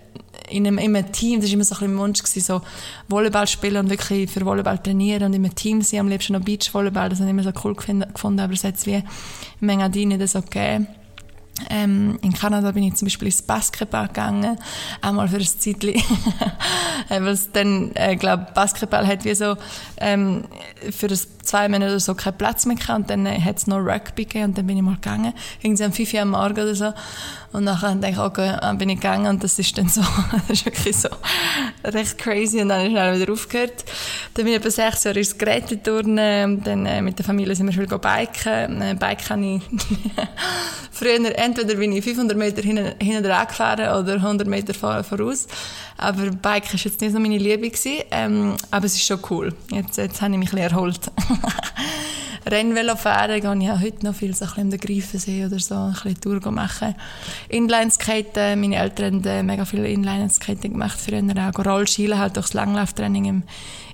in 0.49 0.67
einem, 0.67 0.77
in 0.77 0.95
einem 0.95 1.11
Team, 1.11 1.41
das 1.41 1.49
war 1.49 1.55
immer 1.55 1.63
so 1.63 1.73
ein 1.73 1.79
bisschen 1.79 1.95
mein 1.95 2.03
Wunsch, 2.03 2.21
gewesen, 2.21 2.41
so 2.41 2.61
Volleyball 3.07 3.47
spielen 3.47 3.77
und 3.77 3.89
wirklich 3.89 4.29
für 4.29 4.45
Volleyball 4.45 4.77
trainieren 4.77 5.23
und 5.23 5.33
in 5.33 5.43
einem 5.43 5.55
Team 5.55 5.81
sein, 5.81 6.01
am 6.01 6.07
liebsten 6.07 6.33
noch 6.33 6.41
Beachvolleyball, 6.41 7.09
das 7.09 7.19
habe 7.19 7.29
ich 7.29 7.31
immer 7.31 7.43
so 7.43 7.51
cool 7.63 7.75
gefunden, 7.75 8.39
aber 8.39 8.53
es 8.53 8.63
hat 8.63 8.85
wie 8.85 9.01
in 9.61 9.69
Engadin 9.69 10.09
nicht 10.09 10.27
so 10.29 10.41
gegeben. 10.41 10.87
Ähm, 11.69 12.19
in 12.21 12.33
Kanada 12.33 12.71
bin 12.71 12.83
ich 12.83 12.95
zum 12.95 13.05
Beispiel 13.05 13.27
ins 13.27 13.41
Basketball 13.41 14.07
gegangen, 14.07 14.57
einmal 15.01 15.27
für 15.27 15.37
ein 15.37 15.43
Zeitchen. 15.43 16.01
Weil 17.09 17.27
es 17.27 17.51
dann, 17.51 17.91
äh, 17.95 18.15
glaube 18.15 18.47
Basketball 18.53 19.07
hat 19.07 19.23
wie 19.23 19.35
so 19.35 19.55
ähm, 19.97 20.43
für 20.91 21.07
ein, 21.07 21.27
zwei 21.45 21.67
Monate 21.69 21.91
oder 21.91 21.99
so 21.99 22.15
keinen 22.15 22.37
Platz 22.37 22.65
mehr 22.65 22.75
gehabt 22.75 22.99
und 22.99 23.09
dann 23.09 23.45
hat 23.45 23.57
es 23.57 23.67
noch 23.67 23.77
Rugby 23.77 24.25
gegeben 24.25 24.45
und 24.45 24.57
dann 24.57 24.67
bin 24.67 24.77
ich 24.77 24.83
mal 24.83 24.95
gegangen, 24.95 25.33
irgendwie 25.61 25.85
um 25.85 25.93
fünf 25.93 26.13
Uhr 26.13 26.21
am 26.21 26.29
Morgen 26.31 26.59
oder 26.59 26.75
so 26.75 26.93
und 27.55 27.63
nachher 27.63 27.95
denke 27.95 28.09
ich, 28.09 28.19
okay, 28.19 28.57
äh, 28.61 28.73
bin 28.75 28.89
ich 28.89 28.97
gegangen 28.99 29.27
und 29.27 29.43
das 29.43 29.57
ist 29.57 29.77
dann 29.77 29.87
so, 29.87 30.01
das 30.31 30.49
ist 30.49 30.65
wirklich 30.65 30.97
so 30.97 31.07
recht 31.85 32.17
crazy 32.17 32.61
und 32.61 32.69
dann 32.69 32.85
ist 32.85 32.91
schnell 32.91 33.21
wieder 33.21 33.31
aufgehört. 33.31 33.85
Dann 34.33 34.43
bin 34.43 34.53
ich 34.53 34.59
etwa 34.59 34.71
sechs 34.71 35.05
Jahre 35.05 35.19
ins 35.19 35.37
Geräteturnen 35.37 36.51
und 36.51 36.67
dann 36.67 36.85
äh, 36.85 37.01
mit 37.01 37.17
der 37.17 37.25
Familie 37.25 37.55
sind 37.55 37.67
wir 37.67 37.73
viel 37.73 37.87
biken. 37.87 38.81
Äh, 38.81 38.95
biken 38.99 39.29
habe 39.29 39.45
ich 39.45 39.61
früher 40.91 41.37
entweder 41.37 41.75
bin 41.75 41.93
ich 41.93 42.03
500 42.03 42.37
Meter 42.37 42.61
hinten, 42.61 42.93
hinten 43.01 43.23
gefahren 43.23 44.03
oder 44.03 44.15
100 44.15 44.47
Meter 44.47 44.73
voraus. 44.73 45.47
Aber 45.97 46.31
Bike 46.31 46.73
war 46.73 46.79
jetzt 46.79 46.99
nicht 46.99 47.13
so 47.13 47.19
meine 47.19 47.37
Liebe. 47.37 47.69
Gewesen, 47.69 48.03
ähm, 48.11 48.55
aber 48.69 48.85
es 48.85 48.95
ist 48.95 49.05
schon 49.05 49.19
cool. 49.29 49.53
Jetzt, 49.71 49.97
jetzt 49.97 50.21
habe 50.21 50.33
ich 50.33 50.39
mich 50.39 50.49
ein 50.49 50.55
bisschen 50.55 50.71
erholt. 50.71 50.99
Rennvelo 52.49 52.95
fahren 52.95 53.41
gehe 53.41 53.63
ich 53.63 53.71
auch 53.71 53.81
heute 53.81 54.05
noch 54.05 54.13
viel 54.13 54.35
so 54.35 54.45
ein 54.45 54.51
bisschen 54.51 54.69
den 54.69 54.79
Greifensee 54.79 55.45
oder 55.45 55.59
so, 55.59 55.75
ein 55.75 55.93
bisschen 55.93 56.21
Tour 56.21 56.51
machen. 56.51 56.95
Inlineskaten, 57.49 58.59
meine 58.59 58.75
Eltern 58.75 59.15
haben 59.15 59.25
äh, 59.25 59.43
mega 59.43 59.65
viel 59.65 59.85
Inlineskating 59.85 60.73
gemacht 60.73 60.99
früher 60.99 61.21
auch. 61.21 61.65
Rollschielen 61.65 62.19
halt 62.19 62.37
durchs 62.37 62.53
Langlauftraining 62.53 63.25
im, 63.25 63.43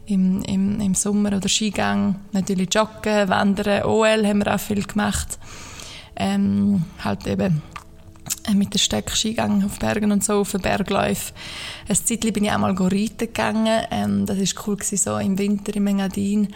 im, 0.06 0.42
im, 0.44 0.82
im 0.82 0.94
Sommer 0.96 1.38
oder 1.38 1.48
Skigang. 1.48 2.16
Natürlich 2.34 2.74
Joggen, 2.74 3.30
Wandern, 3.30 3.84
OL 3.84 4.28
haben 4.28 4.44
wir 4.44 4.54
auch 4.54 4.60
viel 4.60 4.84
gemacht 4.84 5.40
ähm, 6.22 6.86
halt 7.04 7.26
eben 7.28 7.62
äh, 8.48 8.54
mit 8.54 8.74
den 8.74 8.80
Stöcken 8.80 9.16
Skigang 9.16 9.66
auf 9.66 9.80
Bergen 9.80 10.12
und 10.12 10.24
so, 10.24 10.42
auf 10.42 10.52
den 10.52 10.62
Bergläufen. 10.62 11.34
Ein 11.88 11.96
Zeitchen 11.96 12.34
bin 12.34 12.46
ich 12.46 12.52
auch 12.52 12.60
mal 12.60 12.76
reiten 12.76 13.18
gegangen. 13.18 13.86
Ähm, 13.92 14.26
das 14.26 14.38
war 14.38 14.68
cool, 14.68 14.76
gewesen, 14.78 14.98
so 14.98 15.18
im 15.18 15.38
Winter 15.38 15.76
im 15.76 15.88
Engadin, 15.88 16.54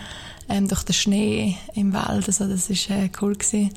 ähm, 0.50 0.68
durch 0.68 0.84
den 0.84 0.94
Schnee 0.94 1.58
im 1.74 1.94
Wald. 1.94 2.28
Also 2.28 2.48
das 2.48 2.70
war 2.70 2.98
äh, 2.98 3.10
cool. 3.22 3.34
Gewesen. 3.34 3.72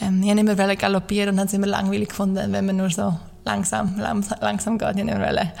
Ähm, 0.00 0.22
ich 0.22 0.28
wollte 0.28 0.62
immer 0.62 0.76
galoppieren 0.76 1.30
und 1.30 1.38
habe 1.38 1.48
es 1.48 1.54
immer 1.54 1.66
langweilig 1.66 2.08
gefunden, 2.08 2.52
wenn 2.52 2.66
man 2.66 2.76
nur 2.76 2.90
so 2.90 3.16
langsam, 3.44 3.96
langsam, 3.98 4.38
langsam 4.40 4.78
geht. 4.78 4.96
Ich 4.96 5.04
nicht 5.04 5.18
mehr 5.18 5.52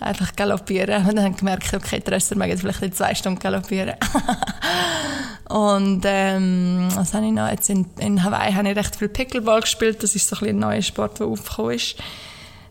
einfach 0.00 0.34
galoppieren. 0.34 1.06
Und 1.06 1.16
dann 1.16 1.24
habe 1.24 1.30
ich 1.30 1.36
gemerkt, 1.38 1.74
okay, 1.74 2.02
die 2.04 2.10
Rösser 2.10 2.36
mögen 2.36 2.56
vielleicht 2.58 2.82
in 2.82 2.92
zwei 2.92 3.14
Stunden 3.14 3.38
galoppieren. 3.38 3.94
Und 5.48 6.02
ähm, 6.04 6.88
was 6.94 7.14
habe 7.14 7.26
ich 7.26 7.32
noch? 7.32 7.48
Jetzt 7.48 7.70
in, 7.70 7.86
in 7.98 8.24
Hawaii 8.24 8.52
habe 8.52 8.68
ich 8.68 8.76
recht 8.76 8.96
viel 8.96 9.08
Pickleball 9.08 9.60
gespielt. 9.60 10.02
Das 10.02 10.16
ist 10.16 10.28
so 10.28 10.36
ein, 10.36 10.48
ein 10.48 10.58
neuer 10.58 10.82
Sport, 10.82 11.20
der 11.20 11.28
aufgekommen 11.28 11.74
ist. 11.74 11.96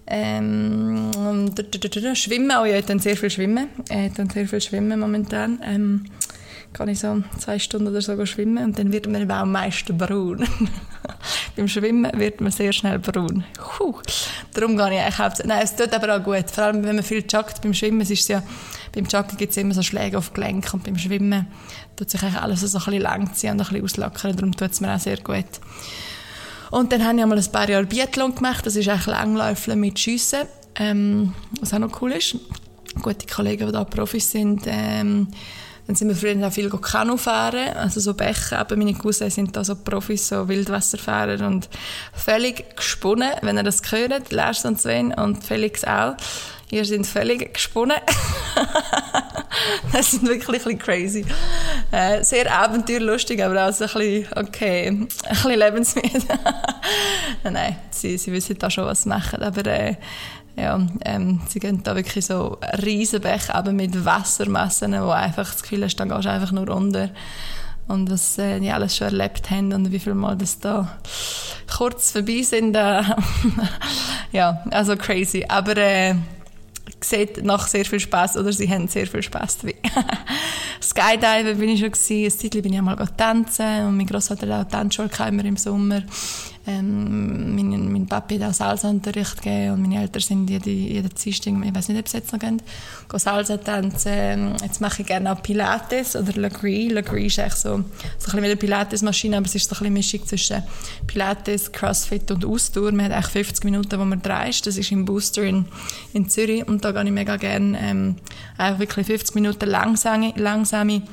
Ähm, 0.08 1.12
schwimmen, 2.14 2.52
oh 2.62 2.66
ja, 2.66 2.78
ich 2.78 2.86
tue 2.86 3.00
sehr 3.00 3.18
viel 3.18 3.30
schwimmen. 3.30 3.70
Ich 3.90 4.14
tue 4.14 4.28
sehr 4.32 4.48
viel 4.48 4.62
schwimmen 4.62 5.00
momentan. 5.00 5.60
Ähm, 5.64 6.06
kann 6.76 6.90
ich 6.90 7.00
so 7.00 7.24
zwei 7.40 7.58
Stunden 7.58 7.88
oder 7.88 8.02
so 8.02 8.26
schwimmen 8.26 8.64
und 8.66 8.78
dann 8.78 8.92
wird 8.92 9.08
man 9.08 9.32
am 9.32 9.52
meisten 9.54 9.98
braun. 9.98 10.46
Beim 11.56 11.70
Schwimmen 11.70 12.12
wird 12.20 12.42
man 12.42 12.52
sehr 12.52 12.74
schnell 12.74 13.00
braun. 13.00 13.46
Puh. 13.54 13.96
Darum 14.54 14.76
gehe 14.76 14.94
ich 14.94 15.00
eigentlich 15.00 15.18
hauptsächlich. 15.18 15.56
Nein, 15.56 15.64
es 15.64 15.76
tut 15.76 15.94
aber 15.94 16.18
auch 16.18 16.24
gut. 16.24 16.52
Vor 16.52 16.66
allem, 16.66 16.84
wenn 16.84 16.96
man 16.96 17.04
viel 17.04 17.24
joggt 17.26 17.62
beim 17.62 17.74
Schwimmen, 17.74 18.02
ist 18.02 18.28
ja, 18.28 18.44
beim 18.94 19.06
Joggen 19.06 19.38
gibt 19.38 19.52
es 19.52 19.58
immer 19.58 19.74
so 19.74 19.82
Schläge 19.82 20.18
auf 20.18 20.34
Gelenk 20.34 20.74
und 20.74 20.84
beim 20.84 20.98
Schwimmen 20.98 21.48
tut 21.96 22.10
sich 22.10 22.22
eigentlich 22.22 22.42
alles 22.42 22.60
so 22.60 22.78
ein 22.78 22.84
bisschen 22.84 23.02
langziehen 23.02 23.54
und 23.54 23.62
ein 23.62 23.82
bisschen 23.82 24.04
auslockern. 24.04 24.36
Darum 24.36 24.52
tut 24.56 24.72
es 24.72 24.82
mir 24.82 24.94
auch 24.94 25.00
sehr 25.00 25.18
gut. 25.18 25.46
Und 26.72 26.92
dann 26.92 27.06
habe 27.06 27.16
ich 27.16 27.24
einmal 27.24 27.38
ein 27.38 27.52
paar 27.54 27.70
Jahre 27.70 27.86
Biathlon 27.86 28.36
gemacht. 28.36 28.66
Das 28.66 28.76
ist 28.76 28.90
eigentlich 28.90 29.06
Langläufeln 29.06 29.80
mit 29.80 29.98
Schiessen. 29.98 30.42
Ähm, 30.76 31.34
was 31.62 31.74
auch 31.74 31.80
noch 31.80 32.02
cool 32.02 32.12
ist. 32.12 32.36
Gute 33.02 33.28
Kollegen, 33.28 33.68
die 33.68 33.72
da 33.72 33.86
Profis 33.86 34.30
sind, 34.30 34.64
ähm, 34.66 35.30
dann 35.88 35.96
sind 35.96 36.08
wir 36.08 36.16
früher 36.16 36.48
auch 36.48 36.52
viel 36.52 36.70
Kanu 36.70 37.18
fahren, 37.18 37.76
also 37.76 38.00
so 38.00 38.14
Bäche. 38.14 38.58
Aber 38.58 38.76
meine 38.76 38.94
Cousins 38.94 39.36
sind 39.36 39.56
da 39.56 39.64
so 39.64 39.76
Profis, 39.76 40.28
so 40.28 40.48
Wildwasserfahrer 40.48 41.46
und 41.46 41.70
völlig 42.14 42.76
gesponnen, 42.76 43.32
wenn 43.42 43.58
ihr 43.58 43.64
das 43.64 43.82
hört, 43.92 44.32
Lars 44.32 44.66
und 44.66 44.82
Sven 44.82 45.14
und 45.14 45.44
Felix 45.44 45.84
auch. 45.84 46.16
Ihr 46.72 46.84
sind 46.84 47.06
völlig 47.06 47.54
gesponnen. 47.54 47.98
das 49.94 50.14
ist 50.14 50.24
wirklich 50.24 50.66
ein 50.66 50.78
bisschen 50.78 50.80
crazy. 50.80 51.26
Äh, 51.92 52.24
sehr 52.24 52.52
abenteuerlustig, 52.52 53.44
aber 53.44 53.68
auch 53.68 53.72
so 53.72 53.86
ein 53.86 53.92
bisschen, 53.94 54.28
okay, 54.36 54.88
ein 54.88 55.08
bisschen 55.08 55.60
lebensmüde. 55.60 56.26
Nein, 57.44 57.76
sie, 57.92 58.18
sie 58.18 58.32
wissen 58.32 58.58
da 58.58 58.72
schon, 58.72 58.86
was 58.86 59.04
sie 59.04 59.10
machen, 59.10 59.44
aber 59.44 59.66
äh, 59.68 59.96
ja, 60.58 60.80
ähm, 61.04 61.42
sie 61.48 61.60
gehen 61.60 61.82
da 61.84 61.96
wirklich 61.96 62.26
so 62.26 62.58
Riesenbäche, 62.82 63.54
aber 63.54 63.74
mit 63.74 64.06
Wassermassen, 64.06 64.94
wo 65.02 65.10
einfach 65.10 65.52
das 65.52 65.62
Gefühl 65.62 65.84
hast, 65.84 65.98
da 65.98 66.06
gehst 66.06 66.26
du 66.26 66.32
einfach 66.32 66.52
nur 66.52 66.70
unter. 66.70 67.10
Und 67.88 68.10
was 68.10 68.38
äh, 68.38 68.60
die 68.60 68.72
alles 68.72 68.98
schon 68.98 69.08
erlebt 69.08 69.52
haben 69.52 69.72
und 69.72 69.92
wie 69.92 70.00
viel 70.00 70.16
Mal 70.16 70.36
das 70.36 70.60
da 70.60 70.98
kurz 71.78 72.12
vorbei 72.12 72.42
sind. 72.42 72.76
Äh, 72.76 73.04
ja, 74.32 74.64
also 74.72 74.96
crazy. 74.96 75.46
Aber 75.48 75.78
äh, 75.78 76.16
sieht 77.02 77.44
nach 77.44 77.68
sehr 77.68 77.86
viel 77.86 78.00
Spaß 78.00 78.38
oder 78.38 78.52
sie 78.52 78.70
haben 78.70 78.88
sehr 78.88 79.08
viel 79.08 79.22
Spaß 79.22 79.60
dabei. 79.60 79.76
Skydiven 80.82 81.58
bin 81.60 81.70
ich 81.70 81.80
schon 81.80 81.92
gewesen, 81.92 82.26
ein 82.26 82.32
Zeitchen 82.32 82.62
bin 82.62 82.74
ich 82.74 82.80
einmal 82.80 82.98
tanzen 83.18 83.88
und 83.88 83.98
mein 83.98 84.08
Großvater 84.08 84.48
hat 84.48 84.68
auch 84.68 84.72
Tanzschule 84.72 85.10
immer 85.28 85.46
im 85.46 85.58
Sommer. 85.58 86.04
Ähm, 86.68 87.56
mein, 87.56 87.92
mein 87.92 88.08
Papi 88.08 88.40
hat 88.40 88.50
auch 88.50 88.54
Salsa-Unterricht 88.54 89.42
gegeben 89.42 89.74
und 89.74 89.82
meine 89.84 90.02
Eltern 90.02 90.22
sind 90.22 90.50
jede, 90.50 90.72
jede 90.72 91.10
Dienstag, 91.10 91.54
ich 91.64 91.76
weiß 91.76 91.90
nicht, 91.90 92.00
ob 92.00 92.08
sie 92.08 92.18
jetzt 92.18 92.34
noch 92.34 92.40
gehen, 92.40 92.62
gehen 93.10 93.20
Salsa 93.20 93.58
tanzen. 93.58 94.56
Jetzt 94.64 94.82
mache 94.82 95.04
ich 95.04 95.08
gerne 95.08 95.32
auch 95.32 95.44
Pilates 95.44 96.16
oder 96.16 96.34
Legree. 96.34 96.88
Legree 96.88 97.28
ist 97.28 97.38
echt 97.38 97.58
so, 97.58 97.70
so 97.70 97.76
ein 97.78 97.84
bisschen 97.84 98.42
wie 98.42 98.46
eine 98.46 98.56
Pilates-Maschine, 98.56 99.38
aber 99.38 99.46
es 99.46 99.54
ist 99.54 99.70
so 99.70 99.76
ein 99.76 99.80
bisschen 99.80 99.94
Mischung 99.94 100.26
zwischen 100.26 100.64
Pilates, 101.06 101.72
Crossfit 101.72 102.32
und 102.32 102.44
Ausdauer. 102.44 102.92
Man 102.92 103.06
hat 103.06 103.12
eigentlich 103.12 103.32
50 103.32 103.64
Minuten, 103.64 104.00
wo 104.00 104.06
man 104.06 104.22
dreist. 104.22 104.66
Das 104.66 104.78
ist 104.78 104.92
im 104.92 105.06
Booster 105.06 105.44
in, 105.44 105.66
in 106.14 106.30
Zürich 106.30 106.68
und 106.68 106.84
da 106.84 106.92
gehe 106.92 107.04
ich 107.04 107.12
mega 107.12 107.38
gerne 107.38 107.78
ähm, 107.80 108.16
einfach 108.58 108.80
wirklich 108.80 109.06
50 109.06 109.36
Minuten 109.36 109.70
langsame, 109.70 110.34
langsame 110.36 111.04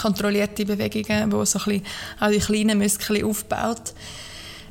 kontrollierte 0.00 0.64
Bewegungen, 0.64 1.32
wo 1.32 1.44
so 1.44 1.58
ein 1.58 1.64
bisschen 1.64 1.82
auch 2.20 2.30
die 2.30 2.38
kleinen 2.38 2.78
Muskeln 2.78 3.24
aufbaut. 3.24 3.92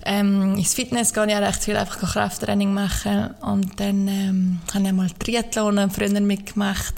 Ähm, 0.05 0.55
ins 0.55 0.73
Fitness 0.73 1.13
gehe 1.13 1.25
ich 1.27 1.34
auch 1.34 1.41
recht 1.41 1.63
viel 1.63 1.77
einfach 1.77 2.11
Krafttraining 2.13 2.73
machen 2.73 3.34
und 3.41 3.80
dann 3.80 4.07
ähm, 4.07 4.59
habe 4.73 4.85
ich 4.85 4.91
mal 4.91 5.09
Triathlon 5.11 5.89
früher 5.89 6.19
mitgemacht. 6.19 6.95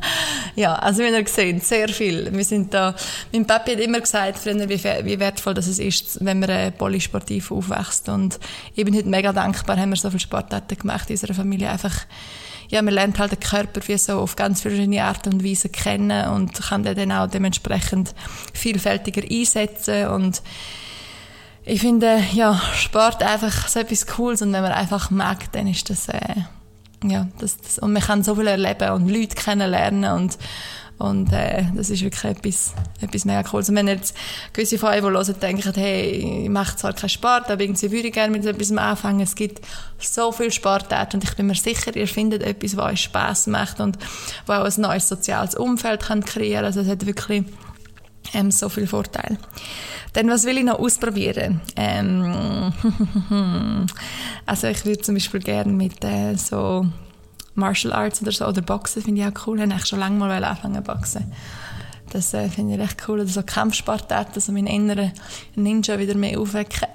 ja, 0.56 0.74
also 0.74 1.02
wie 1.02 1.08
ihr 1.08 1.26
seht, 1.26 1.62
sehr 1.62 1.88
viel. 1.88 2.32
Wir 2.32 2.44
sind 2.44 2.72
da, 2.72 2.94
mein 3.32 3.46
Papi 3.46 3.72
hat 3.72 3.80
immer 3.80 4.00
gesagt 4.00 4.38
früher, 4.38 4.68
wie, 4.68 4.82
wie 4.82 5.20
wertvoll 5.20 5.54
das 5.54 5.66
ist, 5.66 6.24
wenn 6.24 6.40
man 6.40 6.48
äh, 6.48 6.70
polysportiv 6.70 7.50
aufwächst 7.50 8.08
und 8.08 8.40
ich 8.74 8.84
bin 8.84 8.96
heute 8.96 9.08
mega 9.08 9.32
dankbar, 9.32 9.76
haben 9.76 9.90
wir 9.90 9.96
so 9.96 10.08
viele 10.08 10.20
Sportarten 10.20 10.78
gemacht 10.78 11.10
in 11.10 11.14
unserer 11.14 11.34
Familie, 11.34 11.70
einfach 11.70 12.06
ja, 12.70 12.82
man 12.82 12.94
lernt 12.94 13.18
halt 13.18 13.32
den 13.32 13.40
Körper 13.40 13.80
wie 13.86 13.96
so 13.96 14.20
auf 14.20 14.36
ganz 14.36 14.60
verschiedene 14.60 15.02
Art 15.02 15.26
und 15.26 15.44
Weise 15.44 15.68
kennen 15.68 16.28
und 16.28 16.52
kann 16.60 16.82
den 16.82 16.96
dann 16.96 17.12
auch 17.12 17.26
dementsprechend 17.26 18.14
vielfältiger 18.52 19.22
einsetzen 19.22 20.08
und 20.08 20.42
ich 21.68 21.80
finde, 21.80 22.22
ja, 22.32 22.60
Sport 22.74 23.22
einfach 23.22 23.68
so 23.68 23.80
etwas 23.80 24.06
Cooles 24.06 24.40
und 24.40 24.52
wenn 24.52 24.62
man 24.62 24.72
einfach 24.72 25.10
mag, 25.10 25.52
dann 25.52 25.66
ist 25.66 25.90
das, 25.90 26.08
äh, 26.08 26.34
ja, 27.04 27.28
das, 27.38 27.58
das, 27.58 27.78
und 27.78 27.92
man 27.92 28.02
kann 28.02 28.24
so 28.24 28.34
viel 28.34 28.46
erleben 28.46 28.90
und 28.92 29.08
Leute 29.08 29.36
kennenlernen 29.36 30.10
und, 30.12 30.38
und 30.96 31.30
äh, 31.32 31.64
das 31.74 31.90
ist 31.90 32.02
wirklich 32.02 32.24
etwas, 32.24 32.72
etwas 33.00 33.24
mega 33.24 33.42
Cooles. 33.42 33.68
Und 33.68 33.76
wenn 33.76 33.86
jetzt 33.86 34.16
gewisse 34.52 34.78
von 34.78 34.88
euch, 34.88 34.96
die 34.96 35.02
hören, 35.02 35.40
denken, 35.40 35.72
hey, 35.74 36.42
ich 36.44 36.48
mache 36.48 36.74
zwar 36.76 36.94
keinen 36.94 37.10
Sport, 37.10 37.50
aber 37.50 37.62
irgendwie 37.62 37.92
würde 37.92 38.08
ich 38.08 38.14
gerne 38.14 38.32
mit 38.32 38.46
etwas 38.46 38.72
anfangen. 38.72 39.20
Es 39.20 39.34
gibt 39.34 39.60
so 39.98 40.32
viel 40.32 40.50
Sportarten 40.50 41.18
und 41.18 41.24
ich 41.24 41.36
bin 41.36 41.46
mir 41.46 41.54
sicher, 41.54 41.94
ihr 41.94 42.08
findet 42.08 42.42
etwas, 42.42 42.76
was 42.76 42.92
euch 42.92 43.02
Spass 43.02 43.46
macht 43.46 43.78
und 43.78 43.98
wo 44.46 44.54
auch 44.54 44.64
ein 44.64 44.80
neues 44.80 45.06
soziales 45.06 45.54
Umfeld 45.54 46.00
kann 46.00 46.24
kreieren 46.24 46.62
kann. 46.62 46.64
Also 46.64 46.80
es 46.80 46.88
hat 46.88 47.06
wirklich 47.06 47.44
ähm, 48.32 48.50
so 48.50 48.68
viel 48.68 48.86
Vorteile. 48.86 49.38
Dann, 50.12 50.28
was 50.28 50.44
will 50.44 50.58
ich 50.58 50.64
noch 50.64 50.78
ausprobieren? 50.78 51.60
Ähm, 51.76 52.72
also 54.46 54.66
ich 54.68 54.84
würde 54.84 55.02
zum 55.02 55.14
Beispiel 55.14 55.40
gerne 55.40 55.72
mit 55.72 56.04
äh, 56.04 56.34
so 56.36 56.86
Martial 57.54 57.92
Arts 57.92 58.22
oder 58.22 58.32
so, 58.32 58.46
oder 58.46 58.62
Boxen 58.62 59.02
finde 59.02 59.20
ich 59.20 59.26
auch 59.26 59.46
cool. 59.46 59.60
Ich 59.60 59.70
wollte 59.70 59.86
schon 59.86 59.98
lange 59.98 60.18
mal 60.18 60.42
anfangen 60.42 60.82
boxen. 60.82 61.32
Das 62.10 62.32
äh, 62.34 62.48
finde 62.48 62.74
ich 62.74 62.80
recht 62.80 63.02
cool. 63.08 63.20
Oder 63.20 63.28
so 63.28 63.42
Kampfsportarten, 63.42 64.34
also 64.34 64.52
meinen 64.52 64.66
inneren 64.66 65.12
Ninja 65.54 65.98
wieder 65.98 66.14
mehr 66.14 66.38
aufwecken. 66.40 66.88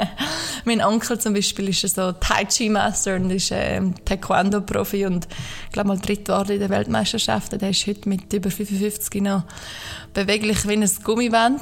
mein 0.64 0.82
Onkel 0.82 1.18
zum 1.18 1.34
Beispiel 1.34 1.68
ist 1.68 1.82
so 1.82 2.12
Tai 2.12 2.44
Chi 2.46 2.68
Master 2.68 3.16
und 3.16 3.30
ist 3.30 3.50
äh, 3.52 3.80
Taekwondo-Profi 4.04 5.06
und 5.06 5.28
ich 5.66 5.72
glaube 5.72 5.88
mal 5.88 5.98
dritt 5.98 6.26
geworden 6.26 6.52
in 6.52 6.60
der 6.60 6.70
Weltmeisterschaft. 6.70 7.60
Der 7.60 7.70
ist 7.70 7.86
heute 7.86 8.08
mit 8.08 8.32
über 8.32 8.50
55 8.50 9.22
noch 9.22 9.44
beweglich 10.14 10.66
wie 10.66 10.72
ein 10.72 10.90
Gummiband. 11.04 11.60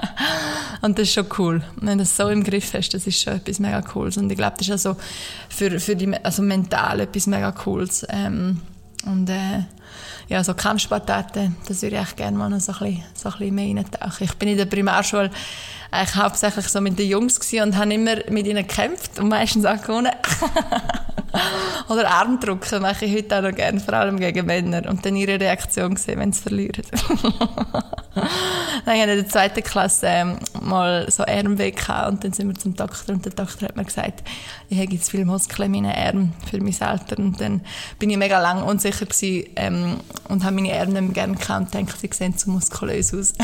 und 0.82 0.98
das 0.98 1.08
ist 1.08 1.14
schon 1.14 1.26
cool. 1.38 1.62
Wenn 1.76 1.98
du 1.98 2.04
das 2.04 2.16
so 2.16 2.28
im 2.28 2.44
Griff 2.44 2.74
hast, 2.74 2.90
das 2.90 3.06
ist 3.06 3.22
schon 3.22 3.34
etwas 3.34 3.58
mega 3.58 3.80
Cooles. 3.80 4.16
Und 4.16 4.30
ich 4.30 4.36
glaube, 4.36 4.56
das 4.58 4.66
ist 4.66 4.72
also 4.72 4.96
für, 5.48 5.78
für 5.80 5.96
die, 5.96 6.12
also 6.22 6.42
mental 6.42 7.00
etwas 7.00 7.26
mega 7.26 7.52
Cooles. 7.52 8.06
Ähm, 8.10 8.60
und 9.06 9.30
äh, 9.30 9.64
ja, 10.30 10.44
so 10.44 10.54
Kampfsportarten, 10.54 11.56
das 11.66 11.82
würde 11.82 11.96
ich 11.96 12.02
echt 12.02 12.16
gerne 12.16 12.38
mal 12.38 12.48
noch 12.48 12.60
so 12.60 12.70
ein 12.72 12.78
bisschen, 12.78 13.04
so 13.14 13.28
ein 13.30 13.38
bisschen 13.38 13.54
mehr 13.56 13.76
reintauchen. 13.76 14.24
Ich 14.24 14.34
bin 14.34 14.48
in 14.48 14.58
der 14.58 14.64
Primarschule 14.64 15.28
eigentlich 15.90 16.14
hauptsächlich 16.14 16.68
so 16.68 16.80
mit 16.80 16.96
den 17.00 17.08
Jungs 17.08 17.40
und 17.52 17.76
habe 17.76 17.92
immer 17.92 18.14
mit 18.28 18.46
ihnen 18.46 18.64
gekämpft 18.64 19.18
und 19.18 19.28
meistens 19.28 19.64
auch 19.64 19.82
gewonnen. 19.82 20.12
Oder 21.88 22.08
Armdrücken 22.10 22.80
mache 22.80 23.06
ich 23.06 23.16
heute 23.16 23.38
auch 23.38 23.42
noch 23.42 23.56
gerne, 23.56 23.80
vor 23.80 23.94
allem 23.94 24.20
gegen 24.20 24.46
Männer. 24.46 24.88
Und 24.88 25.04
dann 25.04 25.16
ihre 25.16 25.40
Reaktion 25.40 25.96
sehen, 25.96 26.20
wenn 26.20 26.32
sie 26.32 26.42
verlieren. 26.42 26.84
dann 28.14 28.24
habe 28.86 28.96
ich 28.96 29.02
in 29.02 29.06
der 29.08 29.28
zweiten 29.28 29.64
Klasse 29.64 30.06
ähm, 30.06 30.38
mal 30.60 31.10
so 31.10 31.24
Armweh 31.24 31.72
gehabt 31.72 32.08
und 32.08 32.22
dann 32.24 32.32
sind 32.32 32.46
wir 32.46 32.54
zum 32.54 32.76
Doktor 32.76 33.14
und 33.14 33.24
der 33.24 33.32
Doktor 33.32 33.68
hat 33.68 33.76
mir 33.76 33.84
gesagt, 33.84 34.22
ich 34.70 34.78
habe 34.78 34.92
jetzt 34.92 35.10
viele 35.10 35.24
Muskeln 35.24 35.74
in 35.74 35.82
meinen 35.82 35.96
Armen 35.96 36.32
für 36.48 36.62
mein 36.62 36.80
Alter. 36.80 37.18
Und 37.18 37.40
dann 37.40 37.60
bin 37.98 38.08
ich 38.08 38.16
mega 38.16 38.40
lang 38.40 38.62
unsicher 38.62 39.04
gewesen, 39.04 39.50
ähm, 39.56 39.96
und 40.28 40.44
habe 40.44 40.54
meine 40.54 40.72
Arme 40.78 41.08
gerne 41.08 41.34
gehabt 41.34 41.60
und 41.60 41.74
denke, 41.74 41.94
sie 41.98 42.08
sehen 42.12 42.38
zu 42.38 42.50
muskulös 42.50 43.12
aus. 43.12 43.34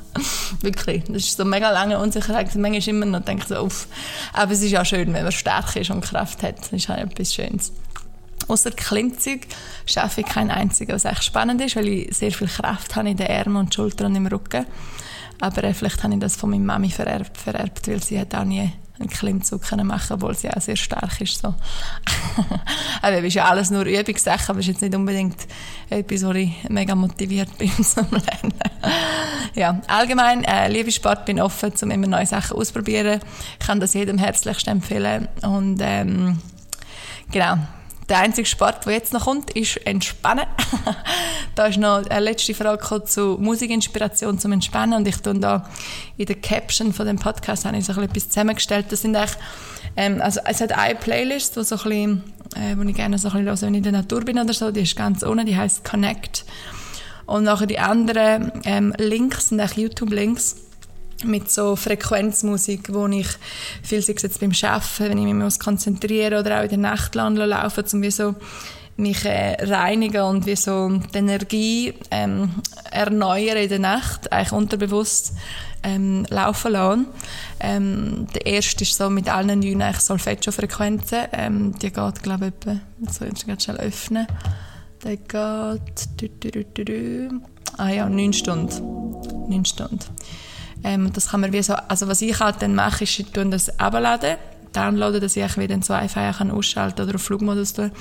Wirklich. 0.62 1.04
Das 1.04 1.24
ist 1.24 1.36
so 1.36 1.44
mega 1.44 1.70
lange 1.70 1.98
Unsicherheit. 1.98 2.54
Manchmal 2.54 2.88
immer 2.88 3.04
noch 3.04 3.20
denke 3.20 3.46
so, 3.46 3.62
uff. 3.62 3.86
Aber 4.32 4.52
es 4.52 4.62
ist 4.62 4.70
ja 4.70 4.82
schön, 4.82 5.12
wenn 5.12 5.24
man 5.24 5.32
stark 5.32 5.76
ist 5.76 5.90
und 5.90 6.00
Kraft 6.00 6.42
hat. 6.42 6.58
Das 6.60 6.72
ist 6.72 6.88
halt 6.88 7.12
etwas 7.12 7.34
Schönes. 7.34 7.72
Außer 8.48 8.70
Klimmzüge 8.70 9.46
schaffe 9.84 10.22
ich 10.22 10.26
kein 10.26 10.50
einziges, 10.50 11.04
was 11.04 11.12
echt 11.12 11.24
spannend 11.24 11.60
ist, 11.60 11.76
weil 11.76 11.86
ich 11.86 12.16
sehr 12.16 12.32
viel 12.32 12.48
Kraft 12.48 12.96
habe 12.96 13.10
in 13.10 13.18
den 13.18 13.30
Armen 13.30 13.56
und 13.56 13.74
Schultern 13.74 14.12
und 14.12 14.16
im 14.16 14.26
Rücken. 14.26 14.64
Aber 15.38 15.64
äh, 15.64 15.74
vielleicht 15.74 16.02
habe 16.02 16.14
ich 16.14 16.20
das 16.20 16.36
von 16.36 16.48
meiner 16.48 16.64
Mami 16.64 16.88
vererbt, 16.88 17.36
vererbt 17.36 17.88
weil 17.88 18.02
sie 18.02 18.18
hat 18.18 18.34
auch 18.34 18.44
nie 18.44 18.72
einen 18.98 19.08
Klimmzug 19.08 19.62
können 19.62 19.86
machen 19.86 20.14
obwohl 20.14 20.34
sie 20.34 20.50
auch 20.50 20.60
sehr 20.60 20.76
stark 20.76 21.20
ist. 21.20 21.38
So. 21.38 21.54
aber 23.02 23.18
es 23.18 23.24
ist 23.24 23.34
ja 23.34 23.44
alles 23.46 23.70
nur 23.70 23.84
Übungssache, 23.84 24.50
aber 24.50 24.60
es 24.60 24.66
ist 24.66 24.74
jetzt 24.74 24.82
nicht 24.82 24.94
unbedingt 24.94 25.36
etwas, 25.90 26.24
wo 26.24 26.32
ich 26.32 26.52
mega 26.68 26.94
motiviert 26.94 27.56
bin 27.58 27.72
zum 27.82 28.06
Lernen. 28.10 28.54
ja, 29.54 29.80
allgemein, 29.88 30.44
äh, 30.44 30.68
liebe 30.68 30.92
Sport, 30.92 31.24
bin 31.24 31.40
offen, 31.40 31.72
um 31.82 31.90
immer 31.90 32.06
neue 32.06 32.26
Sachen 32.26 32.56
auszuprobieren. 32.56 33.20
Ich 33.60 33.66
kann 33.66 33.80
das 33.80 33.94
jedem 33.94 34.18
herzlichst 34.18 34.68
empfehlen 34.68 35.28
und 35.42 35.80
ähm, 35.82 36.38
genau, 37.30 37.56
der 38.08 38.18
einzige 38.18 38.46
Sport, 38.46 38.84
der 38.84 38.94
jetzt 38.94 39.12
noch 39.12 39.24
kommt, 39.24 39.50
ist 39.50 39.76
Entspannen. 39.86 40.46
da 41.54 41.66
ist 41.66 41.78
noch 41.78 42.04
eine 42.06 42.20
letzte 42.20 42.54
Frage 42.54 43.04
zu 43.04 43.38
Musikinspiration 43.40 44.38
zum 44.38 44.52
Entspannen 44.52 44.94
und 44.94 45.08
ich 45.08 45.16
tue 45.18 45.38
da 45.38 45.68
in 46.16 46.26
der 46.26 46.36
Caption 46.36 46.92
von 46.92 47.06
dem 47.06 47.16
Podcast 47.16 47.64
habe 47.64 47.76
ich 47.76 47.84
so 47.84 47.92
etwas 48.00 48.28
zusammengestellt. 48.28 48.86
Das 48.90 49.02
sind 49.02 49.16
eigentlich, 49.16 49.36
ähm, 49.96 50.20
also 50.20 50.40
es 50.44 50.60
hat 50.60 50.72
eine 50.72 50.94
Playlist, 50.94 51.56
wo 51.56 51.62
so 51.62 51.76
ein 51.76 51.82
bisschen, 51.82 52.22
äh, 52.56 52.76
wo 52.76 52.82
ich 52.82 52.94
gerne 52.94 53.18
so 53.18 53.28
ein 53.28 53.44
höre, 53.44 53.60
wenn 53.60 53.74
ich 53.74 53.78
in 53.78 53.84
der 53.84 53.92
Natur 53.92 54.22
bin 54.22 54.38
oder 54.38 54.52
so, 54.52 54.70
die 54.70 54.80
ist 54.80 54.96
ganz 54.96 55.22
unten, 55.22 55.46
die 55.46 55.56
heißt 55.56 55.84
Connect. 55.84 56.44
Und 57.26 57.44
nachher 57.44 57.66
die 57.66 57.78
anderen 57.78 58.52
ähm, 58.64 58.92
Links 58.98 59.48
sind 59.48 59.60
eigentlich 59.60 59.78
YouTube-Links 59.78 60.56
mit 61.24 61.50
so 61.50 61.76
Frequenzmusik, 61.76 62.92
wo 62.92 63.06
ich 63.06 63.28
viel 63.82 64.02
sei 64.02 64.14
jetzt 64.20 64.40
beim 64.40 64.52
Arbeiten, 64.62 65.10
wenn 65.10 65.18
ich 65.18 65.24
mich 65.24 65.34
muss 65.34 65.58
konzentrieren 65.58 66.40
oder 66.40 66.58
auch 66.58 66.64
in 66.64 66.70
der 66.70 66.78
Nacht 66.78 67.14
laufen, 67.14 67.84
um 67.92 68.02
wie 68.02 68.10
so 68.10 68.34
mich 68.96 69.24
äh, 69.24 69.56
reinigen 69.64 70.22
und 70.22 70.46
wie 70.46 70.56
so 70.56 70.88
die 70.88 71.18
Energie 71.18 71.94
ähm, 72.10 72.50
erneuern 72.90 73.56
in 73.56 73.68
der 73.68 73.78
Nacht, 73.78 74.32
eigentlich 74.32 74.52
unterbewusst 74.52 75.32
ähm, 75.82 76.26
laufen 76.28 76.72
lassen. 76.72 77.06
Ähm, 77.60 78.26
der 78.34 78.46
erste 78.46 78.84
ist 78.84 78.96
so 78.96 79.10
mit 79.10 79.32
allen 79.32 79.60
neun 79.60 79.82
eigentlich 79.82 80.02
Solfeggio-Frequenzen. 80.02 81.26
Ähm, 81.32 81.78
die 81.78 81.92
geht, 81.92 82.22
glaube 82.22 82.46
ich, 82.46 82.52
etwa, 82.52 82.80
so, 83.10 83.24
ich 83.24 83.46
muss 83.46 83.64
schnell 83.64 83.78
öffnen. 83.78 84.26
Der 85.04 85.16
geht, 85.16 86.08
du, 86.16 86.28
du, 86.50 86.84
du, 86.84 87.40
ah 87.78 87.88
ja, 87.88 88.08
neun 88.08 88.32
Stunden. 88.32 89.48
Neun 89.48 89.64
Stunden. 89.64 89.98
Ähm, 90.84 91.12
das 91.12 91.30
kann 91.30 91.40
man 91.40 91.52
wie 91.52 91.62
so, 91.62 91.74
also 91.74 92.08
was 92.08 92.22
ich 92.22 92.38
halt 92.40 92.60
dann 92.60 92.74
mache, 92.74 93.04
ist, 93.04 93.18
ich 93.18 93.30
das 93.32 93.78
abladen, 93.78 94.36
downloaden, 94.72 95.20
dass 95.20 95.36
ich 95.36 95.56
wieder 95.56 95.76
den 95.76 95.86
Wi-Fi 95.86 96.32
kann 96.36 96.50
ausschalten 96.50 97.02
oder 97.02 97.14
auf 97.14 97.22
Flugmodus 97.22 97.74
tun. 97.74 97.92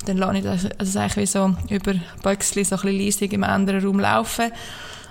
Und 0.00 0.08
dann 0.08 0.16
lasse 0.18 0.38
ich 0.38 0.44
das, 0.44 0.66
also 0.78 0.98
eigentlich 0.98 1.16
wie 1.16 1.26
so 1.26 1.56
über 1.68 1.94
Büchsli 2.22 2.64
so 2.64 2.76
ein 2.76 2.82
bisschen 2.82 2.98
leisig 2.98 3.32
im 3.32 3.44
anderen 3.44 3.84
Raum 3.84 4.00
laufen. 4.00 4.52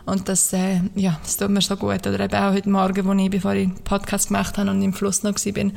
Und 0.05 0.27
das, 0.29 0.51
äh, 0.53 0.81
ja, 0.95 1.19
das 1.21 1.37
tut 1.37 1.49
mir 1.49 1.61
so 1.61 1.77
gut. 1.77 2.07
Oder 2.07 2.21
eben 2.21 2.35
auch 2.35 2.53
heute 2.53 2.69
Morgen, 2.69 3.07
als 3.07 3.21
ich, 3.21 3.29
bevor 3.29 3.53
ich 3.53 3.67
den 3.67 3.75
Podcast 3.83 4.27
gemacht 4.29 4.57
habe 4.57 4.71
und 4.71 4.81
im 4.81 4.93
Fluss 4.93 5.23
noch 5.23 5.35
war, 5.35 5.71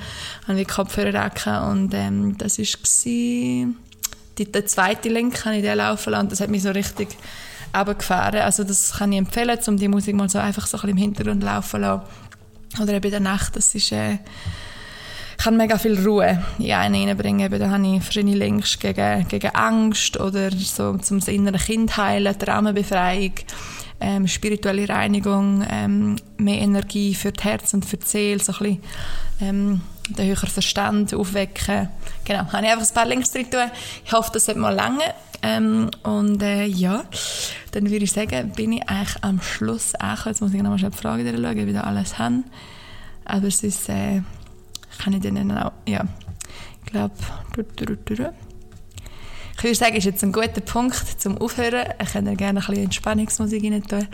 habe 0.49 0.61
ich 0.61 0.69
Kopfhörer 0.69 1.25
recken 1.25 1.57
und 1.71 1.95
ähm, 1.95 2.39
das 2.39 2.59
war 2.59 3.75
der 4.39 4.66
zweite 4.66 5.09
Link, 5.11 5.45
habe 5.45 5.57
ich 5.57 5.62
den 5.62 5.77
laufen 5.77 6.11
lassen. 6.11 6.29
Das 6.31 6.41
hat 6.41 6.49
mich 6.49 6.62
so 6.62 6.71
richtig 6.71 7.09
runtergefahren. 7.74 8.40
Also 8.40 8.64
das 8.64 8.94
kann 8.98 9.12
ich 9.12 9.18
empfehlen, 9.18 9.59
um 9.66 9.76
die 9.76 9.88
Musik 9.88 10.14
mal 10.14 10.28
so 10.28 10.38
einfach 10.38 10.66
so 10.66 10.76
ein 10.76 10.80
bisschen 10.82 10.96
im 10.96 11.02
Hintergrund 11.02 11.42
laufen 11.42 11.70
zu 11.70 11.76
lassen. 11.78 12.02
Oder 12.82 12.94
eben 12.94 13.05
in 13.05 13.10
der 13.10 13.20
Nacht, 13.20 13.56
das 13.56 13.74
ist... 13.74 13.92
Äh, 13.92 14.18
kann 15.44 15.56
mega 15.56 15.78
viel 15.78 15.98
Ruhe 15.98 16.42
in 16.59 16.72
einen 16.72 17.06
reinbringen. 17.09 17.51
Da 17.59 17.68
habe 17.68 17.86
ich 17.86 18.02
verschiedene 18.02 18.36
Links 18.36 18.78
gegen, 18.78 19.28
gegen 19.28 19.55
Angst 19.55 20.18
oder 20.18 20.51
so 20.51 20.96
zum 20.98 21.18
inneren 21.18 21.60
Kind 21.60 21.96
heilen, 21.96 22.38
Traumenbefreiung, 22.38 23.32
ähm, 24.01 24.26
spirituelle 24.26 24.88
Reinigung, 24.88 25.64
ähm, 25.68 26.16
mehr 26.38 26.60
Energie 26.60 27.14
für 27.14 27.32
das 27.32 27.44
Herz 27.44 27.74
und 27.74 27.84
für 27.84 27.96
die 27.98 28.06
Seele, 28.06 28.40
so 28.40 28.52
ein 28.52 28.59
bisschen, 28.59 28.82
ähm, 29.40 29.80
den 30.09 30.26
höheren 30.26 30.48
Verstand 30.48 31.14
aufwecken. 31.14 31.89
Genau, 32.24 32.47
habe 32.52 32.66
ich 32.66 32.72
einfach 32.72 32.86
ein 32.86 32.94
paar 32.94 33.06
Links 33.06 33.31
drin 33.31 33.51
tun. 33.51 33.70
Ich 34.05 34.12
hoffe, 34.12 34.31
das 34.32 34.47
wird 34.47 34.56
mal 34.56 34.74
lange. 34.74 35.14
Ähm, 35.43 35.90
und 36.02 36.43
äh, 36.43 36.64
ja, 36.64 37.05
dann 37.72 37.90
würde 37.90 38.05
ich 38.05 38.12
sagen, 38.12 38.52
bin 38.52 38.72
ich 38.72 38.89
eigentlich 38.89 39.22
am 39.22 39.43
Schluss 39.43 39.93
auch. 39.97 40.26
Jetzt 40.26 40.40
muss 40.40 40.55
ich 40.55 40.62
nochmal 40.62 40.78
schnell 40.78 40.93
die 40.93 40.97
Frage 40.97 41.24
schauen, 41.24 41.56
wie 41.56 41.66
wir 41.66 41.86
alles 41.86 42.18
haben. 42.18 42.44
Aber 43.24 43.47
ist, 43.47 43.62
äh, 43.89 44.22
kann 44.98 45.12
ich 45.12 45.20
dann 45.20 45.51
auch, 45.59 45.72
ja, 45.86 46.05
ich 46.85 46.93
glaube, 46.93 47.14
ich 49.56 49.64
würde 49.64 49.74
sagen, 49.76 49.97
ist 49.97 50.05
jetzt 50.05 50.22
ein 50.22 50.32
guter 50.32 50.60
Punkt 50.60 51.20
zum 51.20 51.39
Aufhören. 51.39 51.86
Ich 52.02 52.12
könnte 52.12 52.36
gerne 52.36 52.60
ein 52.60 52.66
bisschen 52.66 52.85
Entspannungsmusik 52.85 53.64
rein 53.64 53.82
tun. 53.82 54.09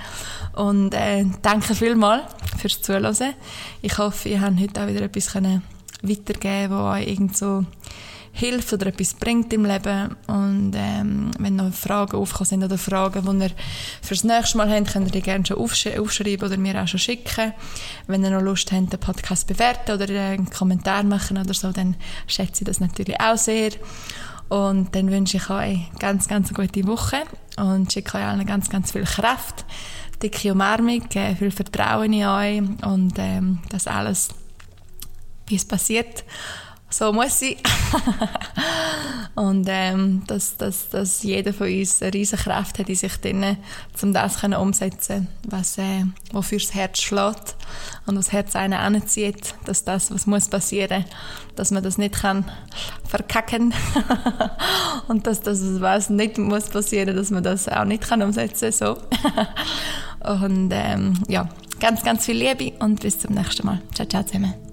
Und 0.54 0.94
äh, 0.94 1.24
danke 1.42 1.74
vielmals 1.74 2.22
fürs 2.58 2.82
Zuhören. 2.82 3.16
Ich 3.82 3.98
hoffe, 3.98 4.28
ihr 4.28 4.40
habt 4.40 4.60
heute 4.60 4.82
auch 4.82 4.86
wieder 4.86 5.02
etwas 5.02 5.28
weitergeben 6.02 6.70
das 6.70 7.00
euch 7.00 7.08
irgend 7.08 7.36
so 7.36 7.64
hilft 8.32 8.72
oder 8.72 8.86
etwas 8.86 9.14
bringt 9.14 9.52
im 9.52 9.64
Leben. 9.64 10.16
Und 10.26 10.72
ähm, 10.76 11.30
wenn 11.38 11.56
noch 11.56 11.72
Fragen 11.72 12.16
aufkommen 12.16 12.46
sind 12.46 12.64
oder 12.64 12.78
Fragen, 12.78 13.38
die 13.38 13.44
ihr 13.44 13.50
fürs 14.02 14.24
nächste 14.24 14.56
Mal 14.56 14.70
habt, 14.70 14.92
könnt 14.92 15.06
ihr 15.06 15.12
die 15.12 15.22
gerne 15.22 15.44
schon 15.44 15.58
aufsch 15.58 15.88
aufschreiben 15.88 16.46
oder 16.46 16.56
mir 16.56 16.80
auch 16.80 16.88
schon 16.88 17.00
schicken. 17.00 17.52
Wenn 18.06 18.24
ihr 18.24 18.30
noch 18.30 18.42
Lust 18.42 18.72
habt, 18.72 18.92
den 18.92 19.00
Podcast 19.00 19.46
bewerten 19.46 19.92
oder 19.92 20.06
einen 20.08 20.48
Kommentar 20.48 21.02
machen 21.02 21.38
oder 21.38 21.54
so, 21.54 21.72
dann 21.72 21.96
schätze 22.26 22.62
ich 22.62 22.66
das 22.66 22.80
natürlich 22.80 23.20
auch 23.20 23.36
sehr. 23.36 23.72
Und 24.48 24.94
dann 24.96 25.10
wünsche 25.10 25.36
ich 25.36 25.48
euch 25.48 25.78
ganz, 25.98 26.26
ganz 26.26 26.48
eine 26.48 26.66
gute 26.66 26.86
Woche 26.86 27.22
und 27.56 27.92
schicke 27.92 28.18
euch 28.18 28.24
allen 28.24 28.46
ganz, 28.46 28.68
ganz 28.68 28.90
viel 28.90 29.04
Kraft, 29.04 29.64
dicke 30.22 30.52
Umarmung, 30.52 31.02
äh, 31.14 31.36
viel 31.36 31.52
Vertrauen 31.52 32.12
in 32.12 32.24
euch 32.24 32.62
und 32.84 33.12
ähm, 33.18 33.60
dass 33.68 33.86
alles, 33.86 34.30
wie 35.50 35.56
es 35.56 35.64
passiert, 35.64 36.24
so 36.90 37.12
muss 37.12 37.38
sein. 37.38 37.56
und 39.36 39.66
ähm, 39.68 40.22
dass, 40.26 40.56
dass, 40.56 40.88
dass 40.88 41.22
jeder 41.22 41.52
von 41.52 41.68
uns 41.68 42.02
eine 42.02 42.12
riesige 42.12 42.42
Kraft 42.42 42.78
hat 42.78 42.88
in 42.88 42.96
sich 42.96 43.16
drin, 43.16 43.56
um 44.02 44.12
das 44.12 44.40
können 44.40 44.58
umsetzen 44.58 45.28
was 45.46 45.78
äh, 45.78 46.04
wofür 46.32 46.58
das 46.58 46.74
Herz 46.74 47.00
schlägt 47.00 47.56
und 48.06 48.16
was 48.16 48.26
das 48.26 48.32
Herz 48.32 48.56
einen 48.56 48.74
anzieht, 48.74 49.54
dass 49.64 49.84
das, 49.84 50.10
was 50.10 50.26
muss 50.26 50.48
passieren, 50.48 51.04
dass 51.54 51.70
man 51.70 51.82
das 51.82 51.98
nicht 51.98 52.14
kann 52.14 52.44
verkacken 53.06 53.72
und 55.08 55.26
dass 55.26 55.40
das, 55.40 55.80
was 55.80 56.10
nicht 56.10 56.38
muss 56.38 56.68
passieren, 56.68 57.16
dass 57.16 57.30
man 57.30 57.42
das 57.42 57.68
auch 57.68 57.84
nicht 57.84 58.02
kann 58.02 58.22
umsetzen 58.22 58.72
so. 58.72 58.96
und 60.24 60.70
ähm, 60.72 61.14
ja, 61.28 61.48
ganz, 61.80 62.02
ganz 62.02 62.26
viel 62.26 62.36
Liebe 62.36 62.76
und 62.84 63.00
bis 63.00 63.20
zum 63.20 63.34
nächsten 63.34 63.66
Mal. 63.66 63.80
Ciao, 63.94 64.06
ciao 64.08 64.22
zusammen. 64.24 64.69